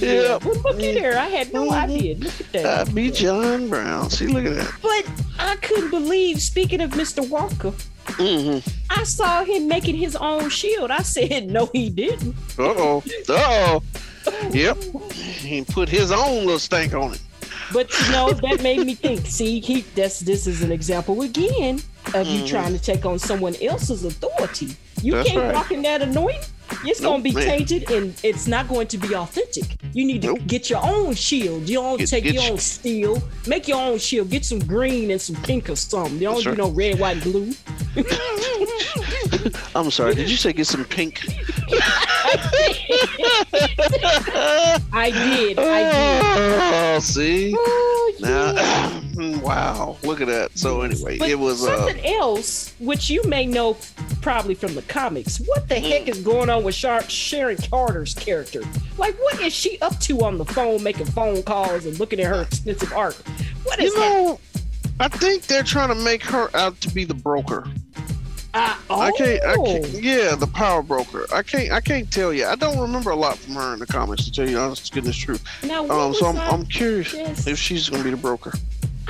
Yeah. 0.00 0.38
Well, 0.44 0.54
look 0.62 0.80
at 0.80 1.02
her. 1.02 1.18
I 1.18 1.26
had 1.28 1.52
no 1.52 1.70
idea. 1.72 2.14
Look 2.16 2.40
at 2.40 2.52
that. 2.52 2.88
I 2.88 2.92
be 2.92 3.10
John 3.10 3.68
Brown. 3.68 4.08
See, 4.08 4.28
look 4.28 4.44
at 4.46 4.54
that. 4.54 4.72
But 4.80 5.04
I 5.38 5.56
couldn't 5.56 5.90
believe, 5.90 6.40
speaking 6.40 6.80
of 6.80 6.90
Mr. 6.92 7.28
Walker, 7.28 7.72
Mm-hmm. 8.06 8.66
I 8.88 9.04
saw 9.04 9.44
him 9.44 9.68
making 9.68 9.96
his 9.96 10.16
own 10.16 10.48
shield. 10.48 10.90
I 10.90 11.02
said, 11.02 11.48
no, 11.50 11.66
he 11.74 11.90
didn't. 11.90 12.34
Uh 12.58 12.62
oh. 12.76 13.02
Uh 13.28 13.32
oh. 13.36 13.82
Yep. 14.50 14.82
He 15.12 15.64
put 15.64 15.88
his 15.88 16.10
own 16.10 16.44
little 16.44 16.58
stank 16.58 16.94
on 16.94 17.14
it. 17.14 17.22
But 17.72 17.92
you 18.00 18.12
know, 18.12 18.30
that 18.32 18.62
made 18.62 18.84
me 18.86 18.94
think. 18.94 19.26
See, 19.26 19.60
he 19.60 19.82
that's 19.94 20.20
this 20.20 20.46
is 20.46 20.62
an 20.62 20.72
example 20.72 21.22
again 21.22 21.80
of 22.14 22.26
you 22.26 22.42
Mhm. 22.42 22.48
trying 22.48 22.72
to 22.72 22.78
take 22.82 23.04
on 23.04 23.18
someone 23.18 23.54
else's 23.62 24.04
authority. 24.04 24.68
You 25.02 25.12
That's 25.12 25.28
can't 25.28 25.42
right. 25.42 25.54
walk 25.54 25.70
in 25.70 25.82
that 25.82 26.02
anointing. 26.02 26.40
It's 26.84 27.00
Nope, 27.00 27.12
gonna 27.12 27.22
be 27.22 27.30
man. 27.32 27.44
tainted 27.46 27.90
and 27.90 28.14
it's 28.22 28.46
not 28.46 28.68
going 28.68 28.86
to 28.88 28.98
be 28.98 29.14
authentic. 29.14 29.64
You 29.94 30.04
need 30.04 30.20
to 30.22 30.28
Nope. 30.28 30.40
get 30.46 30.68
your 30.68 30.84
own 30.84 31.14
shield. 31.14 31.68
You 31.68 31.76
don't 31.76 32.06
take 32.06 32.24
get 32.24 32.34
your 32.34 32.44
own 32.52 32.58
steel. 32.58 33.22
Make 33.46 33.68
your 33.68 33.80
own 33.80 33.98
shield. 33.98 34.28
Get 34.30 34.44
some 34.44 34.58
green 34.58 35.10
and 35.10 35.20
some 35.20 35.36
pink 35.36 35.70
or 35.70 35.76
something. 35.76 36.14
You 36.14 36.20
don't 36.24 36.34
That's 36.34 36.44
do 36.44 36.50
right. 36.50 36.58
no 36.58 36.68
red, 36.68 36.98
white, 36.98 37.16
and 37.16 37.24
blue. 37.24 37.52
I'm 39.74 39.90
sorry. 39.90 40.14
Did 40.14 40.28
you 40.30 40.36
say 40.36 40.52
get 40.52 40.66
some 40.66 40.84
pink? 40.84 41.22
I 44.92 45.10
did. 45.10 45.58
I 45.58 45.92
did. 45.92 46.24
Oh, 46.98 46.98
see. 47.00 47.54
Oh, 47.56 48.12
Now, 48.20 48.52
wow. 49.42 49.96
Look 50.02 50.20
at 50.20 50.26
that. 50.28 50.56
So 50.58 50.82
anyway, 50.82 51.18
But 51.18 51.30
it 51.30 51.38
was 51.38 51.66
uh, 51.66 51.76
something 51.86 52.04
else, 52.06 52.74
which 52.78 53.10
you 53.10 53.22
may 53.24 53.46
know 53.46 53.76
probably 54.22 54.54
from 54.54 54.74
the 54.74 54.82
comics. 54.82 55.38
What 55.38 55.68
the 55.68 55.76
Mm. 55.76 55.88
heck 55.90 56.08
is 56.08 56.20
going 56.20 56.50
on 56.50 56.62
with 56.64 56.74
Shar- 56.74 57.08
Sharon 57.08 57.56
Carter's 57.56 58.14
character? 58.14 58.62
Like, 58.96 59.16
what 59.20 59.40
is 59.40 59.52
she 59.54 59.78
up 59.80 59.98
to 60.00 60.22
on 60.24 60.38
the 60.38 60.44
phone, 60.44 60.82
making 60.82 61.06
phone 61.06 61.42
calls 61.42 61.86
and 61.86 61.98
looking 62.00 62.20
at 62.20 62.26
her 62.26 62.42
expensive 62.42 62.92
art? 62.92 63.14
What 63.64 63.78
is 63.80 63.92
you 63.92 63.98
know, 64.00 64.40
I 65.00 65.08
think 65.08 65.44
they're 65.44 65.62
trying 65.62 65.88
to 65.90 65.94
make 65.94 66.22
her 66.24 66.50
out 66.56 66.80
to 66.82 66.90
be 66.90 67.04
the 67.04 67.14
broker. 67.14 67.68
that? 68.52 68.78
Uh, 68.90 68.98
I 68.98 69.10
can't. 69.12 69.44
I 69.44 69.54
oh. 69.58 69.64
can't. 69.64 69.86
Yeah, 70.02 70.34
the 70.34 70.46
power 70.48 70.82
broker. 70.82 71.26
I 71.32 71.42
can't. 71.42 71.70
I 71.70 71.80
can't 71.80 72.10
tell 72.10 72.32
you. 72.32 72.46
I 72.46 72.56
don't 72.56 72.78
remember 72.80 73.10
a 73.10 73.16
lot 73.16 73.38
from 73.38 73.54
her 73.54 73.74
in 73.74 73.78
the 73.78 73.86
comics 73.86 74.24
to 74.24 74.32
tell 74.32 74.48
you 74.48 74.58
honest 74.58 74.92
goodness 74.92 75.16
truth. 75.16 75.44
Now, 75.62 75.88
Um, 75.88 76.14
so 76.14 76.26
I'm, 76.26 76.38
I'm 76.38 76.66
curious 76.66 77.12
Yes. 77.12 77.46
if 77.46 77.58
she's 77.58 77.88
gonna 77.88 78.02
be 78.02 78.10
the 78.10 78.16
broker. 78.16 78.52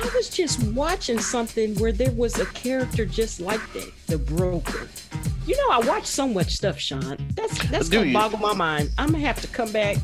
I 0.01 0.09
was 0.15 0.29
just 0.29 0.63
watching 0.73 1.19
something 1.19 1.75
where 1.75 1.91
there 1.91 2.11
was 2.11 2.39
a 2.39 2.45
character 2.47 3.05
just 3.05 3.39
like 3.41 3.61
that, 3.73 3.91
the 4.07 4.17
broker. 4.17 4.87
You 5.45 5.57
know, 5.57 5.73
I 5.73 5.79
watch 5.85 6.05
so 6.05 6.27
much 6.27 6.55
stuff, 6.55 6.79
Sean. 6.79 7.17
That's 7.35 7.67
that's 7.69 7.89
Do 7.89 7.97
gonna 7.97 8.07
you? 8.07 8.13
boggle 8.13 8.39
my 8.39 8.53
mind. 8.53 8.91
I'm 8.97 9.11
gonna 9.11 9.25
have 9.25 9.41
to 9.41 9.47
come 9.47 9.71
back 9.71 9.97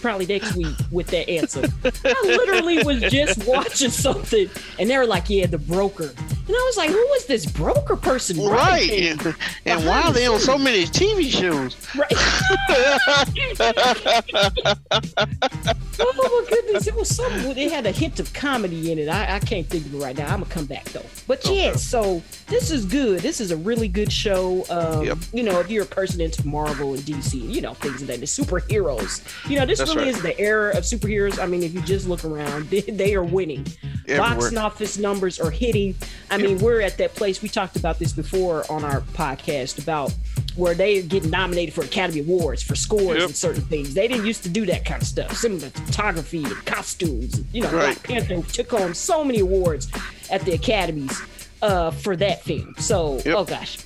probably 0.00 0.26
next 0.26 0.54
week 0.56 0.74
with 0.90 1.06
that 1.08 1.28
answer. 1.28 1.62
I 2.04 2.22
literally 2.24 2.82
was 2.82 3.00
just 3.12 3.46
watching 3.46 3.90
something, 3.90 4.48
and 4.78 4.90
they 4.90 4.96
were 4.98 5.06
like, 5.06 5.28
"Yeah, 5.30 5.46
the 5.46 5.58
broker," 5.58 6.12
and 6.48 6.56
I 6.56 6.62
was 6.66 6.76
like, 6.76 6.90
who 6.90 6.96
was 6.96 7.26
this 7.26 7.46
broker 7.46 7.96
person?" 7.96 8.42
Right. 8.44 8.90
And, 8.90 9.34
and 9.66 9.86
why 9.86 10.02
are 10.02 10.12
they 10.12 10.26
on 10.26 10.40
so 10.40 10.58
many 10.58 10.84
TV 10.84 11.30
shows? 11.30 11.76
Oh 16.00 16.44
my 16.46 16.50
goodness, 16.50 16.86
it 16.86 16.94
was 16.94 17.14
something. 17.14 17.56
It 17.56 17.72
had 17.72 17.86
a 17.86 17.90
hint 17.90 18.20
of 18.20 18.32
comedy 18.32 18.92
in 18.92 18.98
it. 18.98 19.08
I, 19.08 19.36
I 19.36 19.38
can't 19.40 19.66
think 19.66 19.86
of 19.86 19.94
it 19.94 19.98
right 19.98 20.16
now. 20.16 20.24
I'm 20.32 20.40
gonna 20.40 20.46
come 20.46 20.66
back 20.66 20.84
though. 20.84 21.04
But 21.26 21.44
yeah, 21.46 21.74
so 21.74 22.22
this 22.46 22.70
is 22.70 22.84
good. 22.84 23.20
This 23.20 23.40
is 23.40 23.50
a 23.50 23.56
really 23.56 23.88
good 23.88 24.12
show. 24.12 24.64
Um, 24.70 25.04
Yep. 25.04 25.18
You 25.32 25.42
know, 25.42 25.60
if 25.60 25.70
you're 25.70 25.84
a 25.84 25.86
person 25.86 26.20
into 26.20 26.46
Marvel 26.46 26.94
and 26.94 27.02
DC, 27.02 27.34
you 27.34 27.60
know 27.60 27.74
things 27.74 28.02
of 28.02 28.08
that. 28.08 28.20
The 28.20 28.26
superheroes. 28.26 29.22
You 29.50 29.58
know, 29.58 29.66
this 29.66 29.78
That's 29.78 29.94
really 29.94 30.08
right. 30.08 30.16
is 30.16 30.22
the 30.22 30.38
era 30.38 30.76
of 30.76 30.84
superheroes. 30.84 31.42
I 31.42 31.46
mean, 31.46 31.62
if 31.62 31.74
you 31.74 31.80
just 31.82 32.08
look 32.08 32.24
around, 32.24 32.68
they, 32.70 32.80
they 32.82 33.14
are 33.14 33.24
winning. 33.24 33.66
Everywhere. 34.08 34.38
Box 34.38 34.56
office 34.56 34.98
numbers 34.98 35.40
are 35.40 35.50
hitting. 35.50 35.94
I 36.30 36.37
mean, 36.38 36.58
we're 36.58 36.80
at 36.80 36.96
that 36.98 37.14
place. 37.14 37.42
We 37.42 37.48
talked 37.48 37.76
about 37.76 37.98
this 37.98 38.12
before 38.12 38.64
on 38.70 38.84
our 38.84 39.00
podcast 39.00 39.78
about 39.82 40.12
where 40.56 40.74
they 40.74 41.02
get 41.02 41.24
nominated 41.26 41.74
for 41.74 41.82
Academy 41.82 42.20
Awards 42.20 42.62
for 42.62 42.74
scores 42.74 43.18
Yep. 43.18 43.26
and 43.26 43.36
certain 43.36 43.62
things. 43.62 43.94
They 43.94 44.08
didn't 44.08 44.26
used 44.26 44.42
to 44.44 44.48
do 44.48 44.66
that 44.66 44.84
kind 44.84 45.00
of 45.02 45.06
stuff. 45.08 45.30
Cinematography 45.30 46.44
and 46.44 46.66
costumes. 46.66 47.42
You 47.52 47.62
know, 47.62 47.70
Right. 47.70 47.94
Black 47.94 48.02
Panther 48.02 48.42
took 48.52 48.70
home 48.70 48.94
so 48.94 49.22
many 49.24 49.40
awards 49.40 49.88
at 50.30 50.42
the 50.42 50.52
academies 50.52 51.20
uh, 51.62 51.90
for 51.90 52.16
that 52.16 52.42
film. 52.42 52.74
So, 52.78 53.16
Yep. 53.24 53.34
oh 53.36 53.44
gosh. 53.44 53.78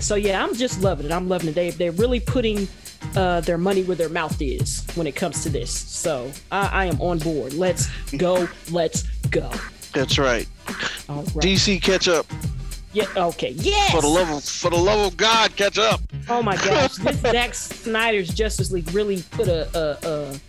So 0.00 0.14
yeah, 0.14 0.42
I'm 0.42 0.54
just 0.54 0.80
loving 0.80 1.06
it. 1.06 1.12
I'm 1.12 1.28
loving 1.28 1.48
it. 1.48 1.54
They 1.56 1.70
they're 1.70 1.90
really 1.92 2.20
putting 2.20 2.68
uh, 3.16 3.40
their 3.40 3.58
money 3.58 3.82
where 3.84 3.96
their 3.96 4.08
mouth 4.08 4.40
is 4.40 4.84
when 4.94 5.06
it 5.06 5.16
comes 5.16 5.42
to 5.42 5.48
this. 5.48 5.70
So 5.72 6.30
I, 6.52 6.66
I 6.68 6.84
am 6.86 7.00
on 7.00 7.18
board. 7.18 7.54
Let's 7.54 7.88
go. 8.16 8.48
Let's 8.70 9.02
go. 9.30 9.50
That's 9.92 10.18
right. 10.18 10.46
DC 11.08 11.80
catch 11.82 12.08
up 12.08 12.26
Yeah. 12.92 13.06
Okay. 13.16 13.50
Yes. 13.56 13.92
for 13.92 14.00
the 14.02 14.08
love 14.08 14.30
of 14.30 14.44
for 14.44 14.70
the 14.70 14.76
love 14.76 15.12
of 15.12 15.16
God 15.16 15.54
catch 15.56 15.78
up. 15.78 16.00
Oh 16.28 16.42
my 16.42 16.56
gosh, 16.56 16.94
this 16.96 17.20
Zack 17.20 17.54
Snyder's 17.54 18.28
Justice 18.28 18.70
League 18.70 18.90
really 18.92 19.22
put 19.30 19.48
a, 19.48 19.68
a, 19.78 20.08
a 20.08 20.40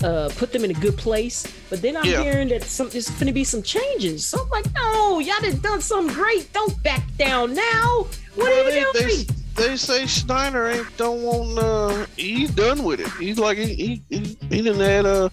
uh, 0.00 0.28
put 0.36 0.52
them 0.52 0.64
in 0.64 0.70
a 0.70 0.74
good 0.74 0.96
place. 0.96 1.44
But 1.70 1.82
then 1.82 1.96
I'm 1.96 2.04
Yeah. 2.06 2.22
hearing 2.22 2.48
that 2.48 2.62
some 2.64 2.88
there's 2.90 3.10
going 3.10 3.26
to 3.26 3.32
be 3.32 3.44
some 3.44 3.62
changes. 3.62 4.24
So 4.26 4.40
I'm 4.42 4.48
like, 4.50 4.66
no, 4.74 5.18
y'all 5.18 5.40
done 5.40 5.58
done 5.58 5.80
something 5.80 6.14
great. 6.14 6.52
Don't 6.52 6.80
back 6.84 7.02
down 7.16 7.54
now. 7.54 8.06
What 8.36 8.48
Well, 8.48 8.66
are 8.66 8.70
you 8.70 8.92
they, 8.92 9.00
doing? 9.00 9.26
they, 9.56 9.66
they 9.68 9.76
say 9.76 10.06
Snyder 10.06 10.68
ain't 10.68 10.96
don't 10.96 11.22
want 11.22 11.58
uh 11.58 12.06
he's 12.16 12.50
done 12.52 12.84
with 12.84 13.00
it. 13.00 13.10
He's 13.18 13.38
like 13.40 13.58
he 13.58 13.74
he 13.74 14.02
he, 14.08 14.18
he 14.48 14.62
didn't 14.62 14.78
had 14.80 15.04
uh 15.04 15.28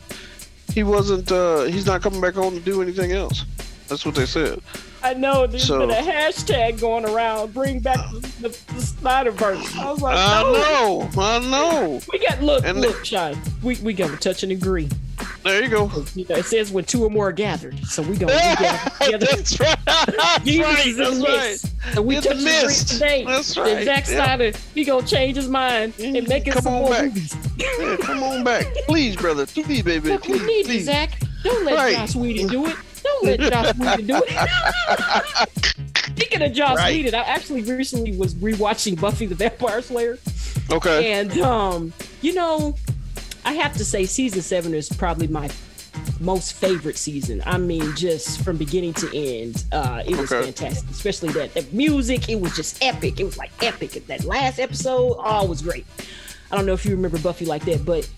he 0.75 0.83
wasn't 0.83 1.31
uh 1.31 1.63
he's 1.63 1.85
not 1.87 2.01
coming 2.03 2.21
back 2.21 2.37
on 2.37 2.51
to 2.53 2.59
do 2.59 2.81
anything 2.83 3.11
else. 3.13 3.45
That's 3.87 4.05
what 4.05 4.13
they 4.15 4.25
said. 4.25 4.61
I 5.03 5.13
know 5.13 5.45
there's 5.47 5.67
So- 5.67 5.79
been 5.79 5.91
a 5.91 6.01
hashtag 6.01 6.79
going 6.79 7.05
around, 7.05 7.53
bring 7.53 7.79
back 7.79 7.97
the, 8.11 8.19
the, 8.19 8.49
the 8.49 8.81
Snyderverse. 8.81 9.77
I 9.77 9.91
was 9.91 10.01
like, 10.01 10.17
I 10.17 10.41
know, 10.41 11.09
I 11.17 11.39
know. 11.39 12.01
We 12.11 12.17
got 12.19 12.41
look, 12.41 12.65
And- 12.65 12.81
look, 12.81 13.05
Shine. 13.05 13.37
We 13.63 13.75
we 13.81 13.93
gotta 13.93 14.17
touch 14.17 14.43
and 14.43 14.51
agree. 14.51 14.89
There 15.45 15.61
you 15.63 15.69
go. 15.69 15.91
You 16.15 16.25
know, 16.27 16.35
it 16.37 16.45
says 16.45 16.71
when 16.71 16.85
two 16.85 17.03
or 17.03 17.09
more 17.11 17.29
are 17.29 17.31
gathered, 17.31 17.77
so 17.85 18.01
we 18.01 18.17
gonna 18.17 18.33
we 18.33 18.39
gather 18.39 18.89
together. 18.99 19.25
That's 19.35 19.59
right. 19.59 19.77
That's 19.85 20.43
Jesus 20.43 20.59
right. 20.59 20.97
That's 20.97 21.61
the 21.61 21.69
right. 21.85 21.93
So 21.93 22.01
we 22.01 22.15
touch 22.15 22.25
and 22.27 22.43
mist. 22.43 22.87
today. 22.89 23.23
That's 23.25 23.53
that 23.53 23.61
right. 23.61 23.85
Zack 23.85 24.07
Yeah. 24.09 24.25
Snyder, 24.25 24.51
he 24.73 24.83
gonna 24.83 25.05
change 25.05 25.35
his 25.37 25.47
mind 25.47 25.93
and 25.99 26.27
make 26.27 26.47
it 26.47 26.53
Come 26.53 26.63
some 26.63 26.73
on 26.73 26.81
more 26.81 26.89
back. 26.91 27.11
Yeah, 27.57 27.95
come 28.01 28.23
on 28.23 28.43
back, 28.43 28.65
please, 28.87 29.15
brother. 29.15 29.45
Please, 29.45 29.83
baby. 29.83 30.09
Look, 30.09 30.27
we 30.27 30.39
please, 30.39 30.47
need 30.47 30.57
you, 30.57 30.63
please. 30.65 30.85
Zack. 30.85 31.19
Don't 31.43 31.63
let 31.63 31.75
Right. 31.75 31.95
Joss 31.95 32.15
Whedon 32.15 32.47
do 32.47 32.65
it. 32.65 32.75
Don't 33.03 33.23
let 33.25 33.39
Joss 33.39 33.75
Whedon 33.77 34.07
do 34.07 34.21
it. 34.25 35.49
Speaking 36.17 36.41
of 36.41 36.53
Joss 36.53 36.77
Right. 36.77 36.95
Whedon, 36.95 37.13
I 37.13 37.19
actually 37.23 37.61
recently 37.61 38.17
was 38.17 38.33
rewatching 38.35 38.99
Buffy 38.99 39.27
the 39.27 39.35
Vampire 39.35 39.83
Slayer. 39.83 40.17
Okay. 40.71 41.11
And 41.13 41.37
um, 41.39 41.93
you 42.21 42.33
know, 42.33 42.73
I 43.45 43.53
have 43.53 43.73
to 43.77 43.85
say 43.85 44.05
season 44.05 44.41
seven 44.41 44.73
is 44.73 44.89
probably 44.89 45.27
my 45.27 45.49
most 46.19 46.53
favorite 46.53 46.97
season. 46.97 47.41
I 47.45 47.57
mean, 47.57 47.95
just 47.95 48.43
from 48.43 48.57
beginning 48.57 48.93
to 48.95 49.15
end, 49.17 49.63
uh, 49.71 50.03
it 50.05 50.17
was 50.17 50.31
Okay. 50.31 50.45
fantastic. 50.51 50.89
Especially 50.89 51.29
that, 51.33 51.53
that 51.53 51.71
music, 51.71 52.27
it 52.27 52.39
was 52.39 52.53
just 52.55 52.83
epic. 52.83 53.19
It 53.19 53.23
was 53.23 53.37
like 53.37 53.51
epic. 53.63 53.91
That 54.07 54.25
last 54.25 54.59
episode, 54.59 55.15
oh, 55.19 55.45
was 55.45 55.61
great. 55.61 55.85
I 56.51 56.55
don't 56.57 56.65
know 56.65 56.73
if 56.73 56.85
you 56.85 56.91
remember 56.91 57.17
Buffy 57.19 57.45
like 57.45 57.63
that, 57.65 57.85
but 57.85 58.09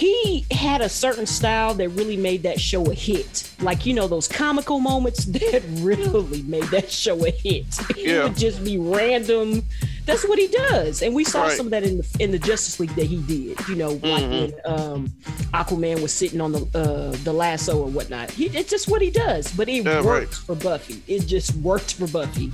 he 0.00 0.46
had 0.50 0.80
a 0.80 0.88
certain 0.88 1.26
style 1.26 1.74
that 1.74 1.88
really 1.90 2.16
made 2.16 2.42
that 2.44 2.58
show 2.58 2.82
a 2.90 2.94
hit. 2.94 3.50
Like, 3.60 3.84
you 3.84 3.92
know, 3.92 4.08
those 4.08 4.26
comical 4.26 4.80
moments 4.80 5.24
that 5.36 5.62
really 5.80 6.42
made 6.42 6.64
that 6.64 6.90
show 6.90 7.24
a 7.26 7.30
hit. 7.30 7.66
It 7.98 8.22
would 8.22 8.36
just 8.36 8.64
be 8.64 8.78
random. 8.78 9.62
That's 10.06 10.26
what 10.26 10.38
he 10.38 10.48
does. 10.48 11.02
And 11.02 11.14
we 11.14 11.24
saw 11.24 11.42
Right. 11.42 11.56
some 11.56 11.66
of 11.66 11.70
that 11.72 11.84
in 11.84 11.98
the 11.98 12.16
in 12.18 12.30
the 12.30 12.38
Justice 12.38 12.80
League 12.80 12.94
that 12.96 13.06
he 13.06 13.18
did. 13.22 13.58
You 13.68 13.76
know, 13.76 13.90
like 14.02 14.02
when 14.30 14.54
um 14.64 15.08
Aquaman 15.52 16.00
was 16.02 16.12
sitting 16.12 16.40
on 16.40 16.52
the 16.52 16.62
uh 16.74 17.10
the 17.24 17.32
lasso 17.32 17.78
or 17.82 17.88
whatnot. 17.88 18.30
He, 18.30 18.46
it's 18.46 18.70
just 18.70 18.88
what 18.88 19.02
he 19.02 19.10
does. 19.10 19.52
But 19.52 19.68
it 19.68 19.84
Yeah, 19.84 20.00
right. 20.02 20.28
for 20.28 20.54
Buffy. 20.56 21.02
It 21.06 21.26
just 21.26 21.54
worked 21.56 21.94
for 21.94 22.06
Buffy. 22.08 22.50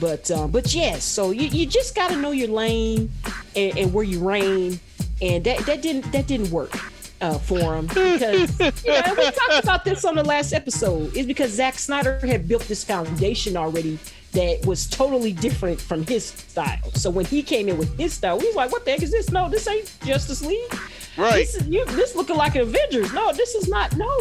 But 0.00 0.30
um, 0.30 0.50
but 0.50 0.74
yes, 0.74 1.04
so 1.04 1.30
you, 1.30 1.46
you 1.48 1.66
just 1.66 1.94
got 1.94 2.10
to 2.10 2.16
know 2.16 2.32
your 2.32 2.48
lane 2.48 3.10
and, 3.56 3.78
and 3.78 3.92
where 3.94 4.04
you 4.04 4.18
reign 4.28 4.78
and 5.24 5.44
that 5.44 5.58
that 5.66 5.82
didn't 5.82 6.10
that 6.12 6.26
didn't 6.26 6.50
work 6.50 6.76
uh, 7.20 7.38
for 7.38 7.76
him 7.76 7.86
because 7.86 8.60
you 8.60 8.92
know, 8.92 9.14
we 9.16 9.30
talked 9.30 9.62
about 9.62 9.84
this 9.84 10.04
on 10.04 10.14
the 10.14 10.24
last 10.24 10.52
episode. 10.52 11.16
Is 11.16 11.26
because 11.26 11.50
Zack 11.50 11.78
Snyder 11.78 12.18
had 12.26 12.46
built 12.46 12.62
this 12.64 12.84
foundation 12.84 13.56
already 13.56 13.98
that 14.32 14.64
was 14.66 14.86
totally 14.86 15.32
different 15.32 15.80
from 15.80 16.04
his 16.06 16.26
style. 16.26 16.90
So 16.94 17.08
when 17.08 17.24
he 17.24 17.42
came 17.42 17.68
in 17.68 17.78
with 17.78 17.96
his 17.98 18.12
style, 18.12 18.38
we 18.38 18.46
was 18.46 18.56
like, 18.56 18.72
"What 18.72 18.84
the 18.84 18.92
heck 18.92 19.02
is 19.02 19.10
this? 19.10 19.30
No, 19.30 19.48
this 19.48 19.66
ain't 19.66 19.90
Justice 20.04 20.44
League." 20.44 20.78
Right. 21.16 21.46
This, 21.46 21.54
is, 21.56 21.68
you, 21.68 21.84
this 21.86 22.14
looking 22.16 22.36
like 22.36 22.54
an 22.56 22.62
Avengers. 22.62 23.12
No, 23.12 23.32
this 23.32 23.54
is 23.54 23.68
not. 23.68 23.96
No. 23.96 24.06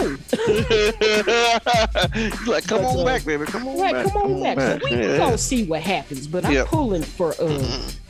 like, 2.48 2.68
come 2.68 2.82
But, 2.82 2.86
on 2.86 3.00
uh, 3.00 3.06
back, 3.06 3.26
baby. 3.26 3.46
Come 3.46 3.68
on 3.68 3.80
right, 3.80 3.94
back. 3.94 4.12
come 4.14 4.22
on 4.22 4.44
back. 4.44 4.60
So 4.60 4.80
we, 4.90 4.98
Yeah. 4.98 5.18
gonna 5.18 5.38
see 5.38 5.64
what 5.66 5.82
happens. 5.82 6.28
But 6.28 6.46
I'm 6.46 6.66
pulling 6.66 7.02
for 7.04 7.34
uh 7.42 7.60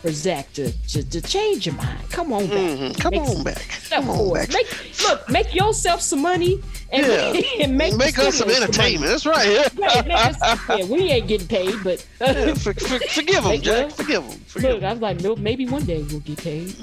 for 0.02 0.12
Zack 0.12 0.52
to, 0.54 0.72
to 0.90 1.04
to 1.10 1.22
change 1.22 1.66
your 1.66 1.76
mind. 1.76 2.10
Come 2.10 2.34
on 2.34 2.48
back. 2.48 2.58
Mhm. 2.58 3.00
Come 3.00 3.14
on 3.14 3.28
some 3.28 3.44
back. 3.44 3.66
Come 3.90 4.10
on 4.10 4.34
back. 4.34 4.50
Make 4.52 4.68
look, 5.08 5.30
make 5.30 5.56
yourself 5.56 6.02
some 6.02 6.22
money 6.22 6.62
and, 6.92 7.06
Yeah. 7.08 7.42
and 7.64 7.78
make, 7.78 7.96
Make 7.96 8.20
us 8.20 8.36
some 8.38 8.50
entertainment. 8.50 9.10
That's 9.12 9.26
right. 9.26 9.68
Right, 9.84 10.36
yeah, 10.80 10.86
we 10.86 11.10
ain't 11.12 11.28
getting 11.28 11.48
paid, 11.48 11.76
but 11.84 12.06
Yeah, 12.22 12.54
for, 12.56 12.74
for, 12.74 13.00
forgive 13.00 13.44
them, 13.44 13.52
Make 13.52 13.62
Jack. 13.64 13.88
well. 13.88 13.90
Forgive 13.90 14.28
them. 14.30 14.40
Forgive 14.48 14.74
look, 14.76 14.84
I 14.84 14.92
was 14.94 15.02
like, 15.02 15.22
no, 15.22 15.36
maybe 15.36 15.66
one 15.68 15.84
day 15.86 16.04
we'll 16.10 16.20
get 16.22 16.38
paid. 16.38 16.76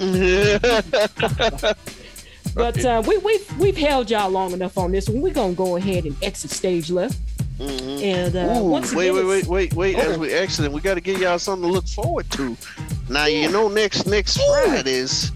Them. 2.61 2.73
But 2.75 2.85
uh, 2.85 3.03
we 3.07 3.19
we've 3.19 3.59
we've 3.59 3.77
held 3.77 4.11
y'all 4.11 4.31
long 4.31 4.53
enough 4.53 4.77
on 4.79 4.93
this 4.93 5.09
one. 5.09 5.21
We're 5.21 5.35
gonna 5.35 5.55
go 5.55 5.77
ahead 5.77 6.05
and 6.05 6.17
exit 6.23 6.51
stage 6.51 6.91
left. 6.91 7.19
And 7.61 8.35
uh, 8.35 8.59
Ooh, 8.59 8.65
once 8.65 8.95
wait, 8.95 9.11
again, 9.11 9.27
wait, 9.27 9.39
it's- 9.39 9.47
wait, 9.49 9.75
wait, 9.75 9.97
wait. 9.97 10.05
As 10.05 10.17
we 10.19 10.33
exit, 10.33 10.73
we 10.73 10.81
got 10.81 10.95
to 10.95 11.01
give 11.03 11.21
y'all 11.21 11.39
something 11.39 11.69
to 11.69 11.73
look 11.73 11.87
forward 11.87 12.31
to. 12.31 12.57
Now, 13.11 13.27
you 13.27 13.51
know, 13.51 13.69
next 13.69 14.07
next 14.07 14.39
Fridays 14.39 15.31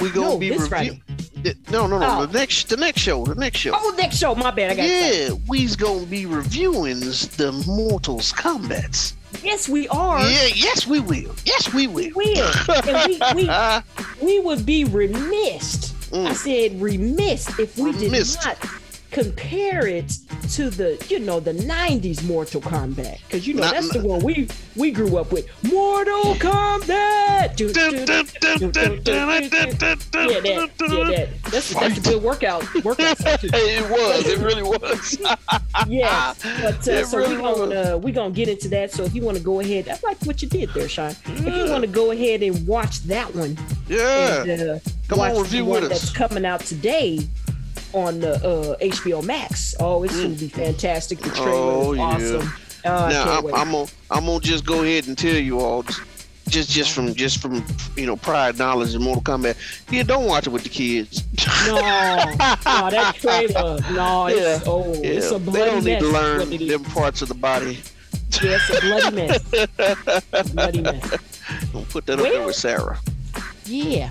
we 0.00 0.10
gonna 0.10 0.30
No, 0.30 0.38
be 0.38 0.50
reviewing. 0.50 1.02
No, 1.70 1.86
no, 1.86 1.98
no. 1.98 2.06
Oh. 2.20 2.26
The 2.26 2.38
next, 2.38 2.68
the 2.68 2.76
next 2.76 3.00
show, 3.00 3.24
the 3.24 3.34
next 3.34 3.58
show. 3.58 3.72
Oh, 3.74 3.94
next 3.96 4.18
show. 4.18 4.34
My 4.34 4.50
bad. 4.50 4.72
I 4.72 4.74
got 4.74 4.86
yeah, 4.86 5.30
we's 5.48 5.74
gonna 5.76 6.04
be 6.06 6.26
reviewing 6.26 7.00
the 7.00 7.64
Mortals 7.66 8.32
Combats. 8.32 9.14
Yes, 9.42 9.68
we 9.68 9.88
are. 9.88 10.20
Yeah, 10.20 10.48
yes, 10.54 10.86
we 10.86 11.00
will. 11.00 11.34
Yes, 11.46 11.72
we 11.72 11.86
will. 11.86 12.10
We 12.14 12.34
will. 12.34 12.52
And 12.86 13.34
we, 13.34 13.44
we, 13.44 13.50
we 14.26 14.40
would 14.40 14.66
be 14.66 14.84
remiss. 14.84 15.94
I 16.12 16.32
said 16.34 16.80
remiss 16.80 17.58
if 17.58 17.76
we 17.78 17.92
Mm. 17.92 17.98
Did 18.00 18.12
not 18.44 18.58
compare 19.10 19.86
it 19.88 20.16
to 20.52 20.70
the, 20.70 21.04
you 21.08 21.18
know, 21.18 21.40
the 21.40 21.52
90s 21.52 22.22
Mortal 22.24 22.60
Kombat. 22.60 23.18
Because, 23.26 23.44
you 23.46 23.54
know, 23.54 23.62
Not- 23.62 23.74
that's 23.74 23.92
the 23.92 24.00
one 24.00 24.20
we 24.22 24.48
we 24.76 24.92
grew 24.92 25.16
up 25.16 25.32
with. 25.32 25.46
Mortal 25.64 26.34
Kombat! 26.36 27.58
Yeah. 27.58 27.70
Yeah. 31.10 31.26
That's, 31.50 31.72
a 31.72 32.00
good 32.00 32.22
workout. 32.22 32.62
Workout 32.84 33.16
it 33.24 33.90
was. 33.90 34.26
It 34.26 34.38
really 34.38 34.62
was. 34.62 35.18
yeah 35.88 36.34
but 36.62 36.86
uh, 36.88 37.04
so 37.04 37.18
really 37.18 37.36
we're 37.36 37.54
gonna 37.54 37.94
uh, 37.94 37.98
we 37.98 38.12
gonna 38.12 38.30
get 38.32 38.48
into 38.48 38.68
that. 38.68 38.92
So 38.92 39.02
if 39.04 39.14
you 39.14 39.22
want 39.22 39.36
to 39.36 39.42
go 39.42 39.60
ahead, 39.60 39.88
I 39.88 39.98
like 40.06 40.18
what 40.24 40.40
you 40.42 40.48
did 40.48 40.70
there, 40.70 40.88
Sean. 40.88 41.10
If 41.26 41.40
you 41.44 41.70
want 41.70 41.82
to 41.82 41.88
go 41.88 42.10
ahead 42.12 42.42
and 42.42 42.66
watch 42.66 43.00
that 43.04 43.34
one, 43.34 43.58
Yeah. 43.88 44.42
and, 44.44 44.70
uh, 44.70 44.78
Come 45.10 45.20
on, 45.20 45.36
review 45.42 45.64
the 45.64 45.70
one 45.70 45.82
with 45.82 45.92
us. 45.92 46.00
that's 46.02 46.12
coming 46.12 46.44
out 46.44 46.60
today 46.60 47.18
on 47.92 48.20
the 48.20 48.34
uh, 48.36 48.76
HBO 48.78 49.24
Max. 49.24 49.74
Oh, 49.80 50.04
it's 50.04 50.16
gonna 50.16 50.28
be 50.30 50.48
fantastic. 50.48 51.18
The 51.18 51.30
trailer. 51.30 51.50
Oh, 51.52 51.92
is 51.92 51.98
yeah. 51.98 52.04
awesome. 52.04 52.52
Oh, 52.84 52.94
I 52.94 53.10
now 53.12 53.38
I'm. 53.38 53.46
I'm 53.54 53.70
gonna 53.72 53.86
I'm 54.10 54.26
gonna 54.26 54.40
just 54.40 54.64
go 54.64 54.82
ahead 54.84 55.08
and 55.08 55.18
tell 55.18 55.34
you 55.34 55.58
all 55.60 55.84
just 56.48 56.70
just 56.70 56.92
from 56.92 57.14
just 57.14 57.40
from 57.42 57.64
you 57.96 58.06
know 58.06 58.16
prior 58.16 58.52
knowledge 58.52 58.94
in 58.94 59.02
Mortal 59.02 59.22
Kombat. 59.22 59.56
Yeah, 59.90 60.04
don't 60.04 60.26
watch 60.26 60.46
it 60.46 60.50
with 60.50 60.62
the 60.62 60.68
kids. 60.68 61.24
no, 61.66 61.74
no, 61.74 61.82
that 62.90 63.14
trailer. 63.18 63.78
No, 63.92 64.26
it's 64.28 64.40
Yeah. 64.40 64.60
oh, 64.70 64.92
it's 65.02 65.30
Yeah, 65.30 65.36
a 65.36 65.38
they 65.40 65.64
don't 65.64 65.84
need 65.84 65.92
mess. 65.94 66.02
to 66.02 66.08
learn 66.08 66.38
what 66.38 66.52
it 66.52 66.60
is. 66.62 66.68
them 66.68 66.84
parts 66.84 67.20
of 67.22 67.28
the 67.28 67.34
body. 67.34 67.80
Yeah, 68.42 68.58
it's 68.60 68.70
a 68.70 68.80
bloody 68.80 69.16
mess. 69.16 69.52
A 70.32 70.44
bloody 70.54 70.80
mess. 70.82 71.18
Don't 71.72 71.88
put 71.88 72.06
that 72.06 72.18
up 72.20 72.24
there 72.26 72.46
with 72.46 72.54
Sarah. 72.54 72.98
Yeah. 73.66 74.10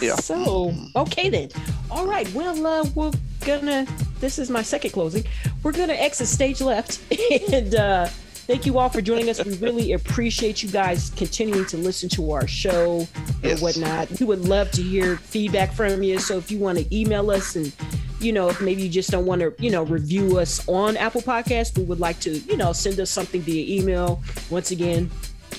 Yeah. 0.00 0.16
So 0.16 0.74
okay 0.94 1.28
then. 1.30 1.48
All 1.90 2.06
right. 2.06 2.32
Well, 2.34 2.66
uh, 2.66 2.84
we're 2.94 3.12
gonna. 3.44 3.86
This 4.20 4.38
is 4.38 4.50
my 4.50 4.62
second 4.62 4.90
closing. 4.90 5.24
We're 5.62 5.72
gonna 5.72 5.92
exit 5.94 6.26
stage 6.28 6.60
left, 6.60 7.00
and 7.52 7.74
uh, 7.74 8.06
thank 8.06 8.66
you 8.66 8.78
all 8.78 8.88
for 8.88 9.00
joining 9.00 9.28
us. 9.28 9.44
We 9.44 9.56
really 9.58 9.92
appreciate 9.92 10.62
you 10.62 10.68
guys 10.70 11.10
continuing 11.16 11.66
to 11.66 11.76
listen 11.76 12.08
to 12.10 12.32
our 12.32 12.46
show 12.46 13.06
Yes. 13.42 13.52
and 13.52 13.60
whatnot. 13.60 14.20
We 14.20 14.26
would 14.26 14.40
love 14.48 14.70
to 14.72 14.82
hear 14.82 15.16
feedback 15.18 15.72
from 15.72 16.02
you. 16.02 16.18
So 16.18 16.38
if 16.38 16.50
you 16.50 16.58
want 16.58 16.78
to 16.78 16.96
email 16.96 17.30
us 17.30 17.56
and 17.56 17.72
you 18.18 18.32
know, 18.32 18.48
if 18.48 18.62
maybe 18.62 18.82
you 18.82 18.88
just 18.88 19.10
don't 19.10 19.26
want 19.26 19.42
to, 19.42 19.54
you 19.58 19.70
know, 19.70 19.82
review 19.82 20.38
us 20.38 20.66
on 20.68 20.96
Apple 20.96 21.20
Podcasts, 21.20 21.76
we 21.76 21.84
would 21.84 22.00
like 22.00 22.18
to, 22.20 22.30
you 22.30 22.56
know, 22.56 22.72
send 22.72 22.98
us 22.98 23.10
something 23.10 23.42
via 23.42 23.78
email. 23.78 24.22
Once 24.48 24.70
again, 24.70 25.10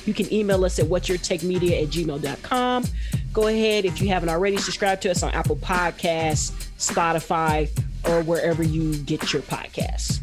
you 0.06 0.14
can 0.14 0.32
email 0.34 0.64
us 0.65 0.80
at 0.80 0.86
whatyourtakemedia 0.86 1.84
at 1.84 1.90
gmail.com. 1.90 2.86
Go 3.34 3.48
ahead, 3.48 3.86
if 3.86 4.02
you 4.02 4.07
haven't 4.10 4.30
already, 4.30 4.57
subscribe 4.57 4.99
to 5.02 5.11
us 5.11 5.24
on 5.24 5.32
Apple 5.32 5.56
Podcasts, 5.57 6.52
Spotify, 6.78 7.69
or 8.10 8.22
wherever 8.24 8.64
you 8.64 8.95
get 9.03 9.32
your 9.34 9.41
podcasts. 9.44 10.19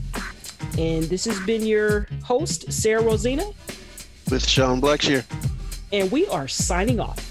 And 0.79 1.05
this 1.05 1.25
has 1.27 1.39
been 1.41 1.65
your 1.65 2.09
host, 2.23 2.73
Sarah 2.73 3.03
Rosina, 3.03 3.45
With 4.31 4.47
Sean 4.49 4.81
Blackshear. 4.81 5.25
and 5.93 6.11
we 6.11 6.27
are 6.29 6.49
signing 6.49 6.99
off. 7.01 7.31